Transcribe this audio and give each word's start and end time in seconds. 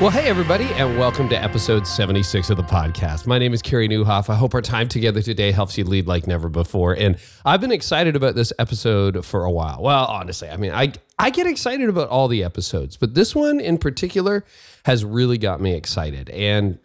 Well, 0.00 0.10
hey, 0.10 0.28
everybody, 0.28 0.66
and 0.74 0.96
welcome 0.96 1.28
to 1.28 1.34
episode 1.42 1.84
76 1.84 2.50
of 2.50 2.56
the 2.56 2.62
podcast. 2.62 3.26
My 3.26 3.36
name 3.36 3.52
is 3.52 3.60
Carey 3.60 3.88
Nieuwhof. 3.88 4.30
I 4.30 4.36
hope 4.36 4.54
our 4.54 4.62
time 4.62 4.86
together 4.86 5.20
today 5.20 5.50
helps 5.50 5.76
you 5.76 5.82
lead 5.82 6.06
like 6.06 6.24
never 6.24 6.48
before. 6.48 6.92
And 6.92 7.18
I've 7.44 7.60
been 7.60 7.72
excited 7.72 8.14
about 8.14 8.36
this 8.36 8.52
episode 8.60 9.26
for 9.26 9.42
a 9.42 9.50
while. 9.50 9.82
Well, 9.82 10.04
honestly, 10.04 10.50
I 10.50 10.56
mean, 10.56 10.70
I, 10.70 10.92
I 11.18 11.30
get 11.30 11.48
excited 11.48 11.88
about 11.88 12.10
all 12.10 12.28
the 12.28 12.44
episodes, 12.44 12.96
but 12.96 13.14
this 13.14 13.34
one 13.34 13.58
in 13.58 13.76
particular 13.76 14.44
has 14.84 15.04
really 15.04 15.36
got 15.36 15.60
me 15.60 15.74
excited. 15.74 16.30
And 16.30 16.78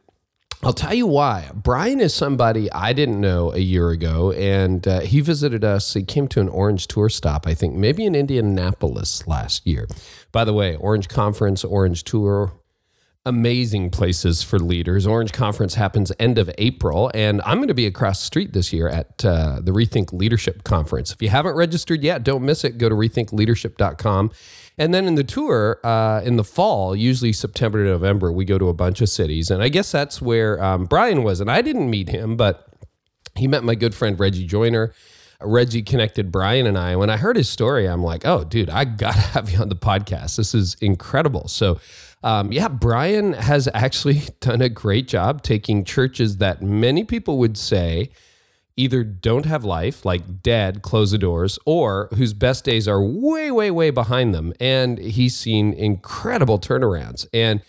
I'll 0.64 0.74
tell 0.74 0.96
you 0.96 1.06
why. 1.06 1.52
Brian 1.54 2.00
is 2.00 2.16
somebody 2.16 2.72
I 2.72 2.94
didn't 2.94 3.22
know 3.22 3.54
a 3.54 3.60
year 3.60 3.92
ago, 3.92 4.32
and 4.32 4.88
uh, 4.88 5.02
he 5.02 5.22
visited 5.22 5.64
us. 5.64 5.94
He 5.94 6.02
came 6.02 6.28
to 6.30 6.42
an 6.42 6.50
Orange 6.50 6.88
tour 6.88 7.10
stop, 7.10 7.46
I 7.46 7.54
think, 7.54 7.76
maybe 7.76 8.06
in 8.06 8.16
Indianapolis 8.16 9.28
last 9.28 9.68
year. 9.68 9.88
By 10.32 10.46
the 10.46 10.54
way, 10.54 10.76
Orange 10.78 11.10
Conference, 11.10 11.64
Orange 11.64 12.04
Tour, 12.06 12.54
amazing 13.26 13.90
places 13.90 14.44
for 14.44 14.60
leaders. 14.60 15.08
Orange 15.08 15.32
Conference 15.32 15.76
happens 15.76 16.12
end 16.20 16.38
of 16.38 16.52
April, 16.58 17.10
and 17.14 17.42
I'm 17.46 17.58
going 17.58 17.70
to 17.70 17.74
be 17.74 17.86
across 17.86 18.20
the 18.20 18.26
street 18.26 18.54
this 18.54 18.74
year 18.74 18.90
at 18.90 19.24
uh, 19.24 19.60
the 19.62 19.72
Rethink 19.72 20.12
Leadership 20.12 20.64
Conference. 20.64 21.12
If 21.12 21.22
you 21.22 21.30
haven't 21.30 21.56
registered 21.56 22.04
yet, 22.04 22.24
don't 22.24 22.44
miss 22.44 22.64
it. 22.64 22.78
Go 22.78 22.90
to 22.90 22.96
rethinkleadership.com. 22.96 24.32
And 24.78 24.94
then 24.94 25.06
in 25.06 25.16
the 25.16 25.24
tour 25.24 25.80
uh, 25.84 26.22
in 26.26 26.36
the 26.36 26.44
fall, 26.44 26.96
usually 26.96 27.32
September 27.32 27.84
to 27.84 27.90
November, 27.90 28.32
we 28.32 28.44
go 28.44 28.58
to 28.58 28.68
a 28.68 28.74
bunch 28.74 29.02
of 29.02 29.10
cities. 29.10 29.50
And 29.50 29.64
I 29.64 29.70
guess 29.70 29.92
that's 29.92 30.22
where 30.22 30.62
um, 30.62 30.86
Brian 30.86 31.24
was. 31.24 31.40
And 31.40 31.50
I 31.50 31.62
didn't 31.62 31.90
meet 31.90 32.10
him, 32.10 32.36
but 32.36 32.68
he 33.36 33.48
met 33.48 33.64
my 33.64 33.76
good 33.76 33.96
friend 33.96 34.20
Reggie 34.20 34.46
Joiner. 34.46 34.94
Reggie 35.42 35.82
connected 35.82 36.32
Brian 36.32 36.66
and 36.66 36.78
I. 36.78 36.96
When 36.96 37.10
I 37.10 37.18
heard 37.18 37.36
his 37.36 37.50
story, 37.50 37.86
I'm 37.88 38.02
like, 38.04 38.26
oh, 38.26 38.44
dude, 38.44 38.70
I 38.70 38.86
got 38.86 39.14
to 39.14 39.20
have 39.34 39.50
you 39.50 39.60
on 39.60 39.70
the 39.70 39.76
podcast. 39.76 40.38
This 40.38 40.54
is 40.54 40.76
incredible. 40.76 41.48
So 41.48 41.80
um, 42.24 42.52
yeah, 42.52 42.68
Brian 42.68 43.34
has 43.34 43.70
actually 43.74 44.24
done 44.40 44.62
a 44.62 44.70
great 44.70 45.08
job 45.08 45.44
taking 45.44 45.84
churches 45.84 46.38
that 46.38 46.62
many 46.62 47.04
people 47.04 47.38
would 47.38 47.58
say 47.58 48.10
either 48.76 49.04
don't 49.04 49.46
have 49.46 49.64
life, 49.64 50.04
like 50.04 50.42
dead, 50.42 50.82
close 50.82 51.12
the 51.12 51.18
doors, 51.18 51.60
or 51.66 52.10
whose 52.16 52.34
best 52.34 52.64
days 52.64 52.88
are 52.88 53.04
way, 53.04 53.52
way, 53.52 53.70
way 53.70 53.90
behind 53.92 54.34
them. 54.34 54.54
And 54.60 54.98
he's 54.98 55.36
seen 55.36 55.74
incredible 55.74 56.58
turnarounds. 56.58 57.28
And 57.34 57.62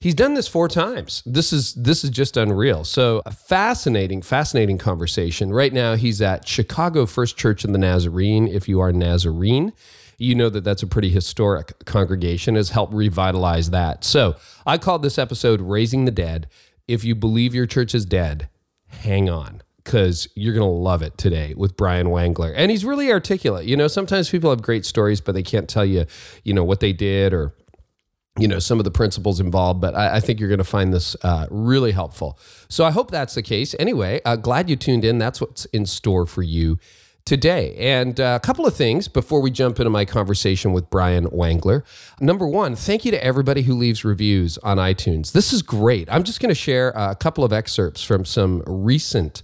he's 0.00 0.14
done 0.14 0.34
this 0.34 0.46
four 0.46 0.68
times. 0.68 1.22
This 1.24 1.52
is 1.52 1.72
this 1.74 2.04
is 2.04 2.10
just 2.10 2.36
unreal. 2.36 2.84
So 2.84 3.22
a 3.24 3.32
fascinating, 3.32 4.20
fascinating 4.20 4.76
conversation. 4.76 5.50
Right 5.52 5.72
now, 5.72 5.94
he's 5.94 6.20
at 6.20 6.46
Chicago 6.46 7.06
First 7.06 7.38
Church 7.38 7.64
in 7.64 7.72
the 7.72 7.78
Nazarene. 7.78 8.46
If 8.46 8.68
you 8.68 8.80
are 8.80 8.92
Nazarene 8.92 9.72
you 10.18 10.34
know 10.34 10.48
that 10.48 10.64
that's 10.64 10.82
a 10.82 10.86
pretty 10.86 11.10
historic 11.10 11.84
congregation, 11.84 12.54
has 12.54 12.70
helped 12.70 12.94
revitalize 12.94 13.70
that. 13.70 14.04
So 14.04 14.36
I 14.66 14.78
called 14.78 15.02
this 15.02 15.18
episode 15.18 15.60
Raising 15.60 16.04
the 16.04 16.10
Dead. 16.10 16.48
If 16.86 17.04
you 17.04 17.14
believe 17.14 17.54
your 17.54 17.66
church 17.66 17.94
is 17.94 18.04
dead, 18.04 18.48
hang 18.86 19.28
on 19.28 19.62
because 19.84 20.28
you're 20.34 20.54
going 20.54 20.66
to 20.66 20.74
love 20.74 21.02
it 21.02 21.16
today 21.18 21.54
with 21.56 21.76
Brian 21.76 22.06
Wangler. 22.06 22.52
And 22.56 22.70
he's 22.70 22.84
really 22.84 23.12
articulate. 23.12 23.66
You 23.66 23.76
know, 23.76 23.86
sometimes 23.86 24.30
people 24.30 24.50
have 24.50 24.62
great 24.62 24.86
stories, 24.86 25.20
but 25.20 25.34
they 25.34 25.42
can't 25.42 25.68
tell 25.68 25.84
you, 25.84 26.06
you 26.42 26.54
know, 26.54 26.64
what 26.64 26.80
they 26.80 26.94
did 26.94 27.34
or, 27.34 27.54
you 28.38 28.48
know, 28.48 28.58
some 28.58 28.80
of 28.80 28.84
the 28.84 28.90
principles 28.90 29.40
involved. 29.40 29.82
But 29.82 29.94
I, 29.94 30.16
I 30.16 30.20
think 30.20 30.40
you're 30.40 30.48
going 30.48 30.58
to 30.58 30.64
find 30.64 30.92
this 30.92 31.16
uh, 31.22 31.46
really 31.50 31.92
helpful. 31.92 32.38
So 32.68 32.84
I 32.84 32.90
hope 32.90 33.10
that's 33.10 33.34
the 33.34 33.42
case. 33.42 33.74
Anyway, 33.78 34.22
uh, 34.24 34.36
glad 34.36 34.70
you 34.70 34.76
tuned 34.76 35.04
in. 35.04 35.18
That's 35.18 35.40
what's 35.40 35.66
in 35.66 35.84
store 35.84 36.24
for 36.24 36.42
you 36.42 36.78
today. 37.24 37.74
And 37.78 38.20
uh, 38.20 38.38
a 38.40 38.44
couple 38.44 38.66
of 38.66 38.76
things 38.76 39.08
before 39.08 39.40
we 39.40 39.50
jump 39.50 39.80
into 39.80 39.90
my 39.90 40.04
conversation 40.04 40.72
with 40.72 40.90
Brian 40.90 41.26
Wangler. 41.26 41.82
Number 42.20 42.46
one, 42.46 42.76
thank 42.76 43.04
you 43.04 43.10
to 43.12 43.24
everybody 43.24 43.62
who 43.62 43.74
leaves 43.74 44.04
reviews 44.04 44.58
on 44.58 44.76
iTunes. 44.76 45.32
This 45.32 45.52
is 45.52 45.62
great. 45.62 46.08
I'm 46.10 46.24
just 46.24 46.40
going 46.40 46.50
to 46.50 46.54
share 46.54 46.90
a 46.90 47.14
couple 47.14 47.44
of 47.44 47.52
excerpts 47.52 48.02
from 48.02 48.24
some 48.24 48.62
recent 48.66 49.42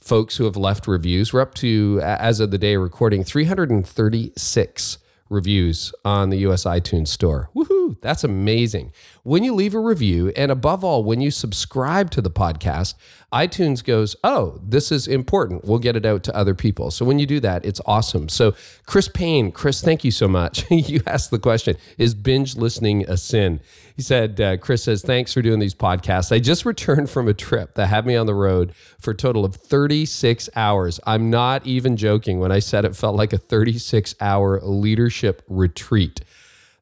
folks 0.00 0.36
who 0.36 0.44
have 0.44 0.56
left 0.56 0.88
reviews. 0.88 1.32
We're 1.32 1.42
up 1.42 1.54
to, 1.56 2.00
as 2.02 2.40
of 2.40 2.50
the 2.50 2.58
day 2.58 2.76
recording, 2.76 3.22
336 3.22 4.98
reviews 5.32 5.94
on 6.04 6.30
the 6.30 6.38
US 6.38 6.64
iTunes 6.64 7.08
store. 7.08 7.50
Woohoo! 7.54 8.00
That's 8.02 8.22
amazing. 8.22 8.92
When 9.22 9.42
you 9.42 9.54
leave 9.54 9.74
a 9.74 9.80
review, 9.80 10.32
and 10.36 10.52
above 10.52 10.84
all, 10.84 11.02
when 11.02 11.20
you 11.20 11.30
subscribe 11.30 12.10
to 12.10 12.20
the 12.20 12.30
podcast, 12.30 12.94
iTunes 13.32 13.82
goes, 13.82 14.14
oh, 14.22 14.60
this 14.62 14.92
is 14.92 15.08
important. 15.08 15.64
We'll 15.64 15.78
get 15.78 15.96
it 15.96 16.04
out 16.04 16.22
to 16.24 16.36
other 16.36 16.54
people. 16.54 16.90
So 16.90 17.04
when 17.04 17.18
you 17.18 17.26
do 17.26 17.40
that, 17.40 17.64
it's 17.64 17.80
awesome. 17.86 18.28
So, 18.28 18.54
Chris 18.86 19.08
Payne, 19.08 19.52
Chris, 19.52 19.80
thank 19.80 20.04
you 20.04 20.10
so 20.10 20.28
much. 20.28 20.64
you 20.70 21.00
asked 21.06 21.30
the 21.30 21.38
question 21.38 21.76
Is 21.98 22.14
binge 22.14 22.56
listening 22.56 23.04
a 23.08 23.16
sin? 23.16 23.60
He 23.96 24.02
said, 24.02 24.40
uh, 24.40 24.56
Chris 24.56 24.84
says, 24.84 25.02
thanks 25.02 25.32
for 25.32 25.42
doing 25.42 25.58
these 25.58 25.74
podcasts. 25.74 26.34
I 26.34 26.38
just 26.38 26.64
returned 26.64 27.10
from 27.10 27.28
a 27.28 27.34
trip 27.34 27.74
that 27.74 27.88
had 27.88 28.06
me 28.06 28.16
on 28.16 28.26
the 28.26 28.34
road 28.34 28.74
for 28.98 29.10
a 29.10 29.14
total 29.14 29.44
of 29.44 29.54
36 29.54 30.48
hours. 30.56 30.98
I'm 31.06 31.30
not 31.30 31.66
even 31.66 31.96
joking 31.96 32.38
when 32.40 32.52
I 32.52 32.58
said 32.58 32.84
it 32.84 32.96
felt 32.96 33.16
like 33.16 33.32
a 33.32 33.38
36 33.38 34.14
hour 34.20 34.60
leadership 34.62 35.42
retreat. 35.48 36.22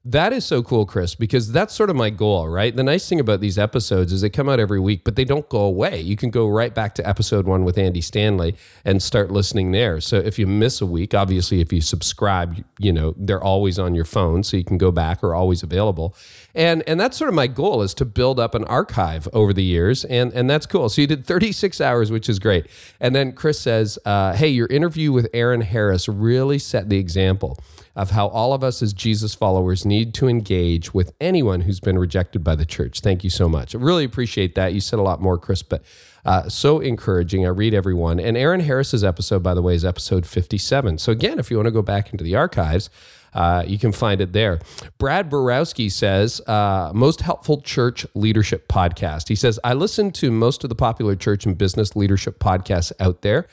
That 0.02 0.32
is 0.32 0.46
so 0.46 0.62
cool, 0.62 0.86
Chris, 0.86 1.14
because 1.14 1.52
that's 1.52 1.74
sort 1.74 1.90
of 1.90 1.96
my 1.96 2.08
goal, 2.08 2.48
right? 2.48 2.74
The 2.74 2.82
nice 2.82 3.06
thing 3.06 3.20
about 3.20 3.40
these 3.42 3.58
episodes 3.58 4.14
is 4.14 4.22
they 4.22 4.30
come 4.30 4.48
out 4.48 4.58
every 4.58 4.80
week, 4.80 5.04
but 5.04 5.14
they 5.14 5.26
don't 5.26 5.46
go 5.50 5.60
away. 5.60 6.00
You 6.00 6.16
can 6.16 6.30
go 6.30 6.48
right 6.48 6.74
back 6.74 6.94
to 6.94 7.06
episode 7.06 7.44
one 7.44 7.64
with 7.64 7.76
Andy 7.76 8.00
Stanley 8.00 8.56
and 8.82 9.02
start 9.02 9.30
listening 9.30 9.72
there. 9.72 10.00
So 10.00 10.16
if 10.16 10.38
you 10.38 10.46
miss 10.46 10.80
a 10.80 10.86
week, 10.86 11.12
obviously, 11.12 11.60
if 11.60 11.70
you 11.70 11.82
subscribe, 11.82 12.64
you 12.78 12.94
know, 12.94 13.12
they're 13.14 13.44
always 13.44 13.78
on 13.78 13.94
your 13.94 14.06
phone, 14.06 14.42
so 14.42 14.56
you 14.56 14.64
can 14.64 14.78
go 14.78 14.90
back 14.90 15.22
or 15.22 15.34
always 15.34 15.62
available. 15.62 16.16
And 16.54 16.82
and 16.88 16.98
that's 16.98 17.18
sort 17.18 17.28
of 17.28 17.34
my 17.34 17.46
goal 17.46 17.82
is 17.82 17.92
to 17.94 18.06
build 18.06 18.40
up 18.40 18.54
an 18.54 18.64
archive 18.64 19.28
over 19.34 19.52
the 19.52 19.62
years, 19.62 20.06
and 20.06 20.32
and 20.32 20.48
that's 20.48 20.64
cool. 20.64 20.88
So 20.88 21.02
you 21.02 21.08
did 21.08 21.26
36 21.26 21.78
hours, 21.78 22.10
which 22.10 22.30
is 22.30 22.38
great. 22.38 22.68
And 23.00 23.14
then 23.14 23.32
Chris 23.32 23.60
says, 23.60 23.98
uh, 24.06 24.32
"Hey, 24.32 24.48
your 24.48 24.66
interview 24.68 25.12
with 25.12 25.28
Aaron 25.34 25.60
Harris 25.60 26.08
really 26.08 26.58
set 26.58 26.88
the 26.88 26.96
example." 26.96 27.58
Of 27.96 28.10
how 28.10 28.28
all 28.28 28.52
of 28.52 28.62
us 28.62 28.82
as 28.82 28.92
Jesus 28.92 29.34
followers 29.34 29.84
need 29.84 30.14
to 30.14 30.28
engage 30.28 30.94
with 30.94 31.12
anyone 31.20 31.62
who's 31.62 31.80
been 31.80 31.98
rejected 31.98 32.44
by 32.44 32.54
the 32.54 32.64
church. 32.64 33.00
Thank 33.00 33.24
you 33.24 33.30
so 33.30 33.48
much. 33.48 33.74
I 33.74 33.78
really 33.78 34.04
appreciate 34.04 34.54
that. 34.54 34.72
You 34.72 34.80
said 34.80 34.98
a 34.98 35.02
lot 35.02 35.20
more, 35.20 35.38
Chris, 35.38 35.62
but 35.62 35.82
uh, 36.24 36.48
so 36.48 36.80
encouraging. 36.80 37.44
I 37.44 37.48
read 37.48 37.74
everyone. 37.74 38.20
And 38.20 38.36
Aaron 38.36 38.60
Harris's 38.60 39.02
episode, 39.02 39.42
by 39.42 39.54
the 39.54 39.62
way, 39.62 39.74
is 39.74 39.84
episode 39.84 40.26
57. 40.26 40.98
So 40.98 41.12
again, 41.12 41.38
if 41.38 41.50
you 41.50 41.56
want 41.56 41.66
to 41.66 41.72
go 41.72 41.82
back 41.82 42.12
into 42.12 42.22
the 42.22 42.36
archives, 42.36 42.90
uh, 43.34 43.64
you 43.66 43.78
can 43.78 43.92
find 43.92 44.20
it 44.20 44.32
there. 44.32 44.60
Brad 44.98 45.30
Borowski 45.30 45.88
says, 45.88 46.40
uh, 46.46 46.90
most 46.94 47.20
helpful 47.20 47.60
church 47.60 48.06
leadership 48.14 48.68
podcast. 48.68 49.28
He 49.28 49.36
says, 49.36 49.58
I 49.62 49.74
listen 49.74 50.10
to 50.12 50.30
most 50.30 50.64
of 50.64 50.68
the 50.68 50.74
popular 50.74 51.14
church 51.16 51.46
and 51.46 51.56
business 51.56 51.94
leadership 51.94 52.38
podcasts 52.38 52.92
out 53.00 53.22
there. 53.22 53.46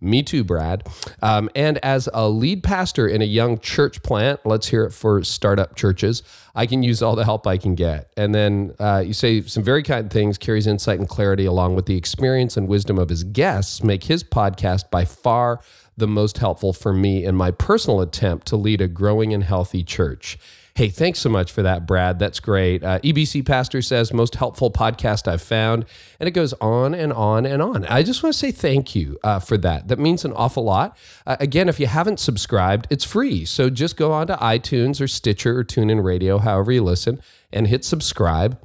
Me 0.00 0.22
too, 0.22 0.44
Brad. 0.44 0.88
Um, 1.20 1.50
and 1.54 1.76
as 1.78 2.08
a 2.14 2.28
lead 2.28 2.62
pastor 2.62 3.06
in 3.06 3.20
a 3.20 3.26
young 3.26 3.58
church 3.58 4.02
plant, 4.02 4.40
let's 4.46 4.68
hear 4.68 4.84
it 4.84 4.92
for 4.92 5.22
startup 5.22 5.76
churches. 5.76 6.22
I 6.54 6.66
can 6.66 6.82
use 6.82 7.02
all 7.02 7.14
the 7.14 7.24
help 7.24 7.46
I 7.46 7.58
can 7.58 7.74
get. 7.74 8.10
And 8.16 8.34
then 8.34 8.74
uh, 8.78 9.02
you 9.04 9.12
say 9.12 9.42
some 9.42 9.62
very 9.62 9.82
kind 9.82 10.10
things, 10.10 10.38
carries 10.38 10.66
insight 10.66 10.98
and 10.98 11.08
clarity, 11.08 11.44
along 11.44 11.74
with 11.74 11.86
the 11.86 11.96
experience 11.96 12.56
and 12.56 12.66
wisdom 12.66 12.98
of 12.98 13.10
his 13.10 13.24
guests, 13.24 13.82
make 13.84 14.04
his 14.04 14.24
podcast 14.24 14.90
by 14.90 15.04
far 15.04 15.60
the 15.96 16.08
most 16.08 16.38
helpful 16.38 16.72
for 16.72 16.94
me 16.94 17.24
in 17.24 17.34
my 17.36 17.50
personal 17.50 18.00
attempt 18.00 18.46
to 18.46 18.56
lead 18.56 18.80
a 18.80 18.88
growing 18.88 19.34
and 19.34 19.44
healthy 19.44 19.84
church. 19.84 20.38
Hey, 20.80 20.88
thanks 20.88 21.18
so 21.18 21.28
much 21.28 21.52
for 21.52 21.60
that, 21.60 21.86
Brad. 21.86 22.18
That's 22.18 22.40
great. 22.40 22.82
Uh, 22.82 23.00
EBC 23.00 23.44
Pastor 23.44 23.82
says, 23.82 24.14
most 24.14 24.36
helpful 24.36 24.70
podcast 24.70 25.28
I've 25.28 25.42
found. 25.42 25.84
And 26.18 26.26
it 26.26 26.30
goes 26.30 26.54
on 26.54 26.94
and 26.94 27.12
on 27.12 27.44
and 27.44 27.60
on. 27.60 27.84
I 27.84 28.02
just 28.02 28.22
want 28.22 28.32
to 28.32 28.38
say 28.38 28.50
thank 28.50 28.94
you 28.94 29.18
uh, 29.22 29.40
for 29.40 29.58
that. 29.58 29.88
That 29.88 29.98
means 29.98 30.24
an 30.24 30.32
awful 30.32 30.64
lot. 30.64 30.96
Uh, 31.26 31.36
again, 31.38 31.68
if 31.68 31.80
you 31.80 31.86
haven't 31.86 32.18
subscribed, 32.18 32.86
it's 32.88 33.04
free. 33.04 33.44
So 33.44 33.68
just 33.68 33.98
go 33.98 34.10
on 34.12 34.28
to 34.28 34.36
iTunes 34.36 35.02
or 35.02 35.06
Stitcher 35.06 35.58
or 35.58 35.64
TuneIn 35.64 36.02
Radio, 36.02 36.38
however 36.38 36.72
you 36.72 36.82
listen, 36.82 37.20
and 37.52 37.66
hit 37.66 37.84
subscribe 37.84 38.58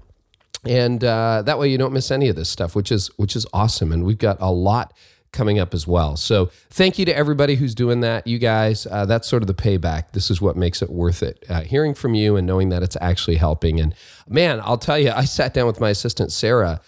and 0.66 1.04
uh, 1.04 1.44
that 1.46 1.60
way 1.60 1.68
you 1.68 1.78
don't 1.78 1.94
miss 1.94 2.10
any 2.10 2.28
of 2.28 2.36
this 2.36 2.50
stuff 2.50 2.76
which 2.76 2.92
is 2.92 3.08
which 3.18 3.36
is 3.36 3.46
awesome 3.54 3.92
and 3.92 4.04
we've 4.04 4.18
got 4.18 4.36
a 4.40 4.52
lot 4.52 4.94
coming 5.36 5.60
up 5.60 5.74
as 5.74 5.86
well. 5.86 6.18
So 6.18 6.50
thank 6.70 6.98
you 6.98 7.06
to 7.06 7.16
everybody 7.16 7.56
who's 7.56 7.76
doing 7.76 8.00
that. 8.00 8.26
You 8.26 8.40
guys, 8.40 8.88
uh, 8.90 9.06
that's 9.06 9.28
sort 9.28 9.44
of 9.44 9.48
the 9.48 9.54
payback. 9.54 10.14
This 10.14 10.32
is 10.32 10.42
what 10.42 10.56
makes 10.56 10.82
it 10.82 10.90
worth 10.90 11.22
it. 11.22 11.44
Uh, 11.48 11.62
hearing 11.62 11.94
from 11.94 12.16
you 12.16 12.36
and 12.36 12.48
knowing 12.48 12.70
that 12.70 12.82
it's 12.82 12.98
actually 13.02 13.36
helping. 13.36 13.80
And 13.80 13.94
man, 14.28 14.60
I'll 14.64 14.78
tell 14.78 14.98
you, 14.98 15.12
I 15.12 15.26
sat 15.26 15.54
down 15.54 15.68
with 15.68 15.80
my 15.80 15.90
assistant, 15.90 16.32
Sarah, 16.32 16.82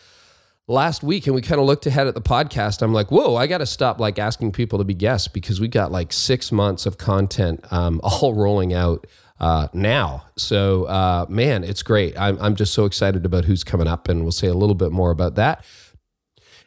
last 0.68 1.04
week 1.04 1.28
and 1.28 1.36
we 1.36 1.42
kind 1.42 1.62
of 1.62 1.68
looked 1.68 1.86
ahead 1.86 2.08
at 2.08 2.16
the 2.16 2.22
podcast. 2.22 2.82
I'm 2.82 2.94
like, 2.94 3.12
whoa, 3.12 3.36
I 3.36 3.48
got 3.48 3.60
to 3.60 3.66
stop 3.66 4.00
like 4.00 4.18
asking 4.18 4.54
people 4.54 4.80
to 4.80 4.86
be 4.86 4.94
guests 4.94 5.28
because 5.28 5.62
we 5.62 5.68
got 5.68 5.92
like 5.92 6.12
six 6.12 6.52
months 6.52 6.86
of 6.86 6.98
content 6.98 7.64
um, 7.72 8.02
all 8.04 8.34
rolling 8.34 8.74
out 8.74 9.06
uh, 9.40 9.68
now. 9.74 10.26
So, 10.36 10.86
uh, 10.86 11.26
man, 11.30 11.64
it's 11.64 11.84
great. 11.84 12.18
I'm, 12.20 12.38
I'm 12.42 12.56
just 12.56 12.74
so 12.74 12.86
excited 12.86 13.26
about 13.26 13.46
who's 13.46 13.64
coming 13.64 13.88
up, 13.88 14.10
and 14.10 14.24
we'll 14.24 14.32
say 14.32 14.48
a 14.48 14.54
little 14.54 14.76
bit 14.76 14.92
more 14.92 15.12
about 15.12 15.36
that. 15.36 15.64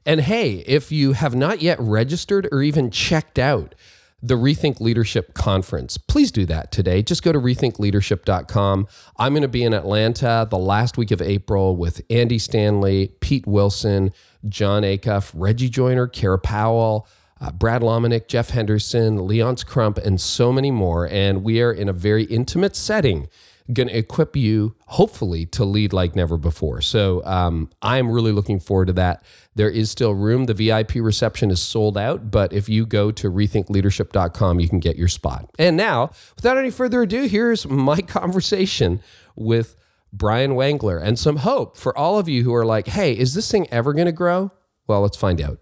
And 0.07 0.23
hey, 0.23 0.65
if 0.67 0.91
you 0.91 1.13
have 1.13 1.35
not 1.35 1.61
yet 1.61 1.79
registered 1.81 2.49
or 2.51 2.63
even 2.63 2.91
checked 2.91 3.39
out 3.39 3.75
the 4.23 4.35
Rethink 4.35 4.81
Leadership 4.81 5.35
Conference, 5.35 5.97
please 5.99 6.31
do 6.31 6.45
that 6.47 6.73
today. 6.73 7.03
Just 7.03 7.23
go 7.23 7.33
to 7.33 7.39
rethinkleadership.com. 7.39 8.87
I'm 9.17 9.33
going 9.33 9.43
to 9.43 9.49
be 9.49 9.63
in 9.63 9.73
Atlanta 9.73 10.47
the 10.49 10.59
last 10.59 10.97
week 10.97 11.11
of 11.11 11.23
April 11.23 11.77
with 11.77 12.03
Andy 12.11 12.39
Stanley, 12.39 13.13
Pete 13.21 13.47
Wilson, 13.47 14.13
Jon 14.49 14.83
Acuff, 14.83 15.33
Reggie 15.35 15.69
Joiner, 15.71 16.07
Kara 16.07 16.39
Powell. 16.39 17.07
Uh, 17.43 17.51
Brad 17.51 17.81
Lomenick, 17.81 18.29
Jeff 18.29 18.51
Henderson, 18.51 19.27
Leonce 19.27 19.65
Crump, 19.65 19.97
and 19.97 20.21
so 20.21 20.53
many 20.53 20.71
more. 20.71 21.09
And 21.09 21.43
we 21.43 21.63
are 21.63 21.73
in 21.73 21.89
a 21.89 21.93
very 21.95 22.25
intimate 22.25 22.77
setting 22.77 23.31
going 23.73 23.89
to 23.89 23.97
equip 23.97 24.37
you, 24.37 24.75
hopefully, 24.87 25.47
to 25.47 25.65
lead 25.65 25.93
like 25.93 26.15
never 26.17 26.37
before. 26.37 26.81
So 26.81 27.25
um, 27.25 27.71
I'm 27.83 28.11
really 28.11 28.33
looking 28.33 28.61
forward 28.61 28.87
to 28.87 28.93
that. 28.95 29.25
There 29.55 29.71
is 29.71 29.91
still 29.91 30.15
room. 30.15 30.45
The 30.47 30.55
VIP 30.55 30.97
reception 30.97 31.51
is 31.51 31.61
sold 31.61 31.97
out, 31.97 32.31
but 32.31 32.53
if 32.53 32.69
you 32.69 32.87
go 32.87 33.11
to 33.13 33.31
rethinkleadership.com, 33.31 34.61
you 34.61 34.69
can 34.69 34.81
get 34.81 34.97
your 34.97 35.09
spot. 35.09 35.51
And 35.59 35.77
now, 35.77 36.11
without 36.37 36.59
any 36.59 36.71
further 36.71 37.03
ado, 37.03 37.23
here's 37.25 37.67
my 37.67 38.01
conversation 38.01 39.01
with 39.37 39.77
Brian 40.13 40.53
Wangler 40.53 41.03
and 41.03 41.19
some 41.19 41.37
hope 41.37 41.77
for 41.77 41.97
all 41.97 42.19
of 42.19 42.29
you 42.29 42.43
who 42.43 42.55
are 42.55 42.67
like, 42.67 42.89
hey, 42.89 43.13
is 43.13 43.35
this 43.35 43.51
thing 43.51 43.67
ever 43.71 43.93
going 43.93 44.07
to 44.07 44.13
grow? 44.13 44.51
Well, 44.87 45.03
let's 45.03 45.17
find 45.17 45.41
out. 45.41 45.59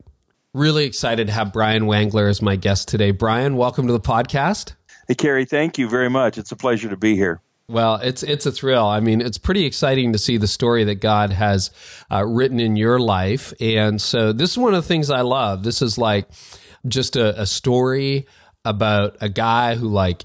Really 0.55 0.87
excited 0.87 1.27
to 1.27 1.33
have 1.33 1.53
Brian 1.53 1.85
Wangler 1.85 2.29
as 2.29 2.41
my 2.41 2.57
guest 2.57 2.89
today. 2.89 3.11
Brian, 3.11 3.57
welcome 3.57 3.87
to 3.87 3.93
the 3.93 4.01
podcast. 4.01 4.73
Hey, 5.07 5.15
Carey, 5.15 5.45
thank 5.45 5.79
you 5.79 5.89
very 5.89 6.09
much. 6.09 6.39
It's 6.39 6.53
a 6.53 6.57
pleasure 6.57 6.89
to 6.89 6.97
be 6.97 7.15
here. 7.15 7.41
Well, 7.71 7.97
it's 7.97 8.23
it's 8.23 8.47
a 8.47 8.53
thrill. 8.53 8.87
I 8.87 9.01
mean, 9.01 9.21
it's 9.21 9.37
pretty 9.37 9.67
exciting 9.67 10.15
to 10.15 10.19
see 10.19 10.39
the 10.39 10.47
story 10.47 10.85
that 10.85 10.97
God 10.97 11.33
has 11.33 11.71
uh, 12.11 12.25
written 12.25 12.61
in 12.61 12.77
your 12.77 12.99
life, 12.99 13.53
and 13.61 14.01
so 14.01 14.33
this 14.33 14.53
is 14.53 14.59
one 14.59 14.73
of 14.73 14.83
the 14.83 14.89
things 14.89 15.11
I 15.11 15.21
love. 15.21 15.65
This 15.65 15.83
is 15.83 15.99
like 15.99 16.29
just 16.87 17.15
a, 17.17 17.43
a 17.43 17.45
story 17.45 18.27
about 18.65 19.19
a 19.21 19.29
guy 19.29 19.75
who 19.75 19.89
like 19.89 20.25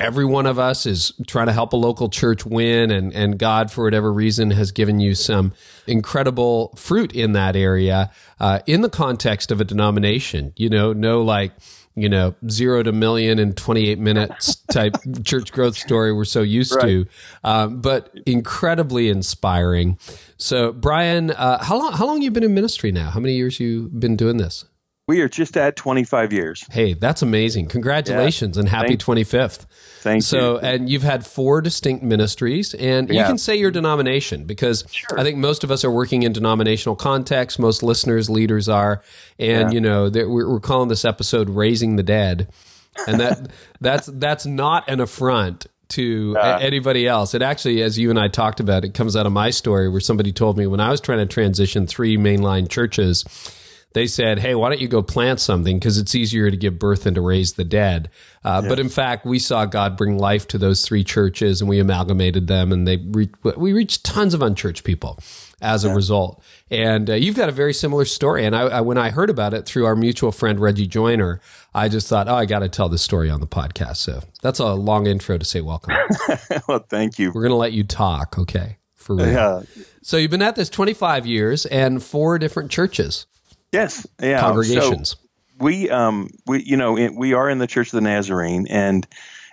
every 0.00 0.24
one 0.24 0.46
of 0.46 0.58
us 0.58 0.86
is 0.86 1.12
trying 1.26 1.48
to 1.48 1.52
help 1.52 1.74
a 1.74 1.76
local 1.76 2.08
church 2.08 2.46
win 2.46 2.90
and 2.90 3.12
and 3.12 3.38
God 3.38 3.70
for 3.70 3.84
whatever 3.84 4.10
reason 4.10 4.50
has 4.52 4.72
given 4.72 4.98
you 4.98 5.14
some 5.14 5.52
incredible 5.86 6.72
fruit 6.76 7.12
in 7.14 7.32
that 7.32 7.54
area 7.54 8.10
uh, 8.40 8.60
in 8.66 8.80
the 8.80 8.88
context 8.88 9.50
of 9.50 9.60
a 9.60 9.64
denomination 9.64 10.52
you 10.56 10.70
know 10.70 10.92
no 10.92 11.22
like 11.22 11.52
you 12.00 12.08
know, 12.08 12.34
zero 12.50 12.82
to 12.82 12.92
million 12.92 13.38
in 13.38 13.52
28 13.52 13.98
minutes 13.98 14.56
type 14.72 14.96
church 15.24 15.52
growth 15.52 15.76
story 15.76 16.12
we're 16.12 16.24
so 16.24 16.42
used 16.42 16.74
right. 16.74 16.82
to, 16.82 17.06
um, 17.44 17.80
but 17.80 18.12
incredibly 18.26 19.08
inspiring. 19.08 19.98
So, 20.36 20.72
Brian, 20.72 21.30
uh, 21.30 21.62
how 21.62 21.78
long 21.78 21.92
how 21.92 22.06
long 22.06 22.22
you 22.22 22.30
been 22.30 22.44
in 22.44 22.54
ministry 22.54 22.92
now? 22.92 23.10
How 23.10 23.20
many 23.20 23.34
years 23.34 23.58
you 23.60 23.88
been 23.88 24.16
doing 24.16 24.36
this? 24.36 24.64
We 25.08 25.22
are 25.22 25.28
just 25.28 25.56
at 25.56 25.74
25 25.74 26.34
years. 26.34 26.66
Hey, 26.70 26.92
that's 26.92 27.22
amazing. 27.22 27.68
Congratulations 27.68 28.56
yeah. 28.56 28.60
and 28.60 28.68
happy 28.68 28.88
Thank 28.96 29.00
25th. 29.00 29.64
Thank 30.02 30.22
so, 30.22 30.36
you. 30.36 30.42
So, 30.42 30.58
and 30.58 30.90
you've 30.90 31.02
had 31.02 31.26
four 31.26 31.62
distinct 31.62 32.04
ministries, 32.04 32.74
and 32.74 33.08
yeah. 33.08 33.22
you 33.22 33.26
can 33.26 33.38
say 33.38 33.56
your 33.56 33.70
denomination 33.70 34.44
because 34.44 34.84
sure. 34.90 35.18
I 35.18 35.22
think 35.22 35.38
most 35.38 35.64
of 35.64 35.70
us 35.70 35.82
are 35.82 35.90
working 35.90 36.24
in 36.24 36.34
denominational 36.34 36.94
context. 36.94 37.58
Most 37.58 37.82
listeners, 37.82 38.28
leaders 38.28 38.68
are. 38.68 39.02
And, 39.38 39.72
yeah. 39.72 39.74
you 39.74 39.80
know, 39.80 40.10
we're 40.10 40.60
calling 40.60 40.90
this 40.90 41.06
episode 41.06 41.48
Raising 41.48 41.96
the 41.96 42.02
Dead. 42.02 42.48
And 43.06 43.18
that 43.18 43.50
that's 43.80 44.10
that's 44.12 44.44
not 44.44 44.90
an 44.90 45.00
affront 45.00 45.68
to 45.90 46.36
uh, 46.38 46.58
anybody 46.60 47.08
else. 47.08 47.32
It 47.32 47.40
actually, 47.40 47.80
as 47.80 47.98
you 47.98 48.10
and 48.10 48.18
I 48.18 48.28
talked 48.28 48.60
about, 48.60 48.84
it 48.84 48.92
comes 48.92 49.16
out 49.16 49.24
of 49.24 49.32
my 49.32 49.48
story 49.48 49.88
where 49.88 50.00
somebody 50.00 50.32
told 50.32 50.58
me 50.58 50.66
when 50.66 50.80
I 50.80 50.90
was 50.90 51.00
trying 51.00 51.18
to 51.20 51.26
transition 51.26 51.86
three 51.86 52.18
mainline 52.18 52.68
churches 52.68 53.24
they 53.92 54.06
said, 54.06 54.38
"Hey, 54.38 54.54
why 54.54 54.68
don't 54.68 54.80
you 54.80 54.88
go 54.88 55.02
plant 55.02 55.40
something 55.40 55.78
because 55.78 55.98
it's 55.98 56.14
easier 56.14 56.50
to 56.50 56.56
give 56.56 56.78
birth 56.78 57.04
than 57.04 57.14
to 57.14 57.20
raise 57.20 57.54
the 57.54 57.64
dead." 57.64 58.10
Uh, 58.44 58.60
yes. 58.62 58.68
But 58.68 58.78
in 58.78 58.88
fact, 58.88 59.24
we 59.24 59.38
saw 59.38 59.64
God 59.64 59.96
bring 59.96 60.18
life 60.18 60.46
to 60.48 60.58
those 60.58 60.84
three 60.84 61.04
churches, 61.04 61.60
and 61.60 61.68
we 61.68 61.78
amalgamated 61.78 62.46
them, 62.46 62.72
and 62.72 62.86
they 62.86 62.96
re- 62.96 63.30
we 63.56 63.72
reached 63.72 64.04
tons 64.04 64.34
of 64.34 64.42
unchurched 64.42 64.84
people 64.84 65.18
as 65.60 65.84
a 65.84 65.94
result. 65.94 66.42
And 66.70 67.10
uh, 67.10 67.14
you've 67.14 67.36
got 67.36 67.48
a 67.48 67.52
very 67.52 67.74
similar 67.74 68.04
story. 68.04 68.44
And 68.44 68.54
I, 68.54 68.62
I, 68.62 68.80
when 68.80 68.98
I 68.98 69.10
heard 69.10 69.30
about 69.30 69.54
it 69.54 69.66
through 69.66 69.86
our 69.86 69.96
mutual 69.96 70.30
friend 70.30 70.60
Reggie 70.60 70.86
Joiner, 70.86 71.40
I 71.74 71.88
just 71.88 72.08
thought, 72.08 72.28
oh, 72.28 72.34
I 72.34 72.46
got 72.46 72.60
to 72.60 72.68
tell 72.68 72.88
this 72.88 73.02
story 73.02 73.28
on 73.30 73.40
the 73.40 73.46
podcast. 73.46 73.96
So 73.96 74.22
that's 74.42 74.60
a 74.60 74.74
long 74.74 75.06
intro 75.06 75.38
to 75.38 75.44
say 75.44 75.60
welcome. 75.60 75.94
well, 76.68 76.84
thank 76.88 77.18
you. 77.18 77.32
We're 77.32 77.42
going 77.42 77.50
to 77.50 77.56
let 77.56 77.72
you 77.72 77.84
talk, 77.84 78.38
okay? 78.38 78.78
For 78.94 79.16
real. 79.16 79.26
Yeah. 79.26 79.62
So 80.02 80.16
you've 80.16 80.30
been 80.30 80.42
at 80.42 80.54
this 80.54 80.68
25 80.68 81.26
years 81.26 81.66
and 81.66 82.02
four 82.02 82.38
different 82.38 82.70
churches. 82.70 83.26
Yes, 83.72 84.06
yeah. 84.20 84.40
Congregations. 84.40 85.10
So 85.10 85.16
we, 85.58 85.90
um, 85.90 86.30
we, 86.46 86.62
you 86.62 86.76
know, 86.76 86.92
we 86.92 87.34
are 87.34 87.50
in 87.50 87.58
the 87.58 87.66
Church 87.66 87.88
of 87.88 87.92
the 87.92 88.00
Nazarene, 88.00 88.66
and 88.68 89.06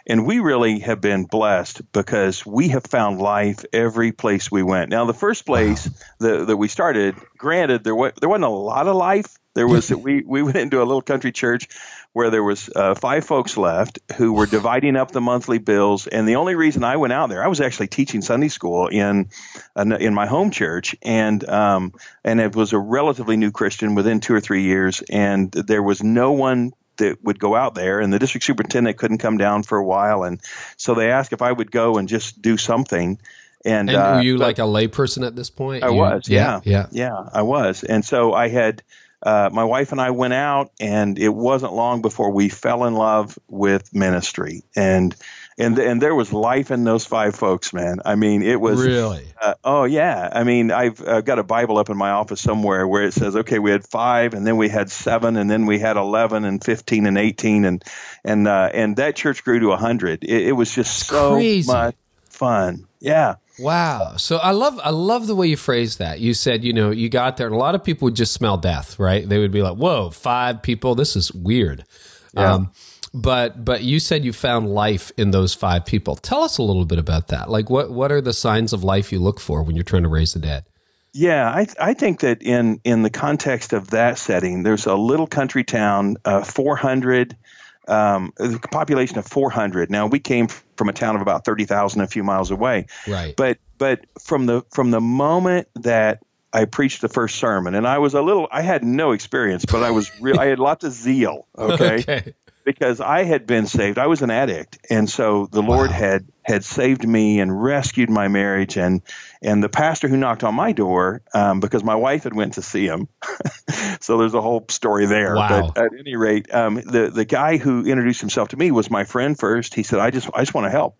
and 0.08 0.26
we 0.26 0.40
really 0.40 0.80
have 0.80 1.02
been 1.02 1.26
blessed 1.26 1.92
because 1.92 2.46
we 2.46 2.70
have 2.70 2.84
found 2.84 3.20
life 3.20 3.66
every 3.74 4.12
place 4.12 4.52
we 4.52 4.62
went. 4.62 4.92
Now, 4.92 5.06
the 5.06 5.16
first 5.16 5.46
place 5.46 5.88
wow. 5.88 5.94
that, 6.20 6.48
that 6.48 6.58
we 6.58 6.68
started, 6.68 7.16
granted, 7.38 7.84
there 7.84 7.96
was 7.96 8.14
there 8.20 8.30
wasn't 8.30 8.46
a 8.46 8.50
lot 8.50 8.88
of 8.88 8.96
life. 8.96 9.38
There 9.56 9.68
was 9.68 9.90
we 9.96 10.24
we 10.26 10.44
went 10.44 10.58
into 10.58 10.78
a 10.78 10.86
little 10.86 11.02
country 11.02 11.32
church 11.32 11.68
where 12.16 12.30
there 12.30 12.46
was 12.46 12.70
uh, 12.74 12.96
five 12.96 13.26
folks 13.26 13.58
left 13.58 14.00
who 14.16 14.32
were 14.32 14.46
dividing 14.46 14.96
up 14.96 15.12
the 15.12 15.20
monthly 15.20 15.58
bills. 15.58 16.08
And 16.08 16.26
the 16.26 16.38
only 16.38 16.56
reason 16.56 16.86
I 16.86 16.96
went 16.96 17.12
out 17.12 17.28
there, 17.28 17.44
I 17.44 17.50
was 17.50 17.60
actually 17.60 17.88
teaching 17.88 18.22
Sunday 18.22 18.48
school 18.48 18.88
in 18.88 19.28
in 19.76 20.14
my 20.14 20.26
home 20.26 20.50
church, 20.50 20.96
and 21.02 21.44
um, 21.50 21.92
and 22.24 22.40
it 22.40 22.56
was 22.56 22.72
a 22.72 22.80
relatively 22.80 23.36
new 23.36 23.52
Christian 23.52 23.96
within 23.96 24.22
two 24.22 24.34
or 24.34 24.40
three 24.40 24.64
years, 24.64 25.04
and 25.10 25.52
there 25.52 25.84
was 25.84 26.04
no 26.04 26.32
one 26.32 26.72
that 26.96 27.22
would 27.22 27.38
go 27.38 27.54
out 27.54 27.76
there. 27.76 28.00
And 28.00 28.14
the 28.14 28.20
district 28.20 28.46
superintendent 28.46 28.96
couldn't 28.96 29.18
come 29.18 29.38
down 29.38 29.64
for 29.64 29.78
a 29.78 29.84
while. 29.84 30.24
And 30.24 30.40
so 30.78 30.96
they 30.96 31.12
asked 31.12 31.34
if 31.34 31.42
I 31.42 31.52
would 31.52 31.70
go 31.70 31.98
and 31.98 32.08
just 32.08 32.42
do 32.42 32.56
something. 32.56 33.20
And, 33.66 33.90
and 33.90 33.98
uh, 33.98 34.14
were 34.16 34.22
you 34.22 34.38
like 34.38 34.60
a 34.60 34.62
layperson 34.62 35.28
at 35.28 35.36
this 35.36 35.50
point? 35.50 35.84
I 35.84 35.90
you, 35.90 35.96
was, 35.96 36.30
yeah, 36.30 36.62
yeah, 36.64 36.88
yeah, 36.94 37.08
yeah, 37.10 37.30
I 37.34 37.42
was. 37.42 37.84
And 37.84 38.06
so 38.06 38.32
I 38.32 38.48
had 38.48 38.84
uh, 39.26 39.50
my 39.52 39.64
wife 39.64 39.92
and 39.92 40.00
I 40.00 40.12
went 40.12 40.34
out, 40.34 40.72
and 40.80 41.18
it 41.18 41.30
wasn't 41.34 41.74
long 41.74 42.04
before 42.04 42.32
we 42.32 42.50
fell 42.50 42.86
in 42.86 42.94
love 42.94 43.38
with 43.50 43.94
ministry, 43.94 44.62
and 44.76 45.16
and 45.58 45.80
and 45.80 46.00
there 46.00 46.14
was 46.14 46.32
life 46.32 46.70
in 46.70 46.84
those 46.84 47.06
five 47.06 47.34
folks, 47.34 47.74
man. 47.74 48.02
I 48.06 48.16
mean, 48.16 48.44
it 48.44 48.62
was 48.62 48.80
really. 48.80 49.26
Uh, 49.42 49.56
oh 49.64 49.86
yeah, 49.86 50.30
I 50.32 50.44
mean, 50.44 50.70
I've 50.70 51.02
uh, 51.02 51.22
got 51.22 51.40
a 51.40 51.44
Bible 51.44 51.80
up 51.80 51.90
in 51.90 51.98
my 51.98 52.12
office 52.12 52.40
somewhere 52.40 52.88
where 52.88 53.04
it 53.04 53.14
says, 53.14 53.36
okay, 53.36 53.58
we 53.58 53.72
had 53.72 53.84
five, 53.88 54.36
and 54.36 54.46
then 54.46 54.58
we 54.58 54.70
had 54.70 54.92
seven, 54.92 55.38
and 55.38 55.50
then 55.50 55.66
we 55.66 55.80
had 55.80 55.98
eleven, 55.98 56.46
and 56.46 56.64
fifteen, 56.64 57.08
and 57.08 57.18
eighteen, 57.18 57.66
and 57.66 57.84
and 58.24 58.48
uh, 58.48 58.70
and 58.74 58.98
that 58.98 59.16
church 59.16 59.44
grew 59.44 59.60
to 59.62 59.72
a 59.72 59.78
hundred. 59.78 60.24
It, 60.24 60.50
it, 60.50 60.52
was 60.52 60.70
just 60.74 61.00
That's 61.00 61.08
so 61.08 61.34
crazy. 61.34 61.72
much 61.72 61.96
fun. 62.30 62.86
Yeah. 63.00 63.36
Wow. 63.58 64.18
So 64.18 64.38
I 64.38 64.52
love 64.52 64.80
I 64.84 64.90
love 64.90 65.28
the 65.28 65.36
way 65.36 65.48
you 65.48 65.58
phrased 65.58 66.00
that. 66.00 66.20
You 66.20 66.34
said, 66.34 66.64
you 66.64 66.74
know, 66.74 66.92
you 66.92 67.10
got 67.10 67.38
there 67.38 67.48
and 67.48 67.56
a 67.56 67.60
lot 67.60 67.76
of 67.76 67.84
people 67.84 68.08
would 68.08 68.16
just 68.16 68.34
smell 68.34 68.58
death, 68.58 69.00
right? 69.00 69.28
They 69.28 69.40
would 69.40 69.52
be 69.52 69.62
like, 69.62 69.78
"Whoa, 69.78 70.10
five 70.10 70.62
people, 70.62 70.96
this 70.96 71.16
is 71.16 71.32
weird." 71.32 71.86
Yeah. 72.34 72.54
Um, 72.54 72.72
but 73.14 73.64
but 73.64 73.84
you 73.84 74.00
said 74.00 74.26
you 74.26 74.34
found 74.34 74.68
life 74.68 75.12
in 75.18 75.32
those 75.32 75.54
five 75.54 75.86
people. 75.86 76.16
Tell 76.18 76.44
us 76.44 76.58
a 76.58 76.64
little 76.64 76.86
bit 76.86 77.00
about 77.00 77.30
that. 77.30 77.50
Like 77.50 77.70
what 77.70 77.92
what 77.92 78.12
are 78.12 78.22
the 78.22 78.34
signs 78.34 78.74
of 78.74 78.84
life 78.84 79.12
you 79.12 79.20
look 79.20 79.40
for 79.40 79.64
when 79.64 79.76
you're 79.76 79.84
trying 79.84 80.04
to 80.04 80.10
raise 80.10 80.34
the 80.34 80.40
dead? 80.40 80.66
Yeah, 81.14 81.50
I, 81.50 81.68
I 81.80 81.94
think 81.94 82.20
that 82.20 82.44
in 82.44 82.82
in 82.84 83.02
the 83.02 83.10
context 83.10 83.72
of 83.72 83.92
that 83.92 84.18
setting, 84.18 84.64
there's 84.64 84.86
a 84.86 84.96
little 84.96 85.28
country 85.28 85.64
town, 85.64 86.18
uh, 86.26 86.44
400 86.44 87.38
um, 87.88 88.34
a 88.40 88.60
population 88.60 89.18
of 89.18 89.26
400. 89.26 89.90
Now 89.90 90.08
we 90.08 90.20
came 90.20 90.48
from 90.48 90.90
a 90.90 90.94
town 90.94 91.16
of 91.16 91.22
about 91.22 91.46
30,000 91.46 92.02
a 92.02 92.08
few 92.08 92.24
miles 92.24 92.52
away. 92.52 92.88
Right. 93.08 93.36
But 93.36 93.58
but 93.78 94.06
from 94.22 94.46
the 94.46 94.64
from 94.72 94.92
the 94.92 95.02
moment 95.02 95.68
that 95.76 96.24
I 96.54 96.66
preached 96.66 97.02
the 97.02 97.10
first 97.10 97.36
sermon, 97.36 97.76
and 97.76 97.86
I 97.86 97.98
was 97.98 98.14
a 98.14 98.22
little, 98.22 98.48
I 98.50 98.62
had 98.62 98.84
no 98.84 99.12
experience, 99.12 99.66
but 99.66 99.84
I 99.84 99.92
was 99.92 100.10
real. 100.22 100.40
I 100.40 100.46
had 100.46 100.60
lots 100.60 100.84
of 100.84 100.94
zeal. 100.94 101.48
Okay. 101.58 101.96
okay 101.96 102.34
because 102.66 103.00
I 103.00 103.24
had 103.24 103.46
been 103.46 103.68
saved. 103.68 103.98
I 103.98 104.08
was 104.08 104.24
an 104.24 104.32
addict, 104.32 104.80
and 104.90 105.10
so 105.10 105.48
the 105.52 105.62
Lord 105.62 105.92
had 105.92 106.26
had 106.42 106.66
saved 106.66 107.08
me 107.08 107.40
and 107.40 107.64
rescued 107.64 108.10
my 108.10 108.28
marriage. 108.28 108.76
and 108.76 109.02
And 109.46 109.64
the 109.64 109.70
pastor 109.70 110.08
who 110.08 110.18
knocked 110.18 110.44
on 110.44 110.56
my 110.56 110.72
door, 110.72 111.22
um, 111.34 111.60
because 111.60 111.84
my 111.84 111.94
wife 111.94 112.24
had 112.24 112.34
went 112.34 112.54
to 112.54 112.64
see 112.64 112.88
him, 112.88 113.08
so 114.02 114.18
there's 114.18 114.34
a 114.34 114.42
whole 114.42 114.66
story 114.70 115.06
there. 115.06 115.36
Wow. 115.36 115.72
But 115.74 115.86
at 115.86 115.92
any 115.98 116.16
rate, 116.16 116.52
um, 116.54 116.76
the 116.76 117.12
the 117.14 117.26
guy 117.26 117.58
who 117.58 117.86
introduced 117.86 118.22
himself 118.22 118.50
to 118.50 118.58
me 118.58 118.72
was 118.72 118.90
my 118.90 119.04
friend 119.04 119.38
first. 119.38 119.76
He 119.76 119.84
said, 119.84 120.00
"I 120.00 120.10
just 120.10 120.30
I 120.34 120.42
just 120.42 120.56
want 120.56 120.66
to 120.66 120.72
help," 120.72 120.98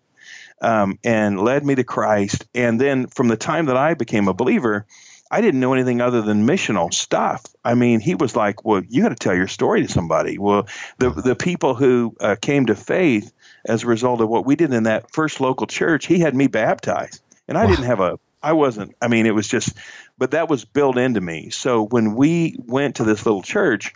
um, 0.62 0.98
and 1.02 1.40
led 1.40 1.66
me 1.66 1.74
to 1.74 1.84
Christ. 1.84 2.46
And 2.54 2.80
then 2.80 3.08
from 3.08 3.26
the 3.26 3.36
time 3.36 3.66
that 3.66 3.76
I 3.76 3.94
became 3.94 4.28
a 4.28 4.34
believer 4.34 4.86
I 5.30 5.40
didn't 5.40 5.60
know 5.60 5.72
anything 5.72 6.00
other 6.00 6.22
than 6.22 6.46
missional 6.46 6.92
stuff. 6.94 7.42
I 7.64 7.74
mean, 7.74 8.00
he 8.00 8.14
was 8.14 8.36
like, 8.36 8.64
"Well, 8.64 8.82
you 8.88 9.02
got 9.02 9.08
to 9.08 9.16
tell 9.16 9.34
your 9.34 9.48
story 9.48 9.82
to 9.84 9.92
somebody." 9.92 10.38
Well, 10.38 10.68
the 10.98 11.10
the 11.10 11.34
people 11.34 11.74
who 11.74 12.14
uh, 12.20 12.36
came 12.40 12.66
to 12.66 12.76
faith 12.76 13.32
as 13.64 13.82
a 13.82 13.86
result 13.86 14.20
of 14.20 14.28
what 14.28 14.46
we 14.46 14.54
did 14.54 14.72
in 14.72 14.84
that 14.84 15.12
first 15.12 15.40
local 15.40 15.66
church, 15.66 16.06
he 16.06 16.20
had 16.20 16.34
me 16.34 16.46
baptized, 16.46 17.22
and 17.48 17.58
I 17.58 17.64
wow. 17.64 17.70
didn't 17.70 17.86
have 17.86 18.00
a, 18.00 18.18
I 18.42 18.52
wasn't. 18.52 18.94
I 19.00 19.08
mean, 19.08 19.26
it 19.26 19.34
was 19.34 19.48
just, 19.48 19.76
but 20.18 20.32
that 20.32 20.48
was 20.48 20.64
built 20.64 20.98
into 20.98 21.20
me. 21.20 21.50
So 21.50 21.84
when 21.84 22.14
we 22.14 22.56
went 22.58 22.96
to 22.96 23.04
this 23.04 23.26
little 23.26 23.42
church, 23.42 23.92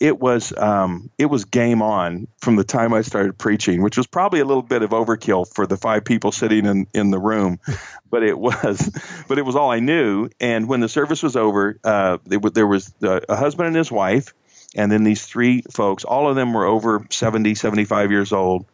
it 0.00 0.18
was 0.18 0.52
um, 0.56 1.10
it 1.18 1.26
was 1.26 1.44
game 1.44 1.80
on 1.80 2.26
from 2.38 2.56
the 2.56 2.64
time 2.64 2.92
I 2.92 3.02
started 3.02 3.38
preaching, 3.38 3.82
which 3.82 3.96
was 3.96 4.06
probably 4.06 4.40
a 4.40 4.44
little 4.44 4.62
bit 4.62 4.82
of 4.82 4.90
overkill 4.90 5.46
for 5.54 5.66
the 5.66 5.76
five 5.76 6.04
people 6.04 6.32
sitting 6.32 6.66
in, 6.66 6.86
in 6.92 7.10
the 7.10 7.18
room, 7.18 7.60
but 8.10 8.22
it 8.22 8.38
was 8.38 8.90
but 9.28 9.38
it 9.38 9.42
was 9.42 9.56
all 9.56 9.70
I 9.70 9.80
knew. 9.80 10.28
And 10.40 10.68
when 10.68 10.80
the 10.80 10.88
service 10.88 11.22
was 11.22 11.36
over, 11.36 11.78
uh, 11.84 12.18
it, 12.28 12.54
there 12.54 12.66
was 12.66 12.92
a 13.02 13.36
husband 13.36 13.68
and 13.68 13.76
his 13.76 13.90
wife, 13.90 14.34
and 14.74 14.90
then 14.90 15.04
these 15.04 15.24
three 15.24 15.62
folks. 15.72 16.04
All 16.04 16.28
of 16.28 16.34
them 16.34 16.52
were 16.52 16.66
over 16.66 17.06
70, 17.10 17.54
75 17.54 18.10
years 18.10 18.32
old. 18.32 18.66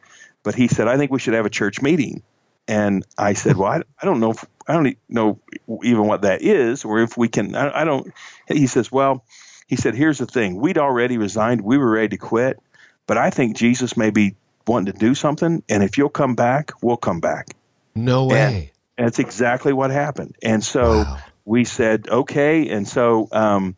But 0.42 0.54
he 0.54 0.68
said, 0.68 0.88
"I 0.88 0.96
think 0.96 1.10
we 1.10 1.18
should 1.18 1.34
have 1.34 1.44
a 1.44 1.50
church 1.50 1.82
meeting." 1.82 2.22
And 2.70 3.04
I 3.18 3.32
said, 3.34 3.56
"Well, 3.56 3.70
I, 3.70 3.82
I 4.00 4.06
don't 4.06 4.20
know. 4.20 4.30
If, 4.30 4.44
I 4.66 4.74
don't 4.74 4.96
know 5.08 5.40
even 5.82 6.06
what 6.06 6.22
that 6.22 6.42
is, 6.42 6.84
or 6.84 7.00
if 7.00 7.16
we 7.16 7.28
can. 7.28 7.54
I, 7.54 7.82
I 7.82 7.84
don't." 7.84 8.12
He 8.48 8.66
says, 8.66 8.90
"Well." 8.90 9.24
he 9.70 9.76
said, 9.76 9.94
Here's 9.94 10.18
the 10.18 10.26
thing 10.26 10.56
we'd 10.56 10.78
already 10.78 11.16
resigned, 11.16 11.60
we 11.60 11.78
were 11.78 11.92
ready 11.92 12.08
to 12.08 12.16
quit, 12.16 12.58
but 13.06 13.16
I 13.16 13.30
think 13.30 13.56
Jesus 13.56 13.96
may 13.96 14.10
be 14.10 14.34
wanting 14.66 14.92
to 14.92 14.98
do 14.98 15.14
something. 15.14 15.62
And 15.68 15.84
if 15.84 15.96
you'll 15.96 16.08
come 16.08 16.34
back, 16.34 16.72
we'll 16.82 16.96
come 16.96 17.20
back. 17.20 17.54
No 17.94 18.26
way. 18.26 18.72
And 18.98 19.06
that's 19.06 19.20
exactly 19.20 19.72
what 19.72 19.92
happened. 19.92 20.34
And 20.42 20.64
so 20.64 20.98
wow. 20.98 21.18
we 21.44 21.64
said, 21.64 22.08
Okay. 22.08 22.68
And 22.68 22.86
so, 22.86 23.28
um, 23.30 23.76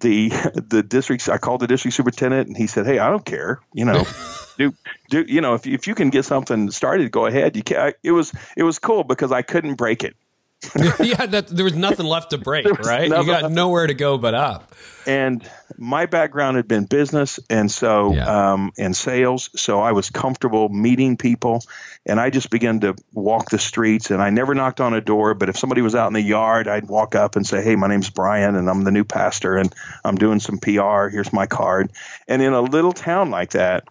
the 0.00 0.28
the 0.54 0.82
district 0.82 1.28
I 1.28 1.38
called 1.38 1.60
the 1.60 1.66
district 1.66 1.96
superintendent 1.96 2.48
and 2.48 2.56
he 2.56 2.66
said, 2.66 2.86
"Hey, 2.86 2.98
I 2.98 3.10
don't 3.10 3.24
care. 3.24 3.60
You 3.72 3.84
know, 3.84 4.04
do 4.58 4.74
do 5.08 5.24
you 5.26 5.40
know 5.40 5.54
if 5.54 5.66
if 5.66 5.86
you 5.86 5.94
can 5.94 6.10
get 6.10 6.24
something 6.24 6.70
started, 6.70 7.10
go 7.10 7.26
ahead. 7.26 7.56
You 7.56 7.62
can." 7.62 7.92
It 8.02 8.12
was 8.12 8.32
it 8.56 8.62
was 8.62 8.78
cool 8.78 9.04
because 9.04 9.32
I 9.32 9.42
couldn't 9.42 9.74
break 9.74 10.04
it. 10.04 10.16
yeah, 11.00 11.24
that, 11.24 11.48
there 11.48 11.64
was 11.64 11.74
nothing 11.74 12.04
left 12.04 12.30
to 12.30 12.38
break, 12.38 12.66
right? 12.80 13.08
You 13.08 13.24
got 13.24 13.50
nowhere 13.50 13.86
to 13.86 13.94
go 13.94 14.18
but 14.18 14.34
up. 14.34 14.74
And 15.06 15.48
my 15.78 16.04
background 16.04 16.58
had 16.58 16.68
been 16.68 16.84
business 16.84 17.40
and 17.48 17.70
so 17.70 18.12
yeah. 18.12 18.52
um, 18.52 18.72
and 18.76 18.94
sales, 18.94 19.48
so 19.56 19.80
I 19.80 19.92
was 19.92 20.10
comfortable 20.10 20.68
meeting 20.68 21.16
people, 21.16 21.64
and 22.04 22.20
I 22.20 22.28
just 22.28 22.50
began 22.50 22.80
to 22.80 22.94
walk 23.14 23.48
the 23.48 23.58
streets. 23.58 24.10
And 24.10 24.20
I 24.20 24.28
never 24.28 24.54
knocked 24.54 24.82
on 24.82 24.92
a 24.92 25.00
door, 25.00 25.32
but 25.32 25.48
if 25.48 25.56
somebody 25.56 25.80
was 25.80 25.94
out 25.94 26.08
in 26.08 26.12
the 26.12 26.20
yard, 26.20 26.68
I'd 26.68 26.88
walk 26.88 27.14
up 27.14 27.36
and 27.36 27.46
say, 27.46 27.62
"Hey, 27.62 27.76
my 27.76 27.88
name's 27.88 28.10
Brian, 28.10 28.54
and 28.54 28.68
I'm 28.68 28.84
the 28.84 28.92
new 28.92 29.04
pastor, 29.04 29.56
and 29.56 29.74
I'm 30.04 30.16
doing 30.16 30.40
some 30.40 30.58
PR. 30.58 31.08
Here's 31.08 31.32
my 31.32 31.46
card." 31.46 31.90
And 32.28 32.42
in 32.42 32.52
a 32.52 32.60
little 32.60 32.92
town 32.92 33.30
like 33.30 33.52
that, 33.52 33.84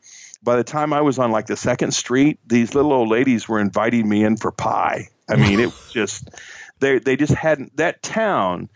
by 0.43 0.55
the 0.55 0.63
time 0.63 0.93
I 0.93 1.01
was 1.01 1.17
on 1.17 1.31
like 1.31 1.47
the 1.47 1.57
second 1.57 1.93
street, 1.93 2.39
these 2.45 2.75
little 2.75 2.93
old 2.93 3.09
ladies 3.09 3.49
were 3.49 3.59
inviting 3.59 4.07
me 4.07 4.23
in 4.23 4.37
for 4.37 4.51
pie. 4.51 5.09
I 5.29 5.35
mean, 5.35 5.59
it 5.59 5.67
was 5.67 5.91
just 5.91 6.29
they 6.79 6.99
they 6.99 7.15
just 7.15 7.33
hadn't 7.33 7.75
that 7.77 8.01
town. 8.01 8.69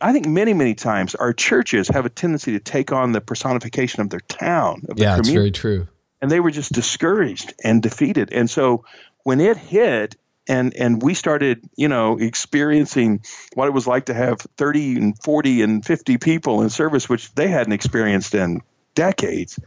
I 0.00 0.12
think 0.12 0.26
many 0.26 0.54
many 0.54 0.74
times 0.74 1.14
our 1.14 1.32
churches 1.32 1.88
have 1.88 2.06
a 2.06 2.10
tendency 2.10 2.52
to 2.52 2.60
take 2.60 2.92
on 2.92 3.12
the 3.12 3.20
personification 3.20 4.00
of 4.00 4.10
their 4.10 4.20
town. 4.20 4.82
Of 4.88 4.98
yeah, 4.98 5.18
it's 5.18 5.28
very 5.28 5.50
true. 5.50 5.88
And 6.20 6.30
they 6.30 6.40
were 6.40 6.50
just 6.50 6.72
discouraged 6.72 7.54
and 7.62 7.82
defeated. 7.82 8.32
And 8.32 8.50
so 8.50 8.84
when 9.22 9.40
it 9.40 9.56
hit, 9.56 10.16
and 10.48 10.74
and 10.74 11.02
we 11.02 11.14
started 11.14 11.68
you 11.76 11.88
know 11.88 12.18
experiencing 12.18 13.20
what 13.54 13.68
it 13.68 13.72
was 13.72 13.86
like 13.86 14.06
to 14.06 14.14
have 14.14 14.40
30 14.56 14.96
and 14.96 15.22
40 15.22 15.62
and 15.62 15.84
50 15.84 16.18
people 16.18 16.62
in 16.62 16.70
service 16.70 17.08
which 17.08 17.32
they 17.34 17.48
hadn't 17.48 17.72
experienced 17.72 18.34
in 18.34 18.62
decades 18.94 19.60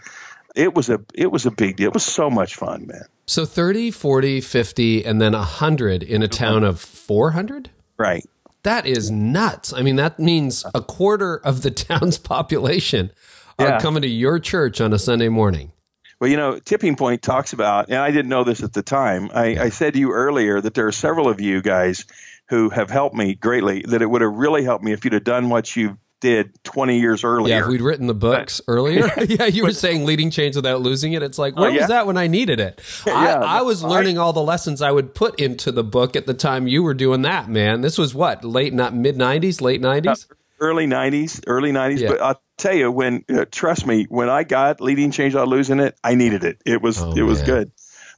it 0.56 0.74
was 0.74 0.90
a 0.90 1.00
it 1.14 1.32
was 1.32 1.46
a 1.46 1.52
big 1.52 1.78
deal 1.78 1.88
it 1.88 1.94
was 1.94 2.04
so 2.04 2.30
much 2.30 2.56
fun 2.56 2.88
man 2.88 3.06
so 3.28 3.46
30 3.46 3.92
40 3.92 4.42
50 4.42 5.06
and 5.06 5.22
then 5.22 5.34
100 5.34 6.04
in 6.04 6.24
a 6.24 6.28
town 6.28 6.64
of 6.64 6.80
400 6.80 7.70
Right. 8.02 8.26
That 8.64 8.86
is 8.86 9.12
nuts. 9.12 9.74
I 9.74 9.82
mean, 9.82 9.96
that 9.96 10.20
means 10.20 10.66
a 10.74 10.82
quarter 10.82 11.38
of 11.38 11.62
the 11.62 11.72
town's 11.90 12.18
population 12.18 13.12
are 13.60 13.68
yeah. 13.68 13.80
coming 13.80 14.02
to 14.02 14.08
your 14.08 14.40
church 14.40 14.82
on 14.82 14.94
a 14.94 15.00
Sunday 15.00 15.30
morning. 15.30 15.72
Well, 16.20 16.30
you 16.30 16.38
know, 16.38 16.60
Tipping 16.60 16.96
Point 16.96 17.22
talks 17.22 17.54
about, 17.54 17.90
and 17.90 17.98
I 17.98 18.12
didn't 18.12 18.30
know 18.30 18.44
this 18.44 18.62
at 18.62 18.74
the 18.74 18.84
time. 18.84 19.32
I, 19.34 19.58
I 19.58 19.70
said 19.70 19.94
to 19.94 20.00
you 20.00 20.12
earlier 20.12 20.62
that 20.62 20.76
there 20.76 20.86
are 20.86 20.92
several 20.92 21.28
of 21.28 21.42
you 21.42 21.62
guys 21.62 22.06
who 22.50 22.70
have 22.70 22.92
helped 22.92 23.16
me 23.16 23.34
greatly. 23.34 23.84
That 23.88 24.02
it 24.04 24.06
would 24.08 24.22
have 24.22 24.34
really 24.34 24.64
helped 24.64 24.84
me 24.84 24.92
if 24.92 25.04
you'd 25.04 25.14
have 25.14 25.24
done 25.24 25.50
what 25.50 25.76
you 25.76 25.98
did 26.22 26.64
20 26.64 27.00
years 27.00 27.24
earlier. 27.26 27.56
Yeah, 27.56 27.64
if 27.64 27.68
we'd 27.68 27.82
written 27.82 28.08
the 28.08 28.14
books 28.14 28.62
but, 28.62 28.72
earlier. 28.72 29.12
yeah, 29.28 29.46
you 29.46 29.64
were 29.64 29.74
saying 29.74 30.06
leading 30.06 30.32
change 30.32 30.56
without 30.56 30.82
losing 30.82 31.14
it. 31.14 31.22
It's 31.22 31.38
like, 31.38 31.58
where 31.58 31.70
uh, 31.70 31.74
yeah. 31.74 31.80
was 31.80 31.88
that 31.90 32.08
when 32.08 32.16
I 32.16 32.28
needed 32.28 32.62
it? 32.62 32.82
yeah, 33.06 33.40
I, 33.40 33.60
I, 33.60 33.62
was 33.64 33.84
learning 33.84 34.18
I, 34.18 34.22
all 34.22 34.32
the 34.32 34.42
lessons 34.42 34.82
I 34.82 34.92
would 34.92 35.14
put 35.14 35.40
into 35.40 35.72
the 35.72 35.84
book 35.84 36.16
at 36.16 36.28
the 36.28 36.34
time 36.34 36.68
you 36.68 36.84
were 36.84 36.94
doing 36.94 37.24
that, 37.24 37.50
man. 37.50 37.82
This 37.82 37.98
was 37.98 38.16
what, 38.16 38.46
late, 38.46 38.74
not 38.74 38.96
mid 38.96 39.18
90s, 39.18 39.60
late 39.60 39.82
90s? 39.82 40.32
Uh, 40.32 40.36
early 40.60 40.88
90s, 40.88 41.44
early 41.48 41.72
90s. 41.72 42.00
Yeah. 42.00 42.08
But 42.10 42.22
I'll 42.22 42.42
tell 42.58 42.76
you, 42.76 42.92
when, 42.92 43.26
uh, 43.28 43.46
trust 43.52 43.86
me, 43.86 44.06
when 44.08 44.30
I 44.30 44.44
got 44.44 44.80
leading 44.80 45.12
change 45.12 45.34
without 45.34 45.50
losing 45.50 45.80
it, 45.80 45.98
I 46.04 46.16
needed 46.16 46.46
it. 46.46 46.62
It 46.66 46.82
was, 46.82 47.02
oh, 47.02 47.14
it 47.14 47.24
was 47.24 47.40
man. 47.40 47.48
good. 47.48 47.72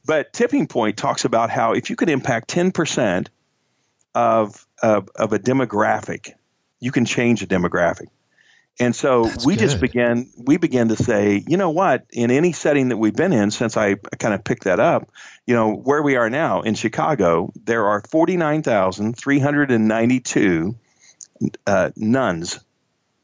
But 0.06 0.34
Tipping 0.34 0.68
Point 0.68 0.98
talks 0.98 1.24
about 1.24 1.50
how 1.50 1.72
if 1.72 1.90
you 1.90 1.96
could 1.96 2.10
impact 2.10 2.50
10% 2.54 3.28
of, 4.14 4.68
of, 4.82 5.10
of 5.16 5.32
a 5.32 5.40
demographic, 5.40 6.34
you 6.84 6.92
can 6.92 7.06
change 7.06 7.42
a 7.42 7.48
demographic. 7.48 8.10
And 8.80 8.96
so 8.96 9.26
That's 9.26 9.46
we 9.46 9.56
good. 9.56 9.62
just 9.62 9.80
began 9.80 10.28
we 10.38 10.58
began 10.58 10.88
to 10.90 10.96
say, 10.96 11.44
you 11.48 11.58
know 11.58 11.70
what, 11.70 12.08
in 12.12 12.32
any 12.32 12.54
setting 12.54 12.90
that 12.90 12.98
we've 12.98 13.16
been 13.16 13.32
in 13.32 13.52
since 13.52 13.78
I 13.78 13.94
kind 13.96 14.34
of 14.34 14.44
picked 14.44 14.64
that 14.64 14.80
up, 14.80 15.12
you 15.46 15.54
know, 15.54 15.76
where 15.76 16.02
we 16.02 16.16
are 16.16 16.28
now 16.30 16.62
in 16.62 16.74
Chicago, 16.74 17.54
there 17.64 17.86
are 17.86 18.02
49,392 18.02 20.76
uh, 21.68 21.92
nones. 21.96 22.60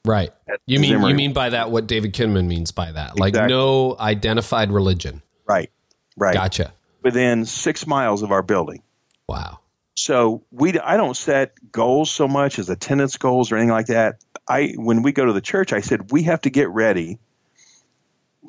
Right. 0.05 0.29
You 0.65 0.79
mean 0.79 1.01
you 1.01 1.15
mean 1.15 1.33
by 1.33 1.49
that 1.49 1.71
what 1.71 1.87
David 1.87 2.13
Kinnaman 2.13 2.45
means 2.45 2.71
by 2.71 2.91
that? 2.91 3.19
Like 3.19 3.31
exactly. 3.31 3.55
no 3.55 3.95
identified 3.99 4.71
religion. 4.71 5.23
Right. 5.47 5.71
Right. 6.15 6.35
Gotcha. 6.35 6.73
Within 7.01 7.45
6 7.45 7.87
miles 7.87 8.21
of 8.23 8.31
our 8.31 8.43
building. 8.43 8.83
Wow. 9.27 9.59
So 9.99 10.43
we 10.51 10.79
I 10.79 10.97
don't 10.97 11.15
set 11.15 11.53
goals 11.71 12.09
so 12.09 12.27
much 12.27 12.57
as 12.57 12.69
attendance 12.69 13.17
goals 13.17 13.51
or 13.51 13.57
anything 13.57 13.71
like 13.71 13.87
that. 13.87 14.23
I 14.47 14.73
when 14.75 15.03
we 15.03 15.11
go 15.11 15.25
to 15.25 15.33
the 15.33 15.41
church, 15.41 15.73
I 15.73 15.81
said 15.81 16.11
we 16.11 16.23
have 16.23 16.41
to 16.41 16.49
get 16.49 16.69
ready 16.69 17.19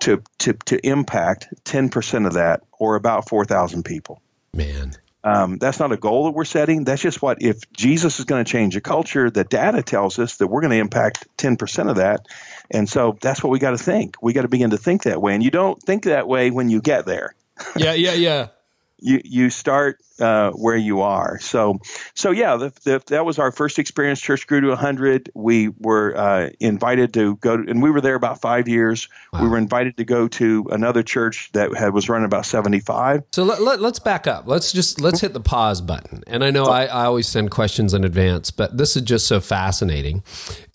to 0.00 0.22
to 0.38 0.52
to 0.66 0.86
impact 0.86 1.48
ten 1.64 1.88
percent 1.88 2.26
of 2.26 2.34
that, 2.34 2.62
or 2.78 2.94
about 2.94 3.28
four 3.28 3.44
thousand 3.44 3.84
people. 3.84 4.22
Man, 4.54 4.92
um, 5.24 5.58
that's 5.58 5.80
not 5.80 5.90
a 5.90 5.96
goal 5.96 6.26
that 6.26 6.30
we're 6.30 6.44
setting. 6.44 6.84
That's 6.84 7.02
just 7.02 7.20
what 7.20 7.42
if 7.42 7.70
Jesus 7.72 8.20
is 8.20 8.24
going 8.24 8.44
to 8.44 8.50
change 8.50 8.76
a 8.76 8.80
culture, 8.80 9.28
the 9.28 9.44
data 9.44 9.82
tells 9.82 10.18
us 10.18 10.36
that 10.36 10.46
we're 10.46 10.60
going 10.60 10.72
to 10.72 10.78
impact 10.78 11.26
ten 11.36 11.56
percent 11.56 11.90
of 11.90 11.96
that, 11.96 12.26
and 12.70 12.88
so 12.88 13.18
that's 13.20 13.42
what 13.42 13.50
we 13.50 13.58
got 13.58 13.72
to 13.72 13.78
think. 13.78 14.16
We 14.22 14.32
got 14.32 14.42
to 14.42 14.48
begin 14.48 14.70
to 14.70 14.78
think 14.78 15.02
that 15.02 15.20
way, 15.20 15.34
and 15.34 15.42
you 15.42 15.50
don't 15.50 15.82
think 15.82 16.04
that 16.04 16.28
way 16.28 16.52
when 16.52 16.70
you 16.70 16.80
get 16.80 17.06
there. 17.06 17.34
yeah, 17.76 17.94
yeah, 17.94 18.14
yeah 18.14 18.46
you 19.00 19.20
you 19.24 19.50
start 19.50 19.98
uh, 20.20 20.50
where 20.52 20.76
you 20.76 21.00
are. 21.00 21.38
So 21.40 21.80
so 22.14 22.30
yeah, 22.30 22.56
the, 22.56 22.72
the, 22.84 23.02
that 23.06 23.24
was 23.24 23.38
our 23.38 23.52
first 23.52 23.78
experience. 23.78 24.20
Church 24.20 24.46
grew 24.46 24.60
to 24.62 24.76
hundred. 24.76 25.30
We 25.34 25.68
were 25.68 26.16
uh, 26.16 26.50
invited 26.60 27.14
to 27.14 27.36
go, 27.36 27.56
to, 27.56 27.70
and 27.70 27.82
we 27.82 27.90
were 27.90 28.00
there 28.00 28.14
about 28.14 28.40
five 28.40 28.68
years. 28.68 29.08
Wow. 29.32 29.42
We 29.42 29.48
were 29.48 29.58
invited 29.58 29.96
to 29.98 30.04
go 30.04 30.28
to 30.28 30.66
another 30.70 31.02
church 31.02 31.50
that 31.52 31.74
had, 31.76 31.92
was 31.92 32.08
running 32.08 32.26
about 32.26 32.46
seventy 32.46 32.80
five. 32.80 33.24
So 33.32 33.44
let, 33.44 33.60
let, 33.62 33.80
us 33.80 33.98
back 33.98 34.26
up. 34.26 34.46
Let's 34.46 34.72
just 34.72 35.00
let's 35.00 35.20
hit 35.20 35.32
the 35.32 35.40
pause 35.40 35.80
button. 35.80 36.22
And 36.26 36.44
I 36.44 36.50
know 36.50 36.64
I, 36.64 36.84
I 36.86 37.04
always 37.04 37.28
send 37.28 37.50
questions 37.50 37.94
in 37.94 38.04
advance, 38.04 38.50
but 38.50 38.76
this 38.76 38.96
is 38.96 39.02
just 39.02 39.26
so 39.26 39.40
fascinating 39.40 40.22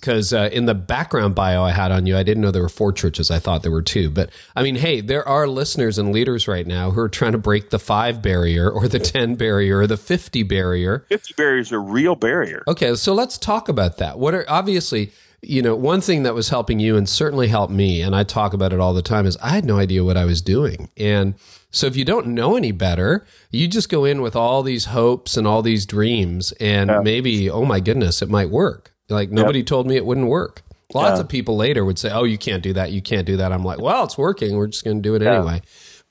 because 0.05 0.33
uh, 0.33 0.49
in 0.51 0.65
the 0.65 0.75
background 0.75 1.33
bio 1.33 1.63
I 1.63 1.71
had 1.71 1.91
on 1.91 2.05
you, 2.05 2.15
I 2.15 2.23
didn't 2.23 2.41
know 2.41 2.51
there 2.51 2.61
were 2.61 2.69
four 2.69 2.91
churches. 2.91 3.31
I 3.31 3.39
thought 3.39 3.63
there 3.63 3.71
were 3.71 3.81
two. 3.81 4.09
But 4.09 4.29
I 4.55 4.61
mean, 4.61 4.75
hey, 4.75 5.01
there 5.01 5.27
are 5.27 5.47
listeners 5.47 5.97
and 5.97 6.11
leaders 6.11 6.47
right 6.47 6.67
now 6.67 6.91
who 6.91 7.01
are 7.01 7.09
trying 7.09 7.31
to 7.31 7.37
break 7.37 7.71
the 7.71 7.79
five 7.79 8.21
barrier 8.21 8.69
or 8.69 8.87
the 8.87 8.99
10 9.35 9.47
barrier 9.47 9.79
or 9.79 9.87
the 9.87 9.97
50 9.97 10.43
barrier. 10.43 11.05
50 11.09 11.33
barrier 11.35 11.59
is 11.59 11.71
a 11.71 11.79
real 11.79 12.15
barrier. 12.15 12.63
Okay, 12.67 12.95
so 12.95 13.13
let's 13.13 13.37
talk 13.37 13.69
about 13.69 13.97
that. 13.97 14.17
What 14.19 14.33
are 14.33 14.45
obviously, 14.47 15.11
you 15.41 15.61
know, 15.61 15.75
one 15.75 16.01
thing 16.01 16.23
that 16.23 16.33
was 16.33 16.49
helping 16.49 16.79
you 16.79 16.95
and 16.95 17.07
certainly 17.07 17.47
helped 17.47 17.73
me, 17.73 18.01
and 18.01 18.15
I 18.15 18.23
talk 18.23 18.53
about 18.53 18.73
it 18.73 18.79
all 18.79 18.93
the 18.93 19.01
time, 19.01 19.25
is 19.25 19.37
I 19.37 19.49
had 19.49 19.65
no 19.65 19.77
idea 19.77 20.03
what 20.03 20.17
I 20.17 20.25
was 20.25 20.41
doing. 20.41 20.89
And 20.97 21.35
so 21.71 21.87
if 21.87 21.95
you 21.95 22.05
don't 22.05 22.27
know 22.27 22.55
any 22.55 22.71
better, 22.71 23.25
you 23.51 23.67
just 23.67 23.89
go 23.89 24.05
in 24.05 24.21
with 24.21 24.35
all 24.35 24.63
these 24.63 24.85
hopes 24.85 25.37
and 25.37 25.45
all 25.45 25.61
these 25.61 25.85
dreams, 25.85 26.51
and 26.53 26.89
yeah. 26.89 26.99
maybe, 27.01 27.49
oh 27.49 27.65
my 27.65 27.79
goodness, 27.79 28.21
it 28.21 28.29
might 28.29 28.49
work. 28.49 28.91
Like 29.09 29.29
nobody 29.29 29.59
yep. 29.59 29.67
told 29.67 29.87
me 29.87 29.97
it 29.97 30.05
wouldn't 30.05 30.27
work. 30.27 30.63
Lots 30.93 31.17
yeah. 31.17 31.21
of 31.21 31.29
people 31.29 31.57
later 31.57 31.83
would 31.83 31.99
say, 31.99 32.11
"Oh, 32.11 32.23
you 32.23 32.37
can't 32.37 32.63
do 32.63 32.73
that. 32.73 32.91
You 32.91 33.01
can't 33.01 33.25
do 33.25 33.37
that." 33.37 33.51
I'm 33.51 33.63
like, 33.63 33.79
"Well, 33.79 34.03
it's 34.03 34.17
working. 34.17 34.55
We're 34.55 34.67
just 34.67 34.83
going 34.83 34.97
to 34.97 35.01
do 35.01 35.15
it 35.15 35.21
yeah. 35.21 35.35
anyway." 35.35 35.61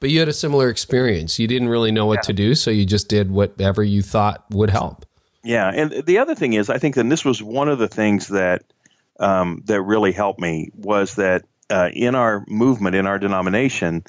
But 0.05 0.11
you 0.11 0.19
had 0.19 0.29
a 0.29 0.35
similar 0.35 0.69
experience. 0.69 1.39
You 1.39 1.47
didn't 1.47 1.71
really 1.71 1.91
know 1.91 2.05
what 2.05 2.19
yeah. 2.19 2.23
to 2.25 2.33
do, 2.35 2.55
so 2.55 2.71
you 2.71 2.85
just 2.85 3.09
did 3.09 3.31
whatever 3.31 3.83
you 3.83 4.03
thought 4.03 4.45
would 4.51 4.69
help. 4.69 5.07
Yeah, 5.43 5.73
and 5.75 6.05
the 6.05 6.19
other 6.19 6.35
thing 6.35 6.53
is, 6.53 6.69
I 6.69 6.77
think, 6.77 6.99
and 6.99 7.11
this 7.11 7.25
was 7.25 7.43
one 7.43 7.71
of 7.71 7.79
the 7.79 7.89
things 7.89 8.29
that 8.29 8.65
um, 9.19 9.63
that 9.65 9.81
really 9.81 10.13
helped 10.13 10.39
me 10.39 10.69
was 10.75 11.15
that 11.15 11.47
uh, 11.71 11.89
in 11.91 12.15
our 12.15 12.45
movement, 12.49 12.97
in 12.97 13.07
our 13.07 13.19
denomination, 13.19 14.05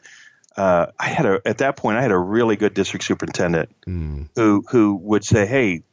uh, 0.58 0.88
I 1.00 1.08
had 1.08 1.25
a 1.25 1.42
at 1.46 1.60
that 1.60 1.78
point 1.78 1.98
I 1.98 2.02
had 2.02 2.12
a 2.12 2.18
really 2.18 2.58
good 2.58 2.74
district 2.74 3.06
superintendent 3.06 3.70
mm. 3.88 4.28
who 4.36 4.66
who 4.70 4.96
would 4.96 5.24
say, 5.24 5.46
"Hey, 5.46 5.84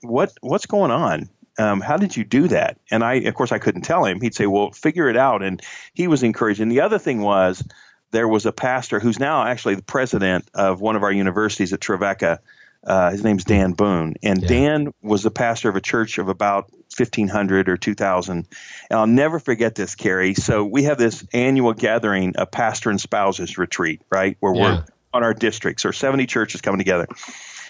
what 0.00 0.32
what's 0.40 0.66
going 0.66 0.90
on? 0.90 1.28
Um, 1.56 1.80
how 1.80 1.98
did 1.98 2.16
you 2.16 2.24
do 2.24 2.48
that?" 2.48 2.78
And 2.90 3.04
I, 3.04 3.14
of 3.14 3.34
course, 3.36 3.52
I 3.52 3.60
couldn't 3.60 3.82
tell 3.82 4.04
him. 4.04 4.20
He'd 4.20 4.34
say, 4.34 4.46
"Well, 4.46 4.72
figure 4.72 5.08
it 5.08 5.16
out." 5.16 5.40
And 5.44 5.62
he 5.94 6.08
was 6.08 6.24
encouraging. 6.24 6.68
The 6.68 6.80
other 6.80 6.98
thing 6.98 7.20
was 7.20 7.62
there 8.12 8.28
was 8.28 8.46
a 8.46 8.52
pastor 8.52 9.00
who's 9.00 9.18
now 9.18 9.44
actually 9.44 9.74
the 9.74 9.82
president 9.82 10.48
of 10.54 10.80
one 10.80 10.96
of 10.96 11.02
our 11.02 11.12
universities 11.12 11.72
at 11.72 11.80
Trevecca. 11.80 12.40
Uh, 12.84 13.10
his 13.10 13.22
name's 13.22 13.44
Dan 13.44 13.72
Boone, 13.72 14.14
and 14.24 14.42
yeah. 14.42 14.48
Dan 14.48 14.94
was 15.02 15.22
the 15.22 15.30
pastor 15.30 15.68
of 15.68 15.76
a 15.76 15.80
church 15.80 16.18
of 16.18 16.28
about 16.28 16.70
1,500 16.96 17.68
or 17.68 17.76
2,000. 17.76 18.36
And 18.90 18.98
I'll 18.98 19.06
never 19.06 19.38
forget 19.38 19.74
this, 19.76 19.94
Carey. 19.94 20.34
So 20.34 20.64
we 20.64 20.84
have 20.84 20.98
this 20.98 21.24
annual 21.32 21.74
gathering, 21.74 22.34
a 22.36 22.44
pastor 22.44 22.90
and 22.90 23.00
spouses 23.00 23.56
retreat, 23.56 24.02
right, 24.10 24.36
where 24.40 24.54
yeah. 24.54 24.62
we're 24.62 24.84
on 25.14 25.22
our 25.22 25.34
districts 25.34 25.84
or 25.84 25.92
70 25.92 26.26
churches 26.26 26.60
coming 26.60 26.78
together. 26.78 27.06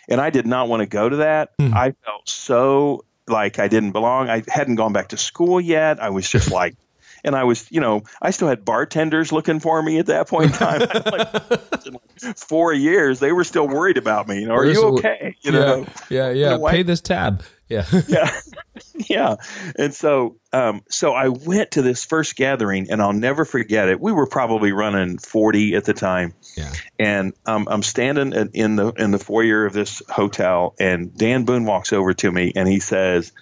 And 0.08 0.20
I 0.20 0.30
did 0.30 0.46
not 0.46 0.68
want 0.68 0.80
to 0.80 0.86
go 0.86 1.08
to 1.08 1.16
that. 1.16 1.56
Mm. 1.58 1.74
I 1.74 1.94
felt 2.04 2.28
so 2.28 3.04
like 3.28 3.58
I 3.58 3.68
didn't 3.68 3.92
belong. 3.92 4.28
I 4.28 4.42
hadn't 4.48 4.76
gone 4.76 4.92
back 4.92 5.08
to 5.08 5.16
school 5.16 5.60
yet. 5.60 6.02
I 6.02 6.10
was 6.10 6.28
just 6.28 6.50
like, 6.52 6.74
and 7.24 7.36
I 7.36 7.44
was, 7.44 7.70
you 7.70 7.80
know, 7.80 8.02
I 8.20 8.30
still 8.30 8.48
had 8.48 8.64
bartenders 8.64 9.32
looking 9.32 9.60
for 9.60 9.82
me 9.82 9.98
at 9.98 10.06
that 10.06 10.28
point 10.28 10.46
in 10.46 10.52
time. 10.52 10.80
like 12.22 12.36
four 12.36 12.72
years, 12.72 13.20
they 13.20 13.32
were 13.32 13.44
still 13.44 13.68
worried 13.68 13.96
about 13.96 14.28
me. 14.28 14.40
You 14.40 14.48
know, 14.48 14.54
are 14.54 14.64
you 14.64 14.84
okay? 14.98 15.36
You 15.42 15.52
yeah, 15.52 15.58
know, 15.58 15.86
yeah, 16.10 16.30
yeah. 16.30 16.58
Pay 16.70 16.82
this 16.82 17.00
tab. 17.00 17.42
Yeah, 17.68 17.86
yeah, 18.08 18.40
yeah. 19.08 19.36
And 19.78 19.94
so, 19.94 20.36
um, 20.52 20.82
so 20.90 21.14
I 21.14 21.28
went 21.28 21.72
to 21.72 21.82
this 21.82 22.04
first 22.04 22.36
gathering, 22.36 22.90
and 22.90 23.00
I'll 23.00 23.14
never 23.14 23.44
forget 23.44 23.88
it. 23.88 23.98
We 23.98 24.12
were 24.12 24.26
probably 24.26 24.72
running 24.72 25.18
forty 25.18 25.74
at 25.74 25.84
the 25.84 25.94
time. 25.94 26.34
Yeah. 26.56 26.72
And 26.98 27.32
um, 27.46 27.68
I'm 27.70 27.82
standing 27.82 28.32
in 28.52 28.76
the 28.76 28.88
in 28.90 29.10
the 29.10 29.18
foyer 29.18 29.64
of 29.64 29.72
this 29.72 30.02
hotel, 30.08 30.74
and 30.78 31.16
Dan 31.16 31.44
Boone 31.44 31.64
walks 31.64 31.92
over 31.92 32.12
to 32.12 32.30
me, 32.30 32.52
and 32.54 32.68
he 32.68 32.80
says, 32.80 33.32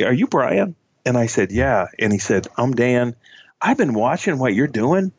"Are 0.00 0.12
you 0.12 0.28
Brian?" 0.28 0.76
And 1.08 1.16
I 1.16 1.24
said, 1.24 1.52
Yeah. 1.52 1.86
And 1.98 2.12
he 2.12 2.18
said, 2.18 2.48
I'm 2.54 2.72
Dan. 2.72 3.16
I've 3.62 3.78
been 3.78 3.94
watching 3.94 4.38
what 4.38 4.54
you're 4.54 4.66
doing. 4.66 5.12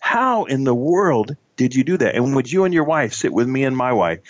How 0.00 0.44
in 0.44 0.64
the 0.64 0.74
world 0.74 1.36
did 1.54 1.72
you 1.72 1.84
do 1.84 1.98
that? 1.98 2.16
And 2.16 2.34
would 2.34 2.50
you 2.50 2.64
and 2.64 2.74
your 2.74 2.82
wife 2.82 3.12
sit 3.14 3.32
with 3.32 3.46
me 3.46 3.62
and 3.62 3.76
my 3.76 3.92
wife? 3.92 4.20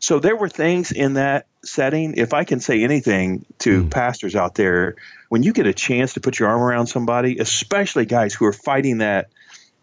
So 0.00 0.18
there 0.18 0.36
were 0.36 0.50
things 0.50 0.92
in 0.92 1.14
that 1.14 1.46
setting. 1.64 2.12
If 2.18 2.34
I 2.34 2.44
can 2.44 2.60
say 2.60 2.82
anything 2.82 3.46
to 3.60 3.84
mm. 3.84 3.90
pastors 3.90 4.36
out 4.36 4.54
there, 4.54 4.96
when 5.30 5.42
you 5.42 5.54
get 5.54 5.66
a 5.66 5.72
chance 5.72 6.12
to 6.14 6.20
put 6.20 6.38
your 6.38 6.50
arm 6.50 6.60
around 6.60 6.88
somebody, 6.88 7.38
especially 7.38 8.04
guys 8.04 8.34
who 8.34 8.44
are 8.44 8.52
fighting 8.52 8.98
that 8.98 9.30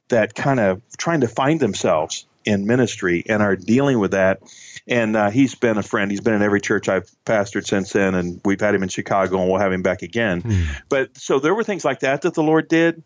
that 0.10 0.36
kind 0.36 0.60
of 0.60 0.84
trying 0.96 1.22
to 1.22 1.28
find 1.28 1.60
themselves 1.60 2.28
in 2.46 2.68
ministry 2.68 3.24
and 3.28 3.42
are 3.42 3.56
dealing 3.56 3.98
with 3.98 4.12
that, 4.12 4.42
and 4.88 5.16
uh, 5.16 5.30
he's 5.30 5.56
been 5.56 5.78
a 5.78 5.84
friend. 5.84 6.10
He's 6.10 6.22
been 6.22 6.34
in 6.34 6.42
every 6.42 6.62
church 6.62 6.88
I've 6.88 7.10
pastored 7.26 7.66
since 7.68 7.92
then, 7.92 8.16
and 8.16 8.40
we've 8.46 8.60
had 8.60 8.74
him 8.74 8.84
in 8.84 8.90
Chicago, 8.90 9.40
and 9.40 9.50
we'll 9.50 9.60
have 9.60 9.74
him 9.74 9.82
back 9.82 10.02
again. 10.02 10.42
Mm. 10.42 10.66
But 10.90 11.18
so 11.18 11.40
there 11.40 11.54
were 11.54 11.64
things 11.64 11.84
like 11.84 12.00
that 12.02 12.22
that 12.22 12.34
the 12.34 12.44
Lord 12.44 12.68
did 12.68 13.04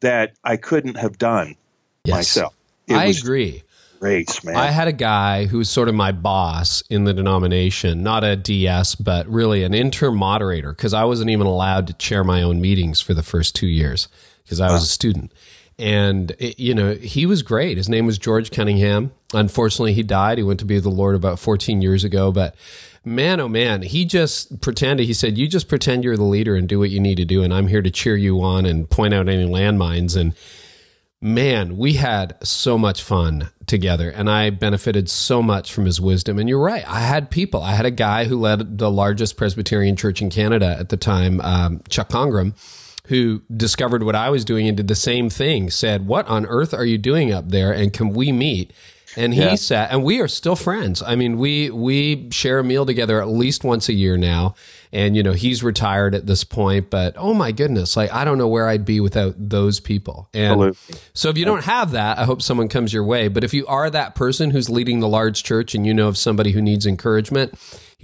that 0.00 0.32
I 0.44 0.56
couldn't 0.56 0.96
have 0.96 1.18
done 1.18 1.56
yes. 2.04 2.14
myself. 2.14 2.54
It 2.86 2.94
I 2.94 3.06
agree. 3.06 3.62
Grace, 4.00 4.44
man. 4.44 4.56
I 4.56 4.66
had 4.66 4.86
a 4.86 4.92
guy 4.92 5.46
who 5.46 5.56
was 5.56 5.70
sort 5.70 5.88
of 5.88 5.94
my 5.94 6.12
boss 6.12 6.82
in 6.90 7.04
the 7.04 7.14
denomination, 7.14 8.02
not 8.02 8.22
a 8.22 8.36
DS, 8.36 8.96
but 8.96 9.26
really 9.26 9.64
an 9.64 9.72
interim 9.72 10.16
moderator, 10.16 10.72
because 10.72 10.92
I 10.92 11.04
wasn't 11.04 11.30
even 11.30 11.46
allowed 11.46 11.86
to 11.86 11.94
chair 11.94 12.22
my 12.22 12.42
own 12.42 12.60
meetings 12.60 13.00
for 13.00 13.14
the 13.14 13.22
first 13.22 13.54
two 13.54 13.66
years 13.66 14.08
because 14.42 14.60
I 14.60 14.70
was 14.70 14.82
a 14.82 14.86
student. 14.86 15.32
And, 15.78 16.30
it, 16.38 16.58
you 16.58 16.74
know, 16.74 16.94
he 16.94 17.26
was 17.26 17.42
great. 17.42 17.76
His 17.76 17.88
name 17.88 18.06
was 18.06 18.18
George 18.18 18.50
Cunningham. 18.50 19.12
Unfortunately, 19.32 19.92
he 19.92 20.02
died. 20.02 20.38
He 20.38 20.44
went 20.44 20.60
to 20.60 20.66
be 20.66 20.78
the 20.78 20.88
Lord 20.88 21.16
about 21.16 21.38
14 21.38 21.82
years 21.82 22.04
ago. 22.04 22.30
But 22.30 22.54
man, 23.04 23.40
oh 23.40 23.48
man, 23.48 23.82
he 23.82 24.04
just 24.04 24.60
pretended. 24.60 25.06
He 25.06 25.14
said, 25.14 25.36
You 25.36 25.48
just 25.48 25.68
pretend 25.68 26.04
you're 26.04 26.16
the 26.16 26.22
leader 26.22 26.54
and 26.54 26.68
do 26.68 26.78
what 26.78 26.90
you 26.90 27.00
need 27.00 27.16
to 27.16 27.24
do. 27.24 27.42
And 27.42 27.52
I'm 27.52 27.66
here 27.66 27.82
to 27.82 27.90
cheer 27.90 28.16
you 28.16 28.40
on 28.42 28.66
and 28.66 28.88
point 28.88 29.14
out 29.14 29.28
any 29.28 29.46
landmines. 29.46 30.16
And 30.16 30.34
man, 31.20 31.76
we 31.76 31.94
had 31.94 32.36
so 32.46 32.78
much 32.78 33.02
fun 33.02 33.50
together. 33.66 34.10
And 34.10 34.30
I 34.30 34.50
benefited 34.50 35.10
so 35.10 35.42
much 35.42 35.72
from 35.72 35.86
his 35.86 36.00
wisdom. 36.00 36.38
And 36.38 36.48
you're 36.48 36.60
right. 36.60 36.88
I 36.88 37.00
had 37.00 37.30
people. 37.30 37.62
I 37.62 37.72
had 37.72 37.86
a 37.86 37.90
guy 37.90 38.26
who 38.26 38.38
led 38.38 38.78
the 38.78 38.90
largest 38.90 39.36
Presbyterian 39.36 39.96
church 39.96 40.22
in 40.22 40.30
Canada 40.30 40.76
at 40.78 40.90
the 40.90 40.96
time, 40.96 41.40
um, 41.40 41.82
Chuck 41.88 42.10
Congram 42.10 42.54
who 43.08 43.42
discovered 43.54 44.02
what 44.02 44.14
I 44.14 44.30
was 44.30 44.44
doing 44.44 44.66
and 44.66 44.76
did 44.76 44.88
the 44.88 44.94
same 44.94 45.28
thing, 45.28 45.70
said, 45.70 46.06
What 46.06 46.26
on 46.26 46.46
earth 46.46 46.72
are 46.72 46.84
you 46.84 46.98
doing 46.98 47.32
up 47.32 47.50
there? 47.50 47.72
And 47.72 47.92
can 47.92 48.10
we 48.10 48.32
meet? 48.32 48.72
And 49.16 49.32
he 49.32 49.40
yeah. 49.40 49.54
sat, 49.54 49.92
and 49.92 50.02
we 50.02 50.20
are 50.20 50.28
still 50.28 50.56
friends. 50.56 51.00
I 51.00 51.14
mean, 51.14 51.38
we 51.38 51.70
we 51.70 52.28
share 52.30 52.58
a 52.58 52.64
meal 52.64 52.84
together 52.84 53.20
at 53.20 53.28
least 53.28 53.62
once 53.62 53.88
a 53.88 53.92
year 53.92 54.16
now. 54.16 54.56
And 54.92 55.16
you 55.16 55.22
know, 55.22 55.32
he's 55.32 55.62
retired 55.62 56.14
at 56.14 56.26
this 56.26 56.44
point, 56.44 56.90
but 56.90 57.14
oh 57.16 57.34
my 57.34 57.52
goodness, 57.52 57.96
like 57.96 58.12
I 58.12 58.24
don't 58.24 58.38
know 58.38 58.48
where 58.48 58.68
I'd 58.68 58.84
be 58.84 59.00
without 59.00 59.34
those 59.36 59.78
people. 59.80 60.28
And 60.34 60.62
Absolutely. 60.62 60.96
so, 61.14 61.28
if 61.28 61.38
you 61.38 61.44
don't 61.44 61.64
have 61.64 61.92
that, 61.92 62.18
I 62.18 62.24
hope 62.24 62.42
someone 62.42 62.68
comes 62.68 62.92
your 62.92 63.04
way. 63.04 63.28
But 63.28 63.44
if 63.44 63.54
you 63.54 63.66
are 63.66 63.88
that 63.90 64.14
person 64.14 64.50
who's 64.50 64.68
leading 64.68 65.00
the 65.00 65.08
large 65.08 65.44
church, 65.44 65.74
and 65.74 65.86
you 65.86 65.94
know 65.94 66.08
of 66.08 66.16
somebody 66.16 66.50
who 66.50 66.62
needs 66.62 66.86
encouragement, 66.86 67.54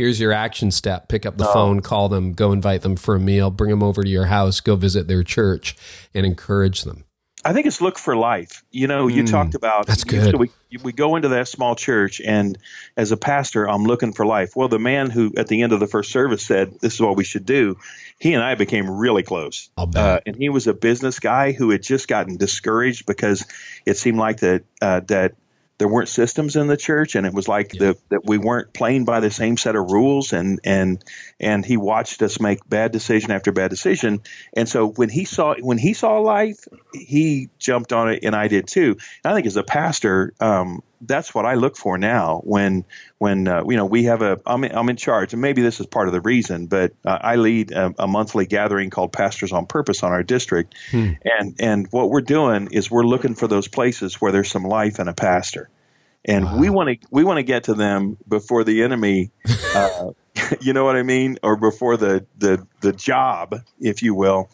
here's 0.00 0.18
your 0.18 0.32
action 0.32 0.70
step 0.70 1.08
pick 1.08 1.26
up 1.26 1.36
the 1.36 1.46
oh. 1.46 1.52
phone 1.52 1.80
call 1.80 2.08
them 2.08 2.32
go 2.32 2.52
invite 2.52 2.80
them 2.80 2.96
for 2.96 3.14
a 3.16 3.20
meal 3.20 3.50
bring 3.50 3.68
them 3.68 3.82
over 3.82 4.02
to 4.02 4.08
your 4.08 4.26
house 4.26 4.60
go 4.60 4.74
visit 4.74 5.08
their 5.08 5.22
church 5.22 5.76
and 6.14 6.24
encourage 6.24 6.84
them 6.84 7.04
I 7.44 7.52
think 7.52 7.66
it's 7.66 7.80
look 7.80 7.98
for 7.98 8.16
life. 8.16 8.62
You 8.70 8.86
know, 8.86 9.06
you 9.06 9.22
mm, 9.22 9.30
talked 9.30 9.54
about 9.54 9.86
that's 9.86 10.04
good. 10.04 10.34
we 10.34 10.50
we 10.82 10.92
go 10.92 11.16
into 11.16 11.28
that 11.28 11.48
small 11.48 11.74
church, 11.74 12.20
and 12.20 12.58
as 12.96 13.12
a 13.12 13.16
pastor, 13.16 13.68
I'm 13.68 13.84
looking 13.84 14.12
for 14.12 14.26
life. 14.26 14.54
Well, 14.54 14.68
the 14.68 14.78
man 14.78 15.08
who 15.08 15.32
at 15.36 15.48
the 15.48 15.62
end 15.62 15.72
of 15.72 15.80
the 15.80 15.86
first 15.86 16.12
service 16.12 16.44
said, 16.44 16.80
"This 16.80 16.94
is 16.94 17.00
what 17.00 17.16
we 17.16 17.24
should 17.24 17.46
do," 17.46 17.78
he 18.18 18.34
and 18.34 18.42
I 18.42 18.56
became 18.56 18.90
really 18.90 19.22
close. 19.22 19.70
Uh, 19.78 20.20
and 20.26 20.36
he 20.36 20.50
was 20.50 20.66
a 20.66 20.74
business 20.74 21.18
guy 21.18 21.52
who 21.52 21.70
had 21.70 21.82
just 21.82 22.08
gotten 22.08 22.36
discouraged 22.36 23.06
because 23.06 23.46
it 23.86 23.96
seemed 23.96 24.18
like 24.18 24.40
that 24.40 24.64
uh, 24.82 25.00
that 25.06 25.32
there 25.80 25.88
weren't 25.88 26.10
systems 26.10 26.56
in 26.56 26.66
the 26.66 26.76
church 26.76 27.14
and 27.14 27.26
it 27.26 27.32
was 27.32 27.48
like 27.48 27.72
yeah. 27.72 27.80
the, 27.80 27.98
that 28.10 28.26
we 28.26 28.36
weren't 28.36 28.74
playing 28.74 29.06
by 29.06 29.18
the 29.20 29.30
same 29.30 29.56
set 29.56 29.74
of 29.74 29.90
rules 29.90 30.34
and 30.34 30.60
and 30.62 31.02
and 31.40 31.64
he 31.64 31.78
watched 31.78 32.20
us 32.20 32.38
make 32.38 32.58
bad 32.68 32.92
decision 32.92 33.30
after 33.30 33.50
bad 33.50 33.70
decision 33.70 34.20
and 34.52 34.68
so 34.68 34.86
when 34.86 35.08
he 35.08 35.24
saw 35.24 35.54
when 35.58 35.78
he 35.78 35.94
saw 35.94 36.18
life 36.18 36.68
he 36.92 37.48
jumped 37.58 37.94
on 37.94 38.10
it 38.10 38.20
and 38.24 38.36
I 38.36 38.48
did 38.48 38.68
too 38.68 38.98
and 39.24 39.32
I 39.32 39.34
think 39.34 39.46
as 39.46 39.56
a 39.56 39.62
pastor 39.62 40.34
um, 40.38 40.82
that's 41.00 41.34
what 41.34 41.46
I 41.46 41.54
look 41.54 41.76
for 41.76 41.98
now 41.98 42.40
when 42.44 42.84
when 43.18 43.48
uh, 43.48 43.64
you 43.66 43.76
know 43.76 43.86
we 43.86 44.04
have 44.04 44.22
a 44.22 44.40
I'm 44.46 44.64
in, 44.64 44.76
I'm 44.76 44.88
in 44.88 44.96
charge 44.96 45.32
and 45.32 45.40
maybe 45.40 45.62
this 45.62 45.80
is 45.80 45.86
part 45.86 46.08
of 46.08 46.12
the 46.12 46.20
reason 46.20 46.66
but 46.66 46.92
uh, 47.04 47.18
I 47.20 47.36
lead 47.36 47.72
a, 47.72 47.94
a, 47.98 48.06
monthly 48.06 48.46
gathering 48.46 48.90
called 48.90 49.12
Pastors 49.12 49.52
on 49.52 49.66
Purpose 49.66 50.02
on 50.02 50.12
our 50.12 50.22
district 50.22 50.74
hmm. 50.90 51.12
and 51.24 51.56
and 51.58 51.86
what 51.90 52.10
we're 52.10 52.20
doing 52.20 52.68
is 52.72 52.90
we're 52.90 53.04
looking 53.04 53.34
for 53.34 53.48
those 53.48 53.68
places 53.68 54.20
where 54.20 54.32
there's 54.32 54.50
some 54.50 54.64
life 54.64 54.98
in 54.98 55.08
a 55.08 55.14
pastor 55.14 55.70
and 56.24 56.44
wow. 56.44 56.58
we 56.58 56.70
want 56.70 57.00
to 57.00 57.08
we 57.10 57.24
want 57.24 57.38
to 57.38 57.44
get 57.44 57.64
to 57.64 57.74
them 57.74 58.16
before 58.28 58.64
the 58.64 58.82
enemy 58.82 59.30
uh, 59.74 60.10
you 60.60 60.72
know 60.72 60.84
what 60.84 60.96
I 60.96 61.02
mean 61.02 61.38
or 61.42 61.56
before 61.56 61.96
the 61.96 62.26
the 62.38 62.66
the 62.80 62.92
job 62.92 63.54
if 63.80 64.02
you 64.02 64.14
will 64.14 64.50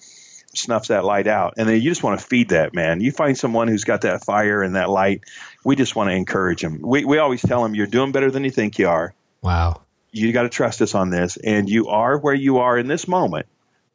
snuffs 0.59 0.88
that 0.88 1.05
light 1.05 1.27
out. 1.27 1.55
And 1.57 1.69
then 1.69 1.77
you 1.77 1.90
just 1.90 2.03
want 2.03 2.19
to 2.21 2.27
feed 2.27 2.51
that 2.51 2.75
man. 2.75 3.01
You 3.01 3.12
find 3.12 3.37
someone 3.37 3.69
who's 3.69 3.85
got 3.85 4.03
that 4.03 4.25
fire 4.25 4.62
and 4.62 4.77
that 4.77 4.90
light. 4.90 5.25
We 5.64 5.77
just 5.77 5.97
want 5.97 6.11
to 6.11 6.14
encourage 6.14 6.62
them. 6.62 6.81
We 6.83 7.05
we 7.05 7.19
always 7.19 7.42
tell 7.42 7.62
them 7.62 7.75
you're 7.75 7.87
doing 7.87 8.12
better 8.12 8.31
than 8.31 8.45
you 8.45 8.51
think 8.51 8.79
you 8.79 8.88
are. 8.88 9.14
Wow. 9.42 9.83
You 10.12 10.33
got 10.33 10.45
to 10.45 10.49
trust 10.49 10.81
us 10.81 10.95
on 10.95 11.11
this, 11.11 11.37
and 11.37 11.69
you 11.69 11.88
are 11.88 12.19
where 12.19 12.35
you 12.35 12.59
are 12.59 12.79
in 12.79 12.87
this 12.87 13.07
moment 13.07 13.47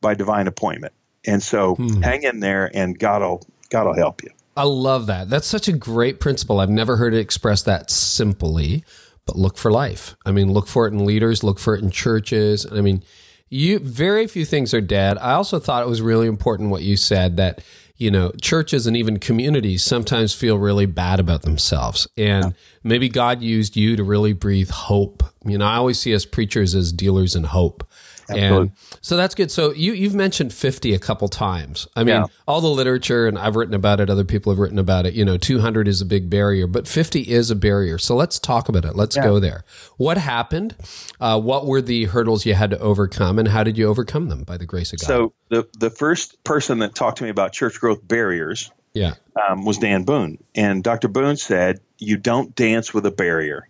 by 0.01 0.13
divine 0.13 0.47
appointment. 0.47 0.93
And 1.25 1.41
so 1.41 1.75
hmm. 1.75 2.01
hang 2.01 2.23
in 2.23 2.39
there, 2.39 2.69
and 2.73 2.97
God'll 2.97 3.41
God'll 3.69 3.95
help 3.95 4.23
you. 4.23 4.29
I 4.55 4.63
love 4.63 5.07
that. 5.07 5.29
That's 5.29 5.47
such 5.47 5.67
a 5.67 5.73
great 5.73 6.19
principle. 6.19 6.59
I've 6.59 6.69
never 6.69 6.97
heard 6.97 7.13
it 7.13 7.19
expressed 7.19 7.65
that 7.65 7.89
simply. 7.89 8.83
But 9.25 9.35
look 9.35 9.57
for 9.57 9.71
life. 9.71 10.15
I 10.25 10.31
mean, 10.31 10.51
look 10.51 10.67
for 10.67 10.87
it 10.87 10.93
in 10.93 11.05
leaders. 11.05 11.43
Look 11.43 11.59
for 11.59 11.75
it 11.75 11.83
in 11.83 11.91
churches. 11.91 12.65
I 12.69 12.81
mean, 12.81 13.03
you 13.51 13.77
very 13.79 14.25
few 14.25 14.45
things 14.45 14.73
are 14.73 14.81
dead. 14.81 15.17
I 15.19 15.33
also 15.33 15.59
thought 15.59 15.83
it 15.83 15.89
was 15.89 16.01
really 16.01 16.27
important 16.27 16.71
what 16.71 16.81
you 16.81 16.97
said 16.97 17.37
that 17.37 17.63
you 17.97 18.09
know 18.09 18.31
churches 18.41 18.87
and 18.87 18.97
even 18.97 19.19
communities 19.19 19.83
sometimes 19.83 20.33
feel 20.33 20.57
really 20.57 20.87
bad 20.87 21.19
about 21.19 21.43
themselves, 21.43 22.07
and 22.17 22.45
yeah. 22.45 22.51
maybe 22.83 23.09
God 23.09 23.43
used 23.43 23.77
you 23.77 23.95
to 23.97 24.03
really 24.03 24.33
breathe 24.33 24.71
hope 24.71 25.21
You 25.45 25.57
know, 25.57 25.65
I 25.65 25.75
always 25.75 25.99
see 25.99 26.13
us 26.13 26.25
preachers 26.25 26.75
as 26.75 26.91
dealers 26.91 27.35
in 27.35 27.45
hope. 27.45 27.87
Absolutely. 28.31 28.67
And 28.67 28.71
so 29.01 29.17
that's 29.17 29.35
good. 29.35 29.51
So 29.51 29.71
you 29.73 29.93
you've 29.93 30.15
mentioned 30.15 30.53
50 30.53 30.93
a 30.93 30.99
couple 30.99 31.27
times. 31.27 31.87
I 31.95 32.03
mean, 32.03 32.15
Yeah. 32.15 32.25
all 32.47 32.61
the 32.61 32.69
literature 32.69 33.27
and 33.27 33.37
I've 33.37 33.55
written 33.55 33.73
about 33.73 33.99
it, 33.99 34.09
other 34.09 34.23
people 34.23 34.51
have 34.51 34.59
written 34.59 34.79
about 34.79 35.05
it, 35.05 35.13
you 35.13 35.25
know, 35.25 35.37
200 35.37 35.87
is 35.87 36.01
a 36.01 36.05
big 36.05 36.29
barrier, 36.29 36.67
but 36.67 36.87
50 36.87 37.21
is 37.21 37.51
a 37.51 37.55
barrier. 37.55 37.97
So 37.97 38.15
let's 38.15 38.39
talk 38.39 38.69
about 38.69 38.85
it. 38.85 38.95
Let's 38.95 39.15
go 39.15 39.39
there. 39.39 39.63
What 39.97 40.17
happened? 40.17 40.75
Uh, 41.19 41.39
what 41.39 41.65
were 41.65 41.81
the 41.81 42.05
hurdles 42.05 42.45
you 42.45 42.53
had 42.53 42.71
to 42.71 42.79
overcome 42.79 43.39
and 43.39 43.47
how 43.47 43.63
did 43.63 43.77
you 43.77 43.87
overcome 43.87 44.29
them 44.29 44.43
by 44.43 44.57
the 44.57 44.65
grace 44.65 44.93
of 44.93 44.99
God? 44.99 45.07
So 45.07 45.33
the 45.49 45.67
the 45.77 45.89
first 45.89 46.43
person 46.43 46.79
that 46.79 46.95
talked 46.95 47.19
to 47.19 47.23
me 47.23 47.29
about 47.29 47.53
church 47.53 47.79
growth 47.79 48.05
barriers 48.07 48.71
yeah. 48.93 49.13
um, 49.35 49.65
was 49.65 49.77
Dan 49.77 50.03
Boone, 50.03 50.37
and 50.55 50.83
Dr. 50.83 51.07
Boone 51.07 51.37
said, 51.37 51.79
"You 51.97 52.17
don't 52.17 52.55
dance 52.55 52.93
with 52.93 53.05
a 53.05 53.11
barrier; 53.11 53.67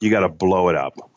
you 0.00 0.10
got 0.10 0.20
to 0.20 0.28
blow 0.28 0.68
it 0.68 0.76
up." 0.76 1.10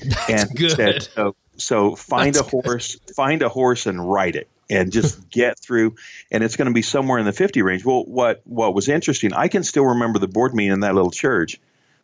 and 0.28 0.48
good. 0.56 0.70
said, 0.70 1.02
so, 1.02 1.36
so 1.60 1.96
find 1.96 2.34
That's 2.34 2.46
a 2.46 2.50
horse, 2.50 2.96
find 3.16 3.42
a 3.42 3.48
horse 3.48 3.86
and 3.86 4.10
ride 4.10 4.36
it, 4.36 4.48
and 4.68 4.92
just 4.92 5.30
get 5.30 5.58
through. 5.58 5.96
And 6.30 6.42
it's 6.42 6.56
going 6.56 6.66
to 6.66 6.74
be 6.74 6.82
somewhere 6.82 7.18
in 7.18 7.26
the 7.26 7.32
fifty 7.32 7.62
range. 7.62 7.84
Well, 7.84 8.04
what 8.04 8.42
what 8.44 8.74
was 8.74 8.88
interesting? 8.88 9.32
I 9.32 9.48
can 9.48 9.64
still 9.64 9.84
remember 9.84 10.18
the 10.18 10.28
board 10.28 10.54
meeting 10.54 10.72
in 10.72 10.80
that 10.80 10.94
little 10.94 11.10
church 11.10 11.60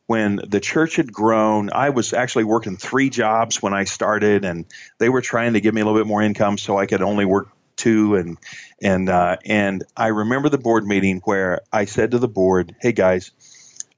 when 0.06 0.40
the 0.46 0.60
church 0.60 0.96
had 0.96 1.12
grown. 1.12 1.70
I 1.72 1.90
was 1.90 2.12
actually 2.12 2.44
working 2.44 2.76
three 2.76 3.10
jobs 3.10 3.60
when 3.60 3.74
I 3.74 3.84
started, 3.84 4.44
and 4.44 4.64
they 4.98 5.08
were 5.08 5.22
trying 5.22 5.54
to 5.54 5.60
give 5.60 5.74
me 5.74 5.80
a 5.80 5.84
little 5.84 5.98
bit 5.98 6.06
more 6.06 6.22
income 6.22 6.58
so 6.58 6.78
I 6.78 6.86
could 6.86 7.02
only 7.02 7.24
work 7.24 7.48
two. 7.76 8.16
And 8.16 8.38
and 8.80 9.08
uh, 9.08 9.36
and 9.44 9.84
I 9.96 10.08
remember 10.08 10.48
the 10.48 10.58
board 10.58 10.86
meeting 10.86 11.20
where 11.24 11.60
I 11.72 11.84
said 11.84 12.12
to 12.12 12.18
the 12.18 12.28
board, 12.28 12.74
"Hey 12.80 12.92
guys, 12.92 13.30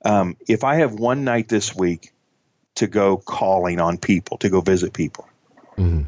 um, 0.05 0.37
if 0.49 0.64
I 0.64 0.77
have 0.77 0.94
one 0.94 1.25
night 1.25 1.49
this 1.49 1.75
week 1.75 2.12
to 2.77 2.87
go 2.87 3.16
calling 3.16 3.81
on 3.81 3.99
people, 3.99 4.38
to 4.38 4.49
go 4.49 4.61
visit 4.61 4.92
people, 4.92 5.29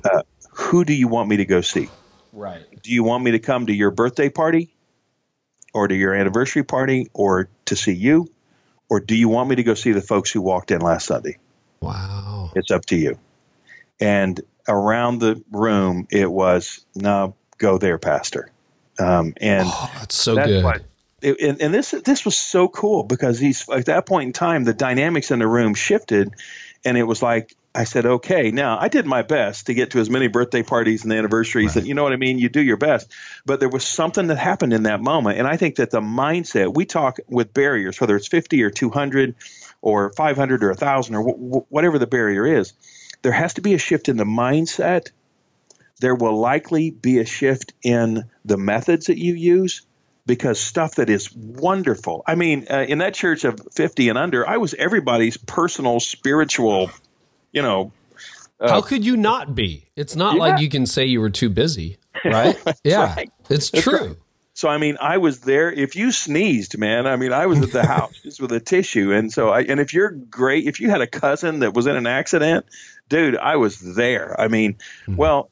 uh, 0.04 0.22
who 0.52 0.84
do 0.84 0.92
you 0.92 1.08
want 1.08 1.28
me 1.28 1.38
to 1.38 1.44
go 1.44 1.60
see? 1.60 1.88
Right. 2.32 2.62
Do 2.82 2.92
you 2.92 3.02
want 3.04 3.24
me 3.24 3.32
to 3.32 3.38
come 3.38 3.66
to 3.66 3.72
your 3.72 3.90
birthday 3.90 4.28
party, 4.28 4.74
or 5.74 5.88
to 5.88 5.94
your 5.94 6.14
anniversary 6.14 6.64
party, 6.64 7.08
or 7.12 7.48
to 7.66 7.76
see 7.76 7.92
you?" 7.92 8.28
Or 8.88 8.98
do 8.98 9.14
you 9.14 9.28
want 9.28 9.48
me 9.48 9.56
to 9.56 9.62
go 9.62 9.74
see 9.74 9.92
the 9.92 10.00
folks 10.02 10.32
who 10.32 10.40
walked 10.40 10.72
in 10.72 10.80
last 10.80 11.06
Sunday? 11.06 11.38
Wow. 11.80 12.50
It's 12.56 12.72
up 12.72 12.84
to 12.86 12.96
you. 12.96 13.18
And 14.00 14.40
around 14.66 15.20
the 15.20 15.42
room, 15.52 16.08
it 16.10 16.30
was, 16.30 16.84
no, 16.96 17.36
go 17.58 17.78
there, 17.78 17.98
Pastor. 17.98 18.50
Um, 18.98 19.34
and 19.40 19.66
Oh, 19.72 19.90
that's 19.94 20.16
so 20.16 20.34
that's 20.34 20.48
good. 20.48 20.64
what- 20.64 20.82
it- 21.22 21.40
and, 21.40 21.60
and 21.62 21.74
this 21.74 21.90
this 21.90 22.24
was 22.24 22.34
so 22.34 22.66
cool 22.66 23.04
because 23.04 23.38
he's 23.38 23.68
at 23.68 23.84
that 23.86 24.06
point 24.06 24.26
in 24.28 24.32
time, 24.32 24.64
the 24.64 24.72
dynamics 24.74 25.30
in 25.30 25.38
the 25.38 25.46
room 25.46 25.74
shifted, 25.74 26.34
and 26.84 26.96
it 26.98 27.04
was 27.04 27.22
like 27.22 27.54
I 27.72 27.84
said, 27.84 28.04
okay, 28.04 28.50
now 28.50 28.78
I 28.80 28.88
did 28.88 29.06
my 29.06 29.22
best 29.22 29.66
to 29.66 29.74
get 29.74 29.92
to 29.92 30.00
as 30.00 30.10
many 30.10 30.26
birthday 30.26 30.64
parties 30.64 31.04
and 31.04 31.12
anniversaries 31.12 31.74
that 31.74 31.86
you 31.86 31.94
know 31.94 32.02
what 32.02 32.12
I 32.12 32.16
mean. 32.16 32.38
You 32.38 32.48
do 32.48 32.60
your 32.60 32.76
best, 32.76 33.12
but 33.46 33.60
there 33.60 33.68
was 33.68 33.84
something 33.84 34.26
that 34.26 34.38
happened 34.38 34.72
in 34.72 34.84
that 34.84 35.00
moment, 35.00 35.38
and 35.38 35.46
I 35.46 35.56
think 35.56 35.76
that 35.76 35.90
the 35.90 36.00
mindset 36.00 36.74
we 36.74 36.84
talk 36.84 37.18
with 37.28 37.54
barriers, 37.54 38.00
whether 38.00 38.16
it's 38.16 38.26
fifty 38.26 38.64
or 38.64 38.70
two 38.70 38.90
hundred, 38.90 39.36
or 39.82 40.12
five 40.12 40.36
hundred 40.36 40.64
or 40.64 40.70
a 40.70 40.74
thousand 40.74 41.14
or 41.14 41.24
w- 41.24 41.64
whatever 41.68 41.98
the 41.98 42.08
barrier 42.08 42.44
is, 42.44 42.72
there 43.22 43.32
has 43.32 43.54
to 43.54 43.60
be 43.60 43.74
a 43.74 43.78
shift 43.78 44.08
in 44.08 44.16
the 44.16 44.24
mindset. 44.24 45.10
There 46.00 46.14
will 46.14 46.38
likely 46.38 46.90
be 46.90 47.18
a 47.18 47.26
shift 47.26 47.74
in 47.82 48.24
the 48.44 48.56
methods 48.56 49.06
that 49.06 49.18
you 49.18 49.34
use 49.34 49.82
because 50.26 50.60
stuff 50.60 50.96
that 50.96 51.10
is 51.10 51.34
wonderful. 51.34 52.22
I 52.26 52.34
mean, 52.34 52.66
uh, 52.70 52.84
in 52.88 52.98
that 52.98 53.14
church 53.14 53.44
of 53.44 53.60
50 53.72 54.08
and 54.08 54.18
under, 54.18 54.48
I 54.48 54.56
was 54.56 54.74
everybody's 54.74 55.36
personal 55.36 56.00
spiritual, 56.00 56.90
you 57.52 57.62
know, 57.62 57.92
uh, 58.60 58.68
How 58.68 58.80
could 58.82 59.04
you 59.04 59.16
not 59.16 59.54
be? 59.54 59.86
It's 59.96 60.14
not 60.14 60.34
Yeah. 60.34 60.40
like 60.40 60.60
you 60.60 60.68
can 60.68 60.86
say 60.86 61.06
you 61.06 61.20
were 61.20 61.30
too 61.30 61.48
busy, 61.48 61.96
right? 62.24 62.58
yeah. 62.84 63.14
right. 63.14 63.30
It's 63.48 63.70
true. 63.70 64.16
So 64.52 64.68
I 64.68 64.76
mean, 64.76 64.98
I 65.00 65.16
was 65.16 65.40
there. 65.40 65.72
If 65.72 65.96
you 65.96 66.12
sneezed, 66.12 66.76
man, 66.76 67.06
I 67.06 67.16
mean, 67.16 67.32
I 67.32 67.46
was 67.46 67.62
at 67.62 67.72
the 67.72 67.86
house 67.86 68.12
just 68.22 68.42
with 68.42 68.52
a 68.52 68.60
tissue, 68.60 69.12
and 69.12 69.32
so 69.32 69.48
I. 69.48 69.62
And 69.62 69.80
if 69.80 69.94
you're 69.94 70.10
great, 70.10 70.66
if 70.66 70.80
you 70.80 70.90
had 70.90 71.00
a 71.00 71.06
cousin 71.06 71.60
that 71.60 71.72
was 71.72 71.86
in 71.86 71.96
an 71.96 72.06
accident, 72.06 72.66
dude, 73.08 73.36
I 73.36 73.56
was 73.56 73.80
there. 73.80 74.38
I 74.38 74.48
mean, 74.48 74.76
hmm. 75.06 75.16
well, 75.16 75.50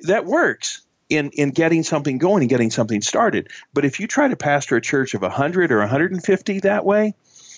that 0.00 0.26
works 0.26 0.82
in 1.08 1.30
in 1.30 1.50
getting 1.50 1.82
something 1.82 2.18
going 2.18 2.42
and 2.42 2.50
getting 2.50 2.70
something 2.70 3.00
started. 3.00 3.48
But 3.72 3.86
if 3.86 4.00
you 4.00 4.06
try 4.06 4.28
to 4.28 4.36
pastor 4.36 4.76
a 4.76 4.82
church 4.82 5.14
of 5.14 5.22
100 5.22 5.72
or 5.72 5.78
150 5.78 6.60
that 6.60 6.84
way, 6.84 7.14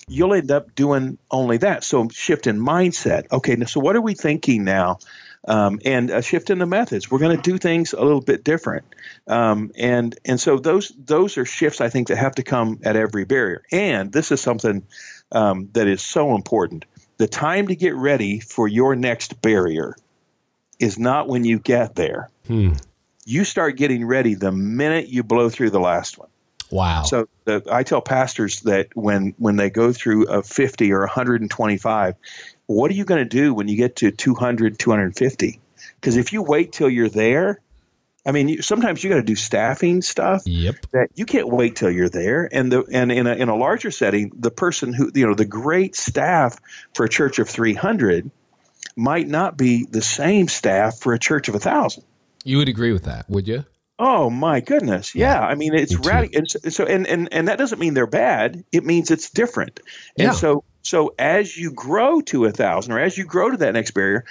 you'll 0.09 0.35
end 0.35 0.51
up 0.51 0.75
doing 0.75 1.19
only 1.31 1.59
that. 1.59 1.85
So 1.85 2.09
shift 2.09 2.47
in 2.47 2.59
mindset. 2.59 3.31
Okay, 3.33 3.63
so 3.65 3.81
what 3.81 3.97
are 3.97 4.01
we 4.01 4.15
thinking 4.15 4.65
now? 4.65 4.99
Um, 5.47 5.79
and 5.85 6.11
a 6.11 6.23
shift 6.23 6.49
in 6.49 6.59
the 6.59 6.67
methods. 6.67 7.11
We're 7.11 7.19
going 7.19 7.37
to 7.37 7.43
do 7.43 7.59
things 7.59 7.93
a 7.93 8.01
little 8.01 8.23
bit 8.23 8.45
different. 8.45 8.87
Um, 9.27 9.73
and 9.77 10.19
and 10.25 10.41
so 10.41 10.59
those 10.59 10.91
those 10.99 11.37
are 11.37 11.45
shifts 11.45 11.83
I 11.83 11.91
think 11.91 12.09
that 12.09 12.17
have 12.17 12.37
to 12.37 12.43
come 12.43 12.81
at 12.83 12.97
every 12.97 13.25
barrier. 13.25 13.63
And 13.71 14.11
this 14.11 14.33
is 14.33 14.41
something 14.41 14.87
um, 15.33 15.69
that 15.75 15.87
is 15.87 16.03
so 16.03 16.35
important. 16.35 16.87
The 17.19 17.29
time 17.29 17.69
to 17.69 17.77
get 17.77 17.95
ready 17.95 18.41
for 18.41 18.67
your 18.67 18.97
next 18.97 19.41
barrier 19.43 19.95
is 20.79 20.99
not 20.99 21.29
when 21.29 21.45
you 21.45 21.59
get 21.59 21.95
there. 21.95 22.31
You 23.27 23.45
start 23.45 23.77
getting 23.77 24.05
ready 24.05 24.35
the 24.35 24.53
minute 24.53 25.09
you 25.09 25.23
blow 25.23 25.49
through 25.49 25.71
the 25.71 25.81
last 25.81 26.19
one. 26.19 26.29
Wow. 26.71 27.03
So 27.03 27.29
the, 27.45 27.63
I 27.71 27.83
tell 27.83 28.01
pastors 28.01 28.61
that 28.63 28.89
when 28.95 29.35
when 29.39 29.57
they 29.57 29.71
go 29.71 29.93
through 29.93 30.27
a 30.27 30.43
50 30.43 30.93
or 30.93 31.01
125, 31.01 32.15
what 32.67 32.91
are 32.91 32.95
you 32.95 33.05
going 33.05 33.23
to 33.23 33.29
do 33.29 33.55
when 33.55 33.69
you 33.69 33.77
get 33.77 33.97
to 33.97 34.11
200, 34.11 34.79
250? 34.79 35.61
Because 36.01 36.17
if 36.17 36.33
you 36.33 36.43
wait 36.43 36.73
till 36.73 36.89
you're 36.89 37.09
there, 37.09 37.61
I 38.27 38.33
mean, 38.33 38.49
you, 38.49 38.63
sometimes 38.63 39.05
you 39.05 39.11
got 39.11 39.17
to 39.17 39.23
do 39.23 39.37
staffing 39.37 40.01
stuff 40.01 40.43
yep. 40.47 40.77
that 40.93 41.11
you 41.15 41.27
can't 41.27 41.49
wait 41.49 41.77
till 41.77 41.91
you're 41.91 42.09
there. 42.09 42.49
And 42.51 42.73
the 42.73 42.85
and 42.91 43.13
in 43.13 43.27
a, 43.27 43.35
in 43.35 43.49
a 43.49 43.57
larger 43.57 43.91
setting, 43.91 44.33
the 44.35 44.51
person 44.51 44.95
who 44.95 45.11
you 45.15 45.27
know 45.27 45.35
the 45.35 45.45
great 45.45 45.95
staff 45.95 46.59
for 46.95 47.05
a 47.05 47.09
church 47.09 47.39
of 47.39 47.49
300 47.49 48.31
might 48.97 49.29
not 49.29 49.57
be 49.57 49.85
the 49.85 50.03
same 50.03 50.49
staff 50.49 50.99
for 51.01 51.13
a 51.13 51.19
church 51.19 51.49
of 51.49 51.55
a 51.55 51.61
thousand. 51.61 52.05
You 52.45 52.59
would 52.59 52.69
agree 52.69 52.93
with 52.93 53.05
that, 53.05 53.29
would 53.29 53.47
you? 53.49 53.65
Oh 53.99 54.29
my 54.29 54.61
goodness! 54.61 55.15
Yeah, 55.15 55.41
I 55.41 55.55
mean 55.55 55.75
it's 55.75 55.93
me 55.93 56.09
radical. 56.09 56.39
And 56.39 56.73
so, 56.73 56.85
and, 56.85 57.07
and 57.07 57.33
and 57.33 57.49
that 57.49 57.59
doesn't 57.59 57.79
mean 57.79 57.95
they're 57.95 58.07
bad. 58.09 58.65
It 58.73 58.85
means 58.85 59.11
it's 59.13 59.31
different. 59.31 59.79
Yeah. 60.17 60.29
And 60.29 60.37
so 60.37 60.65
so 60.83 61.15
as 61.17 61.57
you 61.57 61.71
grow 61.71 62.21
to 62.23 62.45
a 62.45 62.51
thousand, 62.51 62.93
or 62.93 62.99
as 62.99 63.17
you 63.17 63.25
grow 63.25 63.51
to 63.51 63.57
that 63.59 63.73
next 63.73 63.93
barrier, 63.93 64.25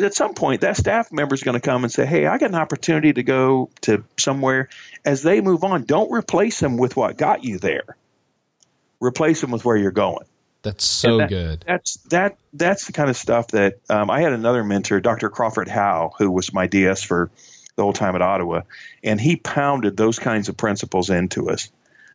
at 0.00 0.14
some 0.14 0.34
point 0.34 0.60
that 0.60 0.76
staff 0.76 1.10
member 1.10 1.34
is 1.34 1.42
going 1.42 1.54
to 1.54 1.60
come 1.60 1.82
and 1.82 1.92
say, 1.92 2.06
"Hey, 2.06 2.26
I 2.26 2.38
got 2.38 2.50
an 2.50 2.56
opportunity 2.56 3.12
to 3.12 3.22
go 3.24 3.68
to 3.82 4.04
somewhere." 4.16 4.68
As 5.04 5.22
they 5.22 5.40
move 5.40 5.64
on, 5.64 5.84
don't 5.84 6.10
replace 6.12 6.60
them 6.60 6.76
with 6.76 6.96
what 6.96 7.16
got 7.16 7.42
you 7.42 7.58
there. 7.58 7.96
Replace 9.00 9.40
them 9.40 9.50
with 9.50 9.64
where 9.64 9.76
you're 9.76 9.90
going. 9.90 10.26
That's 10.62 10.84
so 10.84 11.18
that- 11.18 11.28
good. 11.28 11.64
That's 11.66 11.96
that. 12.10 12.38
That's 12.52 12.86
the 12.86 12.92
kind 12.92 13.10
of 13.10 13.16
stuff 13.16 13.48
that 13.48 13.80
um, 13.88 14.08
I 14.08 14.20
had 14.20 14.32
another 14.32 14.62
mentor, 14.62 15.00
Dr. 15.00 15.30
Crawford 15.30 15.68
Howe, 15.68 16.12
who 16.16 16.30
was 16.30 16.52
my 16.52 16.66
DS 16.66 17.02
for 17.02 17.30
the 17.80 17.84
whole 17.84 17.94
time 17.94 18.14
at 18.14 18.22
Ottawa, 18.22 18.62
and 19.02 19.18
he 19.18 19.36
pounded 19.36 19.96
those 19.96 20.18
kinds 20.18 20.50
of 20.50 20.56
principles 20.56 21.08
into 21.08 21.48
us. 21.48 21.70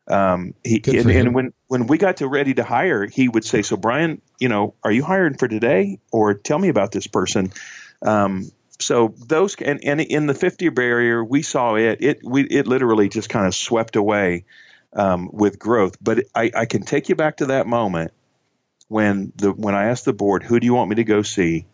Um, 0.08 0.54
he 0.64 0.84
and, 0.86 1.10
and 1.10 1.34
when 1.34 1.54
when 1.68 1.88
we 1.88 1.98
got 1.98 2.18
to 2.18 2.28
ready 2.28 2.54
to 2.54 2.64
hire, 2.64 3.08
he 3.08 3.28
would 3.28 3.44
say, 3.44 3.64
"So 3.64 3.76
Brian, 3.76 4.22
you 4.40 4.48
know, 4.48 4.76
are 4.84 4.92
you 4.92 5.04
hiring 5.04 5.34
for 5.34 5.48
today, 5.48 6.00
or 6.12 6.36
tell 6.36 6.60
me 6.60 6.70
about 6.70 6.92
this 6.92 7.08
person?" 7.08 7.52
Um, 8.04 8.52
so 8.80 9.16
those 9.18 9.56
and, 9.56 9.84
and 9.84 10.00
in 10.00 10.28
the 10.28 10.36
50 10.36 10.70
barrier, 10.70 11.24
we 11.24 11.42
saw 11.42 11.76
it. 11.76 12.04
It 12.04 12.20
we 12.24 12.44
it 12.44 12.68
literally 12.68 13.10
just 13.10 13.30
kind 13.30 13.48
of 13.48 13.56
swept 13.56 13.96
away 13.96 14.46
um, 14.94 15.30
with 15.34 15.58
growth. 15.58 15.98
But 16.00 16.26
I, 16.36 16.52
I 16.56 16.66
can 16.66 16.84
take 16.84 17.10
you 17.10 17.16
back 17.16 17.38
to 17.38 17.48
that 17.48 17.66
moment 17.66 18.12
when 18.88 19.34
the 19.36 19.52
when 19.52 19.74
I 19.74 19.86
asked 19.86 20.06
the 20.06 20.14
board, 20.14 20.44
"Who 20.44 20.60
do 20.60 20.66
you 20.66 20.76
want 20.76 20.92
me 20.92 20.98
to 20.98 21.04
go 21.04 21.24
see?" 21.24 21.66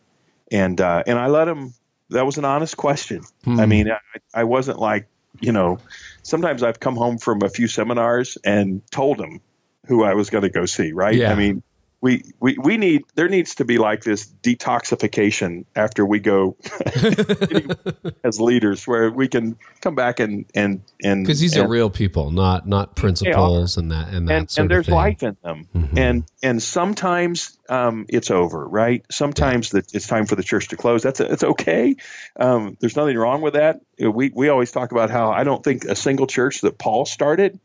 and 0.52 0.80
uh, 0.80 1.04
and 1.08 1.18
I 1.18 1.28
let 1.28 1.46
them. 1.46 1.74
That 2.12 2.26
was 2.26 2.38
an 2.38 2.46
honest 2.46 2.78
question. 2.78 3.24
Hmm. 3.44 3.60
I 3.60 3.66
mean, 3.66 3.90
I, 3.90 3.98
I 4.34 4.44
wasn't 4.44 4.80
like 4.80 5.08
you 5.40 5.52
know. 5.52 5.80
Sometimes 6.24 6.62
I've 6.64 6.80
come 6.80 6.96
home 6.96 7.18
from 7.18 7.42
a 7.42 7.50
few 7.50 7.68
seminars 7.68 8.38
and 8.44 8.82
told 8.92 9.18
them 9.18 9.42
who 9.88 10.04
I 10.04 10.14
was 10.14 10.30
going 10.30 10.44
to 10.44 10.50
go 10.50 10.66
see. 10.66 10.92
Right? 10.92 11.16
Yeah. 11.16 11.32
I 11.32 11.36
mean, 11.36 11.64
we, 12.02 12.24
we 12.40 12.58
we 12.58 12.78
need 12.78 13.04
there 13.16 13.30
needs 13.30 13.56
to 13.56 13.66
be 13.66 13.78
like 13.78 14.04
this 14.04 14.28
detoxification 14.44 15.66
after 15.76 16.06
we 16.06 16.20
go 16.20 16.58
as 18.24 18.42
leaders, 18.42 18.88
where 18.88 19.12
we 19.12 19.28
can 19.28 19.58
come 19.82 19.96
back 19.96 20.20
and 20.20 20.46
and 20.56 20.82
and. 21.04 21.24
Because 21.24 21.40
these 21.40 21.56
and, 21.56 21.66
are 21.66 21.70
real 21.70 21.92
people, 21.92 22.32
not 22.32 22.68
not 22.68 22.96
principles 22.96 23.78
and 23.78 23.92
that 23.92 24.14
and 24.14 24.28
that 24.28 24.34
and, 24.34 24.58
and 24.58 24.72
there's 24.72 24.90
life 24.90 25.22
in 25.22 25.38
them. 25.44 25.68
And 25.96 26.24
and 26.42 26.62
sometimes 26.62 27.58
um, 27.70 28.08
it's 28.10 28.32
over 28.32 28.68
right? 28.68 29.06
Sometimes 29.12 29.70
that 29.72 29.94
it's 29.94 30.08
time 30.08 30.26
for 30.26 30.36
the 30.36 30.44
church 30.44 30.70
to 30.70 30.78
close. 30.78 31.04
That's 31.04 31.20
it's 31.20 31.44
okay. 31.44 31.96
Um, 32.40 32.78
there's 32.80 32.96
nothing 32.96 33.18
wrong 33.18 33.42
with 33.42 33.54
that. 33.54 33.82
We 34.00 34.32
we 34.34 34.50
always 34.50 34.72
talk 34.72 34.92
about 34.92 35.10
how 35.10 35.32
i 35.32 35.44
don't 35.44 35.64
think 35.64 35.86
a 35.86 35.96
single 35.96 36.28
church 36.28 36.62
that 36.62 36.78
paul 36.78 37.06
started 37.06 37.60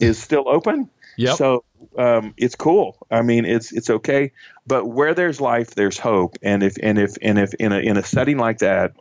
is 0.00 0.20
still 0.20 0.48
open 0.48 0.88
Yep. 1.16 1.36
so 1.36 1.64
um, 1.96 2.34
it's 2.36 2.54
cool. 2.54 2.96
I 3.10 3.22
mean, 3.22 3.44
it's 3.44 3.72
it's 3.72 3.90
okay. 3.90 4.32
But 4.66 4.86
where 4.86 5.14
there's 5.14 5.40
life, 5.40 5.74
there's 5.74 5.98
hope. 5.98 6.36
And 6.42 6.62
if 6.62 6.76
and 6.82 6.98
if 6.98 7.16
and 7.20 7.38
if 7.38 7.54
in 7.54 7.72
a 7.72 7.78
in 7.78 7.96
a 7.96 8.02
setting 8.02 8.38
like 8.38 8.58
that, 8.58 8.92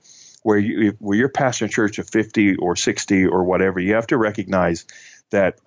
where 0.44 0.58
you 0.58 0.96
where 1.00 1.18
you're 1.18 1.30
pastoring 1.30 1.68
a 1.68 1.70
church 1.70 2.00
of 2.00 2.10
50 2.10 2.56
or 2.58 2.76
60 2.76 3.28
or 3.28 3.44
whatever, 3.44 3.80
you 3.80 3.94
have 3.96 4.08
to 4.08 4.18
recognize 4.18 4.86
that 5.30 5.60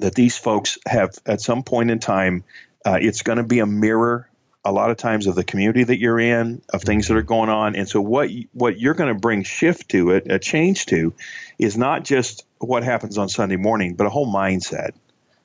that 0.00 0.14
these 0.14 0.36
folks 0.36 0.78
have 0.86 1.14
at 1.26 1.40
some 1.40 1.62
point 1.62 1.90
in 1.90 1.98
time, 1.98 2.44
uh, 2.84 2.98
it's 3.00 3.22
going 3.22 3.38
to 3.38 3.44
be 3.44 3.60
a 3.60 3.66
mirror 3.66 4.28
a 4.66 4.72
lot 4.72 4.90
of 4.90 4.96
times 4.96 5.26
of 5.26 5.34
the 5.34 5.44
community 5.44 5.84
that 5.84 5.98
you're 5.98 6.18
in, 6.18 6.62
of 6.72 6.82
things 6.82 7.08
that 7.08 7.16
are 7.16 7.22
going 7.22 7.50
on. 7.50 7.76
And 7.76 7.88
so 7.88 8.00
what 8.00 8.30
what 8.52 8.78
you're 8.78 8.94
going 8.94 9.12
to 9.12 9.18
bring 9.18 9.42
shift 9.42 9.90
to 9.90 10.10
it, 10.10 10.30
a 10.30 10.38
change 10.38 10.86
to, 10.86 11.14
is 11.58 11.76
not 11.76 12.04
just 12.04 12.46
what 12.58 12.82
happens 12.82 13.18
on 13.18 13.28
Sunday 13.28 13.56
morning, 13.56 13.94
but 13.94 14.06
a 14.06 14.10
whole 14.10 14.32
mindset 14.32 14.92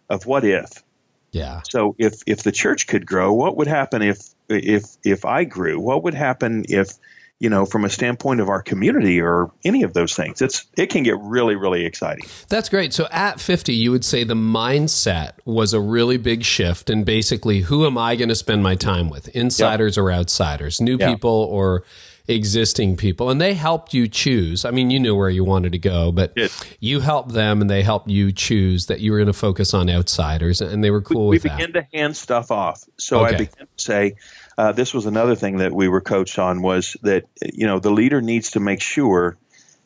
of 0.10 0.26
what 0.26 0.44
if. 0.44 0.84
Yeah. 1.32 1.62
So 1.70 1.96
if 1.98 2.22
if 2.26 2.44
the 2.44 2.52
church 2.52 2.88
could 2.88 3.06
grow, 3.06 3.34
what 3.34 3.58
would 3.58 3.68
happen 3.68 4.02
if 4.02 4.20
if 4.50 4.86
if 5.04 5.26
I 5.26 5.44
grew? 5.44 5.80
What 5.80 6.04
would 6.04 6.16
happen 6.16 6.66
if 6.68 6.98
you 7.40 7.50
know, 7.50 7.66
from 7.66 7.86
a 7.86 7.90
standpoint 7.90 8.42
of 8.42 8.50
our 8.50 8.62
community 8.62 9.22
or 9.22 9.50
any 9.64 9.84
of 9.84 9.94
those 9.94 10.14
things. 10.14 10.42
It's 10.42 10.68
it 10.78 10.88
can 10.88 11.04
get 11.04 11.18
really 11.20 11.56
really 11.56 11.86
exciting. 11.86 12.26
That's 12.50 12.68
great. 12.68 12.94
So 12.94 13.08
at 13.12 13.40
50, 13.40 13.74
you 13.74 13.92
would 13.92 14.04
say 14.04 14.26
the 14.26 14.34
mindset 14.34 15.34
was 15.46 15.74
a 15.74 15.80
really 15.80 16.18
big 16.18 16.44
shift 16.44 16.90
and 16.90 17.06
basically 17.06 17.62
who 17.62 17.86
am 17.86 17.98
I 17.98 18.18
going 18.18 18.30
to 18.30 18.36
spend 18.36 18.62
my 18.62 18.76
time 18.76 19.10
with? 19.10 19.30
Insiders 19.30 19.96
yep. 19.96 20.04
or 20.04 20.12
outsiders? 20.12 20.82
New 20.82 20.98
yep. 20.98 21.10
people 21.10 21.48
or 21.50 21.84
existing 22.30 22.96
people 22.96 23.30
and 23.30 23.42
they 23.42 23.56
helped 23.56 23.94
you 23.94 24.08
choose. 24.08 24.64
I 24.64 24.72
mean, 24.72 24.92
you 24.92 25.00
knew 25.00 25.16
where 25.16 25.30
you 25.30 25.44
wanted 25.44 25.72
to 25.72 25.80
go, 25.80 26.12
but 26.12 26.38
you 26.80 27.00
helped 27.00 27.34
them 27.34 27.62
and 27.62 27.70
they 27.70 27.82
helped 27.82 28.10
you 28.10 28.32
choose 28.32 28.86
that 28.86 29.00
you 29.00 29.12
were 29.12 29.18
going 29.18 29.28
to 29.28 29.34
focus 29.34 29.74
on 29.74 29.90
outsiders 29.90 30.62
and 30.62 30.84
they 30.84 30.92
were 30.92 31.02
cool 31.02 31.28
we, 31.28 31.38
with 31.38 31.44
we 31.44 31.50
that. 31.50 31.60
We 31.60 31.66
began 31.66 31.84
to 31.84 31.98
hand 31.98 32.16
stuff 32.16 32.52
off. 32.52 32.84
So 32.98 33.26
okay. 33.26 33.36
I 33.36 33.38
began 33.38 33.68
to 33.76 33.84
say, 33.84 34.16
uh, 34.58 34.74
this 34.74 34.94
was 34.94 35.06
another 35.06 35.36
thing 35.36 35.58
that 35.58 35.74
we 35.74 35.88
were 35.88 36.02
coached 36.02 36.38
on 36.38 36.62
was 36.62 36.96
that 37.02 37.26
you 37.42 37.66
know 37.66 37.80
the 37.80 37.92
leader 37.92 38.22
needs 38.22 38.52
to 38.52 38.60
make 38.60 38.82
sure 38.82 39.38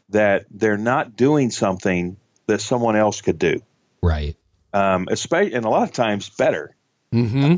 that 0.10 0.46
they're 0.50 0.78
not 0.78 1.16
doing 1.16 1.52
something 1.52 2.18
that 2.48 2.60
someone 2.60 2.96
else 2.96 3.22
could 3.22 3.38
do. 3.38 3.62
Right. 4.02 4.36
Um, 4.74 5.08
especially, 5.12 5.54
and 5.54 5.66
a 5.66 5.70
lot 5.70 5.84
of 5.84 5.92
times 5.92 6.30
better. 6.30 6.76
Mm-hmm. 7.14 7.58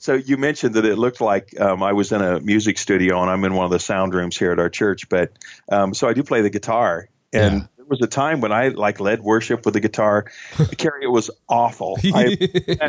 So 0.00 0.14
you 0.14 0.36
mentioned 0.36 0.74
that 0.74 0.84
it 0.84 0.96
looked 0.96 1.20
like 1.20 1.58
um, 1.60 1.82
I 1.82 1.92
was 1.92 2.10
in 2.10 2.20
a 2.20 2.40
music 2.40 2.78
studio 2.78 3.20
and 3.20 3.30
I'm 3.30 3.44
in 3.44 3.54
one 3.54 3.66
of 3.66 3.70
the 3.70 3.78
sound 3.78 4.14
rooms 4.14 4.36
here 4.36 4.50
at 4.50 4.58
our 4.58 4.70
church. 4.70 5.08
But 5.08 5.30
um, 5.70 5.94
so 5.94 6.08
I 6.08 6.14
do 6.14 6.24
play 6.24 6.40
the 6.40 6.50
guitar, 6.50 7.08
and 7.32 7.60
yeah. 7.60 7.66
there 7.76 7.86
was 7.86 8.00
a 8.02 8.08
time 8.08 8.40
when 8.40 8.50
I 8.50 8.68
like 8.68 8.98
led 8.98 9.20
worship 9.20 9.64
with 9.64 9.74
the 9.74 9.80
guitar. 9.80 10.24
Carey, 10.78 11.04
it 11.04 11.10
was 11.10 11.30
awful. 11.48 11.98
I, 12.04 12.36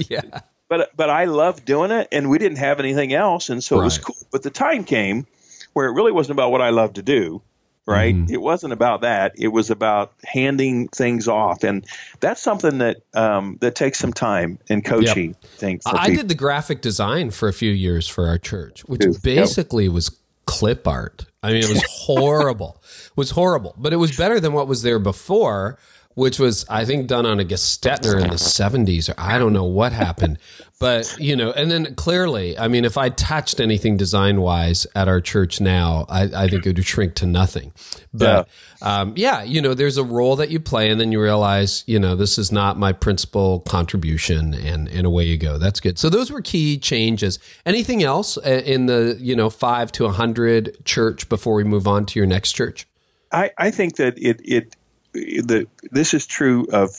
yeah 0.09 0.41
but 0.71 0.95
but 0.95 1.09
I 1.09 1.25
loved 1.25 1.65
doing 1.65 1.91
it, 1.91 2.07
and 2.13 2.29
we 2.29 2.37
didn't 2.37 2.59
have 2.59 2.79
anything 2.79 3.11
else, 3.11 3.49
and 3.49 3.61
so 3.61 3.75
right. 3.75 3.81
it 3.81 3.83
was 3.83 3.97
cool. 3.97 4.15
But 4.31 4.41
the 4.41 4.49
time 4.49 4.85
came 4.85 5.27
where 5.73 5.87
it 5.87 5.91
really 5.91 6.13
wasn't 6.13 6.37
about 6.37 6.49
what 6.51 6.61
I 6.61 6.69
loved 6.69 6.95
to 6.95 7.01
do, 7.01 7.41
right? 7.85 8.15
Mm-hmm. 8.15 8.33
It 8.33 8.41
wasn't 8.41 8.73
about 8.73 9.01
that. 9.01 9.33
It 9.37 9.49
was 9.49 9.69
about 9.69 10.13
handing 10.23 10.87
things 10.89 11.27
off, 11.27 11.63
and 11.63 11.85
that's 12.19 12.41
something 12.41 12.79
that 12.79 12.97
um, 13.13 13.57
that 13.61 13.75
takes 13.75 13.99
some 13.99 14.13
time 14.13 14.59
and 14.69 14.83
coaching. 14.83 15.35
Yep. 15.61 15.81
I 15.85 15.89
I 15.91 16.07
people. 16.07 16.17
did 16.17 16.29
the 16.29 16.35
graphic 16.35 16.81
design 16.81 17.31
for 17.31 17.49
a 17.49 17.53
few 17.53 17.71
years 17.71 18.07
for 18.07 18.27
our 18.27 18.37
church, 18.37 18.81
which 18.85 19.01
basically 19.23 19.85
yep. 19.85 19.93
was 19.93 20.17
clip 20.45 20.87
art. 20.87 21.25
I 21.43 21.53
mean, 21.53 21.63
it 21.63 21.69
was 21.69 21.83
horrible. 21.89 22.81
it 22.83 23.17
was 23.17 23.31
horrible, 23.31 23.75
but 23.77 23.93
it 23.93 23.97
was 23.97 24.15
better 24.15 24.39
than 24.39 24.53
what 24.53 24.67
was 24.67 24.83
there 24.83 24.99
before 24.99 25.77
which 26.15 26.39
was 26.39 26.65
I 26.69 26.85
think 26.85 27.07
done 27.07 27.25
on 27.25 27.39
a 27.39 27.45
Gestetner 27.45 28.21
in 28.21 28.29
the 28.29 28.35
70s 28.35 29.09
or 29.09 29.15
I 29.17 29.37
don't 29.37 29.53
know 29.53 29.65
what 29.65 29.93
happened. 29.93 30.39
But, 30.79 31.15
you 31.19 31.35
know, 31.35 31.51
and 31.51 31.69
then 31.69 31.93
clearly, 31.93 32.57
I 32.57 32.67
mean, 32.67 32.85
if 32.85 32.97
I 32.97 33.09
touched 33.09 33.59
anything 33.59 33.97
design 33.97 34.41
wise 34.41 34.87
at 34.95 35.07
our 35.07 35.21
church 35.21 35.61
now, 35.61 36.07
I, 36.09 36.23
I 36.23 36.47
think 36.47 36.65
it 36.65 36.75
would 36.75 36.83
shrink 36.83 37.13
to 37.15 37.27
nothing. 37.27 37.71
But 38.11 38.47
yeah. 38.81 39.01
Um, 39.01 39.13
yeah, 39.15 39.43
you 39.43 39.61
know, 39.61 39.75
there's 39.75 39.97
a 39.97 40.03
role 40.03 40.35
that 40.37 40.49
you 40.49 40.59
play 40.59 40.89
and 40.89 40.99
then 40.99 41.11
you 41.11 41.21
realize, 41.21 41.83
you 41.85 41.99
know, 41.99 42.15
this 42.15 42.39
is 42.39 42.51
not 42.51 42.79
my 42.79 42.93
principal 42.93 43.59
contribution 43.59 44.55
and, 44.55 44.87
and 44.87 45.05
away 45.05 45.25
you 45.25 45.37
go. 45.37 45.59
That's 45.59 45.79
good. 45.79 45.99
So 45.99 46.09
those 46.09 46.31
were 46.31 46.41
key 46.41 46.79
changes. 46.79 47.37
Anything 47.63 48.01
else 48.01 48.39
uh, 48.39 48.63
in 48.65 48.87
the, 48.87 49.17
you 49.19 49.35
know, 49.35 49.51
five 49.51 49.91
to 49.93 50.05
a 50.05 50.11
hundred 50.11 50.83
church 50.83 51.29
before 51.29 51.53
we 51.53 51.63
move 51.63 51.87
on 51.87 52.07
to 52.07 52.19
your 52.19 52.25
next 52.25 52.53
church? 52.53 52.87
I, 53.31 53.51
I 53.55 53.69
think 53.69 53.97
that 53.97 54.17
it, 54.17 54.41
it, 54.43 54.75
the 55.13 55.67
this 55.91 56.13
is 56.13 56.25
true 56.25 56.67
of 56.71 56.95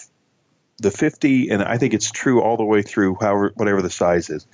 the 0.78 0.90
50 0.90 1.50
and 1.50 1.62
i 1.62 1.78
think 1.78 1.94
it's 1.94 2.10
true 2.10 2.42
all 2.42 2.56
the 2.56 2.64
way 2.64 2.82
through 2.82 3.16
however 3.20 3.52
whatever 3.54 3.82
the 3.82 3.90
size 3.90 4.30
is 4.30 4.46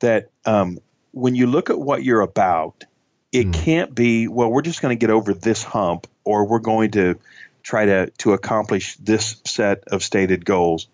that 0.00 0.30
um, 0.44 0.78
when 1.12 1.34
you 1.34 1.46
look 1.46 1.70
at 1.70 1.78
what 1.78 2.02
you're 2.02 2.20
about 2.20 2.84
it 3.32 3.46
mm. 3.46 3.54
can't 3.54 3.94
be 3.94 4.28
well 4.28 4.50
we're 4.50 4.62
just 4.62 4.82
going 4.82 4.96
to 4.96 5.00
get 5.00 5.10
over 5.10 5.34
this 5.34 5.62
hump 5.62 6.06
or 6.24 6.46
we're 6.46 6.58
going 6.58 6.90
to 6.92 7.18
try 7.62 7.84
to 7.84 8.10
to 8.18 8.32
accomplish 8.32 8.96
this 8.96 9.40
set 9.44 9.84
of 9.88 10.02
stated 10.02 10.44
goals 10.44 10.88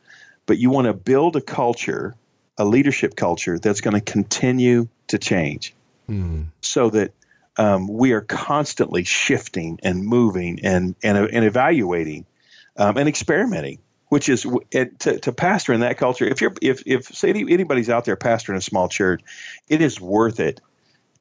but 0.46 0.58
you 0.58 0.70
want 0.70 0.86
to 0.86 0.92
build 0.92 1.36
a 1.36 1.40
culture 1.40 2.14
a 2.58 2.64
leadership 2.64 3.16
culture 3.16 3.58
that's 3.58 3.80
going 3.80 3.94
to 3.94 4.00
continue 4.00 4.88
to 5.08 5.18
change 5.18 5.74
mm. 6.08 6.44
so 6.60 6.90
that 6.90 7.12
um, 7.56 7.86
we 7.86 8.12
are 8.12 8.20
constantly 8.20 9.04
shifting 9.04 9.78
and 9.82 10.04
moving 10.04 10.60
and 10.64 10.94
and, 11.02 11.18
and 11.18 11.44
evaluating 11.44 12.26
um, 12.76 12.96
and 12.96 13.08
experimenting 13.08 13.78
which 14.08 14.28
is 14.28 14.46
to, 14.72 15.18
to 15.20 15.32
pastor 15.32 15.72
in 15.72 15.80
that 15.80 15.96
culture 15.96 16.26
if 16.26 16.40
you're 16.40 16.54
if 16.60 16.82
if 16.86 17.04
say 17.06 17.30
anybody's 17.30 17.90
out 17.90 18.04
there 18.04 18.16
pastoring 18.16 18.56
a 18.56 18.60
small 18.60 18.88
church 18.88 19.22
it 19.68 19.80
is 19.80 20.00
worth 20.00 20.40
it 20.40 20.60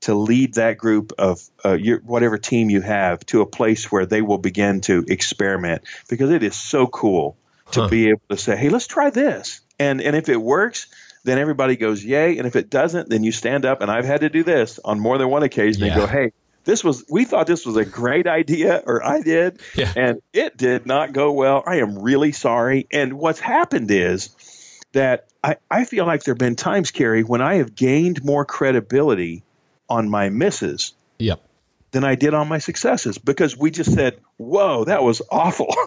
to 0.01 0.15
lead 0.15 0.55
that 0.55 0.77
group 0.77 1.13
of 1.19 1.41
uh, 1.63 1.73
your, 1.73 1.99
whatever 1.99 2.37
team 2.37 2.69
you 2.69 2.81
have 2.81 3.23
to 3.27 3.41
a 3.41 3.45
place 3.45 3.91
where 3.91 4.05
they 4.05 4.21
will 4.21 4.39
begin 4.39 4.81
to 4.81 5.05
experiment 5.07 5.83
because 6.09 6.31
it 6.31 6.43
is 6.43 6.55
so 6.55 6.87
cool 6.87 7.37
to 7.71 7.83
huh. 7.83 7.87
be 7.87 8.09
able 8.09 8.21
to 8.29 8.37
say 8.37 8.55
hey 8.55 8.69
let's 8.69 8.87
try 8.87 9.09
this 9.09 9.61
and 9.79 10.01
and 10.01 10.15
if 10.15 10.27
it 10.27 10.41
works 10.41 10.87
then 11.23 11.37
everybody 11.37 11.75
goes 11.75 12.03
yay 12.03 12.37
and 12.37 12.47
if 12.47 12.55
it 12.55 12.69
doesn't 12.69 13.09
then 13.09 13.23
you 13.23 13.31
stand 13.31 13.65
up 13.65 13.81
and 13.81 13.91
i've 13.91 14.05
had 14.05 14.21
to 14.21 14.29
do 14.29 14.43
this 14.43 14.79
on 14.83 14.99
more 14.99 15.17
than 15.17 15.29
one 15.29 15.43
occasion 15.43 15.83
yeah. 15.83 15.91
and 15.91 16.01
go 16.01 16.07
hey 16.07 16.31
this 16.63 16.83
was 16.83 17.05
we 17.09 17.25
thought 17.25 17.47
this 17.47 17.65
was 17.65 17.77
a 17.77 17.85
great 17.85 18.27
idea 18.27 18.81
or 18.85 19.05
i 19.05 19.21
did 19.21 19.59
yeah. 19.75 19.91
and 19.95 20.21
it 20.33 20.57
did 20.57 20.85
not 20.85 21.13
go 21.13 21.31
well 21.31 21.63
i 21.65 21.77
am 21.77 21.97
really 21.99 22.31
sorry 22.31 22.87
and 22.91 23.13
what's 23.13 23.39
happened 23.39 23.89
is 23.91 24.35
that 24.93 25.27
I, 25.43 25.55
I 25.69 25.85
feel 25.85 26.05
like 26.05 26.23
there 26.23 26.33
have 26.33 26.39
been 26.39 26.55
times 26.55 26.91
carey 26.91 27.23
when 27.23 27.41
i 27.41 27.55
have 27.55 27.75
gained 27.75 28.23
more 28.23 28.45
credibility 28.45 29.43
on 29.89 30.09
my 30.09 30.29
misses 30.29 30.93
yep 31.17 31.41
than 31.91 32.03
I 32.05 32.15
did 32.15 32.33
on 32.33 32.47
my 32.47 32.57
successes 32.57 33.17
because 33.17 33.57
we 33.57 33.69
just 33.69 33.93
said, 33.93 34.17
"Whoa, 34.37 34.85
that 34.85 35.03
was 35.03 35.21
awful." 35.29 35.73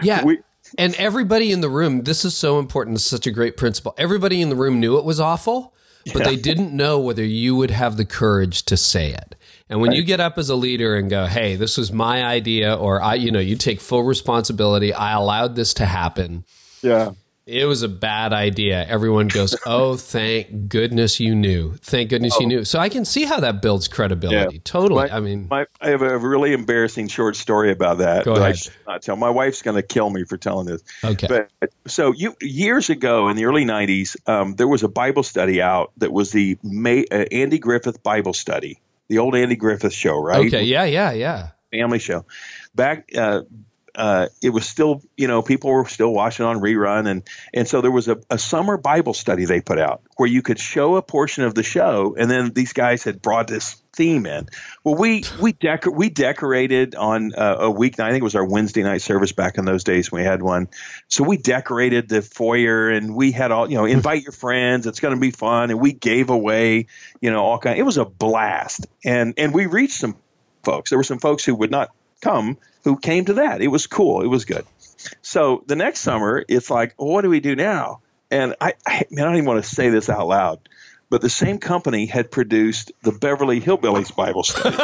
Yeah, 0.00 0.24
we, 0.24 0.38
and 0.78 0.94
everybody 0.96 1.52
in 1.52 1.60
the 1.60 1.68
room, 1.68 2.02
this 2.02 2.24
is 2.24 2.36
so 2.36 2.58
important. 2.58 2.96
Is 2.96 3.04
such 3.04 3.26
a 3.26 3.30
great 3.30 3.56
principle. 3.56 3.94
Everybody 3.98 4.40
in 4.40 4.48
the 4.48 4.56
room 4.56 4.80
knew 4.80 4.98
it 4.98 5.04
was 5.04 5.20
awful, 5.20 5.74
but 6.12 6.20
yeah. 6.20 6.24
they 6.24 6.36
didn't 6.36 6.74
know 6.74 6.98
whether 6.98 7.24
you 7.24 7.56
would 7.56 7.70
have 7.70 7.96
the 7.96 8.04
courage 8.04 8.64
to 8.64 8.76
say 8.76 9.12
it. 9.12 9.34
And 9.68 9.80
when 9.80 9.90
right. 9.90 9.96
you 9.96 10.04
get 10.04 10.20
up 10.20 10.38
as 10.38 10.48
a 10.48 10.56
leader 10.56 10.96
and 10.96 11.08
go, 11.08 11.26
"Hey, 11.26 11.56
this 11.56 11.78
was 11.78 11.92
my 11.92 12.24
idea," 12.24 12.74
or 12.74 13.00
I, 13.00 13.14
you 13.14 13.30
know, 13.30 13.40
you 13.40 13.56
take 13.56 13.80
full 13.80 14.02
responsibility. 14.02 14.92
I 14.92 15.12
allowed 15.12 15.54
this 15.54 15.74
to 15.74 15.86
happen. 15.86 16.44
Yeah 16.82 17.12
it 17.46 17.64
was 17.64 17.82
a 17.82 17.88
bad 17.88 18.32
idea. 18.32 18.86
Everyone 18.86 19.28
goes, 19.28 19.56
"Oh, 19.66 19.96
thank 19.96 20.68
goodness 20.68 21.18
you 21.18 21.34
knew. 21.34 21.74
Thank 21.74 22.10
goodness 22.10 22.34
oh. 22.36 22.40
you 22.40 22.46
knew." 22.46 22.64
So 22.64 22.78
I 22.78 22.88
can 22.88 23.04
see 23.04 23.24
how 23.24 23.40
that 23.40 23.60
builds 23.60 23.88
credibility. 23.88 24.56
Yeah. 24.56 24.62
Totally. 24.64 25.08
My, 25.08 25.16
I 25.16 25.20
mean, 25.20 25.48
my, 25.50 25.66
I 25.80 25.90
have 25.90 26.02
a 26.02 26.18
really 26.18 26.52
embarrassing 26.52 27.08
short 27.08 27.36
story 27.36 27.72
about 27.72 27.98
that. 27.98 28.24
Go 28.24 28.32
ahead. 28.32 28.42
I 28.42 28.52
should 28.52 28.72
not 28.86 29.02
tell. 29.02 29.16
My 29.16 29.30
wife's 29.30 29.62
going 29.62 29.76
to 29.76 29.82
kill 29.82 30.08
me 30.08 30.24
for 30.24 30.36
telling 30.36 30.66
this. 30.66 30.82
Okay. 31.02 31.26
But 31.26 31.70
so 31.86 32.12
you 32.12 32.36
years 32.40 32.90
ago 32.90 33.28
in 33.28 33.36
the 33.36 33.46
early 33.46 33.64
'90s, 33.64 34.16
um, 34.28 34.54
there 34.54 34.68
was 34.68 34.84
a 34.84 34.88
Bible 34.88 35.22
study 35.22 35.60
out 35.60 35.92
that 35.96 36.12
was 36.12 36.30
the 36.30 36.58
May, 36.62 37.04
uh, 37.10 37.24
Andy 37.32 37.58
Griffith 37.58 38.02
Bible 38.02 38.34
Study, 38.34 38.80
the 39.08 39.18
old 39.18 39.34
Andy 39.34 39.56
Griffith 39.56 39.94
show, 39.94 40.16
right? 40.20 40.46
Okay. 40.46 40.62
Yeah. 40.64 40.84
Yeah. 40.84 41.12
Yeah. 41.12 41.50
Family 41.72 41.98
show. 41.98 42.24
Back 42.74 43.08
uh, 43.16 43.42
uh, 43.94 44.28
it 44.42 44.50
was 44.50 44.66
still, 44.66 45.02
you 45.16 45.28
know, 45.28 45.42
people 45.42 45.70
were 45.70 45.86
still 45.86 46.12
watching 46.12 46.46
on 46.46 46.60
rerun, 46.60 47.08
and 47.08 47.22
and 47.52 47.68
so 47.68 47.80
there 47.80 47.90
was 47.90 48.08
a, 48.08 48.18
a 48.30 48.38
summer 48.38 48.76
Bible 48.76 49.12
study 49.14 49.44
they 49.44 49.60
put 49.60 49.78
out 49.78 50.02
where 50.16 50.28
you 50.28 50.42
could 50.42 50.58
show 50.58 50.96
a 50.96 51.02
portion 51.02 51.44
of 51.44 51.54
the 51.54 51.62
show, 51.62 52.14
and 52.18 52.30
then 52.30 52.52
these 52.52 52.72
guys 52.72 53.04
had 53.04 53.20
brought 53.20 53.48
this 53.48 53.82
theme 53.92 54.24
in. 54.24 54.48
Well, 54.82 54.94
we 54.94 55.24
we 55.40 55.52
decor- 55.52 55.92
we 55.92 56.08
decorated 56.08 56.94
on 56.94 57.34
uh, 57.34 57.56
a 57.60 57.70
weeknight. 57.70 58.04
I 58.04 58.10
think 58.10 58.22
it 58.22 58.24
was 58.24 58.34
our 58.34 58.46
Wednesday 58.46 58.82
night 58.82 59.02
service 59.02 59.32
back 59.32 59.58
in 59.58 59.66
those 59.66 59.84
days. 59.84 60.10
when 60.10 60.22
We 60.22 60.26
had 60.26 60.42
one, 60.42 60.68
so 61.08 61.24
we 61.24 61.36
decorated 61.36 62.08
the 62.08 62.22
foyer, 62.22 62.88
and 62.88 63.14
we 63.14 63.32
had 63.32 63.52
all 63.52 63.70
you 63.70 63.76
know, 63.76 63.84
invite 63.84 64.22
your 64.22 64.32
friends. 64.32 64.86
It's 64.86 65.00
going 65.00 65.14
to 65.14 65.20
be 65.20 65.32
fun, 65.32 65.70
and 65.70 65.80
we 65.80 65.92
gave 65.92 66.30
away, 66.30 66.86
you 67.20 67.30
know, 67.30 67.42
all 67.42 67.58
kind. 67.58 67.78
It 67.78 67.82
was 67.84 67.98
a 67.98 68.06
blast, 68.06 68.86
and 69.04 69.34
and 69.36 69.52
we 69.52 69.66
reached 69.66 69.98
some 69.98 70.16
folks. 70.62 70.90
There 70.90 70.98
were 70.98 71.04
some 71.04 71.18
folks 71.18 71.44
who 71.44 71.54
would 71.56 71.70
not 71.70 71.90
come 72.22 72.56
who 72.84 72.96
came 72.96 73.26
to 73.26 73.34
that. 73.34 73.60
It 73.60 73.68
was 73.68 73.86
cool. 73.86 74.22
It 74.22 74.28
was 74.28 74.46
good. 74.46 74.64
So 75.20 75.62
the 75.66 75.76
next 75.76 76.00
summer, 76.00 76.42
it's 76.48 76.70
like, 76.70 76.94
well, 76.96 77.08
what 77.08 77.22
do 77.22 77.28
we 77.28 77.40
do 77.40 77.54
now? 77.54 78.00
and 78.32 78.56
I, 78.60 78.72
I, 78.86 79.04
man, 79.10 79.24
I 79.24 79.28
don't 79.28 79.36
even 79.36 79.46
want 79.46 79.62
to 79.62 79.68
say 79.68 79.90
this 79.90 80.08
out 80.08 80.26
loud, 80.26 80.66
but 81.10 81.20
the 81.20 81.28
same 81.28 81.58
company 81.58 82.06
had 82.06 82.30
produced 82.30 82.90
the 83.02 83.12
Beverly 83.12 83.60
Hillbillies 83.60 84.16
Bible 84.16 84.42
study. 84.42 84.76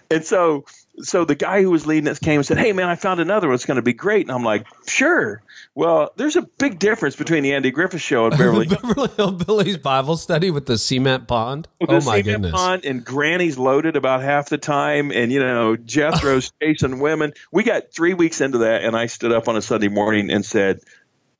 and 0.10 0.24
so 0.24 0.64
so 1.02 1.24
the 1.24 1.34
guy 1.34 1.62
who 1.62 1.70
was 1.70 1.86
leading 1.86 2.08
us 2.08 2.18
came 2.18 2.36
and 2.36 2.46
said, 2.46 2.58
"Hey 2.58 2.72
man, 2.72 2.88
I 2.88 2.96
found 2.96 3.20
another 3.20 3.48
one. 3.48 3.54
It's 3.54 3.66
going 3.66 3.76
to 3.76 3.82
be 3.82 3.92
great." 3.92 4.26
And 4.26 4.32
I'm 4.32 4.44
like, 4.44 4.66
"Sure." 4.86 5.42
Well, 5.74 6.12
there's 6.16 6.36
a 6.36 6.42
big 6.42 6.78
difference 6.78 7.16
between 7.16 7.42
the 7.42 7.54
Andy 7.54 7.70
Griffith 7.70 8.00
Show 8.00 8.26
and 8.26 8.36
Beverly 8.36 8.66
Beverly 8.68 9.08
Hillbillies 9.08 9.80
Bible 9.82 10.16
study 10.16 10.50
with 10.50 10.66
the 10.66 10.78
cement 10.78 11.28
pond. 11.28 11.68
With 11.80 11.90
oh 11.90 12.00
the 12.00 12.06
my 12.06 12.22
cement 12.22 12.42
goodness! 12.42 12.52
Pond 12.52 12.84
and 12.84 13.04
Granny's 13.04 13.58
loaded 13.58 13.96
about 13.96 14.22
half 14.22 14.48
the 14.48 14.58
time, 14.58 15.10
and 15.12 15.32
you 15.32 15.40
know 15.40 15.76
Jethro's 15.76 16.52
chasing 16.62 17.00
women. 17.00 17.32
We 17.52 17.64
got 17.64 17.92
three 17.92 18.14
weeks 18.14 18.40
into 18.40 18.58
that, 18.58 18.84
and 18.84 18.96
I 18.96 19.06
stood 19.06 19.32
up 19.32 19.48
on 19.48 19.56
a 19.56 19.62
Sunday 19.62 19.88
morning 19.88 20.30
and 20.30 20.44
said, 20.44 20.80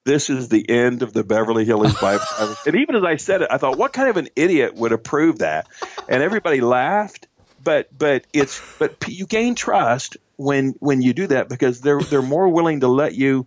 "This 0.05 0.31
is 0.31 0.49
the 0.49 0.69
end 0.69 1.03
of 1.03 1.13
the 1.13 1.25
Beverly 1.25 1.65
Hills 1.65 1.95
Bible." 2.01 2.25
and 2.67 2.75
even 2.75 2.97
as 2.97 3.05
I 3.05 3.17
said 3.17 3.43
it, 3.43 3.49
I 3.51 3.59
thought, 3.59 3.79
"What 3.79 3.93
kind 3.93 4.09
of 4.09 4.17
an 4.17 4.29
idiot 4.37 4.75
would 4.75 4.93
approve 4.93 5.39
that?" 5.39 5.69
And 6.09 6.23
everybody 6.23 6.61
laughed. 6.61 7.28
But 7.69 7.99
but 7.99 8.25
it's 8.33 8.63
but 8.79 9.07
you 9.09 9.27
gain 9.27 9.55
trust 9.55 10.17
when 10.37 10.75
when 10.79 11.03
you 11.03 11.13
do 11.13 11.27
that 11.27 11.51
because 11.51 11.83
they're 11.83 12.01
they're 12.01 12.23
more 12.23 12.49
willing 12.49 12.81
to 12.81 12.89
let 12.89 13.15
you 13.15 13.47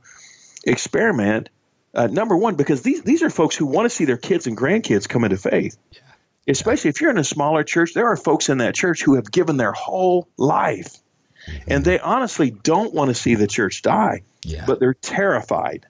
experiment. 0.63 1.49
Uh, 1.95 2.05
number 2.05 2.37
one, 2.37 2.53
because 2.53 2.83
these 2.83 3.01
these 3.01 3.23
are 3.23 3.31
folks 3.31 3.55
who 3.55 3.65
want 3.65 3.85
to 3.85 3.89
see 3.89 4.05
their 4.05 4.17
kids 4.17 4.45
and 4.45 4.55
grandkids 4.55 5.09
come 5.09 5.23
into 5.23 5.37
faith. 5.37 5.75
Especially 6.47 6.91
if 6.91 7.01
you're 7.01 7.09
in 7.09 7.17
a 7.17 7.23
smaller 7.23 7.63
church, 7.63 7.95
there 7.95 8.09
are 8.09 8.15
folks 8.15 8.49
in 8.49 8.59
that 8.59 8.75
church 8.75 9.01
who 9.01 9.15
have 9.15 9.31
given 9.31 9.57
their 9.57 9.71
whole 9.71 10.27
life, 10.37 10.97
and 11.67 11.83
they 11.83 11.97
honestly 11.99 12.51
don't 12.51 12.93
want 12.93 13.09
to 13.09 13.15
see 13.15 13.33
the 13.33 13.47
church 13.47 13.81
die, 13.81 14.21
Yeah. 14.43 14.65
but 14.67 14.79
they're 14.79 14.93
terrified. 14.93 15.87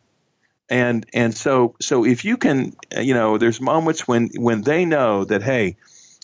And 0.69 1.05
and 1.13 1.35
so 1.35 1.75
so 1.81 2.05
if 2.05 2.23
you 2.23 2.37
can, 2.37 2.77
you 2.97 3.13
know, 3.13 3.37
there's 3.37 3.59
moments 3.59 4.07
when 4.07 4.29
when 4.37 4.61
they 4.61 4.85
know 4.85 5.25
that 5.25 5.43
hey, 5.43 5.75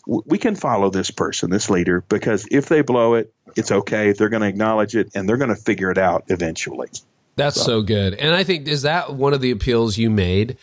we 0.08 0.38
can 0.38 0.56
follow 0.56 0.90
this 0.90 1.12
person, 1.12 1.50
this 1.50 1.70
leader, 1.70 2.02
because 2.08 2.48
if 2.50 2.68
they 2.68 2.82
blow 2.82 3.16
it, 3.16 3.34
it's 3.58 3.72
okay. 3.72 4.14
They're 4.14 4.30
going 4.30 4.42
to 4.42 4.48
acknowledge 4.48 4.96
it, 4.96 5.12
and 5.14 5.28
they're 5.28 5.38
going 5.38 5.50
to 5.50 5.56
figure 5.56 5.92
it 5.92 5.98
out 5.98 6.24
eventually. 6.28 6.90
That's 7.36 7.62
so 7.62 7.82
good. 7.82 8.14
And 8.16 8.34
I 8.34 8.44
think 8.44 8.68
is 8.68 8.84
that 8.84 9.14
one 9.14 9.34
of 9.34 9.42
the 9.42 9.52
appeals 9.52 9.98
you 9.98 10.10
made 10.10 10.58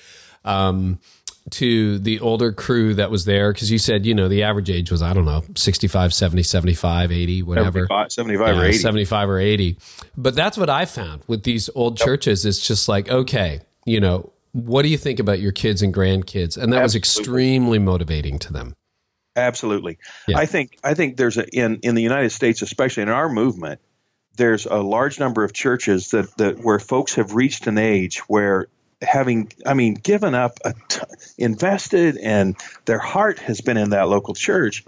um, 0.44 0.98
to 1.50 1.98
the 1.98 2.20
older 2.20 2.52
crew 2.52 2.94
that 2.94 3.10
was 3.10 3.26
there 3.26 3.52
because 3.52 3.70
you 3.70 3.78
said, 3.78 4.06
you 4.06 4.14
know, 4.14 4.28
the 4.28 4.42
average 4.42 4.70
age 4.70 4.90
was 4.90 5.02
I 5.02 5.12
don't 5.12 5.24
know, 5.24 5.44
65, 5.54 6.12
70, 6.12 6.42
75, 6.42 7.12
80, 7.12 7.42
whatever. 7.42 7.86
75, 8.08 8.12
75 8.12 8.48
or 8.48 8.62
Yeah, 8.62 8.68
80. 8.68 8.78
75 8.78 9.28
or 9.28 9.38
80. 9.38 9.78
But 10.16 10.34
that's 10.34 10.56
what 10.56 10.70
I 10.70 10.84
found 10.84 11.22
with 11.26 11.44
these 11.44 11.70
old 11.74 11.96
churches. 11.96 12.44
It's 12.44 12.66
just 12.66 12.88
like, 12.88 13.08
okay, 13.08 13.60
you 13.84 14.00
know, 14.00 14.32
what 14.52 14.82
do 14.82 14.88
you 14.88 14.98
think 14.98 15.20
about 15.20 15.40
your 15.40 15.52
kids 15.52 15.82
and 15.82 15.92
grandkids? 15.94 16.56
And 16.56 16.72
that 16.72 16.82
was 16.82 16.96
extremely 16.96 17.78
motivating 17.78 18.38
to 18.40 18.52
them. 18.52 18.74
Absolutely. 19.36 19.98
Yeah. 20.28 20.38
I 20.38 20.46
think 20.46 20.78
I 20.84 20.94
think 20.94 21.16
there's 21.16 21.36
a 21.38 21.46
in 21.48 21.80
in 21.82 21.94
the 21.94 22.02
United 22.02 22.30
States, 22.30 22.62
especially 22.62 23.02
in 23.04 23.08
our 23.08 23.28
movement, 23.28 23.80
there's 24.36 24.66
a 24.66 24.76
large 24.76 25.18
number 25.18 25.44
of 25.44 25.52
churches 25.52 26.10
that 26.10 26.36
that 26.36 26.58
where 26.58 26.78
folks 26.78 27.14
have 27.16 27.34
reached 27.34 27.66
an 27.66 27.78
age 27.78 28.18
where 28.28 28.68
having 29.02 29.52
I 29.66 29.74
mean 29.74 29.94
given 29.94 30.34
up 30.34 30.58
a 30.64 30.74
t- 30.88 31.00
invested 31.36 32.16
and 32.16 32.56
their 32.84 32.98
heart 33.00 33.38
has 33.40 33.60
been 33.60 33.76
in 33.76 33.90
that 33.90 34.08
local 34.08 34.34
church, 34.34 34.84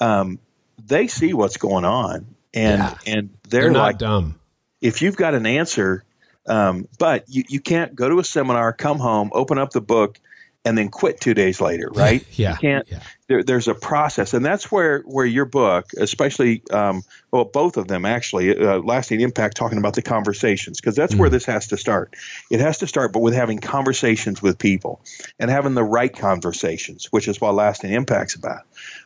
um, 0.00 0.38
they 0.84 1.06
see 1.06 1.32
what's 1.32 1.56
going 1.56 1.84
on 1.84 2.34
and 2.52 2.80
Yeah. 2.82 2.94
and 3.06 3.30
They're, 3.48 3.62
they're, 3.62 3.70
not 3.70 3.82
like 3.82 3.98
dumb. 3.98 4.40
if 4.80 5.02
you've 5.02 5.16
got 5.16 5.34
an 5.34 5.46
answer, 5.46 6.04
um, 6.46 6.88
but 6.98 7.24
you, 7.28 7.44
you 7.48 7.60
can't 7.60 7.94
go 7.94 8.08
to 8.08 8.18
a 8.18 8.24
seminar, 8.24 8.72
come 8.72 8.98
home, 8.98 9.30
open 9.32 9.56
up 9.58 9.70
the 9.70 9.80
book, 9.80 10.18
and 10.66 10.76
then 10.78 10.88
quit 10.88 11.20
two 11.20 11.34
days 11.34 11.60
later, 11.60 11.90
right? 11.92 12.24
Yeah, 12.32 12.52
You 12.52 12.56
can't. 12.58 12.88
yeah. 12.90 13.00
There, 13.26 13.42
there's 13.42 13.68
a 13.68 13.74
process, 13.74 14.34
and 14.34 14.44
that's 14.44 14.70
where 14.70 15.00
where 15.00 15.24
your 15.24 15.44
book, 15.46 15.86
especially, 15.98 16.62
um, 16.70 17.02
well, 17.30 17.44
both 17.44 17.76
of 17.78 17.88
them 17.88 18.04
actually, 18.04 18.54
uh, 18.58 18.78
lasting 18.78 19.20
impact, 19.22 19.56
talking 19.56 19.78
about 19.78 19.94
the 19.94 20.02
conversations, 20.02 20.80
because 20.80 20.94
that's 20.94 21.14
Mm. 21.14 21.18
where 21.20 21.30
this 21.30 21.46
has 21.46 21.68
to 21.68 21.76
start. 21.78 22.14
It 22.50 22.60
has 22.60 22.78
to 22.78 22.86
start, 22.86 23.12
but 23.14 23.20
with 23.20 23.34
having 23.34 23.58
conversations 23.60 24.42
with 24.42 24.58
people 24.58 25.00
and 25.38 25.50
having 25.50 25.72
the 25.74 25.82
right 25.84 26.14
conversations, 26.14 27.06
which 27.10 27.28
is 27.28 27.40
what 27.40 27.54
lasting 27.54 27.92
impact's 27.92 28.34
about. 28.34 28.62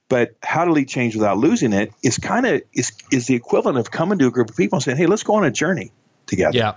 But 0.08 0.34
how 0.42 0.64
to 0.64 0.72
lead 0.72 0.88
change 0.88 1.14
without 1.14 1.38
losing 1.38 1.72
it 1.72 1.92
is 2.02 2.18
kind 2.18 2.44
of 2.46 2.62
is 2.72 2.92
is 3.12 3.26
the 3.26 3.34
equivalent 3.36 3.78
of 3.78 3.90
coming 3.90 4.18
to 4.18 4.26
a 4.26 4.30
group 4.30 4.50
of 4.50 4.56
people 4.56 4.76
and 4.76 4.82
saying, 4.82 4.96
"Hey, 4.96 5.06
let's 5.06 5.22
go 5.22 5.34
on 5.34 5.44
a 5.44 5.50
journey 5.50 5.92
together." 6.26 6.56
Yeah. 6.56 6.74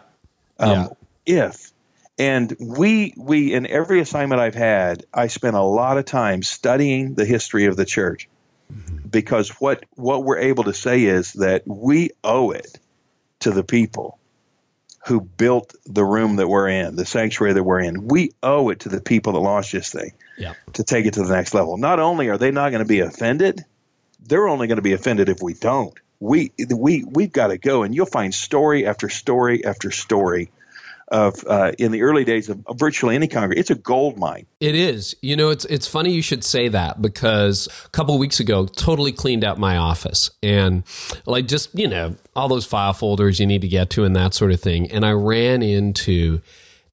um, 0.59 0.89
if 1.25 1.70
and 2.21 2.55
we 2.59 3.13
we 3.17 3.51
in 3.51 3.65
every 3.65 3.99
assignment 3.99 4.39
I've 4.39 4.53
had, 4.55 5.05
I 5.11 5.25
spent 5.27 5.55
a 5.55 5.61
lot 5.63 5.97
of 5.97 6.05
time 6.05 6.43
studying 6.43 7.15
the 7.15 7.25
history 7.25 7.65
of 7.65 7.75
the 7.75 7.85
church 7.85 8.29
because 9.09 9.49
what 9.59 9.83
what 9.95 10.23
we're 10.23 10.37
able 10.37 10.65
to 10.65 10.73
say 10.73 11.03
is 11.03 11.33
that 11.33 11.63
we 11.65 12.11
owe 12.23 12.51
it 12.51 12.77
to 13.39 13.49
the 13.51 13.63
people 13.63 14.19
who 15.07 15.19
built 15.19 15.73
the 15.87 16.05
room 16.05 16.35
that 16.35 16.47
we're 16.47 16.67
in, 16.69 16.95
the 16.95 17.05
sanctuary 17.05 17.53
that 17.53 17.63
we're 17.63 17.79
in. 17.79 18.07
We 18.07 18.33
owe 18.43 18.69
it 18.69 18.81
to 18.81 18.89
the 18.89 19.01
people 19.01 19.33
that 19.33 19.39
launched 19.39 19.71
this 19.71 19.89
thing 19.89 20.11
Yeah. 20.37 20.53
to 20.73 20.83
take 20.83 21.07
it 21.07 21.15
to 21.15 21.23
the 21.23 21.33
next 21.33 21.55
level. 21.55 21.77
Not 21.77 21.99
only 21.99 22.29
are 22.29 22.37
they 22.37 22.51
not 22.51 22.69
going 22.69 22.83
to 22.83 22.87
be 22.87 22.99
offended, 22.99 23.65
they're 24.23 24.47
only 24.47 24.67
going 24.67 24.75
to 24.75 24.83
be 24.83 24.93
offended 24.93 25.27
if 25.27 25.41
we 25.41 25.55
don't. 25.55 25.97
We 26.19 26.51
we 26.69 27.03
we've 27.03 27.31
got 27.31 27.47
to 27.47 27.57
go, 27.57 27.81
and 27.81 27.95
you'll 27.95 28.05
find 28.05 28.31
story 28.31 28.85
after 28.85 29.09
story 29.09 29.65
after 29.65 29.89
story 29.89 30.51
of 31.11 31.43
uh, 31.45 31.73
in 31.77 31.91
the 31.91 32.01
early 32.01 32.23
days 32.23 32.49
of, 32.49 32.63
virtually 32.73 33.15
any 33.15 33.27
Congress. 33.27 33.59
It's 33.59 33.69
a 33.69 33.75
gold 33.75 34.17
mine. 34.17 34.47
It 34.59 34.75
is. 34.75 35.15
You 35.21 35.35
know, 35.35 35.49
it's 35.49 35.65
it's 35.65 35.87
funny 35.87 36.11
you 36.11 36.21
should 36.21 36.43
say 36.43 36.69
that 36.69 37.01
because 37.01 37.67
a 37.85 37.89
couple 37.89 38.17
weeks 38.17 38.39
ago, 38.39 38.65
totally 38.65 39.11
cleaned 39.11 39.43
out 39.43 39.59
my 39.59 39.77
office 39.77 40.31
and 40.41 40.83
like 41.25 41.47
just 41.47 41.77
you 41.77 41.87
know 41.87 42.15
all 42.35 42.47
those 42.47 42.65
file 42.65 42.93
folders 42.93 43.39
you 43.39 43.45
need 43.45 43.61
to 43.61 43.67
get 43.67 43.89
to 43.91 44.05
and 44.05 44.15
that 44.15 44.33
sort 44.33 44.51
of 44.51 44.61
thing. 44.61 44.89
And 44.91 45.05
I 45.05 45.11
ran 45.11 45.61
into 45.61 46.41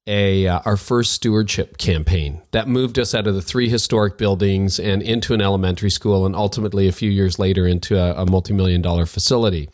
a 0.05 0.47
uh, 0.47 0.59
our 0.65 0.75
first 0.75 1.13
stewardship 1.13 1.77
campaign 1.77 2.41
that 2.51 2.67
moved 2.67 2.99
us 2.99 3.15
out 3.15 3.27
of 3.27 3.35
the 3.35 3.41
three 3.41 3.69
historic 3.69 4.17
buildings 4.17 4.79
and 4.79 5.01
into 5.01 5.33
an 5.33 5.41
elementary 5.41 5.91
school, 5.91 6.25
and 6.25 6.35
ultimately 6.35 6.87
a 6.87 6.91
few 6.91 7.09
years 7.09 7.39
later 7.39 7.65
into 7.65 7.97
a, 7.97 8.23
a 8.23 8.25
multi 8.25 8.53
million 8.53 8.81
dollar 8.81 9.05
facility. 9.05 9.69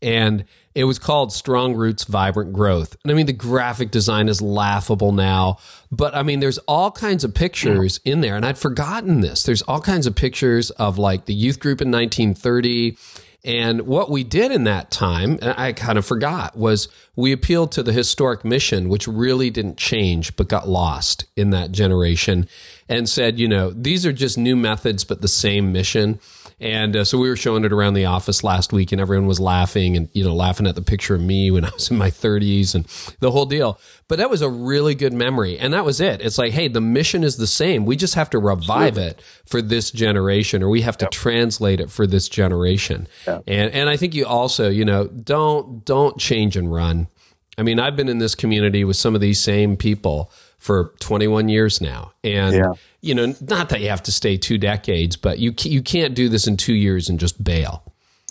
And 0.00 0.44
it 0.74 0.84
was 0.84 0.98
called 0.98 1.32
Strong 1.32 1.74
Roots 1.74 2.04
Vibrant 2.04 2.52
Growth. 2.52 2.96
And 3.02 3.10
I 3.10 3.14
mean, 3.14 3.26
the 3.26 3.32
graphic 3.32 3.90
design 3.90 4.28
is 4.28 4.40
laughable 4.40 5.12
now, 5.12 5.58
but 5.90 6.14
I 6.14 6.22
mean, 6.22 6.40
there's 6.40 6.58
all 6.58 6.90
kinds 6.90 7.24
of 7.24 7.34
pictures 7.34 8.00
in 8.04 8.20
there. 8.20 8.36
And 8.36 8.46
I'd 8.46 8.58
forgotten 8.58 9.20
this. 9.20 9.42
There's 9.42 9.62
all 9.62 9.80
kinds 9.80 10.06
of 10.06 10.14
pictures 10.14 10.70
of 10.70 10.98
like 10.98 11.24
the 11.24 11.34
youth 11.34 11.58
group 11.58 11.80
in 11.80 11.90
1930. 11.90 12.96
And 13.42 13.82
what 13.86 14.10
we 14.10 14.22
did 14.22 14.52
in 14.52 14.64
that 14.64 14.90
time, 14.90 15.38
and 15.40 15.54
I 15.56 15.72
kind 15.72 15.96
of 15.98 16.04
forgot, 16.04 16.56
was 16.56 16.88
we 17.16 17.32
appealed 17.32 17.72
to 17.72 17.82
the 17.82 17.92
historic 17.92 18.44
mission, 18.44 18.90
which 18.90 19.08
really 19.08 19.48
didn't 19.48 19.78
change 19.78 20.36
but 20.36 20.48
got 20.48 20.68
lost 20.68 21.24
in 21.36 21.50
that 21.50 21.72
generation, 21.72 22.46
and 22.86 23.08
said, 23.08 23.38
you 23.38 23.48
know, 23.48 23.70
these 23.70 24.04
are 24.04 24.12
just 24.12 24.36
new 24.36 24.56
methods 24.56 25.04
but 25.04 25.22
the 25.22 25.28
same 25.28 25.72
mission. 25.72 26.20
And 26.60 26.94
uh, 26.94 27.04
so 27.04 27.16
we 27.16 27.28
were 27.30 27.36
showing 27.36 27.64
it 27.64 27.72
around 27.72 27.94
the 27.94 28.04
office 28.04 28.44
last 28.44 28.70
week, 28.72 28.92
and 28.92 29.00
everyone 29.00 29.26
was 29.26 29.40
laughing 29.40 29.96
and 29.96 30.08
you 30.12 30.22
know 30.22 30.34
laughing 30.34 30.66
at 30.66 30.74
the 30.74 30.82
picture 30.82 31.14
of 31.14 31.22
me 31.22 31.50
when 31.50 31.64
I 31.66 31.70
was 31.70 31.90
in 31.90 31.96
my 31.96 32.10
30s 32.10 32.74
and 32.74 32.86
the 33.20 33.30
whole 33.30 33.46
deal. 33.46 33.78
But 34.08 34.18
that 34.18 34.28
was 34.28 34.42
a 34.42 34.48
really 34.50 34.94
good 34.94 35.12
memory, 35.12 35.58
and 35.58 35.72
that 35.72 35.84
was 35.84 36.00
it. 36.00 36.20
It's 36.20 36.36
like, 36.36 36.52
hey, 36.52 36.68
the 36.68 36.80
mission 36.80 37.24
is 37.24 37.36
the 37.36 37.46
same. 37.46 37.86
We 37.86 37.96
just 37.96 38.14
have 38.14 38.28
to 38.30 38.38
revive 38.38 38.98
it 38.98 39.22
for 39.46 39.62
this 39.62 39.90
generation, 39.90 40.62
or 40.62 40.68
we 40.68 40.82
have 40.82 40.98
to 40.98 41.06
translate 41.06 41.80
it 41.80 41.90
for 41.90 42.06
this 42.06 42.28
generation. 42.28 43.08
And 43.46 43.72
and 43.72 43.88
I 43.88 43.96
think 43.96 44.14
you 44.14 44.26
also, 44.26 44.68
you 44.68 44.84
know, 44.84 45.06
don't 45.06 45.84
don't 45.84 46.18
change 46.18 46.56
and 46.56 46.70
run. 46.72 47.08
I 47.56 47.62
mean, 47.62 47.78
I've 47.78 47.96
been 47.96 48.08
in 48.08 48.18
this 48.18 48.34
community 48.34 48.84
with 48.84 48.96
some 48.96 49.14
of 49.14 49.20
these 49.20 49.40
same 49.40 49.76
people 49.76 50.30
for 50.58 50.92
21 51.00 51.48
years 51.48 51.80
now, 51.80 52.12
and 52.22 52.54
Yeah. 52.54 52.72
You 53.00 53.14
know, 53.14 53.34
not 53.40 53.70
that 53.70 53.80
you 53.80 53.88
have 53.88 54.02
to 54.04 54.12
stay 54.12 54.36
two 54.36 54.58
decades, 54.58 55.16
but 55.16 55.38
you 55.38 55.54
you 55.62 55.82
can't 55.82 56.14
do 56.14 56.28
this 56.28 56.46
in 56.46 56.56
two 56.56 56.74
years 56.74 57.08
and 57.08 57.18
just 57.18 57.42
bail. 57.42 57.82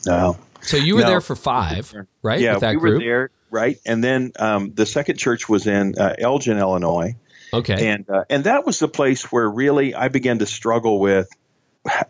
No. 0.06 0.38
So 0.62 0.78
you 0.78 0.96
were 0.96 1.02
No. 1.02 1.08
there 1.08 1.22
for 1.22 1.36
five, 1.36 1.94
right? 2.22 2.40
Yeah, 2.40 2.54
with 2.54 2.62
that 2.62 2.76
we 2.76 2.80
group. 2.80 2.94
were 2.96 3.00
there, 3.00 3.30
right? 3.50 3.78
And 3.86 4.04
then 4.04 4.32
um, 4.38 4.74
the 4.74 4.86
second 4.86 5.18
church 5.18 5.48
was 5.50 5.68
in 5.68 5.96
uh, 5.98 6.16
Elgin, 6.20 6.58
Illinois, 6.58 7.16
Okay. 7.54 7.90
and 7.90 8.10
uh, 8.10 8.26
and 8.30 8.44
that 8.44 8.66
was 8.66 8.80
the 8.80 8.88
place 8.88 9.32
where 9.32 9.50
really 9.50 9.96
I 9.96 10.10
began 10.10 10.40
to 10.40 10.46
struggle 10.46 11.00
with 11.00 11.28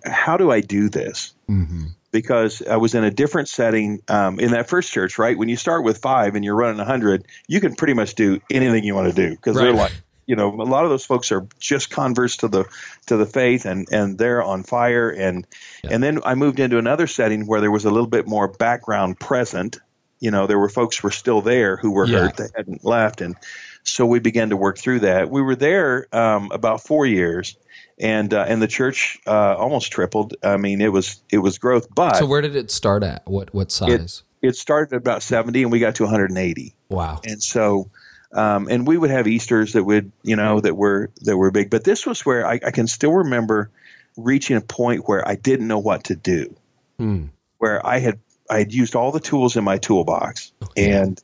how 0.03 0.37
do 0.37 0.51
I 0.51 0.61
do 0.61 0.89
this 0.89 1.33
hmm 1.47 1.85
because 2.11 2.63
I 2.63 2.77
was 2.77 2.95
in 2.95 3.03
a 3.03 3.11
different 3.11 3.49
setting 3.49 4.01
um, 4.07 4.39
in 4.39 4.49
that 4.53 4.67
first 4.67 4.91
church, 4.91 5.19
right? 5.19 5.37
When 5.37 5.47
you 5.47 5.55
start 5.55 5.83
with 5.83 5.99
five 5.99 6.33
and 6.33 6.43
you're 6.43 6.55
running 6.55 6.79
a 6.79 6.83
hundred, 6.83 7.23
you 7.47 7.61
can 7.61 7.75
pretty 7.75 7.93
much 7.93 8.15
do 8.15 8.41
anything 8.49 8.83
you 8.83 8.95
want 8.95 9.13
to 9.13 9.15
do 9.15 9.35
because 9.35 9.55
they're 9.55 9.71
like, 9.73 9.91
you 10.29 10.35
know, 10.35 10.49
a 10.61 10.63
lot 10.63 10.83
of 10.83 10.91
those 10.91 11.03
folks 11.03 11.31
are 11.31 11.47
just 11.57 11.89
converts 11.89 12.37
to 12.37 12.47
the 12.47 12.65
to 13.07 13.17
the 13.17 13.25
faith 13.25 13.65
and 13.65 13.87
and 13.91 14.15
they're 14.15 14.43
on 14.43 14.61
fire 14.61 15.09
and 15.09 15.47
and 15.89 16.03
then 16.03 16.19
I 16.23 16.35
moved 16.35 16.59
into 16.59 16.77
another 16.77 17.07
setting 17.07 17.47
where 17.47 17.61
there 17.61 17.71
was 17.71 17.85
a 17.85 17.89
little 17.89 18.07
bit 18.07 18.27
more 18.27 18.47
background 18.47 19.19
present. 19.19 19.79
You 20.19 20.29
know, 20.29 20.45
there 20.45 20.59
were 20.59 20.69
folks 20.69 20.97
who 20.99 21.07
were 21.07 21.11
still 21.11 21.41
there 21.41 21.77
who 21.77 21.89
were 21.91 22.05
Yeah. 22.05 22.19
hurt, 22.19 22.37
they 22.37 22.47
hadn't 22.55 22.85
left, 22.85 23.21
and 23.21 23.37
so 23.81 24.05
we 24.05 24.19
began 24.19 24.51
to 24.51 24.57
work 24.57 24.77
through 24.77 24.99
that. 24.99 25.31
We 25.31 25.41
were 25.41 25.55
there 25.55 26.05
um, 26.11 26.51
about 26.51 26.85
four 26.85 27.07
years, 27.07 27.57
and 27.99 28.31
uh, 28.31 28.45
and 28.47 28.61
the 28.61 28.67
church 28.67 29.17
uh, 29.25 29.55
almost 29.55 29.91
tripled. 29.91 30.35
I 30.43 30.57
mean, 30.57 30.79
it 30.79 30.91
was 30.91 31.23
it 31.31 31.39
was 31.39 31.57
growth. 31.57 31.87
But 31.95 32.17
so 32.17 32.27
where 32.27 32.41
did 32.41 32.55
it 32.55 32.69
start 32.69 33.01
at? 33.01 33.25
What 33.25 33.51
what 33.51 33.71
size? 33.71 34.21
It, 34.43 34.49
it 34.49 34.55
started 34.55 34.93
at 34.93 34.97
about 34.97 35.23
seventy, 35.23 35.63
and 35.63 35.71
we 35.71 35.79
got 35.79 35.95
to 35.95 36.03
180. 36.03 36.75
Wow! 36.89 37.21
And 37.23 37.41
so. 37.41 37.89
Um, 38.31 38.67
and 38.69 38.85
we 38.85 38.97
would 38.97 39.09
have 39.09 39.27
Easter's 39.27 39.73
that 39.73 39.83
would, 39.83 40.11
you 40.23 40.35
know, 40.35 40.59
that 40.59 40.75
were 40.75 41.09
that 41.21 41.35
were 41.35 41.51
big. 41.51 41.69
But 41.69 41.83
this 41.83 42.05
was 42.05 42.25
where 42.25 42.45
I, 42.45 42.59
I 42.65 42.71
can 42.71 42.87
still 42.87 43.13
remember 43.13 43.71
reaching 44.17 44.57
a 44.57 44.61
point 44.61 45.07
where 45.07 45.27
I 45.27 45.35
didn't 45.35 45.67
know 45.67 45.79
what 45.79 46.05
to 46.05 46.15
do, 46.15 46.55
hmm. 46.97 47.25
where 47.57 47.85
I 47.85 47.99
had 47.99 48.19
I 48.49 48.59
had 48.59 48.73
used 48.73 48.95
all 48.95 49.11
the 49.11 49.19
tools 49.19 49.57
in 49.57 49.63
my 49.63 49.77
toolbox, 49.77 50.51
okay. 50.63 50.91
and 50.91 51.21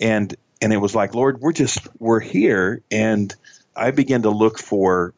and 0.00 0.34
and 0.62 0.72
it 0.72 0.76
was 0.76 0.94
like, 0.94 1.14
Lord, 1.14 1.40
we're 1.40 1.52
just 1.52 1.88
we're 1.98 2.20
here, 2.20 2.82
and 2.90 3.34
I 3.74 3.90
began 3.90 4.22
to 4.22 4.30
look 4.30 4.58
for 4.58 5.12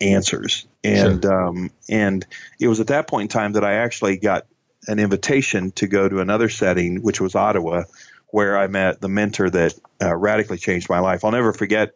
answers. 0.00 0.66
And 0.84 1.22
sure. 1.22 1.48
um, 1.48 1.70
and 1.88 2.26
it 2.58 2.68
was 2.68 2.80
at 2.80 2.86
that 2.88 3.08
point 3.08 3.24
in 3.24 3.28
time 3.28 3.52
that 3.52 3.64
I 3.64 3.74
actually 3.74 4.16
got 4.16 4.46
an 4.86 4.98
invitation 4.98 5.72
to 5.72 5.86
go 5.86 6.08
to 6.08 6.20
another 6.20 6.48
setting, 6.48 7.02
which 7.02 7.20
was 7.20 7.34
Ottawa, 7.34 7.84
where 8.30 8.58
I 8.58 8.66
met 8.66 9.00
the 9.00 9.08
mentor 9.08 9.50
that 9.50 9.74
uh, 10.02 10.14
radically 10.14 10.58
changed 10.58 10.88
my 10.88 11.00
life. 11.00 11.24
I'll 11.24 11.32
never 11.32 11.52
forget 11.52 11.94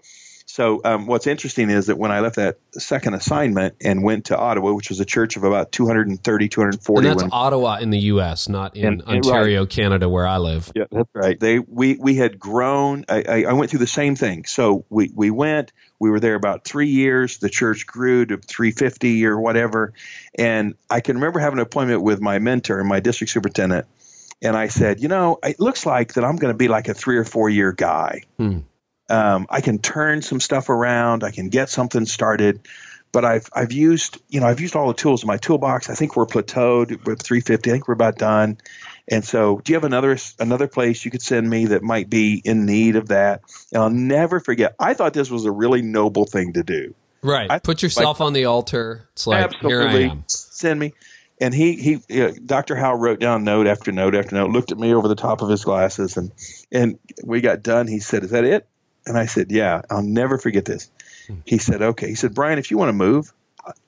so 0.53 0.83
um, 0.85 1.07
what's 1.07 1.27
interesting 1.27 1.71
is 1.71 1.87
that 1.87 1.97
when 1.97 2.11
I 2.11 2.21
left 2.21 2.37
that 2.37 2.59
second 2.73 3.15
assignment 3.15 3.77
and 3.83 4.05
went 4.05 4.27
to 4.27 4.37
Ottawa, 4.37 4.75
which 4.75 4.91
was 4.91 5.01
a 5.01 5.05
church 5.07 5.39
of 5.39 5.45
about 5.45 5.73
230, 5.73 6.49
240. 6.49 6.99
And 6.99 7.11
that's 7.11 7.23
when, 7.23 7.33
Ottawa 7.33 7.79
in 7.79 7.89
the 7.89 7.99
U.S., 7.99 8.51
not 8.51 8.77
in 8.77 8.85
and, 8.85 9.03
Ontario, 9.03 9.61
right. 9.61 9.71
Canada, 9.71 10.11
where 10.11 10.27
I 10.27 10.37
live. 10.37 10.71
Yeah, 10.75 10.85
that's 10.91 11.09
right. 11.15 11.41
They 11.41 11.59
we 11.59 11.97
we 11.97 12.17
had 12.17 12.39
grown. 12.39 13.07
I, 13.09 13.25
I, 13.27 13.45
I 13.45 13.53
went 13.55 13.71
through 13.71 13.81
the 13.81 13.87
same 13.87 14.15
thing. 14.15 14.45
So 14.45 14.85
we 14.91 15.11
we 15.15 15.31
went. 15.31 15.73
We 15.99 16.11
were 16.11 16.21
there 16.21 16.35
about 16.35 16.65
three 16.65 16.91
years. 16.91 17.39
The 17.39 17.49
church 17.49 17.87
grew 17.87 18.27
to 18.27 18.37
350 18.37 19.25
or 19.25 19.41
whatever. 19.41 19.95
And 20.35 20.75
I 20.91 21.01
can 21.01 21.17
remember 21.17 21.39
having 21.39 21.61
an 21.61 21.63
appointment 21.63 22.03
with 22.03 22.21
my 22.21 22.41
mentor 22.41 22.79
and 22.79 22.89
my 22.89 23.01
district 23.01 23.33
superintendent. 23.33 23.87
And 24.43 24.57
I 24.57 24.69
said, 24.69 25.01
you 25.01 25.09
know, 25.09 25.39
it 25.43 25.61
looks 25.61 25.87
like 25.87 26.15
that 26.15 26.25
I'm 26.25 26.37
going 26.37 26.53
to 26.53 26.59
be 26.59 26.69
like 26.69 26.89
a 26.89 26.95
three 26.95 27.17
or 27.17 27.25
four 27.25 27.49
year 27.49 27.73
guy. 27.73 28.23
Hmm 28.37 28.61
um, 29.13 29.47
I 29.51 29.61
can 29.61 29.79
turn 29.79 30.23
some 30.23 30.41
stuff 30.41 30.71
around. 30.71 31.23
I 31.23 31.31
can 31.31 31.51
get 31.51 31.69
something 31.69 32.07
started. 32.07 32.67
But 33.13 33.27
I've 33.27 33.51
I've 33.53 33.73
used 33.73 34.23
you 34.31 34.41
know 34.41 34.47
I've 34.47 34.61
used 34.61 34.75
all 34.75 34.89
the 34.89 34.95
tools 34.95 35.23
in 35.23 35.27
my 35.27 35.37
toolbox. 35.37 35.91
I 35.91 35.95
think 35.95 36.17
we're 36.17 36.25
plateaued 36.25 37.05
with 37.05 37.21
350. 37.21 37.71
I 37.71 37.75
think 37.75 37.87
we're 37.87 37.95
about 37.95 38.17
done. 38.17 38.57
And 39.07 39.23
so, 39.23 39.61
do 39.63 39.73
you 39.73 39.77
have 39.77 39.85
another 39.85 40.17
another 40.39 40.67
place 40.67 41.05
you 41.05 41.11
could 41.11 41.21
send 41.21 41.49
me 41.49 41.67
that 41.67 41.83
might 41.83 42.09
be 42.09 42.41
in 42.43 42.65
need 42.65 42.97
of 42.97 43.09
that? 43.09 43.43
And 43.71 43.83
I'll 43.83 43.91
never 43.91 44.41
forget. 44.41 44.75
I 44.79 44.95
thought 44.95 45.13
this 45.13 45.31
was 45.31 45.45
a 45.45 45.51
really 45.51 45.83
noble 45.83 46.25
thing 46.25 46.55
to 46.55 46.63
do. 46.63 46.95
Right. 47.21 47.51
I, 47.51 47.59
Put 47.59 47.83
yourself 47.83 48.19
like, 48.19 48.27
on 48.27 48.33
the 48.33 48.47
altar. 48.47 49.07
It's 49.13 49.27
like 49.27 49.45
absolutely. 49.45 50.01
here 50.01 50.09
I 50.09 50.13
am. 50.13 50.25
Send 50.27 50.81
me. 50.81 50.95
And 51.43 51.53
he 51.53 51.75
he 51.75 52.23
uh, 52.23 52.33
Dr. 52.47 52.77
Howe 52.77 52.95
wrote 52.95 53.21
down 53.21 53.45
note 53.45 53.67
after 53.67 53.93
note 53.93 54.15
after 54.15 54.37
note. 54.37 54.51
Looked 54.51 54.73
at 54.73 54.79
me 54.79 54.95
over 54.95 55.09
the 55.09 55.15
top 55.15 55.43
of 55.43 55.51
his 55.51 55.65
glasses, 55.65 56.17
and 56.17 56.33
and 56.71 56.99
we 57.23 57.41
got 57.41 57.63
done. 57.63 57.87
He 57.87 57.99
said, 57.99 58.25
"Is 58.25 58.31
that 58.31 58.45
it?" 58.45 58.67
And 59.07 59.19
I 59.19 59.27
said, 59.27 59.51
Yeah, 59.51 59.83
I'll 59.91 60.03
never 60.03 60.39
forget 60.39 60.65
this. 60.65 60.91
He 61.45 61.59
said, 61.59 61.83
Okay. 61.83 62.09
He 62.09 62.15
said, 62.15 62.35
Brian, 62.35 62.59
if 62.59 62.71
you 62.71 62.79
want 62.79 62.91
to 62.91 62.95
move, 62.95 63.33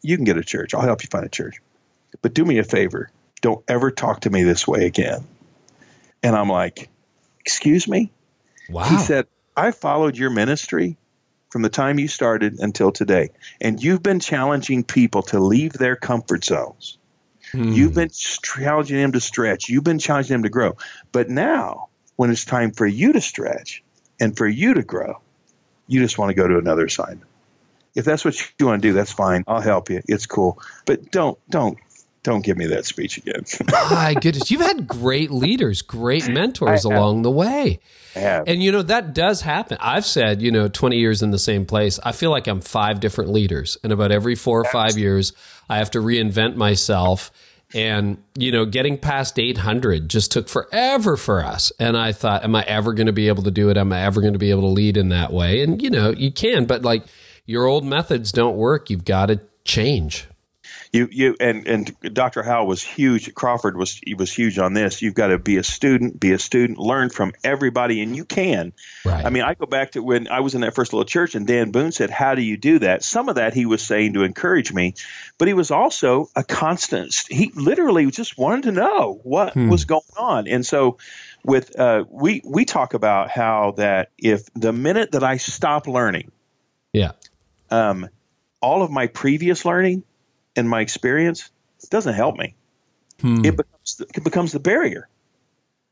you 0.02 0.16
can 0.16 0.24
get 0.24 0.36
a 0.36 0.44
church. 0.44 0.74
I'll 0.74 0.82
help 0.82 1.02
you 1.02 1.08
find 1.10 1.24
a 1.24 1.30
church. 1.30 1.60
But 2.22 2.34
do 2.34 2.44
me 2.44 2.58
a 2.58 2.64
favor. 2.64 3.10
Don't 3.40 3.64
ever 3.68 3.90
talk 3.90 4.20
to 4.20 4.30
me 4.30 4.44
this 4.44 4.66
way 4.66 4.86
again. 4.86 5.26
And 6.22 6.34
I'm 6.34 6.48
like, 6.48 6.88
Excuse 7.40 7.86
me? 7.86 8.10
Wow. 8.70 8.84
He 8.84 8.96
said, 8.96 9.26
I 9.56 9.70
followed 9.70 10.16
your 10.16 10.30
ministry 10.30 10.96
from 11.50 11.62
the 11.62 11.68
time 11.68 11.98
you 11.98 12.08
started 12.08 12.58
until 12.58 12.90
today. 12.90 13.30
And 13.60 13.82
you've 13.82 14.02
been 14.02 14.18
challenging 14.18 14.82
people 14.82 15.22
to 15.24 15.38
leave 15.38 15.74
their 15.74 15.94
comfort 15.94 16.44
zones. 16.44 16.98
Hmm. 17.54 17.72
You've 17.72 17.94
been 17.94 18.10
challenging 18.10 18.96
them 18.96 19.12
to 19.12 19.20
stretch. 19.20 19.68
You've 19.68 19.84
been 19.84 19.98
challenging 19.98 20.34
them 20.34 20.42
to 20.42 20.48
grow. 20.48 20.76
But 21.12 21.28
now, 21.30 21.88
when 22.16 22.30
it's 22.30 22.44
time 22.44 22.72
for 22.72 22.86
you 22.86 23.12
to 23.12 23.20
stretch, 23.20 23.82
and 24.20 24.36
for 24.36 24.46
you 24.46 24.74
to 24.74 24.82
grow, 24.82 25.20
you 25.86 26.00
just 26.00 26.18
want 26.18 26.30
to 26.30 26.34
go 26.34 26.46
to 26.46 26.58
another 26.58 26.86
assignment. 26.86 27.28
If 27.94 28.04
that's 28.04 28.24
what 28.24 28.36
you 28.58 28.66
want 28.66 28.82
to 28.82 28.88
do, 28.88 28.92
that's 28.94 29.12
fine. 29.12 29.44
I'll 29.46 29.60
help 29.60 29.90
you. 29.90 30.02
It's 30.08 30.26
cool. 30.26 30.60
But 30.84 31.10
don't 31.10 31.38
don't 31.48 31.78
don't 32.24 32.44
give 32.44 32.56
me 32.56 32.66
that 32.66 32.86
speech 32.86 33.18
again. 33.18 33.44
My 33.70 34.14
goodness, 34.14 34.50
you've 34.50 34.62
had 34.62 34.88
great 34.88 35.30
leaders, 35.30 35.82
great 35.82 36.28
mentors 36.28 36.84
along 36.84 37.22
the 37.22 37.30
way. 37.30 37.78
I 38.16 38.18
have. 38.18 38.48
And 38.48 38.62
you 38.62 38.72
know 38.72 38.82
that 38.82 39.14
does 39.14 39.42
happen. 39.42 39.78
I've 39.80 40.06
said, 40.06 40.42
you 40.42 40.50
know, 40.50 40.66
20 40.66 40.96
years 40.96 41.22
in 41.22 41.30
the 41.30 41.38
same 41.38 41.66
place. 41.66 42.00
I 42.02 42.12
feel 42.12 42.30
like 42.30 42.48
I'm 42.48 42.60
five 42.60 42.98
different 42.98 43.30
leaders, 43.30 43.76
and 43.84 43.92
about 43.92 44.10
every 44.10 44.34
4 44.34 44.60
or 44.60 44.64
5 44.64 44.98
years 44.98 45.32
I 45.68 45.78
have 45.78 45.90
to 45.92 45.98
reinvent 45.98 46.56
myself 46.56 47.30
and, 47.74 48.22
you 48.36 48.52
know, 48.52 48.66
getting 48.66 48.98
past 48.98 49.38
800 49.38 50.08
just 50.08 50.30
took 50.30 50.48
forever 50.48 51.16
for 51.16 51.44
us. 51.44 51.72
And 51.80 51.96
I 51.96 52.12
thought, 52.12 52.44
am 52.44 52.54
I 52.54 52.62
ever 52.62 52.92
going 52.92 53.06
to 53.08 53.12
be 53.12 53.28
able 53.28 53.42
to 53.42 53.50
do 53.50 53.68
it? 53.68 53.76
Am 53.76 53.92
I 53.92 54.02
ever 54.02 54.20
going 54.20 54.32
to 54.32 54.38
be 54.38 54.50
able 54.50 54.62
to 54.62 54.68
lead 54.68 54.96
in 54.96 55.08
that 55.08 55.32
way? 55.32 55.62
And, 55.62 55.82
you 55.82 55.90
know, 55.90 56.10
you 56.10 56.30
can, 56.30 56.66
but 56.66 56.82
like 56.82 57.04
your 57.46 57.66
old 57.66 57.84
methods 57.84 58.30
don't 58.30 58.56
work. 58.56 58.90
You've 58.90 59.04
got 59.04 59.26
to 59.26 59.40
change 59.64 60.28
you 60.92 61.08
you 61.10 61.36
and 61.40 61.66
and 61.66 62.14
Dr. 62.14 62.42
Howe 62.42 62.64
was 62.64 62.82
huge. 62.82 63.34
Crawford 63.34 63.76
was 63.76 64.00
he 64.04 64.14
was 64.14 64.32
huge 64.32 64.58
on 64.58 64.74
this. 64.74 65.02
You've 65.02 65.14
got 65.14 65.28
to 65.28 65.38
be 65.38 65.56
a 65.56 65.64
student, 65.64 66.20
be 66.20 66.32
a 66.32 66.38
student, 66.38 66.78
learn 66.78 67.10
from 67.10 67.32
everybody, 67.42 68.00
and 68.02 68.14
you 68.14 68.24
can. 68.24 68.72
Right. 69.04 69.24
I 69.24 69.30
mean, 69.30 69.42
I 69.42 69.54
go 69.54 69.66
back 69.66 69.92
to 69.92 70.02
when 70.02 70.28
I 70.28 70.40
was 70.40 70.54
in 70.54 70.60
that 70.60 70.74
first 70.74 70.92
little 70.92 71.04
church, 71.04 71.34
and 71.34 71.46
Dan 71.46 71.72
Boone 71.72 71.92
said, 71.92 72.10
"How 72.10 72.34
do 72.34 72.42
you 72.42 72.56
do 72.56 72.78
that?" 72.80 73.02
Some 73.02 73.28
of 73.28 73.36
that 73.36 73.54
he 73.54 73.66
was 73.66 73.82
saying 73.82 74.14
to 74.14 74.22
encourage 74.22 74.72
me, 74.72 74.94
but 75.38 75.48
he 75.48 75.54
was 75.54 75.70
also 75.70 76.28
a 76.36 76.44
constant. 76.44 77.14
He 77.28 77.50
literally 77.54 78.10
just 78.10 78.38
wanted 78.38 78.64
to 78.64 78.72
know 78.72 79.20
what 79.22 79.54
hmm. 79.54 79.68
was 79.68 79.84
going 79.84 80.02
on, 80.16 80.46
and 80.46 80.64
so 80.64 80.98
with 81.44 81.78
uh, 81.78 82.04
we 82.08 82.40
we 82.44 82.64
talk 82.64 82.94
about 82.94 83.30
how 83.30 83.74
that 83.76 84.10
if 84.18 84.46
the 84.54 84.72
minute 84.72 85.12
that 85.12 85.22
I 85.22 85.36
stop 85.36 85.86
learning, 85.86 86.32
yeah, 86.92 87.12
um, 87.70 88.08
all 88.62 88.82
of 88.82 88.90
my 88.90 89.06
previous 89.08 89.64
learning 89.64 90.04
in 90.56 90.68
my 90.68 90.80
experience 90.80 91.50
doesn't 91.90 92.14
help 92.14 92.36
me. 92.36 92.54
Hmm. 93.20 93.44
It 93.44 93.56
becomes 93.56 93.96
the, 93.96 94.06
it 94.14 94.24
becomes 94.24 94.52
the 94.52 94.60
barrier. 94.60 95.08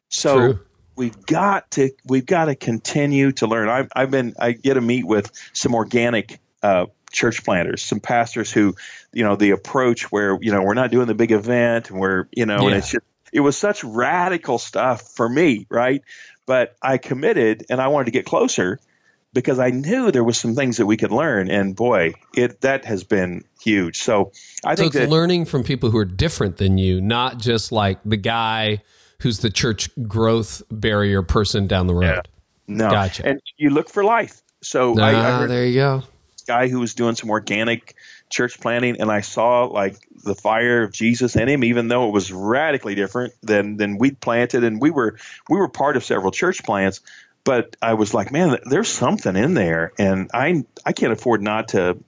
So 0.08 0.34
True. 0.34 0.60
we've 0.96 1.26
got 1.26 1.70
to 1.72 1.90
we've 2.04 2.26
got 2.26 2.46
to 2.46 2.54
continue 2.54 3.32
to 3.32 3.46
learn. 3.46 3.68
I've, 3.68 3.88
I've 3.94 4.10
been 4.10 4.34
I 4.38 4.52
get 4.52 4.74
to 4.74 4.80
meet 4.80 5.06
with 5.06 5.30
some 5.52 5.74
organic 5.74 6.40
uh, 6.62 6.86
church 7.10 7.44
planters, 7.44 7.82
some 7.82 8.00
pastors 8.00 8.50
who, 8.50 8.74
you 9.12 9.24
know, 9.24 9.36
the 9.36 9.50
approach 9.50 10.10
where 10.10 10.38
you 10.40 10.52
know 10.52 10.62
we're 10.62 10.74
not 10.74 10.90
doing 10.90 11.06
the 11.06 11.14
big 11.14 11.32
event 11.32 11.90
and 11.90 11.98
we're 11.98 12.26
you 12.32 12.46
know 12.46 12.62
yeah. 12.62 12.66
and 12.68 12.76
it's 12.76 12.90
just 12.90 13.04
it 13.32 13.40
was 13.40 13.56
such 13.56 13.82
radical 13.82 14.58
stuff 14.58 15.02
for 15.02 15.28
me, 15.28 15.66
right? 15.70 16.02
But 16.44 16.76
I 16.82 16.98
committed 16.98 17.66
and 17.70 17.80
I 17.80 17.88
wanted 17.88 18.06
to 18.06 18.10
get 18.10 18.26
closer 18.26 18.78
because 19.32 19.58
I 19.58 19.70
knew 19.70 20.10
there 20.10 20.24
was 20.24 20.38
some 20.38 20.54
things 20.54 20.76
that 20.76 20.86
we 20.86 20.96
could 20.96 21.12
learn, 21.12 21.50
and 21.50 21.74
boy, 21.74 22.14
it 22.34 22.60
that 22.60 22.84
has 22.84 23.04
been 23.04 23.44
huge. 23.60 24.00
So 24.00 24.32
I 24.64 24.74
so 24.74 24.82
think 24.82 24.94
it's 24.94 25.04
that, 25.04 25.10
learning 25.10 25.46
from 25.46 25.64
people 25.64 25.90
who 25.90 25.98
are 25.98 26.04
different 26.04 26.58
than 26.58 26.78
you, 26.78 27.00
not 27.00 27.38
just 27.38 27.72
like 27.72 27.98
the 28.04 28.16
guy 28.16 28.82
who's 29.20 29.38
the 29.38 29.50
church 29.50 29.88
growth 30.06 30.62
barrier 30.70 31.22
person 31.22 31.66
down 31.66 31.86
the 31.86 31.94
road. 31.94 32.06
Yeah. 32.06 32.22
No, 32.66 32.90
gotcha. 32.90 33.26
And 33.26 33.40
you 33.56 33.70
look 33.70 33.88
for 33.88 34.04
life. 34.04 34.42
So 34.62 34.94
ah, 34.98 35.02
I, 35.02 35.44
I 35.44 35.46
there 35.46 35.66
you 35.66 35.74
go. 35.74 36.02
Guy 36.46 36.68
who 36.68 36.80
was 36.80 36.94
doing 36.94 37.14
some 37.14 37.30
organic 37.30 37.94
church 38.30 38.58
planting, 38.60 39.00
and 39.00 39.10
I 39.10 39.20
saw 39.20 39.64
like 39.64 39.96
the 40.24 40.34
fire 40.34 40.82
of 40.82 40.92
Jesus 40.92 41.36
in 41.36 41.48
him, 41.48 41.64
even 41.64 41.88
though 41.88 42.08
it 42.08 42.12
was 42.12 42.32
radically 42.32 42.94
different 42.94 43.34
than 43.42 43.76
than 43.76 43.98
we'd 43.98 44.20
planted, 44.20 44.64
and 44.64 44.80
we 44.80 44.90
were 44.90 45.18
we 45.48 45.56
were 45.56 45.68
part 45.68 45.96
of 45.96 46.04
several 46.04 46.32
church 46.32 46.64
plants 46.64 47.00
but 47.44 47.76
I 47.82 47.94
was 47.94 48.14
like, 48.14 48.30
man, 48.30 48.58
there's 48.64 48.88
something 48.88 49.34
in 49.36 49.54
there, 49.54 49.92
and 49.98 50.30
I 50.32 50.64
I 50.84 50.92
can't 50.92 51.12
afford 51.12 51.42
not 51.42 51.68
to 51.68 51.98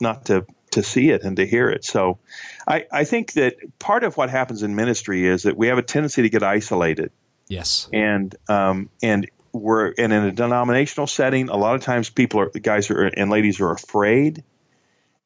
not 0.00 0.26
to 0.26 0.46
to 0.72 0.82
see 0.82 1.10
it 1.10 1.22
and 1.22 1.36
to 1.36 1.46
hear 1.46 1.70
it. 1.70 1.84
So, 1.84 2.18
I 2.66 2.86
I 2.90 3.04
think 3.04 3.34
that 3.34 3.56
part 3.78 4.04
of 4.04 4.16
what 4.16 4.30
happens 4.30 4.62
in 4.62 4.74
ministry 4.74 5.26
is 5.26 5.44
that 5.44 5.56
we 5.56 5.68
have 5.68 5.78
a 5.78 5.82
tendency 5.82 6.22
to 6.22 6.28
get 6.28 6.42
isolated. 6.42 7.12
Yes, 7.48 7.88
and 7.92 8.34
um 8.48 8.88
and 9.02 9.28
we're 9.52 9.92
and 9.98 10.12
in 10.12 10.24
a 10.24 10.32
denominational 10.32 11.06
setting, 11.06 11.48
a 11.48 11.56
lot 11.56 11.74
of 11.74 11.82
times 11.82 12.10
people 12.10 12.40
are 12.40 12.48
guys 12.48 12.90
are 12.90 13.04
and 13.04 13.30
ladies 13.30 13.60
are 13.60 13.70
afraid. 13.70 14.42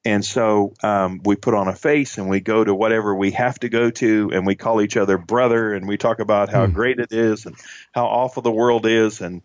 And 0.07 0.23
so 0.23 0.73
um, 0.81 1.19
we 1.25 1.35
put 1.35 1.53
on 1.53 1.67
a 1.67 1.75
face 1.75 2.17
and 2.17 2.29
we 2.29 2.39
go 2.39 2.63
to 2.63 2.73
whatever 2.73 3.13
we 3.13 3.31
have 3.31 3.59
to 3.59 3.67
go 3.67 3.89
to, 3.89 4.31
and 4.33 4.47
we 4.47 4.55
call 4.55 4.81
each 4.81 4.95
other 4.95 5.17
brother, 5.17 5.73
and 5.73 5.85
we 5.85 5.97
talk 5.97 6.19
about 6.19 6.47
how 6.47 6.65
mm. 6.65 6.73
great 6.73 6.99
it 6.99 7.11
is 7.11 7.45
and 7.45 7.57
how 7.91 8.05
awful 8.05 8.41
the 8.41 8.49
world 8.49 8.85
is, 8.85 9.19
and 9.19 9.41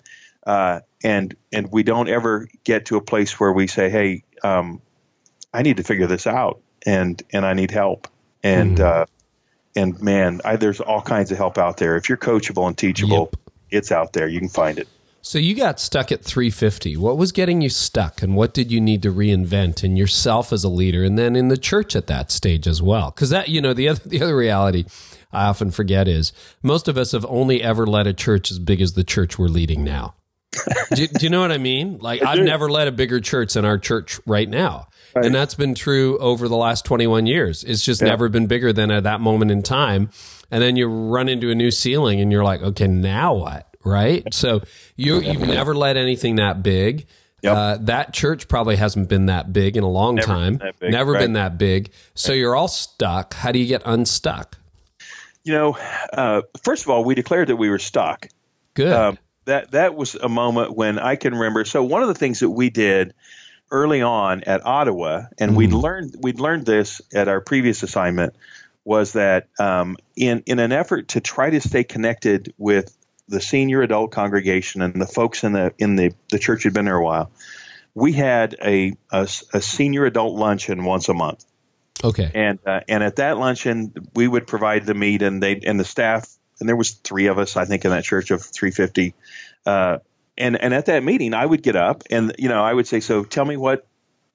uh, 0.46 0.78
and 1.02 1.34
and 1.52 1.72
we 1.72 1.82
don't 1.82 2.08
ever 2.08 2.46
get 2.62 2.86
to 2.86 2.96
a 2.96 3.00
place 3.00 3.40
where 3.40 3.52
we 3.52 3.66
say, 3.66 3.90
"Hey, 3.90 4.22
um, 4.44 4.80
I 5.52 5.62
need 5.62 5.78
to 5.78 5.82
figure 5.82 6.06
this 6.06 6.28
out, 6.28 6.60
and 6.86 7.20
and 7.32 7.44
I 7.44 7.54
need 7.54 7.72
help." 7.72 8.06
And 8.44 8.78
mm. 8.78 8.84
uh, 8.84 9.06
and 9.74 10.00
man, 10.00 10.42
I, 10.44 10.54
there's 10.54 10.80
all 10.80 11.02
kinds 11.02 11.32
of 11.32 11.38
help 11.38 11.58
out 11.58 11.78
there. 11.78 11.96
If 11.96 12.08
you're 12.08 12.18
coachable 12.18 12.68
and 12.68 12.78
teachable, 12.78 13.32
yep. 13.32 13.52
it's 13.68 13.90
out 13.90 14.12
there. 14.12 14.28
You 14.28 14.38
can 14.38 14.48
find 14.48 14.78
it. 14.78 14.86
So 15.24 15.38
you 15.38 15.54
got 15.54 15.78
stuck 15.78 16.10
at 16.10 16.24
350. 16.24 16.96
What 16.96 17.16
was 17.16 17.30
getting 17.30 17.60
you 17.60 17.68
stuck 17.68 18.22
and 18.22 18.34
what 18.34 18.52
did 18.52 18.72
you 18.72 18.80
need 18.80 19.02
to 19.02 19.12
reinvent 19.12 19.84
in 19.84 19.96
yourself 19.96 20.52
as 20.52 20.64
a 20.64 20.68
leader 20.68 21.04
and 21.04 21.16
then 21.16 21.36
in 21.36 21.46
the 21.46 21.56
church 21.56 21.94
at 21.94 22.08
that 22.08 22.32
stage 22.32 22.66
as 22.66 22.82
well? 22.82 23.12
Cuz 23.12 23.30
that, 23.30 23.48
you 23.48 23.60
know, 23.60 23.72
the 23.72 23.88
other 23.88 24.02
the 24.06 24.20
other 24.20 24.36
reality 24.36 24.84
I 25.32 25.44
often 25.44 25.70
forget 25.70 26.08
is 26.08 26.32
most 26.60 26.88
of 26.88 26.98
us 26.98 27.12
have 27.12 27.24
only 27.28 27.62
ever 27.62 27.86
led 27.86 28.08
a 28.08 28.12
church 28.12 28.50
as 28.50 28.58
big 28.58 28.80
as 28.80 28.94
the 28.94 29.04
church 29.04 29.38
we're 29.38 29.46
leading 29.46 29.84
now. 29.84 30.14
do, 30.94 31.06
do, 31.06 31.24
you 31.24 31.30
know 31.30 31.40
what 31.40 31.52
I 31.52 31.58
mean? 31.58 31.98
Like 31.98 32.22
I've 32.22 32.40
never 32.40 32.68
led 32.68 32.88
a 32.88 32.92
bigger 32.92 33.20
church 33.20 33.54
than 33.54 33.64
our 33.64 33.78
church 33.78 34.20
right 34.26 34.48
now. 34.48 34.88
Right. 35.14 35.26
And 35.26 35.34
that's 35.34 35.54
been 35.54 35.74
true 35.74 36.18
over 36.18 36.48
the 36.48 36.56
last 36.56 36.84
21 36.84 37.26
years. 37.26 37.62
It's 37.62 37.84
just 37.84 38.02
yeah. 38.02 38.08
never 38.08 38.28
been 38.28 38.48
bigger 38.48 38.72
than 38.72 38.90
at 38.90 39.04
that 39.04 39.20
moment 39.20 39.52
in 39.52 39.62
time. 39.62 40.10
And 40.50 40.62
then 40.62 40.76
you 40.76 40.88
run 40.88 41.28
into 41.28 41.50
a 41.50 41.54
new 41.54 41.70
ceiling 41.70 42.20
and 42.20 42.32
you're 42.32 42.44
like, 42.44 42.60
okay, 42.60 42.86
now 42.86 43.34
what? 43.34 43.71
Right? 43.84 44.22
So 44.32 44.62
you 44.96 45.20
you've 45.20 45.46
never 45.46 45.74
led 45.74 45.96
anything 45.96 46.36
that 46.36 46.62
big. 46.62 47.06
Yep. 47.42 47.56
Uh, 47.56 47.76
that 47.82 48.14
church 48.14 48.46
probably 48.46 48.76
hasn't 48.76 49.08
been 49.08 49.26
that 49.26 49.52
big 49.52 49.76
in 49.76 49.82
a 49.82 49.88
long 49.88 50.14
never 50.14 50.26
time. 50.26 50.56
Been 50.56 50.72
big, 50.78 50.90
never 50.92 51.12
right. 51.12 51.20
been 51.20 51.32
that 51.32 51.58
big. 51.58 51.90
So 52.14 52.32
you're 52.32 52.54
all 52.54 52.68
stuck. 52.68 53.34
How 53.34 53.50
do 53.50 53.58
you 53.58 53.66
get 53.66 53.82
unstuck? 53.84 54.58
You 55.42 55.52
know, 55.52 55.78
uh, 56.12 56.42
first 56.62 56.84
of 56.84 56.90
all, 56.90 57.04
we 57.04 57.16
declared 57.16 57.48
that 57.48 57.56
we 57.56 57.68
were 57.68 57.80
stuck. 57.80 58.28
Good. 58.74 58.92
Um, 58.92 59.18
that 59.44 59.72
that 59.72 59.96
was 59.96 60.14
a 60.14 60.28
moment 60.28 60.76
when 60.76 61.00
I 61.00 61.16
can 61.16 61.34
remember. 61.34 61.64
So 61.64 61.82
one 61.82 62.02
of 62.02 62.08
the 62.08 62.14
things 62.14 62.40
that 62.40 62.50
we 62.50 62.70
did 62.70 63.12
early 63.72 64.02
on 64.02 64.44
at 64.44 64.64
Ottawa, 64.64 65.24
and 65.38 65.52
mm. 65.52 65.56
we'd 65.56 65.72
learned 65.72 66.16
we'd 66.20 66.38
learned 66.38 66.64
this 66.64 67.02
at 67.12 67.26
our 67.26 67.40
previous 67.40 67.82
assignment, 67.82 68.36
was 68.84 69.14
that 69.14 69.48
um, 69.58 69.96
in 70.14 70.44
in 70.46 70.60
an 70.60 70.70
effort 70.70 71.08
to 71.08 71.20
try 71.20 71.50
to 71.50 71.60
stay 71.60 71.82
connected 71.82 72.54
with 72.56 72.96
the 73.28 73.40
senior 73.40 73.82
adult 73.82 74.12
congregation 74.12 74.82
and 74.82 75.00
the 75.00 75.06
folks 75.06 75.44
in 75.44 75.52
the 75.52 75.72
in 75.78 75.96
the 75.96 76.12
the 76.30 76.38
church 76.38 76.64
had 76.64 76.74
been 76.74 76.84
there 76.84 76.96
a 76.96 77.04
while. 77.04 77.30
We 77.94 78.12
had 78.12 78.56
a 78.62 78.94
a, 79.10 79.28
a 79.52 79.60
senior 79.60 80.04
adult 80.04 80.34
luncheon 80.34 80.84
once 80.84 81.08
a 81.08 81.14
month. 81.14 81.44
Okay. 82.04 82.30
And 82.34 82.58
uh, 82.66 82.80
and 82.88 83.02
at 83.02 83.16
that 83.16 83.38
luncheon, 83.38 83.92
we 84.14 84.26
would 84.26 84.46
provide 84.46 84.86
the 84.86 84.94
meat, 84.94 85.22
and 85.22 85.42
they 85.42 85.60
and 85.64 85.78
the 85.78 85.84
staff, 85.84 86.28
and 86.58 86.68
there 86.68 86.76
was 86.76 86.92
three 86.92 87.26
of 87.26 87.38
us, 87.38 87.56
I 87.56 87.64
think, 87.64 87.84
in 87.84 87.90
that 87.90 88.04
church 88.04 88.30
of 88.30 88.42
350. 88.42 89.14
Uh, 89.64 89.98
and 90.36 90.60
and 90.60 90.74
at 90.74 90.86
that 90.86 91.04
meeting, 91.04 91.34
I 91.34 91.44
would 91.44 91.62
get 91.62 91.76
up, 91.76 92.02
and 92.10 92.34
you 92.38 92.48
know, 92.48 92.62
I 92.62 92.72
would 92.72 92.86
say, 92.86 93.00
"So 93.00 93.24
tell 93.24 93.44
me 93.44 93.56
what 93.56 93.86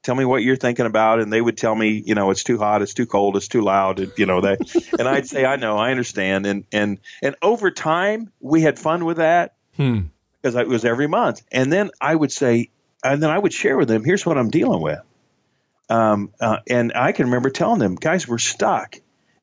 tell 0.07 0.15
me 0.15 0.23
what 0.23 0.41
you're 0.41 0.55
thinking 0.55 0.85
about 0.85 1.19
and 1.19 1.33
they 1.33 1.41
would 1.41 1.57
tell 1.57 1.75
me 1.75 2.01
you 2.05 2.15
know 2.15 2.31
it's 2.31 2.45
too 2.45 2.57
hot 2.57 2.81
it's 2.81 2.93
too 2.93 3.05
cold 3.05 3.35
it's 3.35 3.49
too 3.49 3.59
loud 3.59 3.99
and, 3.99 4.09
you 4.15 4.25
know 4.25 4.39
that 4.39 4.57
and 4.99 5.05
i'd 5.05 5.27
say 5.27 5.43
i 5.43 5.57
know 5.57 5.75
i 5.75 5.91
understand 5.91 6.45
and 6.45 6.63
and 6.71 6.97
and 7.21 7.35
over 7.41 7.71
time 7.71 8.31
we 8.39 8.61
had 8.61 8.79
fun 8.79 9.03
with 9.03 9.17
that 9.17 9.55
hmm. 9.75 10.03
because 10.41 10.55
it 10.55 10.65
was 10.65 10.85
every 10.85 11.07
month 11.07 11.41
and 11.51 11.73
then 11.73 11.91
i 11.99 12.15
would 12.15 12.31
say 12.31 12.69
and 13.03 13.21
then 13.21 13.29
i 13.29 13.37
would 13.37 13.51
share 13.51 13.75
with 13.75 13.89
them 13.89 14.05
here's 14.05 14.25
what 14.25 14.37
i'm 14.37 14.49
dealing 14.49 14.81
with 14.81 15.01
um, 15.89 16.31
uh, 16.39 16.59
and 16.69 16.93
i 16.95 17.11
can 17.11 17.25
remember 17.25 17.49
telling 17.49 17.79
them 17.79 17.95
guys 17.95 18.25
we're 18.25 18.37
stuck 18.37 18.95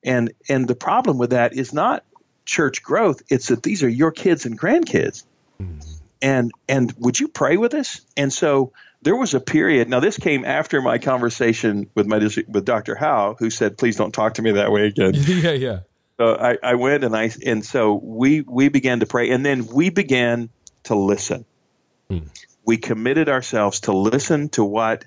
and 0.02 0.32
and 0.48 0.66
the 0.66 0.74
problem 0.74 1.18
with 1.18 1.30
that 1.30 1.52
is 1.52 1.74
not 1.74 2.04
church 2.46 2.82
growth 2.82 3.20
it's 3.28 3.48
that 3.48 3.62
these 3.62 3.82
are 3.82 3.88
your 3.88 4.12
kids 4.12 4.46
and 4.46 4.58
grandkids 4.58 5.24
hmm. 5.58 5.76
and 6.22 6.52
and 6.70 6.94
would 6.96 7.20
you 7.20 7.28
pray 7.28 7.58
with 7.58 7.74
us 7.74 8.00
and 8.16 8.32
so 8.32 8.72
there 9.04 9.14
was 9.14 9.34
a 9.34 9.40
period. 9.40 9.88
Now, 9.88 10.00
this 10.00 10.16
came 10.16 10.44
after 10.44 10.80
my 10.80 10.98
conversation 10.98 11.90
with 11.94 12.06
my 12.06 12.18
with 12.48 12.64
Dr. 12.64 12.94
Howe, 12.94 13.36
who 13.38 13.50
said, 13.50 13.76
"Please 13.76 13.96
don't 13.96 14.12
talk 14.12 14.34
to 14.34 14.42
me 14.42 14.52
that 14.52 14.72
way 14.72 14.86
again." 14.86 15.12
yeah, 15.14 15.52
yeah. 15.52 15.78
So 16.16 16.34
I, 16.34 16.56
I 16.62 16.74
went 16.74 17.04
and 17.04 17.14
I 17.14 17.30
and 17.44 17.64
so 17.64 17.94
we 17.94 18.40
we 18.40 18.68
began 18.70 19.00
to 19.00 19.06
pray, 19.06 19.30
and 19.30 19.44
then 19.44 19.66
we 19.66 19.90
began 19.90 20.48
to 20.84 20.94
listen. 20.94 21.44
Hmm. 22.08 22.18
We 22.64 22.78
committed 22.78 23.28
ourselves 23.28 23.80
to 23.80 23.92
listen 23.92 24.48
to 24.50 24.64
what 24.64 25.04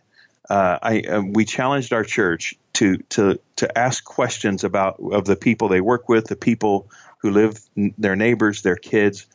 uh, 0.48 0.78
I 0.82 1.02
uh, 1.02 1.22
we 1.22 1.46
challenged 1.46 1.92
our 1.92 2.04
church 2.04 2.54
to 2.74 2.98
to 3.10 3.40
to 3.58 3.78
ask 3.78 4.04
questions 4.04 4.64
about 4.64 5.00
of 5.00 5.26
the 5.26 5.36
people 5.36 5.70
they 5.70 5.82
work 5.82 6.08
with, 6.08 6.28
the 6.28 6.36
people 6.36 6.88
who 7.20 7.32
live, 7.32 7.60
their 7.98 8.16
neighbors, 8.16 8.62
their 8.62 8.76
kids. 8.76 9.26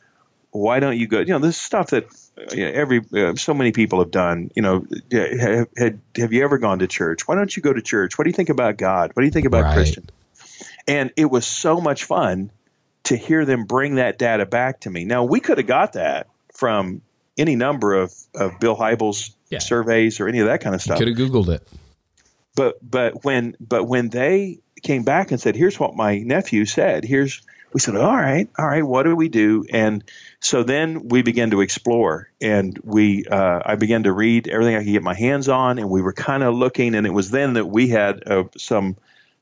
Why 0.51 0.79
don't 0.79 0.97
you 0.97 1.07
go? 1.07 1.19
You 1.19 1.25
know, 1.25 1.39
this 1.39 1.57
stuff 1.57 1.89
that 1.89 2.05
every 2.37 3.01
uh, 3.15 3.35
so 3.35 3.53
many 3.53 3.71
people 3.71 3.99
have 3.99 4.11
done. 4.11 4.51
You 4.55 4.61
know, 4.61 4.85
have, 5.11 5.67
have, 5.77 5.99
have 6.15 6.33
you 6.33 6.43
ever 6.43 6.57
gone 6.57 6.79
to 6.79 6.87
church? 6.87 7.27
Why 7.27 7.35
don't 7.35 7.55
you 7.55 7.61
go 7.61 7.73
to 7.73 7.81
church? 7.81 8.17
What 8.17 8.23
do 8.25 8.29
you 8.29 8.35
think 8.35 8.49
about 8.49 8.77
God? 8.77 9.11
What 9.13 9.21
do 9.21 9.25
you 9.25 9.31
think 9.31 9.45
about 9.45 9.63
right. 9.63 9.73
Christian? 9.73 10.09
And 10.87 11.11
it 11.15 11.25
was 11.25 11.45
so 11.45 11.79
much 11.79 12.03
fun 12.03 12.51
to 13.03 13.17
hear 13.17 13.45
them 13.45 13.65
bring 13.65 13.95
that 13.95 14.17
data 14.17 14.45
back 14.45 14.81
to 14.81 14.89
me. 14.89 15.05
Now 15.05 15.23
we 15.23 15.39
could 15.39 15.57
have 15.57 15.67
got 15.67 15.93
that 15.93 16.27
from 16.53 17.01
any 17.37 17.55
number 17.55 17.93
of, 17.93 18.13
of 18.35 18.59
Bill 18.59 18.75
Hybels 18.75 19.33
yeah. 19.49 19.59
surveys 19.59 20.19
or 20.19 20.27
any 20.27 20.39
of 20.39 20.47
that 20.47 20.61
kind 20.61 20.75
of 20.75 20.81
stuff. 20.81 20.97
Could 20.97 21.07
have 21.07 21.17
Googled 21.17 21.49
it. 21.49 21.67
But 22.55 22.77
but 22.87 23.23
when 23.23 23.55
but 23.59 23.85
when 23.85 24.09
they 24.09 24.59
came 24.83 25.03
back 25.03 25.31
and 25.31 25.41
said, 25.41 25.55
"Here's 25.55 25.79
what 25.79 25.95
my 25.95 26.19
nephew 26.19 26.65
said," 26.65 27.03
here's 27.03 27.41
we 27.73 27.79
said, 27.79 27.95
all 27.95 28.15
right, 28.15 28.47
all 28.57 28.67
right, 28.67 28.83
what 28.83 29.03
do 29.03 29.15
we 29.15 29.29
do? 29.29 29.65
And 29.71 30.03
so 30.39 30.63
then 30.63 31.07
we 31.07 31.23
began 31.23 31.51
to 31.51 31.61
explore, 31.61 32.29
and 32.39 32.77
we 32.83 33.25
uh, 33.25 33.61
I 33.65 33.75
began 33.75 34.03
to 34.03 34.13
read 34.13 34.47
everything 34.47 34.75
I 34.75 34.83
could 34.83 34.91
get 34.91 35.03
my 35.03 35.15
hands 35.15 35.49
on, 35.49 35.79
and 35.79 35.89
we 35.89 36.01
were 36.01 36.13
kind 36.13 36.43
of 36.43 36.53
looking, 36.53 36.95
and 36.95 37.07
it 37.07 37.11
was 37.11 37.31
then 37.31 37.53
that 37.53 37.65
we 37.65 37.87
had 37.89 38.27
uh, 38.27 38.43
some 38.57 38.95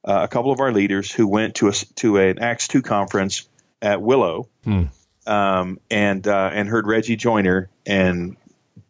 uh, 0.05 0.21
a 0.23 0.27
couple 0.27 0.51
of 0.51 0.59
our 0.59 0.71
leaders 0.71 1.11
who 1.11 1.27
went 1.27 1.55
to 1.55 1.67
a 1.67 1.71
to 1.71 2.17
an 2.17 2.39
Acts 2.39 2.67
two 2.67 2.81
conference 2.81 3.47
at 3.81 4.01
Willow, 4.01 4.47
hmm. 4.63 4.83
um, 5.27 5.79
and 5.89 6.25
uh, 6.27 6.51
and 6.53 6.69
heard 6.69 6.87
Reggie 6.87 7.17
Joiner, 7.17 7.69
and 7.85 8.37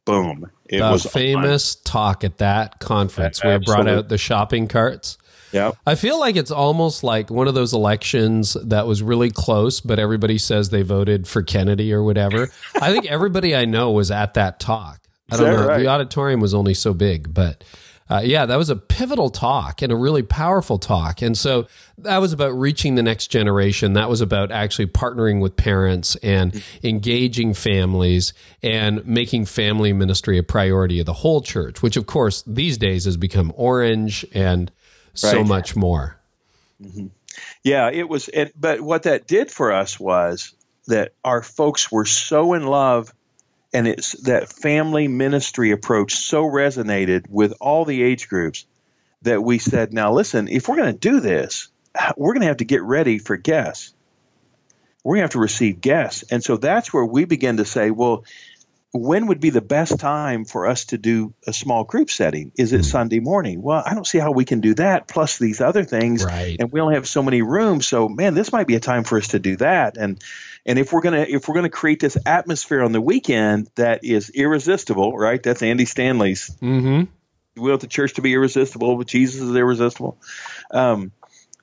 boom, 0.05 0.51
it 0.65 0.79
the 0.79 0.91
was 0.91 1.05
famous 1.05 1.75
on. 1.75 1.81
talk 1.83 2.23
at 2.23 2.37
that 2.37 2.79
conference 2.79 3.43
where 3.43 3.59
brought 3.59 3.87
out 3.87 4.09
the 4.09 4.17
shopping 4.17 4.67
carts. 4.67 5.17
Yeah. 5.51 5.71
I 5.85 5.95
feel 5.95 6.19
like 6.19 6.35
it's 6.35 6.51
almost 6.51 7.03
like 7.03 7.29
one 7.29 7.47
of 7.47 7.53
those 7.53 7.73
elections 7.73 8.55
that 8.63 8.87
was 8.87 9.03
really 9.03 9.31
close, 9.31 9.81
but 9.81 9.99
everybody 9.99 10.37
says 10.37 10.69
they 10.69 10.81
voted 10.81 11.27
for 11.27 11.43
Kennedy 11.43 11.93
or 11.93 12.03
whatever. 12.03 12.49
I 12.75 12.91
think 12.91 13.05
everybody 13.09 13.55
I 13.55 13.65
know 13.65 13.91
was 13.91 14.11
at 14.11 14.35
that 14.35 14.59
talk. 14.59 14.99
I 15.31 15.37
don't 15.37 15.53
know. 15.55 15.67
Right? 15.67 15.79
The 15.79 15.87
auditorium 15.87 16.41
was 16.41 16.53
only 16.53 16.73
so 16.73 16.93
big, 16.93 17.33
but 17.33 17.63
uh, 18.11 18.19
yeah, 18.19 18.45
that 18.45 18.57
was 18.57 18.69
a 18.69 18.75
pivotal 18.75 19.29
talk 19.29 19.81
and 19.81 19.89
a 19.89 19.95
really 19.95 20.21
powerful 20.21 20.77
talk. 20.77 21.21
And 21.21 21.37
so 21.37 21.67
that 21.99 22.17
was 22.17 22.33
about 22.33 22.51
reaching 22.51 22.95
the 22.95 23.03
next 23.03 23.27
generation. 23.27 23.93
That 23.93 24.09
was 24.09 24.19
about 24.19 24.51
actually 24.51 24.87
partnering 24.87 25.39
with 25.39 25.55
parents 25.55 26.17
and 26.17 26.61
engaging 26.83 27.53
families 27.53 28.33
and 28.61 29.05
making 29.07 29.45
family 29.45 29.93
ministry 29.93 30.37
a 30.37 30.43
priority 30.43 30.99
of 30.99 31.05
the 31.05 31.13
whole 31.13 31.39
church, 31.39 31.81
which 31.81 31.95
of 31.95 32.05
course 32.05 32.43
these 32.45 32.77
days 32.77 33.05
has 33.05 33.15
become 33.15 33.53
orange 33.55 34.25
and 34.33 34.69
so 35.13 35.37
right. 35.37 35.47
much 35.47 35.75
more. 35.75 36.17
Mm-hmm. 36.81 37.07
Yeah, 37.63 37.89
it 37.91 38.07
was. 38.09 38.29
It, 38.29 38.53
but 38.59 38.81
what 38.81 39.03
that 39.03 39.27
did 39.27 39.51
for 39.51 39.71
us 39.71 39.99
was 39.99 40.53
that 40.87 41.13
our 41.23 41.41
folks 41.41 41.91
were 41.91 42.05
so 42.05 42.53
in 42.53 42.65
love, 42.65 43.13
and 43.73 43.87
it's 43.87 44.13
that 44.23 44.51
family 44.51 45.07
ministry 45.07 45.71
approach 45.71 46.15
so 46.15 46.43
resonated 46.43 47.29
with 47.29 47.53
all 47.61 47.85
the 47.85 48.01
age 48.03 48.27
groups 48.27 48.65
that 49.21 49.43
we 49.43 49.59
said, 49.59 49.93
now 49.93 50.11
listen, 50.13 50.47
if 50.47 50.67
we're 50.67 50.77
going 50.77 50.93
to 50.93 50.99
do 50.99 51.19
this, 51.19 51.69
we're 52.17 52.33
going 52.33 52.41
to 52.41 52.47
have 52.47 52.57
to 52.57 52.65
get 52.65 52.81
ready 52.81 53.17
for 53.17 53.37
guests. 53.37 53.93
We're 55.03 55.15
going 55.15 55.21
to 55.21 55.25
have 55.25 55.31
to 55.31 55.39
receive 55.39 55.81
guests. 55.81 56.23
And 56.31 56.43
so 56.43 56.57
that's 56.57 56.93
where 56.93 57.05
we 57.05 57.25
begin 57.25 57.57
to 57.57 57.65
say, 57.65 57.91
well, 57.91 58.23
when 58.93 59.27
would 59.27 59.39
be 59.39 59.51
the 59.51 59.61
best 59.61 59.99
time 59.99 60.43
for 60.43 60.67
us 60.67 60.85
to 60.85 60.97
do 60.97 61.33
a 61.47 61.53
small 61.53 61.85
group 61.85 62.09
setting? 62.09 62.51
Is 62.57 62.73
it 62.73 62.81
mm. 62.81 62.85
Sunday 62.85 63.19
morning? 63.19 63.61
Well, 63.61 63.81
I 63.85 63.93
don't 63.93 64.05
see 64.05 64.17
how 64.17 64.31
we 64.31 64.43
can 64.43 64.59
do 64.59 64.73
that 64.75 65.07
plus 65.07 65.37
these 65.37 65.61
other 65.61 65.85
things. 65.85 66.25
Right. 66.25 66.57
And 66.59 66.71
we 66.71 66.81
only 66.81 66.95
have 66.95 67.07
so 67.07 67.23
many 67.23 67.41
rooms. 67.41 67.87
So 67.87 68.09
man, 68.09 68.33
this 68.33 68.51
might 68.51 68.67
be 68.67 68.75
a 68.75 68.81
time 68.81 69.03
for 69.03 69.17
us 69.17 69.29
to 69.29 69.39
do 69.39 69.55
that. 69.57 69.97
And 69.97 70.21
and 70.65 70.77
if 70.77 70.91
we're 70.91 71.01
gonna 71.01 71.25
if 71.27 71.47
we're 71.47 71.55
gonna 71.55 71.69
create 71.69 72.01
this 72.01 72.17
atmosphere 72.25 72.83
on 72.83 72.91
the 72.91 73.01
weekend 73.01 73.69
that 73.75 74.03
is 74.03 74.29
irresistible, 74.29 75.17
right? 75.17 75.41
That's 75.41 75.61
Andy 75.61 75.85
Stanley's. 75.85 76.49
Mm-hmm. 76.61 77.03
We 77.61 77.69
want 77.69 77.81
the 77.81 77.87
church 77.87 78.15
to 78.15 78.21
be 78.21 78.33
irresistible, 78.33 78.97
but 78.97 79.07
Jesus 79.07 79.41
is 79.41 79.55
irresistible. 79.55 80.17
Um, 80.69 81.13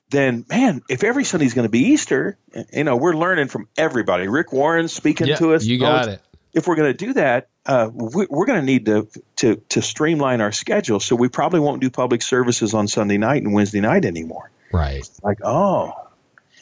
then 0.09 0.45
man, 0.49 0.81
if 0.89 1.03
every 1.03 1.23
Sunday's 1.23 1.53
going 1.53 1.65
to 1.67 1.71
be 1.71 1.89
Easter, 1.89 2.37
you 2.73 2.83
know, 2.83 2.95
we're 2.95 3.15
learning 3.15 3.47
from 3.47 3.67
everybody. 3.77 4.27
Rick 4.27 4.51
Warren 4.51 4.87
speaking 4.87 5.27
yep, 5.27 5.37
to 5.39 5.53
us. 5.53 5.63
You 5.63 5.79
got 5.79 6.07
it 6.07 6.21
if 6.53 6.67
we're 6.67 6.75
going 6.75 6.91
to 6.91 7.05
do 7.05 7.13
that, 7.13 7.49
uh, 7.65 7.89
we, 7.93 8.23
are 8.23 8.45
going 8.45 8.59
to 8.59 8.65
need 8.65 8.85
to, 8.87 9.07
to 9.37 9.55
to 9.69 9.81
streamline 9.81 10.41
our 10.41 10.51
schedule. 10.51 10.99
So 10.99 11.15
we 11.15 11.29
probably 11.29 11.59
won't 11.59 11.81
do 11.81 11.89
public 11.89 12.21
services 12.21 12.73
on 12.73 12.87
Sunday 12.87 13.17
night 13.17 13.43
and 13.43 13.53
Wednesday 13.53 13.81
night 13.81 14.05
anymore. 14.05 14.49
Right. 14.71 15.07
Like 15.23 15.39
oh, 15.43 15.93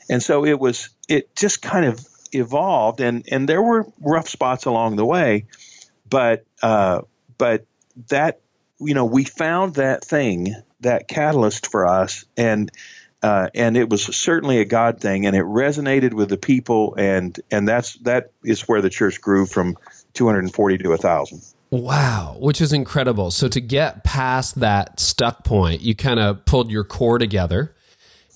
and 0.10 0.22
so 0.22 0.46
it 0.46 0.60
was. 0.60 0.90
It 1.08 1.36
just 1.36 1.62
kind 1.62 1.86
of 1.86 2.06
evolved, 2.34 3.00
and 3.00 3.26
and 3.32 3.48
there 3.48 3.62
were 3.62 3.86
rough 4.02 4.28
spots 4.28 4.66
along 4.66 4.98
the 4.98 5.06
way, 5.06 5.46
but 6.10 6.46
uh, 6.62 7.02
but 7.38 7.66
that 8.10 8.42
you 8.80 8.94
know 8.94 9.06
we 9.06 9.24
found 9.24 9.76
that 9.76 10.04
thing 10.04 10.54
that 10.82 11.08
catalyst 11.08 11.72
for 11.72 11.88
us 11.88 12.26
and. 12.36 12.72
Uh, 13.24 13.50
and 13.56 13.76
it 13.76 13.90
was 13.90 14.04
certainly 14.16 14.60
a 14.60 14.66
God 14.66 15.02
thing, 15.02 15.26
and 15.26 15.36
it 15.36 15.44
resonated 15.44 16.14
with 16.14 16.30
the 16.30 16.38
people, 16.38 16.94
and 16.98 17.40
and 17.50 17.68
that's 17.68 17.96
that 18.00 18.32
is 18.44 18.62
where 18.68 18.82
the 18.82 18.92
church 18.92 19.20
grew 19.22 19.46
from 19.48 19.76
240 20.14 20.78
to 20.78 20.90
1,000. 20.90 21.42
Wow, 21.70 22.38
which 22.40 22.62
is 22.62 22.72
incredible. 22.72 23.32
So 23.32 23.48
to 23.50 23.60
get 23.60 24.04
past 24.04 24.60
that 24.60 25.00
stuck 25.00 25.44
point, 25.44 25.82
you 25.82 25.96
kind 25.96 26.20
of 26.20 26.46
pulled 26.46 26.72
your 26.72 26.84
core 26.84 27.18
together 27.18 27.76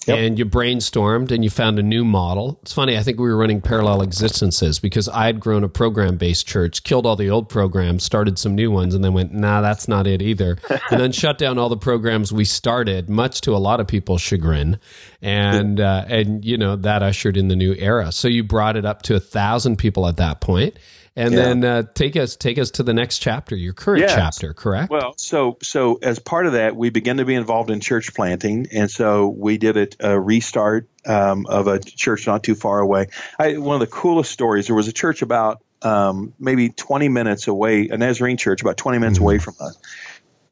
Yep. 0.07 0.17
and 0.17 0.39
you 0.39 0.45
brainstormed 0.47 1.31
and 1.31 1.43
you 1.43 1.51
found 1.51 1.77
a 1.77 1.83
new 1.83 2.03
model. 2.03 2.57
It's 2.63 2.73
funny, 2.73 2.97
I 2.97 3.03
think 3.03 3.19
we 3.19 3.29
were 3.29 3.37
running 3.37 3.61
parallel 3.61 4.01
existences 4.01 4.79
because 4.79 5.07
I 5.07 5.27
had 5.27 5.39
grown 5.39 5.63
a 5.63 5.69
program 5.69 6.17
based 6.17 6.47
church, 6.47 6.83
killed 6.83 7.05
all 7.05 7.15
the 7.15 7.29
old 7.29 7.49
programs, 7.49 8.03
started 8.03 8.39
some 8.39 8.55
new 8.55 8.71
ones, 8.71 8.95
and 8.95 9.03
then 9.03 9.13
went, 9.13 9.31
nah, 9.31 9.61
that's 9.61 9.87
not 9.87 10.07
it 10.07 10.21
either. 10.21 10.57
and 10.89 10.99
then 10.99 11.11
shut 11.11 11.37
down 11.37 11.59
all 11.59 11.69
the 11.69 11.77
programs 11.77 12.33
we 12.33 12.45
started, 12.45 13.09
much 13.09 13.41
to 13.41 13.55
a 13.55 13.59
lot 13.59 13.79
of 13.79 13.87
people's 13.87 14.21
chagrin. 14.21 14.79
And, 15.21 15.79
uh, 15.79 16.05
and 16.07 16.43
you 16.43 16.57
know, 16.57 16.75
that 16.77 17.03
ushered 17.03 17.37
in 17.37 17.47
the 17.47 17.55
new 17.55 17.75
era. 17.75 18.11
So 18.11 18.27
you 18.27 18.43
brought 18.43 18.75
it 18.75 18.85
up 18.85 19.03
to 19.03 19.15
a 19.15 19.19
thousand 19.19 19.77
people 19.77 20.07
at 20.07 20.17
that 20.17 20.41
point 20.41 20.75
and 21.15 21.33
yeah. 21.33 21.39
then 21.39 21.63
uh, 21.65 21.83
take 21.93 22.15
us 22.15 22.35
take 22.37 22.57
us 22.57 22.71
to 22.71 22.83
the 22.83 22.93
next 22.93 23.19
chapter, 23.19 23.55
your 23.55 23.73
current 23.73 24.01
yes. 24.01 24.15
chapter, 24.15 24.53
correct? 24.53 24.89
Well, 24.89 25.13
so 25.17 25.57
so 25.61 25.99
as 26.01 26.19
part 26.19 26.45
of 26.45 26.53
that, 26.53 26.75
we 26.75 26.89
began 26.89 27.17
to 27.17 27.25
be 27.25 27.35
involved 27.35 27.69
in 27.69 27.81
church 27.81 28.13
planting, 28.13 28.67
and 28.71 28.89
so 28.89 29.27
we 29.27 29.57
did 29.57 29.77
a, 29.77 30.11
a 30.11 30.19
restart 30.19 30.87
um, 31.05 31.45
of 31.47 31.67
a 31.67 31.79
church 31.79 32.27
not 32.27 32.43
too 32.43 32.55
far 32.55 32.79
away. 32.79 33.07
I, 33.37 33.57
one 33.57 33.75
of 33.75 33.81
the 33.81 33.93
coolest 33.93 34.31
stories. 34.31 34.67
There 34.67 34.75
was 34.75 34.87
a 34.87 34.93
church 34.93 35.21
about 35.21 35.61
um, 35.81 36.33
maybe 36.39 36.69
20 36.69 37.09
minutes 37.09 37.47
away, 37.47 37.89
a 37.89 37.97
Nazarene 37.97 38.37
church 38.37 38.61
about 38.61 38.77
20 38.77 38.99
minutes 38.99 39.17
mm-hmm. 39.17 39.23
away 39.23 39.37
from 39.39 39.55
us, 39.59 39.77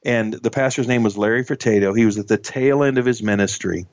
and 0.04 0.34
the 0.34 0.52
pastor's 0.52 0.90
name 0.90 1.04
was 1.04 1.18
Larry 1.18 1.46
Furtado. 1.46 1.98
He 1.98 2.06
was 2.06 2.18
at 2.18 2.28
the 2.28 2.38
tail 2.38 2.84
end 2.84 2.98
of 2.98 3.06
his 3.06 3.24
ministry. 3.24 3.88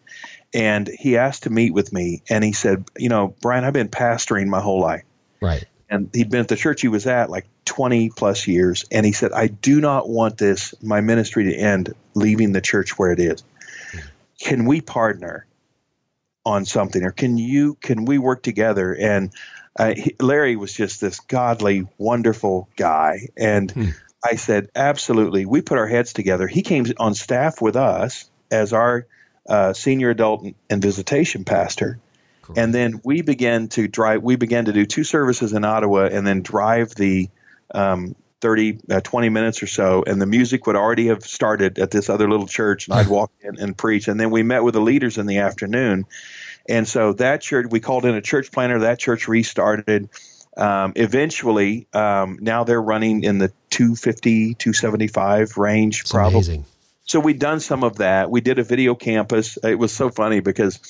And 0.55 0.89
he 0.89 1.17
asked 1.19 1.43
to 1.43 1.51
meet 1.51 1.75
with 1.75 1.93
me, 1.93 2.23
and 2.31 2.43
he 2.43 2.53
said, 2.53 2.85
"You 2.97 3.09
know, 3.09 3.35
Brian, 3.43 3.65
I've 3.65 3.73
been 3.73 3.89
pastoring 3.89 4.47
my 4.47 4.61
whole 4.61 4.81
life, 4.81 5.03
right? 5.43 5.67
And 5.89 6.11
he'd 6.13 6.31
been 6.31 6.41
at 6.41 6.49
the 6.49 6.57
church 6.57 6.81
he 6.81 6.89
was 6.89 7.07
at 7.07 7.31
like 7.31 7.47
20 7.65 8.11
plus 8.11 8.47
years. 8.47 8.85
And 8.91 9.07
he 9.07 9.13
said 9.13 9.33
i 9.33 9.47
do 9.47 9.81
not 9.81 10.09
want 10.09 10.39
this 10.39 10.75
my 10.83 11.01
ministry 11.01 11.45
to 11.45 11.55
end 11.55 11.95
leaving 12.15 12.53
the 12.53 12.61
church 12.61 12.99
where 12.99 13.13
it 13.13 13.21
is. 13.21 13.43
Can 14.41 14.67
we 14.67 14.81
partner 14.81 15.47
on 16.45 16.65
something? 16.65 17.03
Or 17.03 17.11
can 17.11 17.39
you 17.39 17.75
can 17.75 18.05
we 18.05 18.19
work 18.19 18.43
together? 18.43 18.95
And 18.95 19.33
uh, 19.79 19.95
he, 19.95 20.15
larry 20.21 20.57
was 20.57 20.73
just 20.73 21.01
this 21.01 21.21
godly 21.21 21.87
wonderful 21.99 22.69
guy. 22.77 23.29
And 23.37 23.71
hmm. 23.71 23.89
i 24.25 24.37
said 24.37 24.69
absolutely. 24.75 25.47
We 25.47 25.63
put 25.63 25.79
our 25.79 25.89
heads 25.89 26.13
together. 26.13 26.47
He 26.47 26.63
came 26.63 26.87
on 26.99 27.15
staff 27.15 27.61
with 27.61 27.77
us 27.77 28.31
as 28.51 28.73
our 28.73 29.07
uh, 29.49 29.73
senior 29.73 30.11
adult 30.11 30.47
and 30.69 30.83
visitation 30.83 31.45
pastor 31.45 32.01
and 32.55 32.75
then 32.75 33.01
we 33.05 33.23
began 33.23 33.69
to 33.69 33.89
drive. 33.89 34.23
We 34.23 34.37
began 34.37 34.67
to 34.67 34.73
do 34.73 34.87
two 34.87 35.05
services 35.05 35.53
in 35.53 35.65
Ottawa, 35.65 36.09
and 36.11 36.27
then 36.27 36.43
drive 36.43 36.95
the 36.95 37.29
um, 37.75 38.15
30, 38.41 38.79
uh, 38.91 39.01
20 39.01 39.29
minutes 39.31 39.63
or 39.63 39.67
so, 39.67 40.05
and 40.07 40.21
the 40.21 40.27
music 40.27 40.67
would 40.67 40.77
already 40.77 41.09
have 41.09 41.23
started 41.25 41.79
at 41.79 41.91
this 41.91 42.11
other 42.11 42.29
little 42.29 42.47
church, 42.47 42.89
and 42.89 42.97
I'd 42.97 43.09
walk 43.19 43.33
in 43.41 43.59
and 43.59 43.77
preach. 43.77 44.09
And 44.09 44.21
then 44.21 44.31
we 44.31 44.43
met 44.43 44.63
with 44.63 44.75
the 44.75 44.81
leaders 44.81 45.19
in 45.19 45.27
the 45.27 45.39
afternoon. 45.39 46.07
And 46.69 46.87
so 46.87 47.13
that 47.15 47.41
church, 47.41 47.67
we 47.71 47.81
called 47.81 48.05
in 48.05 48.15
a 48.15 48.21
church 48.21 48.53
planner. 48.53 48.81
That 48.81 48.99
church 48.99 49.29
restarted. 49.29 50.09
Um, 50.57 50.95
eventually, 50.97 51.87
um, 51.93 52.39
now 52.41 52.65
they're 52.65 52.81
running 52.81 53.25
in 53.25 53.39
the 53.39 53.53
250, 53.71 54.55
275 54.55 55.59
range, 55.59 56.01
it's 56.01 56.13
probably. 56.13 56.37
Amazing. 56.37 56.65
So 57.05 57.21
we'd 57.21 57.39
done 57.39 57.61
some 57.61 57.85
of 57.85 57.99
that. 57.99 58.31
We 58.31 58.41
did 58.41 58.59
a 58.59 58.65
video 58.65 58.95
campus. 58.95 59.59
It 59.63 59.79
was 59.79 59.93
so 59.93 60.11
funny 60.11 60.41
because 60.41 60.81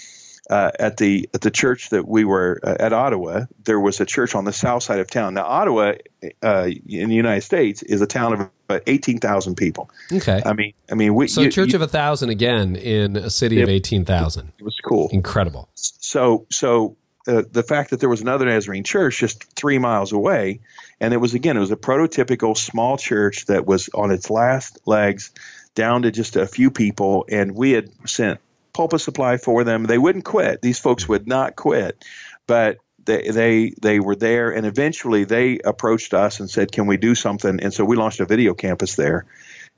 uh, 0.48 0.70
at 0.78 0.96
the 0.96 1.28
at 1.34 1.40
the 1.40 1.50
church 1.50 1.90
that 1.90 2.06
we 2.06 2.24
were 2.24 2.60
uh, 2.62 2.76
at 2.78 2.92
Ottawa, 2.92 3.46
there 3.64 3.80
was 3.80 4.00
a 4.00 4.06
church 4.06 4.34
on 4.34 4.44
the 4.44 4.52
south 4.52 4.82
side 4.82 5.00
of 5.00 5.10
town. 5.10 5.34
Now, 5.34 5.44
Ottawa 5.44 5.94
uh, 6.42 6.68
in 6.86 7.08
the 7.08 7.14
United 7.14 7.42
States 7.42 7.82
is 7.82 8.00
a 8.00 8.06
town 8.06 8.32
of 8.32 8.50
about 8.68 8.82
eighteen 8.86 9.18
thousand 9.18 9.56
people. 9.56 9.90
Okay, 10.12 10.42
I 10.44 10.52
mean, 10.52 10.72
I 10.90 10.94
mean, 10.94 11.14
we, 11.14 11.28
so 11.28 11.42
you, 11.42 11.50
church 11.50 11.70
you, 11.70 11.76
of 11.76 11.82
a 11.82 11.88
thousand 11.88 12.30
again 12.30 12.76
in 12.76 13.16
a 13.16 13.30
city 13.30 13.60
it, 13.60 13.62
of 13.62 13.68
eighteen 13.68 14.04
thousand. 14.04 14.52
It 14.58 14.64
was 14.64 14.76
cool, 14.84 15.08
incredible. 15.10 15.68
So, 15.74 16.46
so 16.50 16.96
uh, 17.26 17.42
the 17.50 17.64
fact 17.64 17.90
that 17.90 18.00
there 18.00 18.08
was 18.08 18.20
another 18.20 18.46
Nazarene 18.46 18.84
church 18.84 19.18
just 19.18 19.44
three 19.54 19.78
miles 19.78 20.12
away, 20.12 20.60
and 21.00 21.12
it 21.12 21.18
was 21.18 21.34
again, 21.34 21.56
it 21.56 21.60
was 21.60 21.72
a 21.72 21.76
prototypical 21.76 22.56
small 22.56 22.96
church 22.96 23.46
that 23.46 23.66
was 23.66 23.88
on 23.92 24.12
its 24.12 24.30
last 24.30 24.78
legs, 24.86 25.32
down 25.74 26.02
to 26.02 26.12
just 26.12 26.36
a 26.36 26.46
few 26.46 26.70
people, 26.70 27.26
and 27.28 27.54
we 27.56 27.72
had 27.72 27.90
sent 28.08 28.40
pulpit 28.76 29.00
supply 29.00 29.38
for 29.38 29.64
them. 29.64 29.84
They 29.84 29.96
wouldn't 29.96 30.26
quit. 30.26 30.60
These 30.60 30.78
folks 30.78 31.08
would 31.08 31.26
not 31.26 31.56
quit, 31.56 32.04
but 32.46 32.76
they 33.06 33.30
they 33.30 33.72
they 33.80 34.00
were 34.00 34.16
there, 34.16 34.50
and 34.50 34.66
eventually 34.66 35.24
they 35.24 35.58
approached 35.60 36.12
us 36.12 36.40
and 36.40 36.50
said, 36.50 36.70
"Can 36.70 36.86
we 36.86 36.98
do 36.98 37.14
something?" 37.14 37.60
And 37.60 37.72
so 37.72 37.84
we 37.86 37.96
launched 37.96 38.20
a 38.20 38.26
video 38.26 38.52
campus 38.52 38.94
there, 38.94 39.24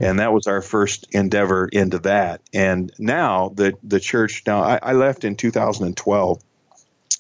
and 0.00 0.18
that 0.18 0.32
was 0.32 0.48
our 0.48 0.62
first 0.62 1.06
endeavor 1.12 1.68
into 1.68 2.00
that. 2.00 2.40
And 2.52 2.92
now 2.98 3.52
the 3.54 3.74
the 3.84 4.00
church. 4.00 4.42
Now 4.46 4.62
I, 4.62 4.80
I 4.82 4.92
left 4.94 5.24
in 5.24 5.36
2012. 5.36 6.42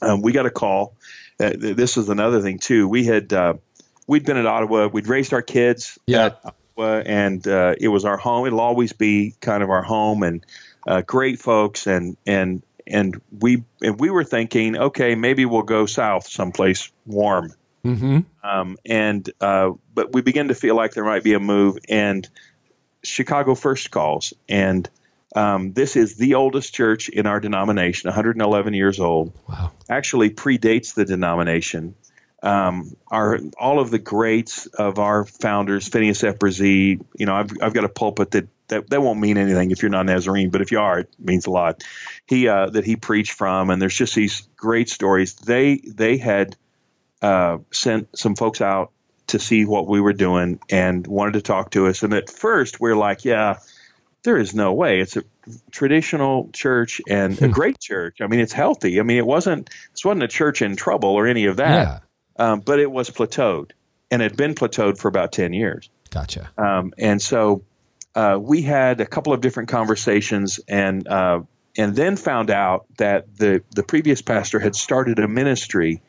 Um, 0.02 0.22
we 0.22 0.32
got 0.32 0.46
a 0.46 0.50
call. 0.50 0.96
Uh, 1.38 1.52
this 1.56 1.96
is 1.96 2.08
another 2.08 2.40
thing 2.40 2.58
too. 2.58 2.88
We 2.88 3.04
had 3.04 3.32
uh, 3.32 3.54
we'd 4.08 4.26
been 4.26 4.36
at 4.36 4.46
Ottawa. 4.46 4.88
We'd 4.88 5.06
raised 5.06 5.32
our 5.32 5.42
kids 5.42 5.96
yeah. 6.06 6.30
and 6.76 7.46
uh, 7.46 7.74
it 7.80 7.88
was 7.88 8.04
our 8.04 8.16
home. 8.16 8.46
It'll 8.46 8.60
always 8.60 8.92
be 8.92 9.34
kind 9.40 9.62
of 9.62 9.70
our 9.70 9.82
home, 9.82 10.24
and 10.24 10.44
uh, 10.86 11.02
great 11.02 11.40
folks, 11.40 11.86
and 11.86 12.16
and 12.26 12.62
and 12.86 13.20
we 13.30 13.64
and 13.82 13.98
we 14.00 14.10
were 14.10 14.24
thinking, 14.24 14.76
okay, 14.76 15.14
maybe 15.14 15.44
we'll 15.44 15.62
go 15.62 15.86
south 15.86 16.28
someplace 16.28 16.90
warm. 17.06 17.52
Mm-hmm. 17.84 18.20
Um, 18.42 18.76
and 18.84 19.30
uh, 19.40 19.72
but 19.94 20.12
we 20.12 20.22
begin 20.22 20.48
to 20.48 20.54
feel 20.54 20.74
like 20.74 20.92
there 20.94 21.04
might 21.04 21.22
be 21.22 21.34
a 21.34 21.40
move, 21.40 21.78
and 21.88 22.28
Chicago 23.02 23.54
First 23.54 23.90
calls, 23.90 24.32
and 24.48 24.88
um, 25.36 25.72
this 25.72 25.96
is 25.96 26.16
the 26.16 26.34
oldest 26.34 26.74
church 26.74 27.08
in 27.08 27.26
our 27.26 27.40
denomination, 27.40 28.08
111 28.08 28.74
years 28.74 28.98
old. 28.98 29.32
Wow! 29.48 29.72
Actually, 29.88 30.30
predates 30.30 30.94
the 30.94 31.04
denomination. 31.04 31.94
Um, 32.42 32.96
our 33.08 33.38
all 33.58 33.80
of 33.80 33.90
the 33.90 33.98
greats 33.98 34.66
of 34.66 34.98
our 34.98 35.24
founders, 35.24 35.88
Phineas 35.88 36.22
F. 36.24 36.38
Bresee, 36.38 37.00
you 37.16 37.26
know, 37.26 37.34
I've 37.34 37.50
I've 37.62 37.74
got 37.74 37.84
a 37.84 37.88
pulpit 37.88 38.32
that 38.32 38.48
that, 38.68 38.88
that 38.90 39.02
won't 39.02 39.20
mean 39.20 39.38
anything 39.38 39.70
if 39.70 39.82
you're 39.82 39.90
not 39.90 40.06
Nazarene, 40.06 40.50
but 40.50 40.60
if 40.60 40.72
you 40.72 40.78
are, 40.78 41.00
it 41.00 41.14
means 41.18 41.46
a 41.46 41.50
lot. 41.50 41.82
He 42.26 42.48
uh, 42.48 42.70
that 42.70 42.84
he 42.84 42.96
preached 42.96 43.32
from, 43.32 43.70
and 43.70 43.80
there's 43.80 43.96
just 43.96 44.14
these 44.14 44.48
great 44.56 44.88
stories. 44.88 45.34
They 45.34 45.76
they 45.76 46.18
had 46.18 46.56
uh, 47.22 47.58
sent 47.72 48.16
some 48.16 48.36
folks 48.36 48.60
out 48.60 48.92
to 49.28 49.38
see 49.38 49.64
what 49.64 49.86
we 49.86 50.00
were 50.00 50.12
doing 50.12 50.58
and 50.70 51.06
wanted 51.06 51.34
to 51.34 51.42
talk 51.42 51.70
to 51.72 51.86
us. 51.86 52.02
And 52.02 52.14
at 52.14 52.30
first, 52.30 52.80
we 52.80 52.90
are 52.90 52.96
like, 52.96 53.24
yeah, 53.24 53.58
there 54.22 54.38
is 54.38 54.54
no 54.54 54.72
way. 54.72 55.00
It's 55.00 55.16
a 55.16 55.22
traditional 55.70 56.50
church 56.52 57.00
and 57.08 57.40
a 57.40 57.46
hmm. 57.46 57.52
great 57.52 57.78
church. 57.78 58.20
I 58.20 58.26
mean, 58.26 58.40
it's 58.40 58.52
healthy. 58.52 59.00
I 59.00 59.02
mean, 59.02 59.18
it 59.18 59.26
wasn't 59.26 59.70
this 59.92 60.04
wasn't 60.04 60.24
a 60.24 60.28
church 60.28 60.62
in 60.62 60.76
trouble 60.76 61.10
or 61.10 61.26
any 61.26 61.46
of 61.46 61.56
that. 61.56 62.02
Yeah. 62.38 62.52
Um, 62.52 62.60
but 62.60 62.78
it 62.78 62.90
was 62.90 63.10
plateaued 63.10 63.72
and 64.10 64.22
had 64.22 64.36
been 64.36 64.54
plateaued 64.54 64.98
for 64.98 65.08
about 65.08 65.32
ten 65.32 65.52
years. 65.52 65.90
Gotcha. 66.10 66.50
Um, 66.56 66.94
and 66.96 67.20
so 67.20 67.62
uh, 68.14 68.38
we 68.40 68.62
had 68.62 69.00
a 69.00 69.06
couple 69.06 69.32
of 69.32 69.40
different 69.40 69.68
conversations 69.68 70.60
and 70.68 71.06
uh, 71.06 71.40
and 71.76 71.94
then 71.94 72.16
found 72.16 72.50
out 72.50 72.86
that 72.96 73.36
the 73.36 73.62
the 73.74 73.82
previous 73.82 74.22
pastor 74.22 74.58
had 74.58 74.74
started 74.74 75.18
a 75.18 75.28
ministry 75.28 76.02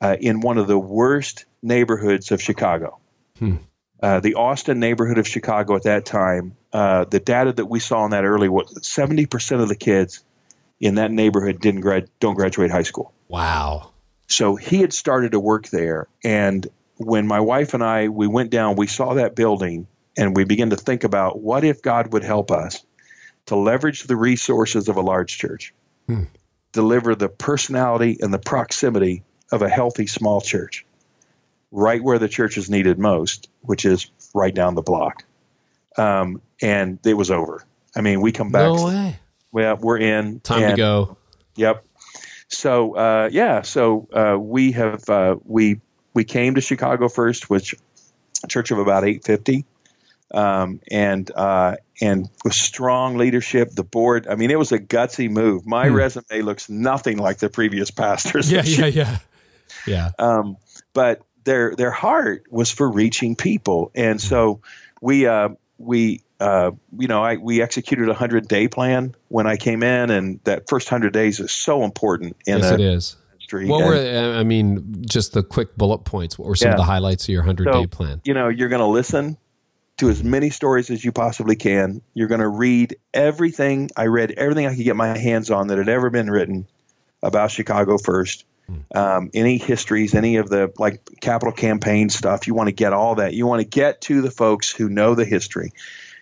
uh, 0.00 0.16
in 0.20 0.40
one 0.40 0.58
of 0.58 0.66
the 0.66 0.78
worst 0.78 1.46
neighborhoods 1.62 2.32
of 2.32 2.42
Chicago. 2.42 2.98
Hmm. 3.38 3.56
Uh, 4.02 4.20
the 4.20 4.34
Austin 4.34 4.80
neighborhood 4.80 5.18
of 5.18 5.26
Chicago 5.26 5.76
at 5.76 5.84
that 5.84 6.04
time, 6.04 6.56
uh, 6.72 7.04
the 7.04 7.20
data 7.20 7.52
that 7.52 7.66
we 7.66 7.80
saw 7.80 8.04
in 8.04 8.10
that 8.10 8.24
early 8.24 8.48
was 8.48 8.86
seventy 8.86 9.26
percent 9.26 9.62
of 9.62 9.68
the 9.68 9.76
kids 9.76 10.22
in 10.80 10.96
that 10.96 11.10
neighborhood 11.10 11.60
didn't 11.60 11.80
grad 11.80 12.10
don't 12.20 12.34
graduate 12.34 12.70
high 12.70 12.82
school. 12.82 13.14
Wow! 13.28 13.92
So 14.26 14.56
he 14.56 14.80
had 14.80 14.92
started 14.92 15.32
to 15.32 15.40
work 15.40 15.68
there, 15.68 16.08
and 16.22 16.66
when 16.96 17.26
my 17.26 17.40
wife 17.40 17.74
and 17.74 17.82
I 17.82 18.08
we 18.08 18.26
went 18.26 18.50
down, 18.50 18.76
we 18.76 18.88
saw 18.88 19.14
that 19.14 19.34
building, 19.34 19.86
and 20.16 20.36
we 20.36 20.44
begin 20.44 20.70
to 20.70 20.76
think 20.76 21.04
about 21.04 21.40
what 21.40 21.64
if 21.64 21.82
God 21.82 22.12
would 22.12 22.24
help 22.24 22.50
us 22.50 22.84
to 23.46 23.56
leverage 23.56 24.04
the 24.04 24.16
resources 24.16 24.88
of 24.88 24.96
a 24.96 25.00
large 25.00 25.36
church, 25.36 25.74
hmm. 26.06 26.24
deliver 26.72 27.14
the 27.14 27.28
personality 27.28 28.18
and 28.20 28.32
the 28.32 28.38
proximity 28.38 29.22
of 29.52 29.62
a 29.62 29.68
healthy 29.68 30.06
small 30.06 30.40
church, 30.40 30.86
right 31.70 32.02
where 32.02 32.18
the 32.18 32.28
church 32.28 32.56
is 32.56 32.70
needed 32.70 32.98
most, 32.98 33.48
which 33.60 33.84
is 33.84 34.10
right 34.34 34.54
down 34.54 34.74
the 34.74 34.82
block. 34.82 35.24
Um, 35.96 36.40
and 36.62 36.98
it 37.04 37.14
was 37.14 37.30
over. 37.30 37.64
I 37.94 38.00
mean, 38.00 38.20
we 38.20 38.32
come 38.32 38.50
back. 38.50 38.72
No 38.72 38.86
way. 38.86 39.18
Well, 39.52 39.76
we're 39.76 39.98
in. 39.98 40.40
Time 40.40 40.62
and, 40.62 40.70
to 40.72 40.76
go. 40.76 41.16
Yep. 41.56 41.84
So 42.48 42.96
uh, 42.96 43.28
yeah, 43.32 43.62
so 43.62 44.08
uh, 44.12 44.36
we 44.38 44.72
have 44.72 45.08
uh, 45.08 45.36
we 45.44 45.80
we 46.12 46.24
came 46.24 46.56
to 46.56 46.60
Chicago 46.60 47.08
first, 47.08 47.48
which 47.48 47.74
church 48.48 48.70
of 48.70 48.78
about 48.78 49.04
850 49.04 49.64
um, 50.34 50.80
and 50.90 51.30
uh, 51.34 51.76
and 52.00 52.28
with 52.44 52.54
strong 52.54 53.16
leadership, 53.16 53.70
the 53.70 53.84
board. 53.84 54.26
I 54.28 54.34
mean, 54.34 54.50
it 54.50 54.58
was 54.58 54.72
a 54.72 54.78
gutsy 54.78 55.30
move. 55.30 55.64
My 55.64 55.88
hmm. 55.88 55.94
resume 55.94 56.42
looks 56.42 56.68
nothing 56.68 57.18
like 57.18 57.38
the 57.38 57.48
previous 57.48 57.90
pastors. 57.90 58.50
Yeah, 58.50 58.62
yeah, 58.64 58.86
yeah, 58.86 59.18
yeah. 59.86 60.10
Um, 60.18 60.56
but 60.92 61.22
their 61.44 61.74
their 61.76 61.92
heart 61.92 62.44
was 62.50 62.70
for 62.70 62.90
reaching 62.90 63.36
people, 63.36 63.92
and 63.94 64.20
so 64.20 64.60
we 65.00 65.26
uh, 65.26 65.50
we 65.78 66.22
uh, 66.40 66.72
you 66.98 67.08
know 67.08 67.22
I 67.22 67.36
we 67.36 67.62
executed 67.62 68.08
a 68.08 68.14
hundred 68.14 68.48
day 68.48 68.66
plan 68.66 69.14
when 69.28 69.46
I 69.46 69.56
came 69.56 69.82
in, 69.84 70.10
and 70.10 70.40
that 70.44 70.68
first 70.68 70.88
hundred 70.88 71.12
days 71.12 71.38
is 71.38 71.52
so 71.52 71.84
important. 71.84 72.36
In 72.46 72.58
yes, 72.58 72.70
a, 72.70 72.74
it 72.74 72.80
is. 72.80 73.16
Ministry. 73.34 73.66
What 73.66 73.82
And, 73.82 74.32
were 74.32 74.38
I 74.38 74.42
mean, 74.42 75.04
just 75.06 75.34
the 75.34 75.42
quick 75.42 75.76
bullet 75.76 75.98
points? 75.98 76.38
What 76.38 76.48
were 76.48 76.56
some 76.56 76.70
of 76.70 76.76
the 76.78 76.82
highlights 76.82 77.24
of 77.24 77.28
your 77.28 77.42
hundred 77.42 77.72
So, 77.72 77.82
day 77.82 77.86
plan? 77.86 78.20
you 78.24 78.34
know 78.34 78.48
you're 78.48 78.70
going 78.70 78.80
to 78.80 78.86
listen 78.86 79.36
to 79.98 80.10
as 80.10 80.22
many 80.24 80.50
stories 80.50 80.90
as 80.90 81.04
you 81.04 81.12
possibly 81.12 81.56
can. 81.56 82.02
You're 82.14 82.28
going 82.28 82.40
to 82.40 82.48
read 82.48 82.96
everything. 83.12 83.90
I 83.96 84.06
read 84.06 84.32
everything 84.32 84.66
I 84.66 84.74
could 84.74 84.84
get 84.84 84.96
my 84.96 85.16
hands 85.16 85.50
on 85.50 85.68
that 85.68 85.78
had 85.78 85.88
ever 85.88 86.10
been 86.10 86.30
written 86.30 86.66
about 87.22 87.50
Chicago 87.50 87.98
first. 87.98 88.44
Um, 88.94 89.30
any 89.34 89.58
histories, 89.58 90.14
any 90.14 90.36
of 90.36 90.48
the 90.48 90.72
like 90.78 91.20
capital 91.20 91.52
campaign 91.52 92.08
stuff, 92.08 92.46
you 92.46 92.54
want 92.54 92.68
to 92.68 92.72
get 92.72 92.94
all 92.94 93.16
that. 93.16 93.34
You 93.34 93.46
want 93.46 93.60
to 93.60 93.68
get 93.68 94.00
to 94.02 94.22
the 94.22 94.30
folks 94.30 94.70
who 94.70 94.88
know 94.88 95.14
the 95.14 95.26
history. 95.26 95.72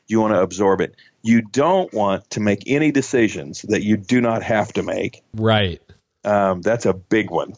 You 0.08 0.20
want 0.20 0.34
to 0.34 0.40
absorb 0.40 0.80
it. 0.80 0.96
You 1.22 1.42
don't 1.42 1.92
want 1.94 2.28
to 2.30 2.40
make 2.40 2.64
any 2.66 2.90
decisions 2.90 3.62
that 3.62 3.82
you 3.82 3.96
do 3.96 4.20
not 4.20 4.42
have 4.42 4.72
to 4.72 4.82
make. 4.82 5.22
Right. 5.34 5.80
Um, 6.24 6.62
that's 6.62 6.84
a 6.84 6.92
big 6.92 7.30
one. 7.30 7.54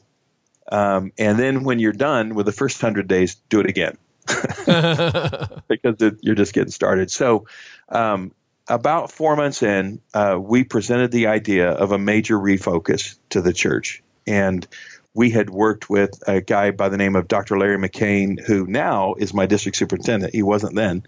Um, 0.71 1.13
and 1.17 1.39
then 1.39 1.65
when 1.65 1.79
you're 1.79 1.93
done 1.93 2.35
with 2.35 2.45
the 2.45 2.53
first 2.53 2.81
hundred 2.81 3.09
days, 3.09 3.37
do 3.49 3.61
it 3.61 3.67
again 3.67 3.97
because 5.69 6.01
it, 6.01 6.19
you're 6.23 6.35
just 6.35 6.55
getting 6.55 6.71
started. 6.71 7.11
So, 7.11 7.47
um, 7.89 8.33
about 8.67 9.13
four 9.13 9.37
months 9.37 9.63
in, 9.63 10.01
uh, 10.15 10.39
we 10.41 10.65
presented 10.65 11.11
the 11.11 11.27
idea 11.27 11.71
of 11.71 11.93
a 11.93 11.99
major 11.99 12.39
refocus 12.39 13.17
to 13.31 13.43
the 13.43 13.53
church. 13.53 14.03
And 14.27 14.67
we 15.13 15.31
had 15.31 15.51
worked 15.51 15.91
with 15.91 16.27
a 16.27 16.41
guy 16.41 16.71
by 16.71 16.89
the 16.89 16.97
name 16.97 17.15
of 17.15 17.29
Dr. 17.29 17.59
Larry 17.59 17.77
McCain, 17.77 18.41
who 18.41 18.67
now 18.67 19.15
is 19.15 19.35
my 19.35 19.47
district 19.47 19.77
superintendent. 19.77 20.35
He 20.35 20.43
wasn't 20.43 20.75
then. 20.75 21.05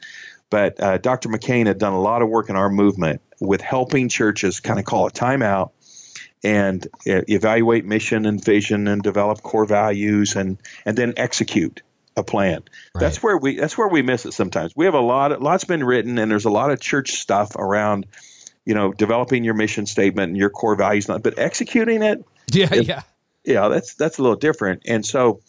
But 0.51 0.81
uh, 0.81 0.99
Dr. 0.99 1.29
McCain 1.29 1.67
had 1.67 1.79
done 1.79 1.93
a 1.93 2.01
lot 2.01 2.23
of 2.23 2.29
work 2.29 2.51
in 2.51 2.57
our 2.57 2.69
movement 2.69 3.21
with 3.41 3.61
helping 3.61 4.09
churches 4.09 4.61
kind 4.61 4.79
of 4.79 4.85
call 4.85 5.07
a 5.07 5.11
timeout 5.11 5.71
and 6.45 6.87
uh, 7.09 7.23
evaluate 7.29 7.85
mission 7.85 8.27
and 8.27 8.43
vision 8.43 8.87
and 8.87 9.03
develop 9.03 9.43
core 9.43 9.65
values 9.65 10.37
and 10.37 10.59
and 10.85 10.97
then 10.97 11.15
execute 11.17 11.83
a 12.17 12.25
plan. 12.25 12.63
That's 12.95 13.23
where 13.23 13.37
we 13.37 13.57
that's 13.57 13.77
where 13.77 13.89
we 13.89 14.03
miss 14.03 14.25
it 14.27 14.33
sometimes. 14.33 14.75
We 14.75 14.87
have 14.87 14.95
a 14.95 15.01
lot 15.01 15.33
of, 15.33 15.43
lots 15.43 15.65
been 15.65 15.85
written 15.85 16.19
and 16.19 16.31
there's 16.31 16.47
a 16.47 16.51
lot 16.51 16.71
of 16.71 16.81
church 16.81 17.13
stuff 17.13 17.57
around 17.57 18.07
you 18.65 18.75
know 18.75 18.93
developing 18.93 19.45
your 19.45 19.55
mission 19.55 19.87
statement 19.87 20.31
and 20.31 20.37
your 20.37 20.51
core 20.51 20.77
values 20.77 21.07
but 21.07 21.39
executing 21.39 22.03
it 22.03 22.25
Yeah, 22.51 22.75
yeah. 22.75 23.03
yeah 23.45 23.69
that's 23.69 23.95
that's 23.95 24.19
a 24.19 24.23
little 24.23 24.37
different 24.37 24.83
and 24.87 25.05
so 25.07 25.41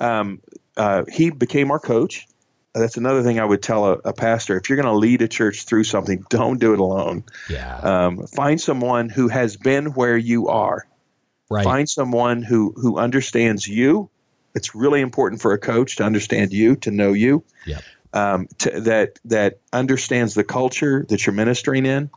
um, 0.00 0.40
uh, 0.76 1.04
he 1.12 1.30
became 1.30 1.70
our 1.70 1.78
coach 1.80 2.26
that's 2.74 2.96
another 2.96 3.22
thing 3.22 3.38
I 3.38 3.44
would 3.44 3.62
tell 3.62 3.84
a, 3.84 3.92
a 4.06 4.12
pastor 4.14 4.56
if 4.56 4.70
you're 4.70 4.80
going 4.80 4.86
to 4.92 4.96
lead 4.98 5.20
a 5.20 5.28
church 5.28 5.64
through 5.64 5.84
something 5.84 6.24
don't 6.30 6.58
do 6.58 6.72
it 6.72 6.78
alone 6.78 7.24
Yeah. 7.50 7.76
um, 8.06 8.26
find 8.28 8.60
someone 8.60 9.08
who 9.10 9.28
has 9.28 9.56
been 9.56 9.86
where 9.92 10.16
you 10.16 10.48
are 10.48 10.86
right. 11.50 11.64
find 11.64 11.88
someone 11.88 12.42
who 12.42 12.72
who 12.74 12.96
understands 12.96 13.66
you 13.66 14.08
it's 14.54 14.74
really 14.74 15.00
important 15.00 15.40
for 15.40 15.52
a 15.52 15.58
coach 15.58 15.96
to 15.96 16.04
understand 16.04 16.52
you 16.52 16.76
to 16.76 16.90
know 16.90 17.12
you 17.12 17.44
Yep. 17.66 17.82
um, 18.12 18.48
to, 18.58 18.80
that 18.82 19.18
that 19.26 19.58
understands 19.72 20.34
the 20.34 20.44
culture 20.44 21.04
that 21.08 21.26
you're 21.26 21.34
ministering 21.34 21.86
in 21.86 22.10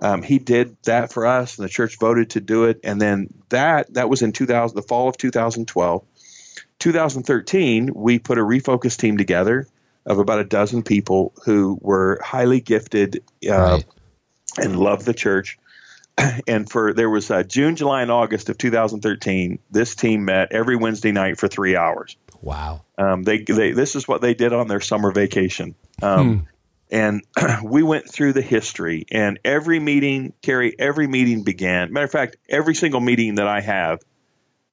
um, 0.00 0.22
he 0.22 0.38
did 0.38 0.76
that 0.84 1.12
for 1.12 1.26
us 1.26 1.58
and 1.58 1.64
the 1.64 1.68
church 1.70 1.98
voted 1.98 2.30
to 2.30 2.40
do 2.40 2.64
it 2.64 2.80
and 2.84 3.00
then 3.00 3.28
that 3.48 3.92
that 3.94 4.08
was 4.08 4.22
in 4.22 4.32
2000 4.32 4.74
the 4.76 4.82
fall 4.82 5.08
of 5.08 5.16
2012 5.16 6.04
2013 6.78 7.90
we 7.94 8.18
put 8.18 8.38
a 8.38 8.42
refocus 8.42 8.96
team 8.96 9.16
together 9.16 9.66
of 10.04 10.18
about 10.18 10.40
a 10.40 10.44
dozen 10.44 10.82
people 10.82 11.32
who 11.44 11.78
were 11.80 12.20
highly 12.22 12.60
gifted 12.60 13.22
uh, 13.48 13.52
Right. 13.76 13.86
and 14.58 14.76
loved 14.76 15.06
the 15.06 15.14
church 15.14 15.58
and 16.46 16.70
for 16.70 16.92
there 16.92 17.10
was 17.10 17.30
uh, 17.30 17.42
June, 17.42 17.76
July, 17.76 18.02
and 18.02 18.10
August 18.10 18.48
of 18.48 18.58
2013. 18.58 19.58
This 19.70 19.94
team 19.94 20.24
met 20.24 20.52
every 20.52 20.76
Wednesday 20.76 21.12
night 21.12 21.38
for 21.38 21.48
three 21.48 21.76
hours. 21.76 22.16
Wow. 22.40 22.84
Um, 22.98 23.22
they, 23.22 23.38
they 23.38 23.72
this 23.72 23.94
is 23.94 24.06
what 24.08 24.20
they 24.20 24.34
did 24.34 24.52
on 24.52 24.68
their 24.68 24.80
summer 24.80 25.12
vacation. 25.12 25.74
Um, 26.02 26.48
And 26.92 27.22
we 27.64 27.82
went 27.82 28.08
through 28.08 28.34
the 28.34 28.42
history, 28.42 29.06
and 29.10 29.40
every 29.44 29.80
meeting, 29.80 30.34
Carey, 30.42 30.74
every 30.78 31.06
meeting 31.06 31.42
began. 31.42 31.90
Matter 31.92 32.04
of 32.04 32.12
fact, 32.12 32.36
every 32.48 32.74
single 32.74 33.00
meeting 33.00 33.36
that 33.36 33.48
I 33.48 33.62
have, 33.62 34.00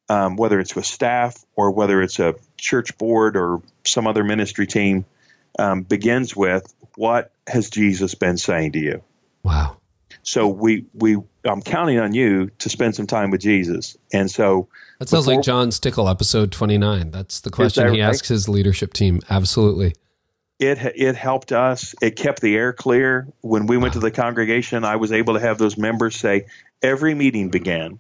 um, 0.10 0.36
whether 0.36 0.60
it's 0.60 0.76
with 0.76 0.86
staff 0.86 1.38
or 1.56 1.72
whether 1.72 2.02
it's 2.02 2.20
a 2.20 2.36
church 2.58 2.98
board 2.98 3.38
or 3.38 3.62
some 3.86 4.06
other 4.06 4.26
ministry 4.26 4.68
team, 4.68 5.06
um, 5.58 5.84
begins 5.84 6.36
with, 6.36 6.74
"What 6.96 7.32
has 7.48 7.70
Jesus 7.70 8.16
been 8.16 8.38
saying 8.38 8.74
to 8.74 8.80
you?" 8.80 9.02
Wow. 9.44 9.78
So 10.22 10.50
we 10.50 10.86
we 10.94 11.18
I'm 11.46 11.62
counting 11.62 12.00
on 12.00 12.14
you 12.14 12.50
to 12.60 12.70
spend 12.70 12.96
some 12.96 13.08
time 13.08 13.32
with 13.32 13.42
Jesus. 13.42 13.98
And 14.12 14.30
so 14.30 14.68
That 15.00 15.08
sounds 15.10 15.26
Before- 15.26 15.36
like 15.38 15.46
John 15.46 15.70
Stickl, 15.70 16.10
episode 16.10 16.52
29. 16.52 17.12
That's 17.12 17.40
the 17.42 17.50
question 17.50 17.86
that 17.86 17.94
he 17.94 18.02
right? 18.02 18.10
asks 18.10 18.28
his 18.28 18.50
leadership 18.50 18.94
team. 18.94 19.22
Absolutely. 19.30 19.96
it 20.60 20.78
it 20.96 21.16
helped 21.16 21.54
us. 21.54 21.96
It 22.02 22.18
kept 22.18 22.42
the 22.42 22.56
air 22.58 22.74
clear. 22.74 23.28
When 23.42 23.66
we 23.68 23.78
went 23.78 23.94
to 23.94 24.00
the 24.00 24.12
congregation, 24.12 24.84
I 24.84 24.98
was 24.98 25.14
able 25.14 25.36
to 25.36 25.40
have 25.40 25.58
those 25.58 25.78
members 25.78 26.18
say 26.18 26.48
every 26.82 27.16
meeting 27.16 27.50
began 27.50 28.00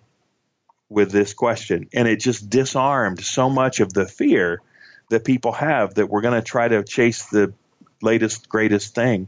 with 0.89 1.11
this 1.11 1.33
question, 1.33 1.87
and 1.93 2.07
it 2.07 2.17
just 2.19 2.49
disarmed 2.49 3.23
so 3.23 3.49
much 3.49 3.79
of 3.79 3.93
the 3.93 4.05
fear 4.05 4.61
that 5.09 5.23
people 5.23 5.53
have 5.53 5.93
that 5.95 6.07
we're 6.09 6.21
going 6.21 6.33
to 6.33 6.41
try 6.45 6.67
to 6.67 6.83
chase 6.83 7.27
the 7.27 7.53
latest 8.01 8.49
greatest 8.49 8.93
thing. 8.95 9.27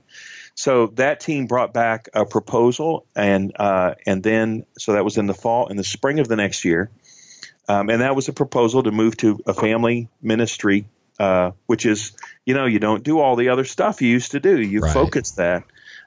So 0.55 0.87
that 0.95 1.19
team 1.19 1.47
brought 1.47 1.73
back 1.73 2.09
a 2.13 2.25
proposal, 2.25 3.05
and 3.15 3.51
uh, 3.57 3.95
and 4.05 4.21
then 4.21 4.65
so 4.77 4.93
that 4.93 5.03
was 5.03 5.17
in 5.17 5.27
the 5.27 5.33
fall, 5.33 5.67
in 5.67 5.77
the 5.77 5.83
spring 5.83 6.19
of 6.19 6.27
the 6.27 6.35
next 6.35 6.65
year, 6.65 6.89
um, 7.67 7.89
and 7.89 8.01
that 8.01 8.15
was 8.15 8.27
a 8.27 8.33
proposal 8.33 8.83
to 8.83 8.91
move 8.91 9.17
to 9.17 9.39
a 9.45 9.53
family 9.53 10.09
ministry, 10.21 10.85
uh, 11.19 11.51
which 11.67 11.85
is 11.85 12.11
you 12.45 12.53
know 12.53 12.65
you 12.65 12.79
don't 12.79 13.03
do 13.03 13.19
all 13.19 13.35
the 13.35 13.49
other 13.49 13.63
stuff 13.63 14.01
you 14.01 14.09
used 14.09 14.31
to 14.31 14.39
do. 14.39 14.61
You 14.61 14.81
Right. 14.81 14.93
focus 14.93 15.31
that. 15.31 15.63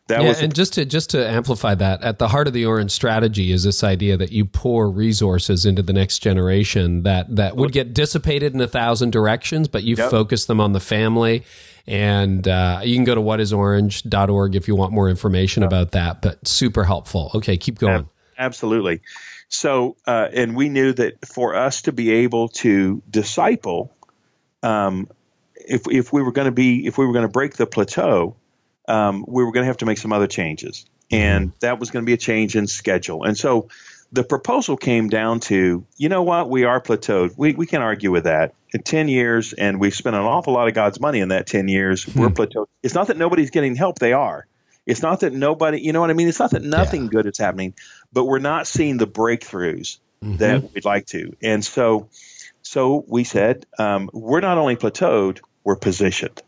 That 0.06 0.22
yeah, 0.22 0.28
was 0.28 0.42
and 0.42 0.54
just 0.54 0.74
to 0.74 0.84
just 0.84 1.10
to 1.10 1.26
amplify 1.26 1.74
that, 1.76 2.02
at 2.02 2.18
the 2.18 2.28
heart 2.28 2.46
of 2.46 2.52
the 2.52 2.66
Orange 2.66 2.90
strategy 2.90 3.50
is 3.50 3.62
this 3.62 3.82
idea 3.82 4.18
that 4.18 4.32
you 4.32 4.44
pour 4.44 4.90
resources 4.90 5.64
into 5.64 5.80
the 5.80 5.94
next 5.94 6.18
generation 6.18 7.04
that 7.04 7.34
that 7.34 7.56
would 7.56 7.72
get 7.72 7.94
dissipated 7.94 8.52
in 8.52 8.60
a 8.60 8.68
thousand 8.68 9.12
directions, 9.12 9.66
but 9.66 9.82
you 9.82 9.96
Yep. 9.96 10.10
focus 10.10 10.44
them 10.44 10.60
on 10.60 10.74
the 10.74 10.80
family. 10.80 11.42
And 11.86 12.46
uh, 12.48 12.80
you 12.82 12.96
can 12.96 13.04
go 13.04 13.14
to 13.14 13.20
whatisorange.org 13.20 14.56
if 14.56 14.68
you 14.68 14.74
want 14.74 14.92
more 14.92 15.08
information 15.10 15.62
about 15.62 15.92
that. 15.92 16.22
But 16.22 16.46
super 16.48 16.84
helpful. 16.84 17.30
Okay, 17.34 17.56
keep 17.56 17.78
going. 17.78 18.08
Absolutely. 18.38 19.00
So, 19.48 19.96
uh, 20.06 20.28
and 20.32 20.56
we 20.56 20.68
knew 20.68 20.92
that 20.92 21.26
for 21.26 21.54
us 21.54 21.82
to 21.82 21.92
be 21.92 22.10
able 22.10 22.48
to 22.48 23.02
disciple, 23.08 23.92
um, 24.62 25.08
if 25.54 25.82
if 25.88 26.12
we 26.12 26.22
were 26.22 26.32
going 26.32 26.46
to 26.46 26.52
be 26.52 26.86
if 26.86 26.98
we 26.98 27.06
were 27.06 27.12
going 27.12 27.26
to 27.26 27.32
break 27.32 27.56
the 27.56 27.66
plateau, 27.66 28.36
um, 28.88 29.24
we 29.28 29.44
were 29.44 29.52
going 29.52 29.62
to 29.62 29.68
have 29.68 29.78
to 29.78 29.86
make 29.86 29.98
some 29.98 30.12
other 30.12 30.26
changes, 30.26 30.86
and 31.10 31.52
that 31.60 31.78
was 31.78 31.90
going 31.90 32.04
to 32.04 32.06
be 32.06 32.14
a 32.14 32.18
change 32.18 32.56
in 32.56 32.66
schedule. 32.66 33.24
And 33.24 33.36
so, 33.38 33.68
the 34.10 34.24
proposal 34.24 34.76
came 34.76 35.08
down 35.08 35.40
to, 35.40 35.84
you 35.96 36.08
know 36.08 36.22
what, 36.22 36.50
we 36.50 36.64
are 36.64 36.80
plateaued. 36.80 37.34
We 37.36 37.52
we 37.54 37.66
can't 37.66 37.82
argue 37.82 38.10
with 38.10 38.24
that. 38.24 38.54
In 38.74 38.82
ten 38.82 39.08
years, 39.08 39.54
and 39.54 39.80
we've 39.80 39.94
spent 39.94 40.16
an 40.16 40.22
awful 40.22 40.52
lot 40.52 40.68
of 40.68 40.74
God's 40.74 41.00
money 41.00 41.20
in 41.20 41.28
that 41.28 41.46
ten 41.46 41.68
years. 41.68 42.06
We're 42.06 42.28
plateaued. 42.28 42.66
It's 42.82 42.94
not 42.94 43.06
that 43.06 43.16
nobody's 43.16 43.50
getting 43.50 43.76
help; 43.76 43.98
they 43.98 44.12
are. 44.12 44.46
It's 44.86 45.00
not 45.00 45.20
that 45.20 45.32
nobody, 45.32 45.80
you 45.80 45.92
know 45.92 46.00
what 46.00 46.10
I 46.10 46.12
mean? 46.12 46.28
It's 46.28 46.38
not 46.38 46.50
that 46.50 46.62
nothing 46.62 47.06
good 47.06 47.26
is 47.26 47.38
happening, 47.38 47.74
but 48.12 48.24
we're 48.24 48.38
not 48.38 48.66
seeing 48.66 48.98
the 48.98 49.06
breakthroughs 49.06 49.98
that 50.20 50.74
we'd 50.74 50.84
like 50.84 51.06
to. 51.06 51.36
And 51.42 51.64
so, 51.64 52.08
so 52.62 53.04
we 53.06 53.24
said, 53.24 53.64
um, 53.78 54.10
we're 54.12 54.40
not 54.40 54.58
only 54.58 54.76
plateaued, 54.76 55.40
we're 55.62 55.76
positioned. 55.76 56.42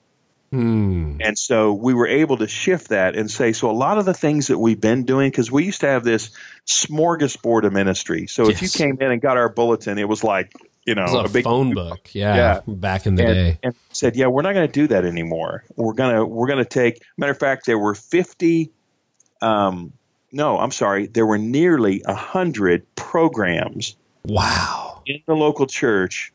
Hmm. 0.50 1.18
And 1.20 1.38
so 1.38 1.72
we 1.72 1.94
were 1.94 2.06
able 2.06 2.36
to 2.38 2.46
shift 2.46 2.88
that 2.88 3.16
and 3.16 3.30
say, 3.30 3.52
so 3.52 3.70
a 3.70 3.72
lot 3.72 3.98
of 3.98 4.04
the 4.04 4.14
things 4.14 4.48
that 4.48 4.58
we've 4.58 4.80
been 4.80 5.04
doing, 5.04 5.30
because 5.30 5.50
we 5.50 5.64
used 5.64 5.80
to 5.80 5.88
have 5.88 6.04
this 6.04 6.30
smorgasbord 6.66 7.64
of 7.64 7.72
ministry. 7.72 8.26
So 8.26 8.48
if 8.48 8.62
you 8.62 8.68
came 8.68 8.98
in 9.00 9.12
and 9.12 9.20
got 9.20 9.36
our 9.36 9.48
bulletin, 9.48 9.98
it 9.98 10.08
was 10.08 10.22
like, 10.22 10.52
you 10.86 10.94
know, 10.94 11.02
It 11.02 11.12
was 11.12 11.14
a, 11.14 11.24
a 11.24 11.28
big 11.28 11.44
phone 11.44 11.74
book. 11.74 12.08
Yeah, 12.14 12.34
Yeah. 12.36 12.60
back 12.66 13.06
in 13.06 13.16
the 13.16 13.24
and, 13.26 13.34
day. 13.34 13.58
and 13.62 13.74
said, 13.92 14.16
"Yeah, 14.16 14.28
we're 14.28 14.42
not 14.42 14.54
going 14.54 14.66
to 14.68 14.72
do 14.72 14.86
that 14.88 15.04
anymore. 15.04 15.64
We're 15.76 15.92
gonna 15.94 16.24
we're 16.24 16.46
gonna 16.48 16.64
take." 16.64 17.02
Matter 17.18 17.32
of 17.32 17.38
fact, 17.38 17.66
there 17.66 17.78
were 17.78 17.94
fifty. 17.94 18.70
Um, 19.42 19.92
no, 20.32 20.58
I'm 20.58 20.70
sorry. 20.72 21.06
There 21.06 21.26
were 21.26 21.38
nearly 21.38 22.02
a 22.06 22.14
hundred 22.14 22.86
programs 22.94 23.96
Wow. 24.24 25.02
in 25.06 25.22
the 25.26 25.34
local 25.34 25.66
church 25.66 26.32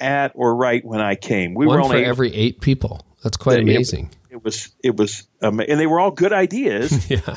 at 0.00 0.32
or 0.34 0.54
right 0.54 0.84
when 0.84 1.00
I 1.00 1.14
came. 1.14 1.54
We 1.54 1.66
One 1.66 1.76
were 1.78 1.82
for 1.84 1.94
only 1.94 2.04
every 2.04 2.32
eight 2.34 2.60
people. 2.60 3.04
That's 3.22 3.36
quite 3.36 3.58
It- 3.58 3.62
amazing. 3.62 4.10
It 4.30 4.44
was 4.44 4.68
it 4.82 4.96
was, 4.96 5.26
um, 5.40 5.60
and 5.60 5.80
they 5.80 5.86
were 5.86 5.98
all 5.98 6.10
good 6.10 6.32
ideas. 6.34 7.10
yeah. 7.10 7.36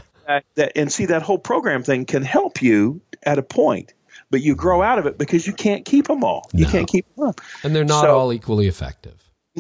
that 0.56 0.74
and 0.76 0.92
see 0.92 1.06
that 1.06 1.22
whole 1.22 1.40
program 1.40 1.82
thing 1.84 2.06
can 2.06 2.22
help 2.24 2.62
you 2.62 3.02
at 3.24 3.38
a 3.40 3.42
point 3.44 3.94
but 4.32 4.42
you 4.42 4.56
grow 4.56 4.82
out 4.82 5.00
of 5.00 5.06
it 5.06 5.18
because 5.18 5.46
you 5.48 5.54
can't 5.54 5.86
keep 5.86 6.08
them 6.08 6.24
all. 6.24 6.50
You 6.54 6.66
No. 6.66 6.72
can't 6.72 6.88
keep 6.88 7.06
them 7.16 7.28
up. 7.30 7.42
And 7.64 7.76
they're 7.76 7.84
not 7.86 8.04
So- 8.04 8.18
all 8.18 8.34
equally 8.34 8.68
effective. 8.68 9.16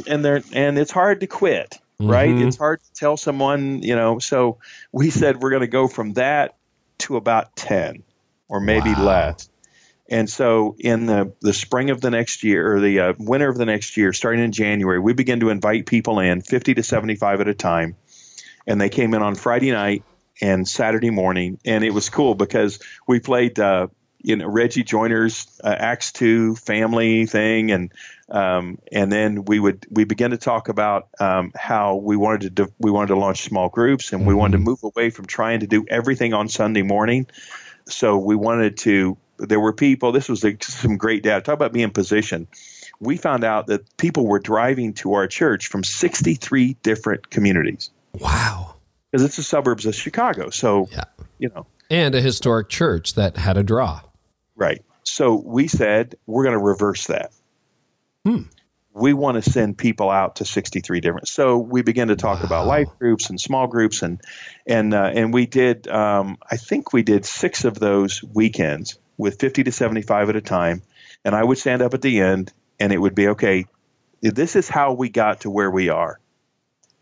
and 0.07 0.23
they're 0.23 0.41
and 0.53 0.77
it's 0.77 0.91
hard 0.91 1.19
to 1.21 1.27
quit 1.27 1.77
right 1.99 2.29
Mhm. 2.29 2.47
it's 2.47 2.55
hard 2.57 2.79
to 2.81 2.93
tell 2.93 3.17
someone 3.17 3.81
you 3.83 3.95
know 3.95 4.17
so 4.19 4.59
we 4.93 5.09
said 5.09 5.41
we're 5.41 5.49
going 5.49 5.59
to 5.61 5.67
go 5.67 5.89
from 5.89 6.13
that 6.13 6.55
to 6.99 7.17
about 7.17 7.53
10 7.57 8.03
or 8.47 8.61
maybe 8.61 8.91
Wow. 8.93 9.03
less 9.03 9.49
and 10.09 10.29
so 10.29 10.75
in 10.79 11.05
the 11.07 11.33
the 11.41 11.51
spring 11.51 11.89
of 11.89 11.99
the 11.99 12.11
next 12.11 12.43
year 12.45 12.75
or 12.75 12.79
the 12.79 12.99
uh, 12.99 13.13
winter 13.19 13.49
of 13.49 13.57
the 13.57 13.65
next 13.65 13.97
year 13.97 14.13
starting 14.13 14.41
in 14.41 14.53
january 14.53 14.99
we 14.99 15.11
began 15.11 15.41
to 15.41 15.49
invite 15.49 15.85
people 15.85 16.19
in 16.19 16.39
50 16.41 16.75
to 16.75 16.83
75 16.83 17.41
at 17.41 17.49
a 17.49 17.53
time 17.53 17.95
and 18.65 18.79
they 18.79 18.89
came 18.89 19.13
in 19.13 19.21
on 19.21 19.35
friday 19.35 19.71
night 19.71 20.03
and 20.41 20.65
saturday 20.65 21.09
morning 21.09 21.59
and 21.65 21.83
it 21.83 21.93
was 21.93 22.07
cool 22.09 22.35
because 22.35 22.79
we 23.05 23.19
played 23.19 23.59
uh, 23.59 23.87
you 24.21 24.35
know 24.35 24.47
reggie 24.47 24.83
joiner's 24.83 25.47
uh, 25.63 25.73
acts 25.77 26.11
2 26.11 26.55
family 26.55 27.25
thing 27.25 27.71
and 27.71 27.91
um, 28.29 28.77
and 28.91 29.11
then 29.11 29.45
we 29.45 29.59
would 29.59 29.85
we 29.89 30.03
began 30.03 30.29
to 30.31 30.37
talk 30.37 30.69
about 30.69 31.07
um, 31.19 31.51
how 31.55 31.95
we 31.95 32.15
wanted 32.15 32.57
to 32.57 32.71
we 32.79 32.91
wanted 32.91 33.07
to 33.07 33.15
launch 33.15 33.43
small 33.43 33.69
groups 33.69 34.13
and 34.13 34.27
we 34.27 34.33
wanted 34.35 34.57
to 34.57 34.63
move 34.63 34.83
away 34.83 35.09
from 35.09 35.25
trying 35.25 35.61
to 35.61 35.67
do 35.67 35.85
everything 35.89 36.33
on 36.35 36.47
Sunday 36.47 36.83
morning. 36.83 37.25
So 37.87 38.17
we 38.19 38.35
wanted 38.35 38.77
to. 38.79 39.17
There 39.39 39.59
were 39.59 39.73
people. 39.73 40.11
This 40.11 40.29
was 40.29 40.43
like 40.43 40.63
some 40.63 40.97
great 40.97 41.23
data. 41.23 41.41
Talk 41.41 41.55
about 41.55 41.73
being 41.73 41.89
positioned. 41.89 42.45
We 42.99 43.17
found 43.17 43.43
out 43.43 43.65
that 43.67 43.97
people 43.97 44.27
were 44.27 44.39
driving 44.39 44.93
to 44.95 45.13
our 45.13 45.25
church 45.27 45.65
from 45.67 45.83
63 45.83 46.75
different 46.83 47.31
communities 47.31 47.89
Wow. 48.13 48.75
because 49.09 49.25
it's 49.25 49.37
the 49.37 49.43
suburbs 49.43 49.87
of 49.87 49.95
Chicago. 49.95 50.51
So 50.51 50.87
Yeah. 50.91 51.05
you 51.39 51.49
know, 51.49 51.65
And 51.89 52.13
a 52.13 52.21
historic 52.21 52.69
church 52.69 53.15
that 53.15 53.37
had 53.37 53.57
a 53.57 53.63
draw. 53.63 54.01
Right. 54.59 54.83
So 55.03 55.35
we 55.35 55.67
said 55.67 56.15
we're 56.27 56.43
going 56.43 56.57
to 56.57 56.63
reverse 56.63 57.07
that. 57.07 57.31
We 58.93 59.13
want 59.13 59.41
to 59.41 59.49
send 59.49 59.77
people 59.77 60.09
out 60.09 60.37
to 60.37 60.45
63 60.45 60.99
different. 60.99 61.27
So 61.29 61.57
we 61.57 61.81
began 61.81 62.09
to 62.09 62.17
talk 62.17 62.43
about 62.43 62.67
life 62.67 62.89
groups 62.99 63.29
and 63.29 63.39
small 63.39 63.67
groups, 63.67 64.01
and 64.01 64.19
and 64.67 64.93
uh, 64.93 65.11
and 65.13 65.33
we 65.33 65.45
did. 65.45 65.87
Um, 65.87 66.37
I 66.49 66.57
think 66.57 66.91
we 66.91 67.03
did 67.03 67.25
six 67.25 67.63
of 67.63 67.79
those 67.79 68.21
weekends 68.21 68.99
with 69.17 69.39
50 69.39 69.63
to 69.63 69.71
75 69.71 70.29
at 70.29 70.35
a 70.35 70.41
time, 70.41 70.81
and 71.23 71.33
I 71.33 71.43
would 71.43 71.57
stand 71.57 71.81
up 71.81 71.93
at 71.93 72.01
the 72.01 72.19
end, 72.19 72.51
and 72.79 72.91
it 72.91 72.97
would 72.97 73.15
be 73.15 73.29
okay. 73.29 73.65
This 74.21 74.57
is 74.57 74.67
how 74.67 74.93
we 74.93 75.07
got 75.07 75.41
to 75.41 75.49
where 75.49 75.71
we 75.71 75.87
are. 75.87 76.19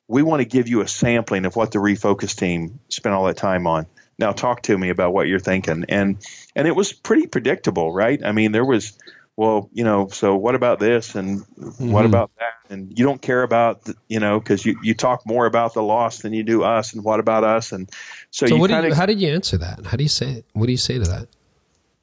We 0.08 0.22
want 0.22 0.42
to 0.42 0.46
give 0.46 0.68
you 0.68 0.82
a 0.82 0.88
sampling 0.88 1.46
of 1.46 1.56
what 1.56 1.72
the 1.72 1.80
refocus 1.80 2.38
team 2.38 2.80
spent 2.90 3.16
all 3.16 3.26
that 3.26 3.38
time 3.38 3.66
on. 3.66 3.88
Now 4.20 4.32
talk 4.32 4.64
to 4.64 4.78
me 4.78 4.90
about 4.90 5.14
what 5.14 5.28
you're 5.28 5.40
thinking, 5.40 5.86
and 5.90 6.18
and 6.56 6.68
it 6.68 6.76
was 6.76 6.92
pretty 6.94 7.28
predictable, 7.28 7.92
right? 7.94 8.20
I 8.26 8.32
mean, 8.32 8.52
there 8.52 8.66
was, 8.66 8.98
well, 9.36 9.70
you 9.74 9.84
know, 9.84 10.08
so 10.08 10.36
what 10.36 10.56
about 10.56 10.80
this, 10.80 11.14
and 11.16 11.44
what 11.78 12.06
about 12.06 12.32
that, 12.40 12.74
and 12.74 12.98
you 12.98 13.06
don't 13.06 13.22
care 13.22 13.44
about, 13.44 13.84
the, 13.84 13.96
you 14.08 14.20
know, 14.20 14.40
because 14.40 14.66
you 14.66 14.80
you 14.82 14.96
talk 14.96 15.22
more 15.28 15.46
about 15.46 15.76
the 15.76 15.84
loss 15.84 16.20
than 16.20 16.34
you 16.34 16.44
do 16.44 16.64
us, 16.64 16.94
and 16.94 17.04
what 17.04 17.20
about 17.20 17.44
us, 17.44 17.72
and 17.72 17.90
so, 18.32 18.48
So 18.48 18.56
you 18.56 18.62
what 18.62 18.72
do 18.72 18.88
you, 18.88 18.94
how 18.96 19.06
did 19.06 19.22
you 19.22 19.30
answer 19.30 19.58
that? 19.58 19.86
How 19.86 19.98
do 19.98 20.04
you 20.04 20.10
say 20.10 20.32
it? 20.32 20.46
What 20.54 20.66
do 20.66 20.72
you 20.72 20.78
say 20.78 20.98
to 20.98 21.06
that? 21.06 21.28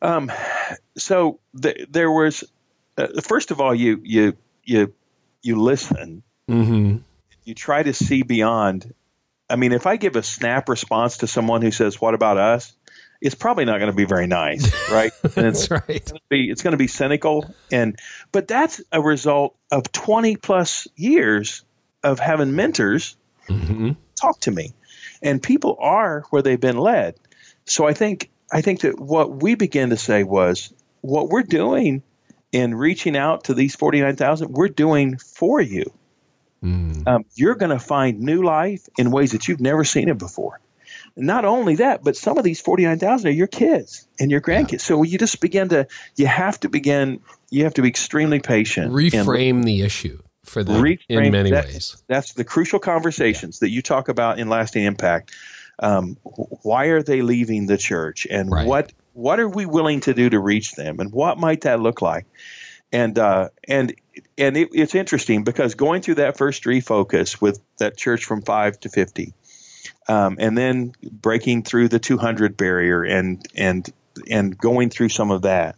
um, 0.00 0.30
so 0.96 1.40
th- 1.60 1.88
there 1.90 2.10
was, 2.12 2.44
uh, 2.96 3.20
first 3.22 3.50
of 3.50 3.60
all, 3.60 3.74
you 3.74 4.00
you 4.04 4.36
you 4.62 4.92
you 5.42 5.60
listen, 5.60 6.22
Mm-hmm. 6.48 6.98
you 7.44 7.54
try 7.54 7.82
to 7.82 7.92
see 7.92 8.22
beyond. 8.22 8.94
I 9.54 9.56
mean, 9.56 9.70
if 9.72 9.86
I 9.86 9.94
give 9.96 10.16
a 10.16 10.22
snap 10.24 10.68
response 10.68 11.18
to 11.18 11.28
someone 11.28 11.62
who 11.62 11.70
says, 11.70 12.00
"What 12.00 12.14
about 12.14 12.38
us?" 12.38 12.72
It's 13.20 13.36
probably 13.36 13.64
not 13.64 13.78
going 13.78 13.90
to 13.90 13.96
be 13.96 14.04
very 14.04 14.26
nice, 14.26 14.90
right? 14.90 15.12
And 15.36 15.46
it's, 15.46 15.68
That's 15.68 15.70
right. 15.70 16.12
be 16.28 16.50
it's 16.50 16.62
going 16.62 16.72
to 16.72 16.76
be 16.78 16.88
cynical 16.88 17.54
and 17.70 17.96
but 18.32 18.48
that's 18.48 18.82
a 18.90 19.00
result 19.00 19.56
of 19.70 19.90
20 19.92 20.36
plus 20.36 20.88
years 20.96 21.64
of 22.02 22.18
having 22.18 22.54
mentors 22.56 23.16
Mm-hmm. 23.48 23.92
talk 24.18 24.40
to 24.40 24.50
me 24.50 24.72
and 25.22 25.42
people 25.42 25.76
are 25.78 26.24
where 26.30 26.40
they've 26.40 26.58
been 26.60 26.78
led 26.78 27.14
so 27.66 27.86
i 27.86 27.92
think 27.92 28.30
i 28.50 28.62
think 28.62 28.80
that 28.80 28.98
what 28.98 29.42
we 29.42 29.54
began 29.54 29.90
to 29.90 29.98
say 29.98 30.24
was 30.24 30.72
what 31.02 31.28
we're 31.28 31.42
doing 31.42 32.02
in 32.52 32.74
reaching 32.74 33.18
out 33.18 33.44
to 33.44 33.52
these 33.54 33.76
49,000 33.76 34.50
we're 34.50 34.68
doing 34.68 35.18
for 35.18 35.60
you 35.60 35.92
Mm. 36.64 37.06
um, 37.06 37.24
you're 37.34 37.54
going 37.56 37.70
to 37.70 37.78
find 37.78 38.20
new 38.20 38.42
life 38.42 38.88
in 38.96 39.10
ways 39.10 39.32
that 39.32 39.46
you've 39.48 39.60
never 39.60 39.84
seen 39.84 40.08
it 40.08 40.16
before. 40.18 40.60
Not 41.16 41.44
only 41.44 41.76
that, 41.76 42.02
but 42.02 42.16
some 42.16 42.38
of 42.38 42.44
these 42.44 42.60
49,000 42.60 43.28
are 43.28 43.30
your 43.30 43.46
kids 43.46 44.08
and 44.18 44.30
your 44.30 44.40
grandkids. 44.40 44.80
So 44.80 45.02
you 45.02 45.18
just 45.18 45.40
begin 45.40 45.68
to, 45.68 45.86
you 46.16 46.26
have 46.26 46.58
to 46.60 46.68
begin, 46.68 47.20
you 47.50 47.64
have 47.64 47.74
to 47.74 47.82
be 47.82 47.88
extremely 47.88 48.40
patient. 48.40 48.86
and 48.86 48.94
Reframe 48.94 49.62
the 49.64 49.82
issue 49.82 50.18
for 50.44 50.64
them 50.64 50.84
in 51.08 51.30
many 51.32 51.50
that- 51.50 51.66
ways. 51.66 52.02
That's 52.08 52.32
the 52.32 52.44
crucial 52.44 52.78
conversations 52.78 53.60
that 53.60 53.70
you 53.70 53.82
talk 53.82 54.08
about 54.08 54.38
in 54.38 54.48
lasting 54.48 54.84
impact. 54.84 55.32
Um, 55.78 56.16
why 56.62 56.86
are 56.86 57.02
they 57.02 57.22
leaving 57.22 57.66
the 57.66 57.76
church, 57.76 58.26
and 58.30 58.50
Right. 58.50 58.66
what 58.66 58.92
what 59.12 59.38
are 59.38 59.48
we 59.48 59.64
willing 59.64 60.00
to 60.00 60.12
do 60.14 60.28
to 60.30 60.40
reach 60.40 60.72
them, 60.72 60.98
and 60.98 61.12
what 61.12 61.38
might 61.38 61.60
that 61.62 61.78
look 61.80 62.02
like? 62.02 62.26
And 62.94 63.18
uh, 63.18 63.48
and 63.66 63.92
and 64.38 64.56
it, 64.56 64.68
it's 64.72 64.94
interesting 64.94 65.42
because 65.42 65.74
going 65.74 66.00
through 66.00 66.16
that 66.16 66.38
first 66.38 66.62
refocus 66.62 67.40
with 67.40 67.60
that 67.78 67.96
church 67.96 68.24
from 68.24 68.42
five 68.42 68.78
to 68.80 68.88
fifty, 68.88 69.34
um, 70.08 70.36
and 70.38 70.56
then 70.56 70.92
breaking 71.02 71.64
through 71.64 71.88
the 71.88 71.98
two 71.98 72.18
hundred 72.18 72.56
barrier, 72.56 73.02
and 73.02 73.44
and 73.56 73.92
and 74.30 74.56
going 74.56 74.90
through 74.90 75.08
some 75.08 75.32
of 75.32 75.42
that, 75.42 75.74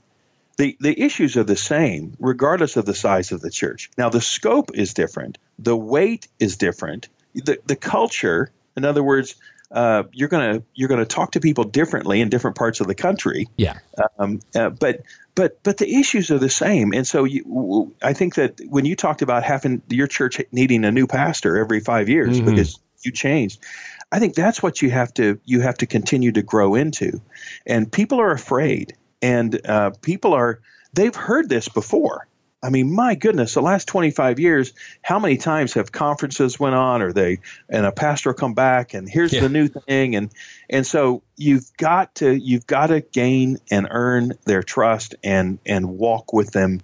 the 0.58 0.76
the 0.78 1.00
issues 1.00 1.38
are 1.38 1.44
the 1.44 1.56
same 1.56 2.14
regardless 2.20 2.76
of 2.76 2.84
the 2.84 2.94
size 2.94 3.32
of 3.32 3.40
the 3.40 3.50
church. 3.50 3.90
Now 3.96 4.10
the 4.10 4.20
scope 4.20 4.72
is 4.74 4.92
different, 4.92 5.38
the 5.58 5.76
weight 5.76 6.28
is 6.38 6.58
different, 6.58 7.08
the 7.34 7.58
the 7.64 7.76
culture. 7.76 8.50
In 8.76 8.84
other 8.84 9.02
words, 9.02 9.36
uh, 9.70 10.02
you're 10.12 10.28
gonna 10.28 10.62
you're 10.74 10.90
gonna 10.90 11.06
talk 11.06 11.32
to 11.32 11.40
people 11.40 11.64
differently 11.64 12.20
in 12.20 12.28
different 12.28 12.56
parts 12.56 12.80
of 12.80 12.86
the 12.86 12.94
country. 12.94 13.48
Yeah. 13.56 13.78
Um, 14.18 14.40
uh, 14.54 14.68
but 14.68 15.00
but 15.36 15.62
but 15.62 15.76
the 15.76 15.88
issues 15.88 16.32
are 16.32 16.38
the 16.38 16.50
same, 16.50 16.92
and 16.92 17.06
so 17.06 17.22
you, 17.22 17.94
I 18.02 18.12
think 18.14 18.34
that 18.34 18.60
when 18.68 18.84
you 18.84 18.96
talked 18.96 19.22
about 19.22 19.44
having 19.44 19.82
your 19.88 20.08
church 20.08 20.40
needing 20.50 20.84
a 20.84 20.90
new 20.90 21.06
pastor 21.06 21.56
every 21.58 21.78
five 21.78 22.08
years 22.08 22.40
Mhm. 22.40 22.46
because 22.46 22.80
you 23.04 23.12
changed, 23.12 23.60
I 24.10 24.18
think 24.18 24.34
that's 24.34 24.60
what 24.62 24.82
you 24.82 24.90
have 24.90 25.14
to 25.14 25.38
you 25.44 25.60
have 25.60 25.76
to 25.78 25.86
continue 25.86 26.32
to 26.32 26.42
grow 26.42 26.74
into, 26.74 27.20
and 27.66 27.92
people 27.92 28.20
are 28.20 28.32
afraid, 28.32 28.94
and 29.22 29.60
uh, 29.64 29.90
people 30.02 30.32
are 30.32 30.60
they've 30.94 31.14
heard 31.14 31.48
this 31.48 31.68
before. 31.68 32.26
I 32.66 32.70
mean, 32.70 32.92
my 32.92 33.14
goodness, 33.14 33.54
the 33.54 33.62
last 33.62 33.86
25 33.86 34.40
years, 34.40 34.72
how 35.00 35.20
many 35.20 35.36
times 35.36 35.74
have 35.74 35.92
conferences 35.92 36.58
went 36.58 36.74
on 36.74 37.00
or 37.00 37.12
they 37.12 37.38
and 37.68 37.86
a 37.86 37.92
pastor 37.92 38.34
come 38.34 38.54
back 38.54 38.92
and 38.92 39.08
here's 39.08 39.32
Yeah. 39.32 39.42
the 39.42 39.48
new 39.48 39.68
thing 39.68 40.16
and 40.16 40.30
and 40.68 40.84
so 40.84 41.22
you've 41.36 41.70
got 41.76 42.16
to 42.16 42.34
you've 42.34 42.66
got 42.66 42.88
to 42.88 43.00
gain 43.02 43.58
and 43.70 43.86
earn 43.88 44.32
their 44.46 44.64
trust 44.64 45.14
and 45.22 45.60
and 45.64 45.88
walk 45.96 46.32
with 46.32 46.50
them 46.50 46.80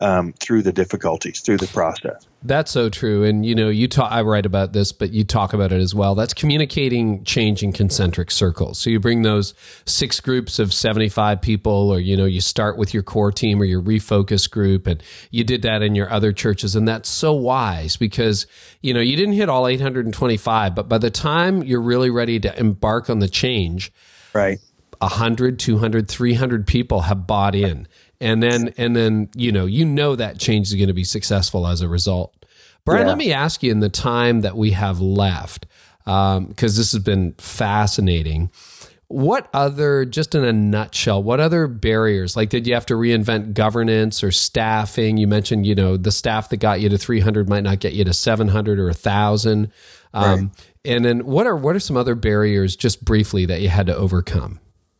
um, 0.00 0.32
through 0.34 0.62
the 0.62 0.72
difficulties, 0.72 1.40
through 1.40 1.58
the 1.58 1.68
process. 1.68 2.26
That's 2.42 2.70
so 2.70 2.90
true. 2.90 3.24
And 3.24 3.46
you 3.46 3.54
know, 3.54 3.68
you 3.68 3.88
talk 3.88 4.10
I 4.10 4.22
write 4.22 4.44
about 4.44 4.72
this, 4.72 4.92
but 4.92 5.12
you 5.12 5.24
talk 5.24 5.52
about 5.52 5.72
it 5.72 5.80
as 5.80 5.94
well. 5.94 6.14
That's 6.14 6.34
communicating 6.34 7.24
change 7.24 7.62
in 7.62 7.72
concentric 7.72 8.30
circles. 8.30 8.78
So 8.78 8.90
you 8.90 9.00
bring 9.00 9.22
those 9.22 9.54
six 9.86 10.20
groups 10.20 10.58
of 10.58 10.74
75 10.74 11.40
people 11.40 11.90
or 11.90 12.00
you 12.00 12.16
know, 12.16 12.26
you 12.26 12.40
start 12.40 12.76
with 12.76 12.92
your 12.92 13.02
core 13.02 13.32
team 13.32 13.62
or 13.62 13.64
your 13.64 13.80
refocus 13.80 14.50
group 14.50 14.86
and 14.86 15.02
you 15.30 15.44
did 15.44 15.62
that 15.62 15.82
in 15.82 15.94
your 15.94 16.10
other 16.10 16.32
churches 16.32 16.74
and 16.76 16.86
that's 16.86 17.08
so 17.08 17.32
wise 17.32 17.96
because 17.96 18.46
you 18.82 18.92
know, 18.92 19.00
you 19.00 19.16
didn't 19.16 19.34
hit 19.34 19.48
all 19.48 19.66
825, 19.66 20.74
but 20.74 20.88
by 20.88 20.98
the 20.98 21.10
time 21.10 21.62
you're 21.62 21.80
really 21.80 22.10
ready 22.10 22.38
to 22.40 22.58
embark 22.58 23.08
on 23.08 23.20
the 23.20 23.28
change, 23.28 23.92
Right. 24.34 24.58
100 24.98 25.58
200 25.58 26.08
300 26.08 26.66
people 26.66 27.02
have 27.02 27.26
bought 27.26 27.54
in 27.54 27.86
and 28.20 28.42
then 28.42 28.72
and 28.76 28.94
then 28.94 29.28
you 29.34 29.52
know 29.52 29.66
you 29.66 29.84
know 29.84 30.16
that 30.16 30.38
change 30.38 30.68
is 30.68 30.74
going 30.74 30.88
to 30.88 30.94
be 30.94 31.04
successful 31.04 31.66
as 31.66 31.80
a 31.80 31.88
result. 31.88 32.34
Brian 32.84 33.02
Yeah. 33.02 33.08
let 33.08 33.18
me 33.18 33.32
ask 33.32 33.62
you 33.62 33.70
in 33.70 33.80
the 33.80 33.88
time 33.88 34.42
that 34.42 34.56
we 34.56 34.70
have 34.72 35.00
left 35.00 35.66
because 36.04 36.76
this 36.76 36.92
has 36.92 37.02
been 37.02 37.34
fascinating. 37.38 38.50
What 39.08 39.48
other 39.52 40.04
just 40.04 40.34
in 40.34 40.44
a 40.44 40.52
nutshell 40.52 41.22
what 41.22 41.38
other 41.38 41.66
barriers 41.66 42.36
like 42.36 42.48
did 42.48 42.66
you 42.66 42.74
have 42.74 42.86
to 42.86 42.94
reinvent 42.94 43.54
governance 43.54 44.24
or 44.24 44.30
staffing? 44.32 45.18
You 45.18 45.26
mentioned 45.26 45.66
you 45.66 45.74
know 45.74 45.96
the 45.96 46.12
staff 46.12 46.48
that 46.48 46.56
got 46.56 46.80
you 46.80 46.88
to 46.88 46.98
300 46.98 47.48
might 47.48 47.62
not 47.62 47.80
get 47.80 47.92
you 47.92 48.04
to 48.04 48.12
700 48.12 48.78
or 48.78 48.86
1000 48.86 49.70
um, 50.14 50.52
and 50.84 51.04
then 51.04 51.26
what 51.26 51.46
are 51.46 51.56
what 51.56 51.76
are 51.76 51.80
some 51.80 51.96
other 51.96 52.14
barriers 52.14 52.76
just 52.76 53.04
briefly 53.04 53.46
that 53.46 53.60
you 53.60 53.68
had 53.68 53.86
to 53.86 53.96
overcome 53.96 54.58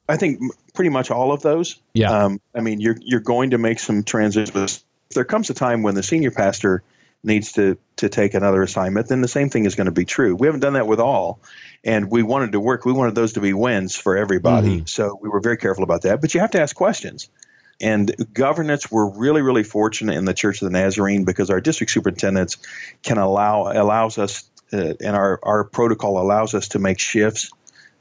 I 0.08 0.16
think 0.16 0.40
pretty 0.74 0.90
much 0.90 1.10
all 1.10 1.32
of 1.32 1.42
those. 1.42 1.80
Yeah. 1.94 2.10
Um, 2.10 2.40
I 2.54 2.60
mean, 2.60 2.80
you're 2.80 2.96
you're 3.00 3.20
going 3.20 3.50
to 3.50 3.58
make 3.58 3.78
some 3.78 4.02
transitions. 4.02 4.84
There 5.14 5.24
comes 5.24 5.50
a 5.50 5.54
time 5.54 5.82
when 5.82 5.94
the 5.94 6.02
senior 6.02 6.30
pastor 6.30 6.82
needs 7.24 7.52
to 7.52 7.78
to 7.96 8.08
take 8.08 8.34
another 8.34 8.62
assignment, 8.62 9.08
then 9.08 9.20
the 9.20 9.28
same 9.28 9.48
thing 9.48 9.64
is 9.64 9.74
going 9.74 9.86
to 9.86 9.92
be 9.92 10.04
true. 10.04 10.34
We 10.36 10.46
haven't 10.46 10.60
done 10.60 10.74
that 10.74 10.86
with 10.86 11.00
all, 11.00 11.40
and 11.82 12.10
we 12.10 12.22
wanted 12.22 12.52
to 12.52 12.60
work. 12.60 12.84
We 12.84 12.92
wanted 12.92 13.14
those 13.14 13.34
to 13.34 13.40
be 13.40 13.52
wins 13.52 13.96
for 13.96 14.16
everybody, 14.16 14.76
mm-hmm. 14.78 14.86
so 14.86 15.18
we 15.20 15.28
were 15.28 15.40
very 15.40 15.56
careful 15.56 15.84
about 15.84 16.02
that. 16.02 16.20
But 16.20 16.34
you 16.34 16.40
have 16.40 16.50
to 16.52 16.60
ask 16.60 16.76
questions. 16.76 17.28
And 17.80 18.14
governance, 18.32 18.88
we're 18.90 19.10
really, 19.10 19.42
really 19.42 19.64
fortunate 19.64 20.16
in 20.16 20.24
the 20.24 20.34
Church 20.34 20.62
of 20.62 20.70
the 20.70 20.78
Nazarene 20.78 21.24
because 21.24 21.50
our 21.50 21.60
district 21.60 21.90
superintendents 21.90 22.58
can 23.02 23.18
allow 23.18 23.72
allows 23.72 24.18
us, 24.18 24.48
uh, 24.72 24.94
and 25.00 25.16
our 25.16 25.40
our 25.42 25.64
protocol 25.64 26.18
allows 26.20 26.54
us 26.54 26.68
to 26.68 26.78
make 26.78 27.00
shifts 27.00 27.50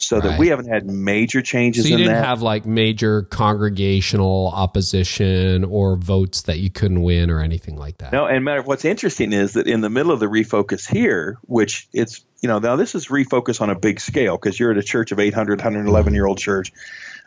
so 0.07 0.17
right. 0.17 0.29
that 0.29 0.39
we 0.39 0.47
haven't 0.49 0.67
had 0.67 0.85
major 0.85 1.41
changes. 1.41 1.83
So 1.83 1.89
you 1.89 1.97
didn't 1.97 2.13
that. 2.13 2.25
have 2.25 2.41
like 2.41 2.65
major 2.65 3.23
congregational 3.23 4.51
opposition 4.53 5.63
or 5.63 5.95
votes 5.95 6.43
that 6.43 6.59
you 6.59 6.69
couldn't 6.69 7.01
win 7.01 7.29
or 7.29 7.41
anything 7.41 7.77
like 7.77 7.97
that. 7.99 8.11
No, 8.11 8.25
and 8.25 8.43
matter 8.43 8.59
of 8.59 8.67
what's 8.67 8.85
interesting 8.85 9.33
is 9.33 9.53
that 9.53 9.67
in 9.67 9.81
the 9.81 9.89
middle 9.89 10.11
of 10.11 10.19
the 10.19 10.27
refocus 10.27 10.89
here, 10.89 11.37
which 11.43 11.87
it's 11.93 12.23
you 12.41 12.47
know 12.49 12.59
now 12.59 12.75
this 12.75 12.95
is 12.95 13.07
refocus 13.07 13.61
on 13.61 13.69
a 13.69 13.79
big 13.79 13.99
scale 13.99 14.37
because 14.37 14.59
you're 14.59 14.71
at 14.71 14.77
a 14.77 14.83
church 14.83 15.11
of 15.11 15.19
800 15.19 15.59
111 15.59 16.13
year 16.13 16.25
old 16.25 16.37
church. 16.37 16.71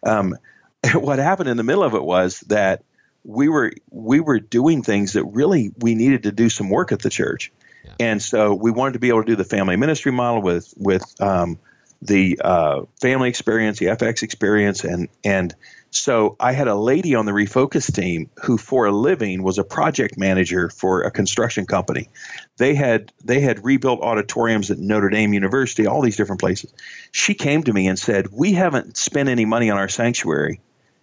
Um, 0.02 0.36
what 0.94 1.18
happened 1.18 1.48
in 1.48 1.56
the 1.56 1.64
middle 1.64 1.82
of 1.82 1.94
it 1.94 2.02
was 2.02 2.40
that 2.48 2.82
we 3.24 3.48
were 3.48 3.72
we 3.90 4.20
were 4.20 4.38
doing 4.38 4.82
things 4.82 5.14
that 5.14 5.24
really 5.24 5.72
we 5.78 5.94
needed 5.94 6.24
to 6.24 6.32
do 6.32 6.48
some 6.48 6.70
work 6.70 6.92
at 6.92 7.00
the 7.00 7.10
church. 7.10 7.52
Yeah. 7.84 7.92
And 8.00 8.22
so 8.22 8.54
we 8.54 8.70
wanted 8.70 8.94
to 8.94 8.98
be 8.98 9.08
able 9.08 9.22
to 9.22 9.26
do 9.26 9.36
the 9.36 9.44
family 9.44 9.76
ministry 9.76 10.12
model 10.12 10.42
with 10.42 10.72
with 10.76 11.04
um, 11.20 11.58
the 12.02 12.40
uh, 12.42 12.82
family 13.00 13.28
experience, 13.28 13.78
the 13.78 13.86
FX 13.86 14.22
experience, 14.22 14.84
and 14.84 15.08
and 15.24 15.54
so 15.90 16.36
I 16.38 16.52
had 16.52 16.68
a 16.68 16.74
lady 16.74 17.14
on 17.14 17.24
the 17.24 17.32
refocus 17.32 17.92
team 17.92 18.30
who, 18.42 18.58
for 18.58 18.86
a 18.86 18.92
living, 18.92 19.42
was 19.42 19.58
a 19.58 19.64
project 19.64 20.18
manager 20.18 20.68
for 20.68 21.02
a 21.02 21.10
construction 21.10 21.64
company. 21.66 22.10
They 22.58 22.74
had 22.74 23.12
they 23.24 23.40
had 23.40 23.64
rebuilt 23.64 24.00
auditoriums 24.02 24.70
at 24.70 24.78
Notre 24.78 25.08
Dame 25.08 25.32
University, 25.32 25.86
all 25.86 26.02
these 26.02 26.16
different 26.16 26.40
places. 26.40 26.72
She 27.12 27.34
came 27.34 27.62
to 27.64 27.72
me 27.72 27.88
and 27.88 27.98
said, 27.98 28.28
"We 28.30 28.52
haven't 28.52 28.96
spent 28.96 29.28
any 29.28 29.44
money 29.44 29.70
on 29.70 29.78
our 29.78 29.88
sanctuary 29.88 30.60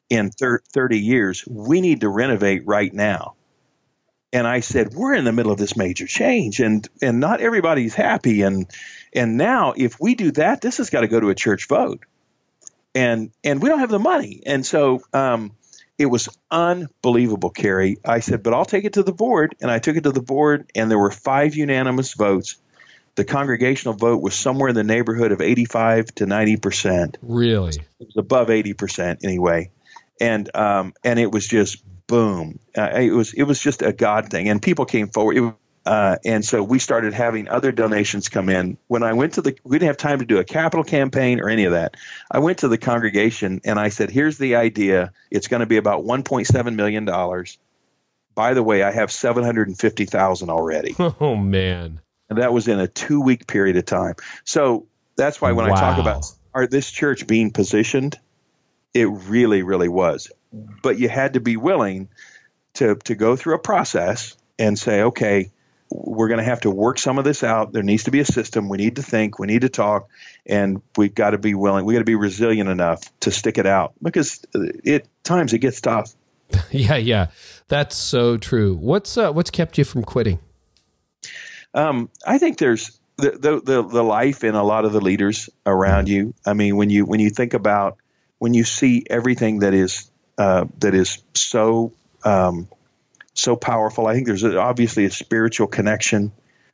in 0.09 0.29
thir- 0.29 0.61
30 0.73 0.99
years. 0.99 1.43
We 1.47 1.81
need 1.81 2.01
to 2.01 2.09
renovate 2.09 2.65
right 2.65 2.93
now." 2.93 3.33
And 4.31 4.47
I 4.47 4.59
said, 4.59 4.93
"We're 4.93 5.15
in 5.15 5.25
the 5.25 5.31
middle 5.31 5.51
of 5.51 5.59
this 5.59 5.75
major 5.75 6.05
change, 6.05 6.59
and 6.59 6.87
and 7.01 7.19
not 7.19 7.41
everybody's 7.41 7.95
happy, 7.95 8.41
and 8.43 8.67
and 9.15 9.37
now, 9.37 9.73
if 9.75 9.99
we 9.99 10.15
do 10.15 10.31
that, 10.31 10.61
this 10.61 10.77
has 10.77 10.89
got 10.89 11.01
to 11.01 11.07
go 11.07 11.19
to 11.19 11.29
a 11.29 11.35
church 11.35 11.67
vote, 11.67 12.05
and 12.95 13.31
and 13.43 13.61
we 13.61 13.69
don't 13.69 13.79
have 13.79 13.89
the 13.89 13.99
money. 13.99 14.41
And 14.45 14.65
so 14.65 15.01
um, 15.13 15.55
it 15.97 16.07
was 16.07 16.29
unbelievable, 16.49 17.51
Carey. 17.51 17.97
I 18.03 18.19
said, 18.19 18.43
but 18.43 18.53
I'll 18.53 18.65
take 18.65 18.85
it 18.85 18.93
to 18.93 19.03
the 19.03 19.13
board, 19.13 19.55
and 19.61 19.69
I 19.69 19.79
took 19.79 19.95
it 19.95 20.03
to 20.03 20.11
the 20.11 20.21
board, 20.21 20.71
and 20.75 20.89
there 20.89 20.99
were 20.99 21.11
five 21.11 21.55
unanimous 21.55 22.13
votes. 22.13 22.57
The 23.15 23.25
congregational 23.25 23.93
vote 23.93 24.21
was 24.21 24.33
somewhere 24.33 24.69
in 24.69 24.75
the 24.75 24.83
neighborhood 24.83 25.31
of 25.31 25.41
85 25.41 26.07
to 26.15 26.25
90 26.25 26.57
percent. 26.57 27.17
Really, 27.21 27.75
it 27.99 28.07
was 28.07 28.17
above 28.17 28.49
80 28.49 28.73
percent 28.73 29.19
anyway, 29.23 29.69
and 30.19 30.49
um, 30.55 30.93
and 31.03 31.19
it 31.19 31.31
was 31.31 31.47
just 31.47 31.83
boom. 32.07 32.59
Uh, 32.75 32.89
it 32.95 33.11
was 33.11 33.33
it 33.33 33.43
was 33.43 33.59
just 33.59 33.83
a 33.83 33.93
God 33.93 34.29
thing, 34.29 34.49
and 34.49 34.61
people 34.61 34.85
came 34.85 35.09
forward. 35.09 35.37
It 35.37 35.53
uh, 35.85 36.17
and 36.23 36.45
so 36.45 36.63
we 36.63 36.79
started 36.79 37.13
having 37.13 37.49
other 37.49 37.71
donations 37.71 38.29
come 38.29 38.47
in. 38.47 38.77
When 38.87 39.03
I 39.03 39.13
went 39.13 39.33
to 39.33 39.41
the, 39.41 39.57
we 39.63 39.77
didn't 39.77 39.87
have 39.87 39.97
time 39.97 40.19
to 40.19 40.25
do 40.25 40.37
a 40.37 40.43
capital 40.43 40.83
campaign 40.83 41.41
or 41.41 41.49
any 41.49 41.65
of 41.65 41.73
that. 41.73 41.95
I 42.31 42.39
went 42.39 42.59
to 42.59 42.69
the 42.69 42.77
congregation 42.77 43.59
and 43.65 43.77
I 43.77 43.89
said, 43.89 44.09
"Here's 44.09 44.37
the 44.37 44.55
idea. 44.55 45.11
It's 45.29 45.47
going 45.47 45.59
to 45.59 45.65
be 45.65 45.77
about 45.77 46.05
1.7 46.05 46.75
million 46.75 47.03
dollars. 47.03 47.57
By 48.33 48.53
the 48.53 48.63
way, 48.63 48.81
I 48.81 48.91
have 48.91 49.11
750,000 49.11 50.49
already." 50.49 50.95
Oh 51.19 51.35
man! 51.35 51.99
And 52.29 52.39
that 52.39 52.53
was 52.53 52.67
in 52.67 52.79
a 52.79 52.87
two-week 52.87 53.45
period 53.45 53.75
of 53.75 53.85
time. 53.85 54.15
So 54.45 54.87
that's 55.17 55.41
why 55.41 55.51
when 55.51 55.67
wow. 55.67 55.75
I 55.75 55.79
talk 55.79 55.99
about 55.99 56.25
our, 56.53 56.65
this 56.65 56.89
church 56.89 57.27
being 57.27 57.51
positioned, 57.51 58.17
it 58.93 59.09
really, 59.09 59.63
really 59.63 59.89
was. 59.89 60.31
But 60.81 60.97
you 60.97 61.09
had 61.09 61.33
to 61.33 61.41
be 61.41 61.57
willing 61.57 62.07
to 62.75 62.95
to 62.95 63.15
go 63.15 63.35
through 63.35 63.55
a 63.55 63.59
process 63.59 64.37
and 64.57 64.79
say, 64.79 65.01
okay 65.03 65.51
we're 65.93 66.27
going 66.27 66.39
to 66.39 66.43
have 66.43 66.61
to 66.61 66.71
work 66.71 66.97
some 66.97 67.19
of 67.19 67.23
this 67.23 67.43
out. 67.43 67.71
There 67.71 67.83
needs 67.83 68.05
to 68.05 68.11
be 68.11 68.19
a 68.19 68.25
system. 68.25 68.67
We 68.67 68.77
need 68.77 68.95
to 68.95 69.03
think. 69.03 69.37
We 69.37 69.45
need 69.45 69.61
to 69.61 69.69
talk, 69.69 70.09
and 70.45 70.81
we've 70.97 71.13
got 71.13 71.31
to 71.31 71.37
be 71.37 71.53
willing. 71.53 71.85
We 71.85 71.93
got 71.93 71.99
to 71.99 72.05
be 72.05 72.15
resilient 72.15 72.69
enough 72.69 73.01
to 73.21 73.31
stick 73.31 73.57
it 73.57 73.67
out 73.67 73.93
because 74.01 74.43
it 74.53 75.07
times 75.23 75.53
it 75.53 75.59
gets 75.59 75.81
tough. 75.81 76.13
yeah, 76.71 76.95
yeah, 76.95 77.27
that's 77.67 77.95
so 77.95 78.37
true. 78.37 78.75
What's 78.75 79.17
uh, 79.17 79.31
what's 79.31 79.51
kept 79.51 79.77
you 79.77 79.83
from 79.83 80.03
quitting? 80.03 80.39
Um, 81.75 82.09
I 82.25 82.37
think 82.37 82.57
there's 82.57 82.99
the, 83.17 83.31
the, 83.31 83.61
the 83.61 83.83
the 83.83 84.03
life 84.03 84.43
in 84.43 84.55
a 84.55 84.63
lot 84.63 84.85
of 84.85 84.93
the 84.93 85.01
leaders 85.01 85.49
around 85.65 86.09
you. 86.09 86.33
I 86.45 86.53
mean, 86.53 86.75
when 86.75 86.89
you 86.89 87.05
when 87.05 87.19
you 87.19 87.29
think 87.29 87.53
about 87.53 87.97
when 88.39 88.53
you 88.53 88.63
see 88.63 89.05
everything 89.09 89.59
that 89.59 89.73
is 89.73 90.09
uh, 90.37 90.65
that 90.79 90.95
is 90.95 91.19
so 91.35 91.93
um, 92.23 92.67
so 93.33 93.55
powerful. 93.55 94.07
I 94.07 94.13
think 94.13 94.27
there's 94.27 94.43
a, 94.43 94.57
obviously 94.57 95.05
a 95.05 95.11
spiritual 95.11 95.67
connection. 95.67 96.31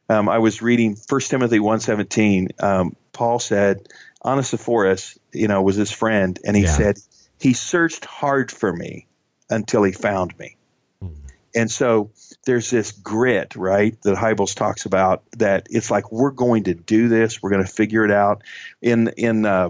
Um, 0.10 0.28
I 0.28 0.40
was 0.40 0.62
reading 0.62 0.98
1 1.08 1.22
Timothy 1.22 1.60
1.17. 1.60 2.64
Um, 2.64 2.96
Paul 3.14 3.40
said, 3.40 3.88
Onesiphorus, 4.24 5.18
you 5.32 5.48
know, 5.48 5.62
was 5.62 5.76
his 5.76 5.92
friend, 5.92 6.38
and 6.44 6.56
he 6.56 6.64
yeah. 6.64 6.76
said, 6.76 7.00
he 7.40 7.54
searched 7.54 8.06
hard 8.06 8.52
for 8.52 8.74
me 8.74 9.08
until 9.50 9.84
he 9.84 9.92
found 9.92 10.38
me. 10.38 10.58
Mm. 11.02 11.16
And 11.56 11.72
so 11.72 12.12
there's 12.46 12.70
this 12.70 12.92
grit, 12.92 13.56
right, 13.56 14.00
that 14.02 14.18
Hybels 14.18 14.56
talks 14.56 14.86
about 14.86 15.24
that 15.38 15.68
it's 15.70 15.90
like 15.90 16.12
we're 16.12 16.32
going 16.32 16.66
to 16.66 16.74
do 16.74 17.08
this, 17.08 17.42
we're 17.42 17.52
going 17.52 17.66
to 17.66 17.72
figure 17.72 18.04
it 18.04 18.12
out. 18.12 18.44
In 18.82 19.10
in 19.18 19.46
uh, 19.46 19.70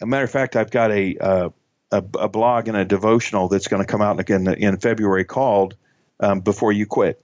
a 0.00 0.06
matter 0.06 0.24
of 0.24 0.30
fact, 0.30 0.56
I've 0.56 0.70
got 0.70 0.90
a, 0.92 1.16
uh, 1.18 1.48
a, 1.90 1.96
a 1.96 2.28
blog 2.28 2.68
and 2.68 2.76
a 2.76 2.84
devotional 2.84 3.48
that's 3.48 3.68
going 3.68 3.82
to 3.82 3.86
come 3.86 4.02
out 4.02 4.28
in, 4.30 4.46
in 4.54 4.78
February 4.78 5.24
called 5.24 5.76
um, 6.20 6.40
before 6.40 6.72
you 6.72 6.86
quit. 6.86 7.22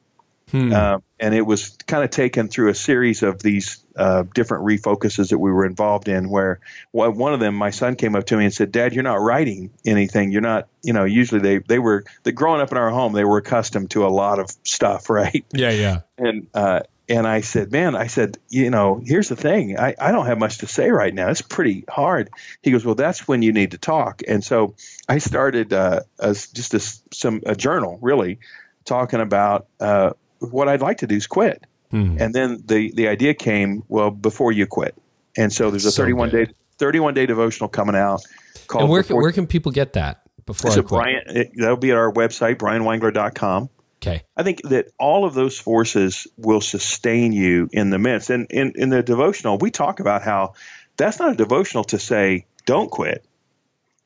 Hmm. 0.50 0.72
Uh, 0.72 0.98
and 1.18 1.34
it 1.34 1.40
was 1.40 1.70
kind 1.86 2.04
of 2.04 2.10
taken 2.10 2.48
through 2.48 2.68
a 2.68 2.74
series 2.74 3.22
of 3.22 3.42
these 3.42 3.82
uh, 3.96 4.24
different 4.34 4.64
refocuses 4.64 5.30
that 5.30 5.38
we 5.38 5.50
were 5.50 5.64
involved 5.64 6.06
in. 6.06 6.28
Where 6.28 6.60
one 6.92 7.32
of 7.32 7.40
them, 7.40 7.54
my 7.54 7.70
son 7.70 7.96
came 7.96 8.14
up 8.14 8.26
to 8.26 8.36
me 8.36 8.44
and 8.44 8.52
said, 8.52 8.70
"Dad, 8.70 8.92
you're 8.92 9.04
not 9.04 9.20
writing 9.20 9.70
anything. 9.86 10.32
You're 10.32 10.42
not, 10.42 10.68
you 10.82 10.92
know. 10.92 11.04
Usually 11.04 11.40
they 11.40 11.58
they 11.58 11.78
were 11.78 12.04
the 12.24 12.32
growing 12.32 12.60
up 12.60 12.72
in 12.72 12.78
our 12.78 12.90
home, 12.90 13.14
they 13.14 13.24
were 13.24 13.38
accustomed 13.38 13.90
to 13.92 14.06
a 14.06 14.08
lot 14.08 14.38
of 14.38 14.50
stuff, 14.64 15.08
right? 15.10 15.44
Yeah, 15.52 15.70
yeah. 15.70 16.00
And 16.18 16.46
uh, 16.52 16.80
and 17.08 17.26
I 17.26 17.42
said, 17.42 17.70
man, 17.70 17.94
I 17.94 18.06
said, 18.06 18.38
you 18.48 18.70
know, 18.70 19.00
here's 19.04 19.28
the 19.28 19.36
thing. 19.36 19.78
I, 19.78 19.94
I 19.98 20.10
don't 20.10 20.26
have 20.26 20.38
much 20.38 20.58
to 20.58 20.66
say 20.66 20.90
right 20.90 21.12
now. 21.12 21.28
It's 21.28 21.42
pretty 21.42 21.84
hard. 21.88 22.30
He 22.62 22.70
goes, 22.70 22.84
well, 22.84 22.94
that's 22.94 23.28
when 23.28 23.42
you 23.42 23.52
need 23.52 23.72
to 23.72 23.78
talk. 23.78 24.22
And 24.26 24.42
so 24.42 24.74
I 25.06 25.18
started 25.18 25.72
uh, 25.72 26.00
as 26.18 26.46
just 26.48 26.72
a, 26.72 26.80
some 27.14 27.42
a 27.44 27.54
journal, 27.54 27.98
really, 28.00 28.38
talking 28.84 29.20
about 29.20 29.66
uh, 29.80 30.10
what 30.38 30.68
I'd 30.68 30.80
like 30.80 30.98
to 30.98 31.06
do 31.06 31.16
is 31.16 31.26
quit. 31.26 31.64
Mm-hmm. 31.92 32.20
And 32.20 32.34
then 32.34 32.62
the 32.64 32.92
the 32.92 33.08
idea 33.08 33.34
came, 33.34 33.84
well, 33.88 34.10
before 34.10 34.52
you 34.52 34.66
quit. 34.66 34.94
And 35.36 35.52
so 35.52 35.70
there's 35.70 35.86
a 35.86 35.92
31 35.92 36.30
day 36.30 36.46
31 36.78 37.14
day 37.14 37.26
devotional 37.26 37.68
coming 37.68 37.96
out. 37.96 38.22
Called 38.66 38.82
and 38.82 38.90
where 38.90 39.02
can, 39.02 39.16
where 39.16 39.32
can 39.32 39.46
people 39.46 39.72
get 39.72 39.92
that 39.94 40.22
before 40.46 40.70
so 40.70 40.80
I 40.80 40.82
quit? 40.82 41.02
Brian, 41.02 41.22
it, 41.26 41.50
that'll 41.56 41.76
be 41.76 41.90
at 41.90 41.96
our 41.96 42.12
website, 42.12 42.56
brianwangler.com. 42.56 43.70
Okay. 44.02 44.22
I 44.36 44.42
think 44.42 44.62
that 44.62 44.88
all 44.98 45.24
of 45.24 45.34
those 45.34 45.58
forces 45.58 46.26
will 46.36 46.60
sustain 46.60 47.32
you 47.32 47.68
in 47.72 47.90
the 47.90 47.98
midst. 47.98 48.28
And 48.30 48.46
in, 48.50 48.72
in 48.74 48.90
the 48.90 49.02
devotional, 49.02 49.56
we 49.56 49.70
talk 49.70 50.00
about 50.00 50.22
how 50.22 50.54
that's 50.96 51.18
not 51.18 51.32
a 51.32 51.36
devotional 51.36 51.84
to 51.84 51.98
say, 51.98 52.46
don't 52.66 52.90
quit 52.90 53.24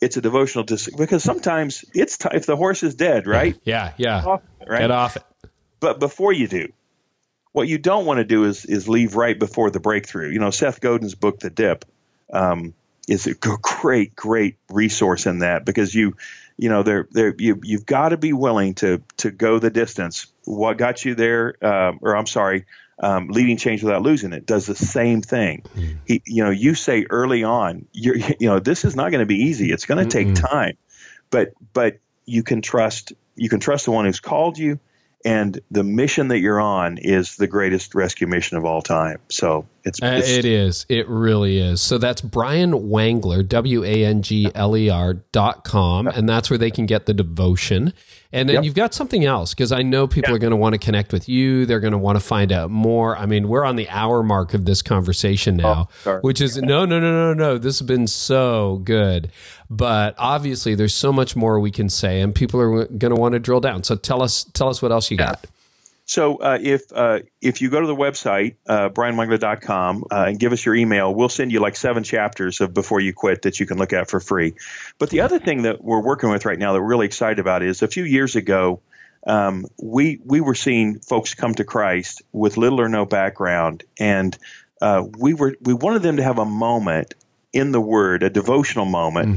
it's 0.00 0.16
a 0.16 0.20
devotional 0.20 0.64
to 0.66 0.90
because 0.96 1.24
sometimes 1.24 1.84
it's 1.94 2.18
t- 2.18 2.28
if 2.32 2.46
the 2.46 2.56
horse 2.56 2.82
is 2.82 2.94
dead, 2.94 3.26
right? 3.26 3.58
Yeah, 3.64 3.92
yeah. 3.96 4.20
Get 4.20 4.28
off 4.28 4.42
it, 4.60 4.68
right? 4.68 4.80
Get 4.80 4.90
off 4.90 5.16
it. 5.16 5.22
But 5.80 6.00
before 6.00 6.32
you 6.32 6.48
do, 6.48 6.72
what 7.52 7.68
you 7.68 7.78
don't 7.78 8.06
want 8.06 8.18
to 8.18 8.24
do 8.24 8.44
is 8.44 8.64
is 8.64 8.88
leave 8.88 9.16
right 9.16 9.38
before 9.38 9.70
the 9.70 9.80
breakthrough. 9.80 10.30
You 10.30 10.38
know, 10.38 10.50
Seth 10.50 10.80
Godin's 10.80 11.14
book, 11.14 11.40
The 11.40 11.50
Dip, 11.50 11.84
um, 12.32 12.74
is 13.08 13.26
a 13.26 13.34
great, 13.34 14.14
great 14.14 14.56
resource 14.70 15.26
in 15.26 15.40
that 15.40 15.64
because 15.64 15.94
you, 15.94 16.16
you 16.56 16.68
know, 16.68 16.82
there, 16.82 17.08
there, 17.10 17.34
you, 17.38 17.60
you've 17.62 17.86
got 17.86 18.10
to 18.10 18.16
be 18.16 18.32
willing 18.32 18.74
to 18.74 19.02
to 19.18 19.30
go 19.30 19.58
the 19.58 19.70
distance. 19.70 20.26
What 20.44 20.78
got 20.78 21.04
you 21.04 21.14
there, 21.14 21.54
uh, 21.62 21.92
or 22.00 22.16
I'm 22.16 22.26
sorry, 22.26 22.66
um, 23.00 23.28
leading 23.28 23.56
change 23.56 23.82
without 23.82 24.02
losing 24.02 24.32
it 24.32 24.46
does 24.46 24.66
the 24.66 24.74
same 24.74 25.22
thing. 25.22 25.62
Mm. 25.76 25.98
He, 26.06 26.22
you 26.26 26.44
know, 26.44 26.50
you 26.50 26.74
say 26.74 27.06
early 27.08 27.44
on, 27.44 27.86
you're, 27.92 28.16
you 28.40 28.48
know, 28.48 28.58
this 28.58 28.84
is 28.84 28.96
not 28.96 29.10
going 29.10 29.20
to 29.20 29.26
be 29.26 29.36
easy. 29.44 29.70
It's 29.70 29.86
going 29.86 30.06
to 30.06 30.10
take 30.10 30.34
time, 30.34 30.76
but 31.30 31.52
but 31.72 31.98
you 32.24 32.42
can 32.42 32.62
trust 32.62 33.12
you 33.36 33.48
can 33.48 33.60
trust 33.60 33.84
the 33.84 33.92
one 33.92 34.04
who's 34.04 34.20
called 34.20 34.58
you, 34.58 34.80
and 35.24 35.60
the 35.70 35.84
mission 35.84 36.28
that 36.28 36.38
you're 36.38 36.60
on 36.60 36.98
is 36.98 37.36
the 37.36 37.46
greatest 37.46 37.94
rescue 37.94 38.26
mission 38.26 38.56
of 38.56 38.64
all 38.64 38.82
time. 38.82 39.18
So 39.30 39.66
It's, 39.84 40.02
Uh, 40.02 40.16
it's 40.18 40.28
it 40.28 40.44
is. 40.44 40.86
It 40.88 41.08
really 41.08 41.58
is. 41.58 41.80
So 41.80 41.98
that's 41.98 42.20
Brian 42.20 42.72
Wangler, 42.72 43.46
W 43.46 43.84
A 43.84 44.04
N 44.04 44.22
G 44.22 44.50
L 44.54 44.76
E 44.76 44.90
R 44.90 45.14
dot 45.32 45.64
com. 45.64 46.06
And 46.06 46.28
that's 46.28 46.50
where 46.50 46.58
they 46.58 46.70
can 46.70 46.86
get 46.86 47.06
the 47.06 47.14
devotion. 47.14 47.94
And 48.30 48.46
then 48.48 48.56
Yep. 48.56 48.64
you've 48.64 48.74
got 48.74 48.92
something 48.92 49.24
else 49.24 49.54
because 49.54 49.72
I 49.72 49.80
know 49.80 50.06
people 50.06 50.34
are 50.34 50.38
going 50.38 50.50
to 50.50 50.56
want 50.56 50.74
to 50.74 50.78
connect 50.78 51.12
with 51.12 51.30
you. 51.30 51.64
They're 51.64 51.80
going 51.80 51.92
to 51.92 51.98
want 51.98 52.16
to 52.16 52.24
find 52.24 52.52
out 52.52 52.70
more. 52.70 53.16
I 53.16 53.24
mean, 53.24 53.48
we're 53.48 53.64
on 53.64 53.76
the 53.76 53.88
hour 53.88 54.22
mark 54.22 54.52
of 54.52 54.66
this 54.66 54.82
conversation 54.82 55.58
oh, 55.60 55.62
now, 55.62 55.88
Oh, 56.04 56.18
which 56.20 56.42
is 56.42 56.58
no, 56.58 56.84
no, 56.84 57.00
no, 57.00 57.10
no, 57.10 57.32
no. 57.32 57.56
This 57.56 57.78
has 57.78 57.86
been 57.86 58.06
so 58.06 58.82
good. 58.84 59.30
But 59.70 60.14
obviously, 60.18 60.74
there's 60.74 60.94
so 60.94 61.10
much 61.10 61.36
more 61.36 61.58
we 61.58 61.70
can 61.70 61.88
say, 61.88 62.20
and 62.20 62.34
people 62.34 62.60
are 62.60 62.84
going 62.84 63.14
to 63.14 63.20
want 63.20 63.32
to 63.32 63.38
drill 63.38 63.60
down. 63.60 63.82
So 63.82 63.96
tell 63.96 64.22
us, 64.22 64.44
tell 64.44 64.68
us 64.68 64.82
what 64.82 64.92
else 64.92 65.10
you 65.10 65.16
got. 65.16 65.46
So 66.08 66.36
uh, 66.36 66.58
if 66.58 66.90
uh, 66.90 67.20
if 67.42 67.60
you 67.60 67.68
go 67.68 67.82
to 67.82 67.86
the 67.86 67.94
website 67.94 68.56
uh, 68.66 68.88
brianwangler.com 68.88 70.04
uh, 70.10 70.24
and 70.28 70.40
give 70.40 70.54
us 70.54 70.64
your 70.64 70.74
email, 70.74 71.14
we'll 71.14 71.28
send 71.28 71.52
you 71.52 71.60
like 71.60 71.76
seven 71.76 72.02
chapters 72.02 72.62
of 72.62 72.72
Before 72.72 72.98
You 72.98 73.12
Quit 73.12 73.42
that 73.42 73.60
you 73.60 73.66
can 73.66 73.76
look 73.76 73.92
at 73.92 74.08
for 74.08 74.18
free. 74.18 74.54
But 74.98 75.10
the 75.10 75.20
other 75.20 75.38
thing 75.38 75.62
that 75.62 75.84
we're 75.84 76.00
working 76.00 76.30
with 76.30 76.46
right 76.46 76.58
now 76.58 76.72
that 76.72 76.80
we're 76.80 76.88
really 76.88 77.04
excited 77.04 77.38
about 77.38 77.62
is 77.62 77.82
a 77.82 77.88
few 77.88 78.04
years 78.04 78.36
ago, 78.36 78.80
um, 79.26 79.66
we 79.76 80.18
we 80.24 80.40
were 80.40 80.54
seeing 80.54 81.00
folks 81.00 81.34
come 81.34 81.54
to 81.56 81.64
Christ 81.64 82.22
with 82.32 82.56
little 82.56 82.80
or 82.80 82.88
no 82.88 83.04
background, 83.04 83.84
and 84.00 84.36
uh, 84.80 85.04
we 85.18 85.34
were 85.34 85.56
we 85.60 85.74
wanted 85.74 86.00
them 86.00 86.16
to 86.16 86.22
have 86.22 86.38
a 86.38 86.46
moment 86.46 87.12
in 87.52 87.70
the 87.70 87.82
Word, 87.82 88.22
a 88.22 88.30
devotional 88.30 88.86
moment. 88.86 89.28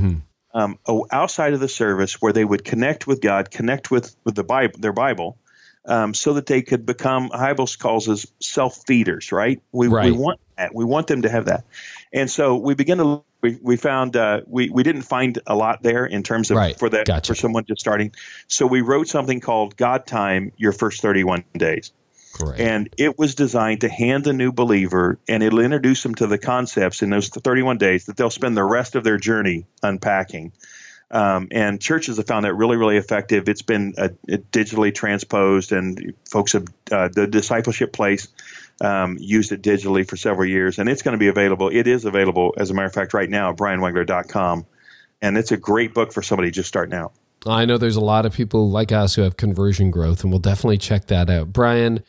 Um, 0.53 0.79
outside 1.11 1.53
of 1.53 1.61
the 1.61 1.69
service, 1.69 2.21
where 2.21 2.33
they 2.33 2.43
would 2.43 2.65
connect 2.65 3.07
with 3.07 3.21
God, 3.21 3.51
connect 3.51 3.89
with, 3.89 4.13
with 4.25 4.35
the 4.35 4.43
Bible, 4.43 4.79
their 4.79 4.91
Bible, 4.91 5.37
um, 5.85 6.13
so 6.13 6.33
that 6.33 6.45
they 6.45 6.61
could 6.61 6.85
become 6.85 7.29
Hybels 7.29 7.77
calls 7.77 8.07
us 8.07 8.25
self 8.39 8.83
feeders, 8.85 9.31
right? 9.31 9.61
We, 9.71 9.87
Right. 9.87 10.05
we 10.05 10.11
want 10.11 10.39
that. 10.57 10.73
We 10.73 10.85
want 10.85 11.07
them 11.07 11.23
to 11.23 11.29
have 11.29 11.45
that. 11.45 11.65
And 12.13 12.29
so 12.29 12.57
we 12.57 12.75
began 12.75 12.97
to 12.97 13.23
we, 13.41 13.57
we 13.61 13.75
found 13.75 14.15
uh, 14.15 14.41
we 14.45 14.69
we 14.69 14.83
didn't 14.83 15.01
find 15.01 15.39
a 15.47 15.55
lot 15.55 15.81
there 15.81 16.05
in 16.05 16.21
terms 16.21 16.51
of 16.51 16.57
Right. 16.57 16.77
for 16.77 16.89
that 16.89 17.07
Gotcha. 17.07 17.31
for 17.31 17.35
someone 17.35 17.65
just 17.65 17.81
starting. 17.81 18.13
So 18.47 18.67
we 18.67 18.81
wrote 18.81 19.07
something 19.07 19.39
called 19.39 19.75
God 19.75 20.05
Time: 20.05 20.51
Your 20.57 20.73
First 20.73 21.01
Thirty 21.01 21.23
One 21.23 21.43
Days. 21.53 21.91
Great. 22.33 22.61
And 22.61 22.89
it 22.97 23.19
was 23.19 23.35
designed 23.35 23.81
to 23.81 23.89
hand 23.89 24.23
the 24.23 24.33
new 24.33 24.51
believer, 24.51 25.19
and 25.27 25.43
it'll 25.43 25.59
introduce 25.59 26.03
them 26.03 26.15
to 26.15 26.27
the 26.27 26.37
concepts 26.37 27.01
in 27.01 27.09
those 27.09 27.27
31 27.27 27.77
days 27.77 28.05
that 28.05 28.15
they'll 28.15 28.29
spend 28.29 28.55
the 28.55 28.63
rest 28.63 28.95
of 28.95 29.03
their 29.03 29.17
journey 29.17 29.65
unpacking. 29.83 30.53
Um, 31.11 31.49
and 31.51 31.81
churches 31.81 32.17
have 32.17 32.27
found 32.27 32.45
that 32.45 32.53
really, 32.53 32.77
really 32.77 32.95
effective. 32.95 33.49
It's 33.49 33.61
been 33.61 33.95
uh, 33.97 34.09
digitally 34.29 34.95
transposed, 34.95 35.73
and 35.73 36.13
folks 36.29 36.53
have 36.53 36.65
uh, 36.89 37.09
the 37.09 37.27
discipleship 37.27 37.91
place 37.91 38.29
um, 38.79 39.17
used 39.19 39.51
it 39.51 39.61
digitally 39.61 40.07
for 40.07 40.15
several 40.15 40.47
years, 40.47 40.79
and 40.79 40.87
it's 40.87 41.01
going 41.01 41.13
to 41.13 41.19
be 41.19 41.27
available. 41.27 41.67
It 41.67 41.85
is 41.85 42.05
available, 42.05 42.53
as 42.57 42.71
a 42.71 42.73
matter 42.73 42.87
of 42.87 42.93
fact, 42.93 43.13
right 43.13 43.29
now 43.29 43.51
at 43.51 43.57
brianwangler.com, 43.57 44.65
and 45.21 45.37
it's 45.37 45.51
a 45.51 45.57
great 45.57 45.93
book 45.93 46.13
for 46.13 46.21
somebody 46.21 46.49
just 46.49 46.69
starting 46.69 46.95
out. 46.95 47.11
I 47.45 47.65
know 47.65 47.77
there's 47.77 47.95
a 47.95 48.01
lot 48.01 48.25
of 48.25 48.33
people 48.33 48.69
like 48.69 48.91
us 48.91 49.15
who 49.15 49.23
have 49.23 49.35
conversion 49.35 49.91
growth, 49.91 50.23
and 50.23 50.31
we'll 50.31 50.39
definitely 50.39 50.77
check 50.77 51.07
that 51.07 51.29
out. 51.29 51.51
Brian, 51.51 52.03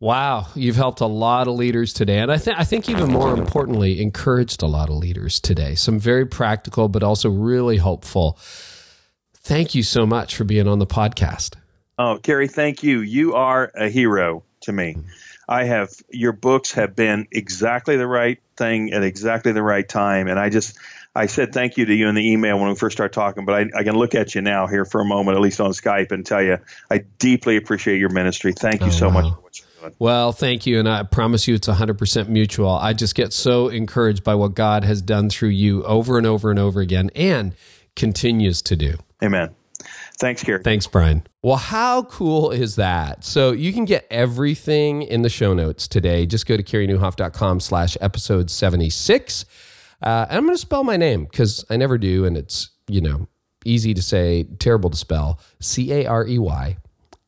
wow, 0.00 0.46
you've 0.54 0.76
helped 0.76 1.00
a 1.00 1.06
lot 1.06 1.48
of 1.48 1.54
leaders 1.54 1.92
today, 1.92 2.18
and 2.18 2.30
I 2.30 2.38
think 2.38 2.58
I 2.58 2.64
think 2.64 2.88
even 2.88 3.10
more 3.10 3.32
importantly, 3.34 4.00
encouraged 4.00 4.62
a 4.62 4.66
lot 4.66 4.88
of 4.90 4.96
leaders 4.96 5.40
today. 5.40 5.74
Some 5.74 5.98
very 5.98 6.26
practical, 6.26 6.88
but 6.88 7.02
also 7.02 7.28
really 7.30 7.78
hopeful. 7.78 8.38
Thank 9.34 9.74
you 9.74 9.82
so 9.82 10.06
much 10.06 10.36
for 10.36 10.44
being 10.44 10.68
on 10.68 10.78
the 10.78 10.86
podcast. 10.86 11.54
Oh, 11.98 12.18
Carey, 12.22 12.48
thank 12.48 12.82
you. 12.82 13.00
You 13.00 13.34
are 13.34 13.72
a 13.74 13.88
hero 13.88 14.44
to 14.62 14.72
me. 14.72 14.94
Mm-hmm. 14.94 15.08
I 15.50 15.64
have 15.64 15.90
your 16.10 16.32
books 16.32 16.72
have 16.72 16.94
been 16.94 17.26
exactly 17.32 17.96
the 17.96 18.06
right 18.06 18.38
thing 18.56 18.92
at 18.92 19.02
exactly 19.02 19.52
the 19.52 19.62
right 19.62 19.88
time, 19.88 20.28
and 20.28 20.38
I 20.38 20.50
just 20.50 20.76
I 21.14 21.24
said 21.26 21.54
thank 21.54 21.78
you 21.78 21.86
to 21.86 21.94
you 21.94 22.06
in 22.08 22.14
the 22.14 22.32
email 22.32 22.58
when 22.58 22.68
we 22.68 22.74
first 22.74 22.96
started 22.98 23.14
talking, 23.14 23.46
but 23.46 23.54
I, 23.54 23.80
I 23.80 23.82
can 23.82 23.96
look 23.96 24.14
at 24.14 24.34
you 24.34 24.42
now 24.42 24.66
here 24.66 24.84
for 24.84 25.00
a 25.00 25.04
moment, 25.06 25.36
at 25.36 25.40
least 25.40 25.58
on 25.60 25.70
Skype, 25.70 26.12
and 26.12 26.26
tell 26.26 26.42
you 26.42 26.58
I 26.90 26.98
deeply 27.18 27.56
appreciate 27.56 27.98
your 27.98 28.10
ministry. 28.10 28.52
Thank 28.52 28.82
you 28.82 28.88
Oh, 28.88 28.90
so 28.90 29.10
much 29.10 29.24
wow. 29.24 29.34
for 29.36 29.40
what 29.40 29.58
you're 29.58 29.67
doing. 29.80 29.94
Well, 29.98 30.32
thank 30.32 30.66
you. 30.66 30.78
And 30.78 30.88
I 30.88 31.02
promise 31.02 31.48
you 31.48 31.54
it's 31.54 31.68
100% 31.68 32.28
mutual. 32.28 32.70
I 32.70 32.92
just 32.92 33.14
get 33.14 33.32
so 33.32 33.68
encouraged 33.68 34.24
by 34.24 34.34
what 34.34 34.54
God 34.54 34.84
has 34.84 35.02
done 35.02 35.30
through 35.30 35.50
you 35.50 35.84
over 35.84 36.18
and 36.18 36.26
over 36.26 36.50
and 36.50 36.58
over 36.58 36.80
again 36.80 37.10
and 37.14 37.54
continues 37.96 38.62
to 38.62 38.76
do. 38.76 38.96
Amen. 39.22 39.54
Thanks, 40.18 40.42
Carey. 40.42 40.62
Thanks, 40.62 40.86
Brian. 40.86 41.24
Well, 41.42 41.56
how 41.56 42.02
cool 42.02 42.50
is 42.50 42.76
that? 42.76 43.24
So 43.24 43.52
you 43.52 43.72
can 43.72 43.84
get 43.84 44.06
everything 44.10 45.02
in 45.02 45.22
the 45.22 45.28
show 45.28 45.54
notes 45.54 45.86
today. 45.86 46.26
Just 46.26 46.46
go 46.46 46.56
to 46.56 46.62
careynieuwhof.com 46.62 47.60
slash 47.60 47.96
episode 48.00 48.50
76. 48.50 49.44
Uh, 50.02 50.26
and 50.28 50.38
I'm 50.38 50.44
going 50.44 50.54
to 50.54 50.60
spell 50.60 50.82
my 50.82 50.96
name 50.96 51.24
because 51.24 51.64
I 51.70 51.76
never 51.76 51.98
do. 51.98 52.24
And 52.24 52.36
it's, 52.36 52.70
you 52.88 53.00
know, 53.00 53.28
easy 53.64 53.94
to 53.94 54.02
say, 54.02 54.44
terrible 54.58 54.90
to 54.90 54.96
spell. 54.96 55.38
C 55.60 55.92
A 55.92 56.06
R 56.06 56.26
E 56.26 56.38
Y 56.38 56.76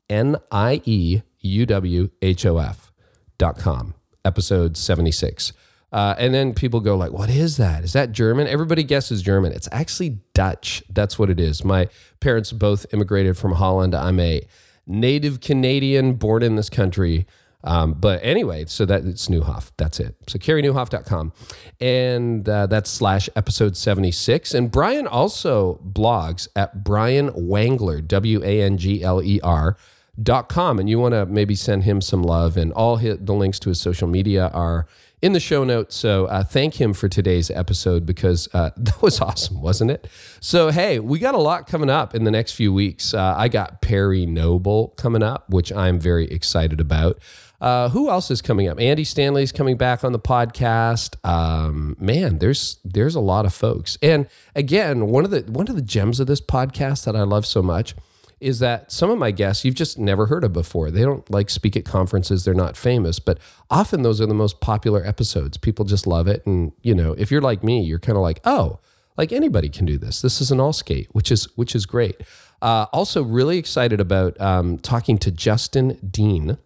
N 0.08 0.36
I 0.50 0.82
E 0.84 1.22
U 1.40 1.66
W 1.66 2.10
H 2.22 2.46
O 2.46 2.58
F 2.58 2.92
dot 3.38 3.58
com, 3.58 3.94
episode 4.24 4.76
76. 4.76 5.52
Uh, 5.92 6.14
and 6.18 6.32
then 6.32 6.54
people 6.54 6.80
go 6.80 6.96
like, 6.96 7.10
what 7.10 7.28
is 7.28 7.56
that? 7.56 7.82
Is 7.82 7.92
that 7.94 8.12
German? 8.12 8.46
Everybody 8.46 8.84
guesses 8.84 9.22
German. 9.22 9.52
It's 9.52 9.68
actually 9.72 10.20
Dutch. 10.34 10.84
That's 10.88 11.18
what 11.18 11.30
it 11.30 11.40
is. 11.40 11.64
My 11.64 11.88
parents 12.20 12.52
both 12.52 12.86
immigrated 12.92 13.36
from 13.36 13.52
Holland. 13.52 13.94
I'm 13.94 14.20
a 14.20 14.42
native 14.86 15.40
Canadian 15.40 16.14
born 16.14 16.42
in 16.42 16.56
this 16.56 16.70
country. 16.70 17.26
Um, 17.62 17.94
but 17.94 18.20
anyway, 18.22 18.64
so 18.66 18.86
that 18.86 19.04
it's 19.04 19.26
Nieuwhof. 19.28 19.72
That's 19.76 20.00
it. 20.00 20.14
So 20.28 20.38
careynieuwhof.com. 20.38 21.32
And 21.80 22.48
uh, 22.48 22.66
that's 22.68 22.88
slash 22.90 23.28
episode 23.36 23.76
76. 23.76 24.54
And 24.54 24.70
Brian 24.70 25.06
also 25.06 25.80
blogs 25.84 26.48
at 26.56 26.84
Brian 26.84 27.30
Wangler, 27.30 28.06
W 28.06 28.42
A 28.44 28.62
N 28.62 28.78
G 28.78 29.02
L 29.02 29.22
E 29.22 29.40
R 29.42 29.76
dot 30.22 30.48
com 30.48 30.78
and 30.78 30.88
you 30.88 30.98
want 30.98 31.12
to 31.12 31.26
maybe 31.26 31.54
send 31.54 31.84
him 31.84 32.00
some 32.00 32.22
love 32.22 32.56
and 32.56 32.72
all 32.72 32.96
his, 32.96 33.18
the 33.20 33.32
links 33.32 33.58
to 33.60 33.68
his 33.68 33.80
social 33.80 34.08
media 34.08 34.48
are 34.48 34.86
in 35.22 35.32
the 35.34 35.40
show 35.40 35.64
notes. 35.64 35.94
So 35.96 36.26
uh, 36.26 36.42
thank 36.44 36.80
him 36.80 36.94
for 36.94 37.08
today's 37.08 37.50
episode 37.50 38.06
because 38.06 38.48
uh, 38.54 38.70
that 38.76 39.00
was 39.02 39.20
awesome 39.20 39.60
wasn't 39.60 39.90
it? 39.90 40.08
So 40.40 40.70
hey 40.70 40.98
we 40.98 41.18
got 41.18 41.34
a 41.34 41.38
lot 41.38 41.66
coming 41.66 41.90
up 41.90 42.14
in 42.14 42.24
the 42.24 42.30
next 42.30 42.52
few 42.52 42.72
weeks. 42.72 43.14
Uh, 43.14 43.34
i 43.36 43.48
got 43.48 43.82
perry 43.82 44.26
noble 44.26 44.88
coming 44.96 45.22
up 45.22 45.48
which 45.50 45.72
i'm 45.72 45.98
very 45.98 46.26
excited 46.30 46.80
about. 46.80 47.18
Uh, 47.60 47.90
who 47.90 48.08
else 48.08 48.30
is 48.30 48.40
coming 48.40 48.68
up? 48.68 48.80
Andy 48.80 49.04
stanley's 49.04 49.52
coming 49.52 49.76
back 49.76 50.02
on 50.02 50.12
the 50.12 50.18
podcast. 50.18 51.16
Um, 51.28 51.96
man 51.98 52.38
there's 52.38 52.78
there's 52.84 53.14
a 53.14 53.20
lot 53.20 53.46
of 53.46 53.54
folks. 53.54 53.98
And 54.02 54.26
again 54.54 55.06
one 55.06 55.24
of 55.24 55.30
the 55.30 55.42
one 55.42 55.68
of 55.68 55.76
the 55.76 55.82
gems 55.82 56.20
of 56.20 56.26
this 56.26 56.40
podcast 56.40 57.04
that 57.04 57.14
i 57.16 57.22
love 57.22 57.46
so 57.46 57.62
much 57.62 57.94
is 58.40 58.58
that 58.60 58.90
some 58.90 59.10
of 59.10 59.18
my 59.18 59.30
guests 59.30 59.64
you've 59.64 59.74
just 59.74 59.98
never 59.98 60.26
heard 60.26 60.44
of 60.44 60.52
before. 60.52 60.90
They 60.90 61.02
don't 61.02 61.28
like 61.30 61.50
speak 61.50 61.76
at 61.76 61.84
conferences, 61.84 62.44
they're 62.44 62.54
not 62.54 62.76
famous, 62.76 63.18
but 63.18 63.38
often 63.70 64.02
those 64.02 64.20
are 64.20 64.26
the 64.26 64.34
most 64.34 64.60
popular 64.60 65.04
episodes. 65.04 65.56
People 65.56 65.84
just 65.84 66.06
love 66.06 66.26
it. 66.26 66.44
And, 66.46 66.72
you 66.82 66.94
know, 66.94 67.12
if 67.18 67.30
you're 67.30 67.42
like 67.42 67.62
me, 67.62 67.82
you're 67.82 67.98
kind 67.98 68.16
of 68.16 68.22
like, 68.22 68.40
oh, 68.44 68.78
like 69.16 69.32
anybody 69.32 69.68
can 69.68 69.84
do 69.84 69.98
this. 69.98 70.22
This 70.22 70.40
is 70.40 70.50
an 70.50 70.60
all 70.60 70.72
skate, 70.72 71.08
which 71.12 71.30
is 71.30 71.44
which 71.56 71.74
is 71.74 71.84
great. 71.84 72.22
Uh, 72.62 72.86
also, 72.92 73.22
really 73.22 73.58
excited 73.58 74.00
about 74.00 74.38
um, 74.40 74.78
talking 74.78 75.18
to 75.18 75.30
Justin 75.30 75.98
Dean. 76.10 76.56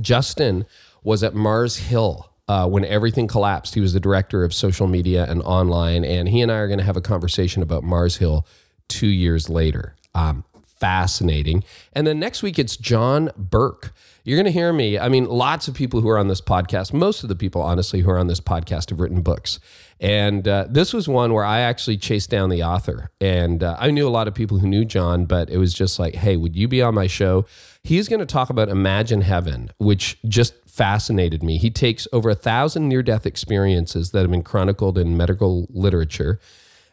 Justin 0.00 0.66
was 1.02 1.22
at 1.22 1.34
Mars 1.34 1.76
Hill 1.76 2.30
uh, 2.48 2.68
when 2.68 2.84
everything 2.84 3.28
collapsed. 3.28 3.74
He 3.74 3.80
was 3.80 3.92
the 3.92 4.00
director 4.00 4.44
of 4.44 4.54
social 4.54 4.86
media 4.86 5.24
and 5.28 5.42
online, 5.42 6.04
and 6.04 6.28
he 6.28 6.40
and 6.40 6.50
I 6.50 6.56
are 6.56 6.66
going 6.66 6.78
to 6.78 6.84
have 6.84 6.96
a 6.96 7.00
conversation 7.00 7.62
about 7.62 7.84
Mars 7.84 8.16
Hill 8.16 8.46
two 8.88 9.06
years 9.06 9.48
later. 9.48 9.94
Um, 10.14 10.44
fascinating. 10.78 11.64
And 11.92 12.06
then 12.06 12.18
next 12.18 12.42
week, 12.42 12.58
it's 12.58 12.76
John 12.76 13.30
Burke. 13.36 13.92
You're 14.24 14.36
going 14.36 14.46
to 14.46 14.52
hear 14.52 14.72
me. 14.72 14.98
I 14.98 15.08
mean, 15.08 15.24
lots 15.24 15.68
of 15.68 15.74
people 15.74 16.00
who 16.00 16.08
are 16.08 16.18
on 16.18 16.28
this 16.28 16.40
podcast, 16.40 16.92
most 16.92 17.22
of 17.22 17.28
the 17.28 17.34
people, 17.34 17.62
honestly, 17.62 18.00
who 18.00 18.10
are 18.10 18.18
on 18.18 18.26
this 18.26 18.40
podcast 18.40 18.90
have 18.90 19.00
written 19.00 19.22
books. 19.22 19.58
And 20.00 20.46
uh, 20.46 20.66
this 20.68 20.92
was 20.92 21.08
one 21.08 21.32
where 21.32 21.44
I 21.44 21.60
actually 21.60 21.96
chased 21.96 22.30
down 22.30 22.50
the 22.50 22.62
author. 22.62 23.10
And 23.20 23.62
uh, 23.62 23.76
I 23.78 23.90
knew 23.90 24.06
a 24.06 24.10
lot 24.10 24.28
of 24.28 24.34
people 24.34 24.58
who 24.58 24.68
knew 24.68 24.84
John, 24.84 25.24
but 25.24 25.48
it 25.50 25.56
was 25.56 25.72
just 25.72 25.98
like, 25.98 26.14
hey, 26.14 26.36
would 26.36 26.54
you 26.54 26.68
be 26.68 26.82
on 26.82 26.94
my 26.94 27.06
show? 27.06 27.46
He's 27.82 28.08
going 28.08 28.20
to 28.20 28.26
talk 28.26 28.50
about 28.50 28.68
Imagine 28.68 29.22
Heaven, 29.22 29.70
which 29.78 30.18
just 30.28 30.54
fascinated 30.68 31.42
me. 31.42 31.56
He 31.56 31.70
takes 31.70 32.06
over 32.12 32.30
a 32.30 32.34
thousand 32.34 32.88
near 32.88 33.02
death 33.02 33.26
experiences 33.26 34.10
that 34.10 34.20
have 34.20 34.30
been 34.30 34.42
chronicled 34.42 34.98
in 34.98 35.16
medical 35.16 35.66
literature 35.70 36.38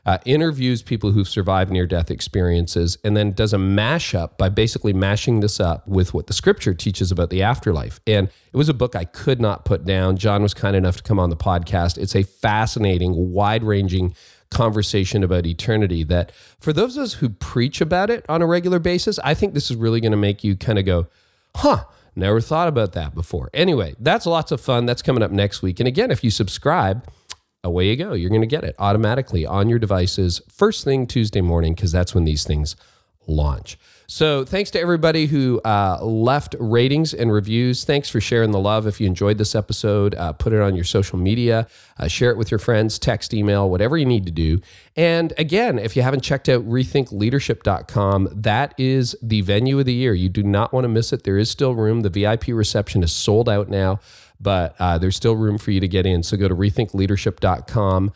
uh, 0.05 0.19
interviews 0.25 0.81
people 0.83 1.11
who've 1.11 1.27
survived 1.27 1.71
near 1.71 1.87
death 1.87 2.11
experiences, 2.11 2.97
and 3.03 3.17
then 3.17 3.31
does 3.31 3.53
a 3.53 3.57
mashup 3.57 4.37
by 4.37 4.49
basically 4.49 4.93
mashing 4.93 5.39
this 5.39 5.59
up 5.59 5.87
with 5.87 6.13
what 6.13 6.27
the 6.27 6.33
scripture 6.33 6.73
teaches 6.73 7.11
about 7.11 7.29
the 7.29 7.41
afterlife. 7.41 7.99
And 8.05 8.27
it 8.27 8.57
was 8.57 8.69
a 8.69 8.73
book 8.73 8.95
I 8.95 9.05
could 9.05 9.41
not 9.41 9.65
put 9.65 9.83
down. 9.85 10.17
John 10.17 10.43
was 10.43 10.53
kind 10.53 10.75
enough 10.75 10.97
to 10.97 11.03
come 11.03 11.19
on 11.19 11.29
the 11.29 11.35
podcast. 11.35 11.97
It's 11.97 12.15
a 12.15 12.23
fascinating, 12.23 13.33
wide 13.33 13.63
ranging 13.63 14.15
conversation 14.51 15.23
about 15.23 15.45
eternity 15.45 16.03
that 16.03 16.31
for 16.59 16.71
those 16.71 16.97
of 16.97 17.03
us 17.03 17.13
who 17.15 17.29
preach 17.29 17.81
about 17.81 18.09
it 18.09 18.23
on 18.29 18.41
a 18.41 18.45
regular 18.45 18.79
basis, 18.79 19.17
I 19.23 19.33
think 19.33 19.53
this 19.53 19.71
is 19.71 19.77
really 19.77 19.99
going 19.99 20.11
to 20.11 20.17
make 20.17 20.43
you 20.43 20.55
kind 20.55 20.77
of 20.77 20.85
go, 20.85 21.07
huh, 21.55 21.85
Never 22.15 22.39
thought 22.39 22.69
about 22.69 22.93
that 22.93 23.13
before. 23.13 23.49
Anyway, 23.53 23.95
that's 23.99 24.25
lots 24.25 24.51
of 24.51 24.61
fun. 24.61 24.85
That's 24.85 25.01
coming 25.01 25.21
up 25.21 25.31
next 25.31 25.61
week. 25.61 25.79
And 25.81 25.87
again, 25.87 26.11
if 26.11 26.23
you 26.23 26.31
subscribe, 26.31 27.05
away 27.65 27.89
you 27.89 27.97
go. 27.97 28.13
You're 28.13 28.29
going 28.29 28.41
to 28.41 28.47
get 28.47 28.63
it 28.63 28.75
automatically 28.79 29.45
on 29.45 29.67
your 29.67 29.79
devices 29.79 30.41
first 30.49 30.83
thing 30.85 31.07
Tuesday 31.07 31.41
morning 31.41 31.73
because 31.73 31.91
that's 31.91 32.15
when 32.15 32.23
these 32.23 32.45
things 32.45 32.75
launch. 33.27 33.77
So, 34.07 34.45
thanks 34.45 34.69
to 34.71 34.79
everybody 34.79 35.25
who 35.25 35.59
uh, 35.61 35.97
left 36.03 36.55
ratings 36.59 37.11
and 37.13 37.33
reviews. 37.33 37.85
Thanks 37.85 38.07
for 38.07 38.21
sharing 38.21 38.51
the 38.51 38.59
love. 38.59 38.85
If 38.85 39.01
you 39.01 39.07
enjoyed 39.07 39.39
this 39.39 39.55
episode, 39.55 40.13
uh, 40.13 40.31
put 40.33 40.53
it 40.53 40.61
on 40.61 40.75
your 40.75 40.83
social 40.83 41.17
media, 41.17 41.67
uh, 41.97 42.07
share 42.07 42.29
it 42.29 42.37
with 42.37 42.51
your 42.51 42.59
friends, 42.59 42.99
text, 42.99 43.33
email, 43.33 43.67
whatever 43.67 43.97
you 43.97 44.05
need 44.05 44.27
to 44.27 44.31
do. 44.31 44.61
And 44.95 45.33
again, 45.39 45.79
if 45.79 45.95
you 45.95 46.03
haven't 46.03 46.21
checked 46.21 46.47
out 46.49 46.63
rethinkleadership.com, 46.69 48.29
that 48.31 48.75
is 48.77 49.15
the 49.23 49.41
venue 49.41 49.79
of 49.79 49.87
the 49.87 49.93
year. 49.93 50.13
You 50.13 50.29
do 50.29 50.43
not 50.43 50.71
want 50.71 50.83
to 50.83 50.89
miss 50.89 51.11
it. 51.11 51.23
There 51.23 51.39
is 51.39 51.49
still 51.49 51.73
room. 51.73 52.01
The 52.01 52.09
VIP 52.09 52.49
reception 52.49 53.01
is 53.01 53.11
sold 53.11 53.49
out 53.49 53.69
now, 53.69 53.99
but 54.39 54.75
uh, 54.79 54.97
there's 54.97 55.15
still 55.15 55.35
room 55.35 55.57
for 55.57 55.71
you 55.71 55.79
to 55.79 55.87
get 55.87 56.05
in. 56.05 56.23
So, 56.23 56.37
go 56.37 56.47
to 56.47 56.55
rethinkleadership.com 56.55 58.11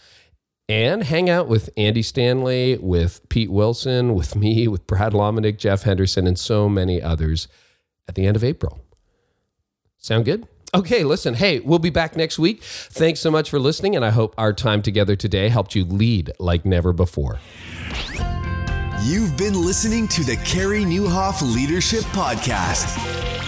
and 0.70 1.04
hang 1.04 1.30
out 1.30 1.48
with 1.48 1.70
Andy 1.76 2.04
Stanley, 2.04 2.78
with 2.78 3.28
Pete 3.30 3.52
Wilson, 3.52 4.14
with 4.14 4.36
me, 4.36 4.68
with 4.68 4.86
Brad 4.86 5.14
Lomenick, 5.14 5.58
Jeff 5.58 5.84
Henderson, 5.84 6.28
and 6.28 6.38
so 6.38 6.70
many 6.70 7.02
others 7.02 7.48
at 8.08 8.16
the 8.16 8.28
end 8.28 8.36
of 8.36 8.44
April. 8.44 8.80
Sound 9.98 10.26
good? 10.26 10.48
Okay, 10.74 11.04
listen, 11.04 11.34
hey, 11.34 11.60
we'll 11.62 11.80
be 11.80 11.90
back 11.90 12.16
next 12.16 12.38
week. 12.38 12.62
Thanks 12.62 13.20
so 13.20 13.32
much 13.32 13.50
for 13.50 13.58
listening, 13.60 13.96
and 13.96 14.06
I 14.06 14.12
hope 14.12 14.36
our 14.38 14.54
time 14.54 14.84
together 14.84 15.16
today 15.16 15.50
helped 15.50 15.74
you 15.74 15.84
lead 15.84 16.32
like 16.40 16.64
never 16.64 16.94
before. 16.94 17.40
You've 19.04 19.36
been 19.36 19.60
listening 19.60 20.08
to 20.10 20.24
the 20.24 20.36
Carey 20.46 20.84
Nieuwhof 20.84 21.42
Leadership 21.42 22.04
Podcast. 22.12 23.29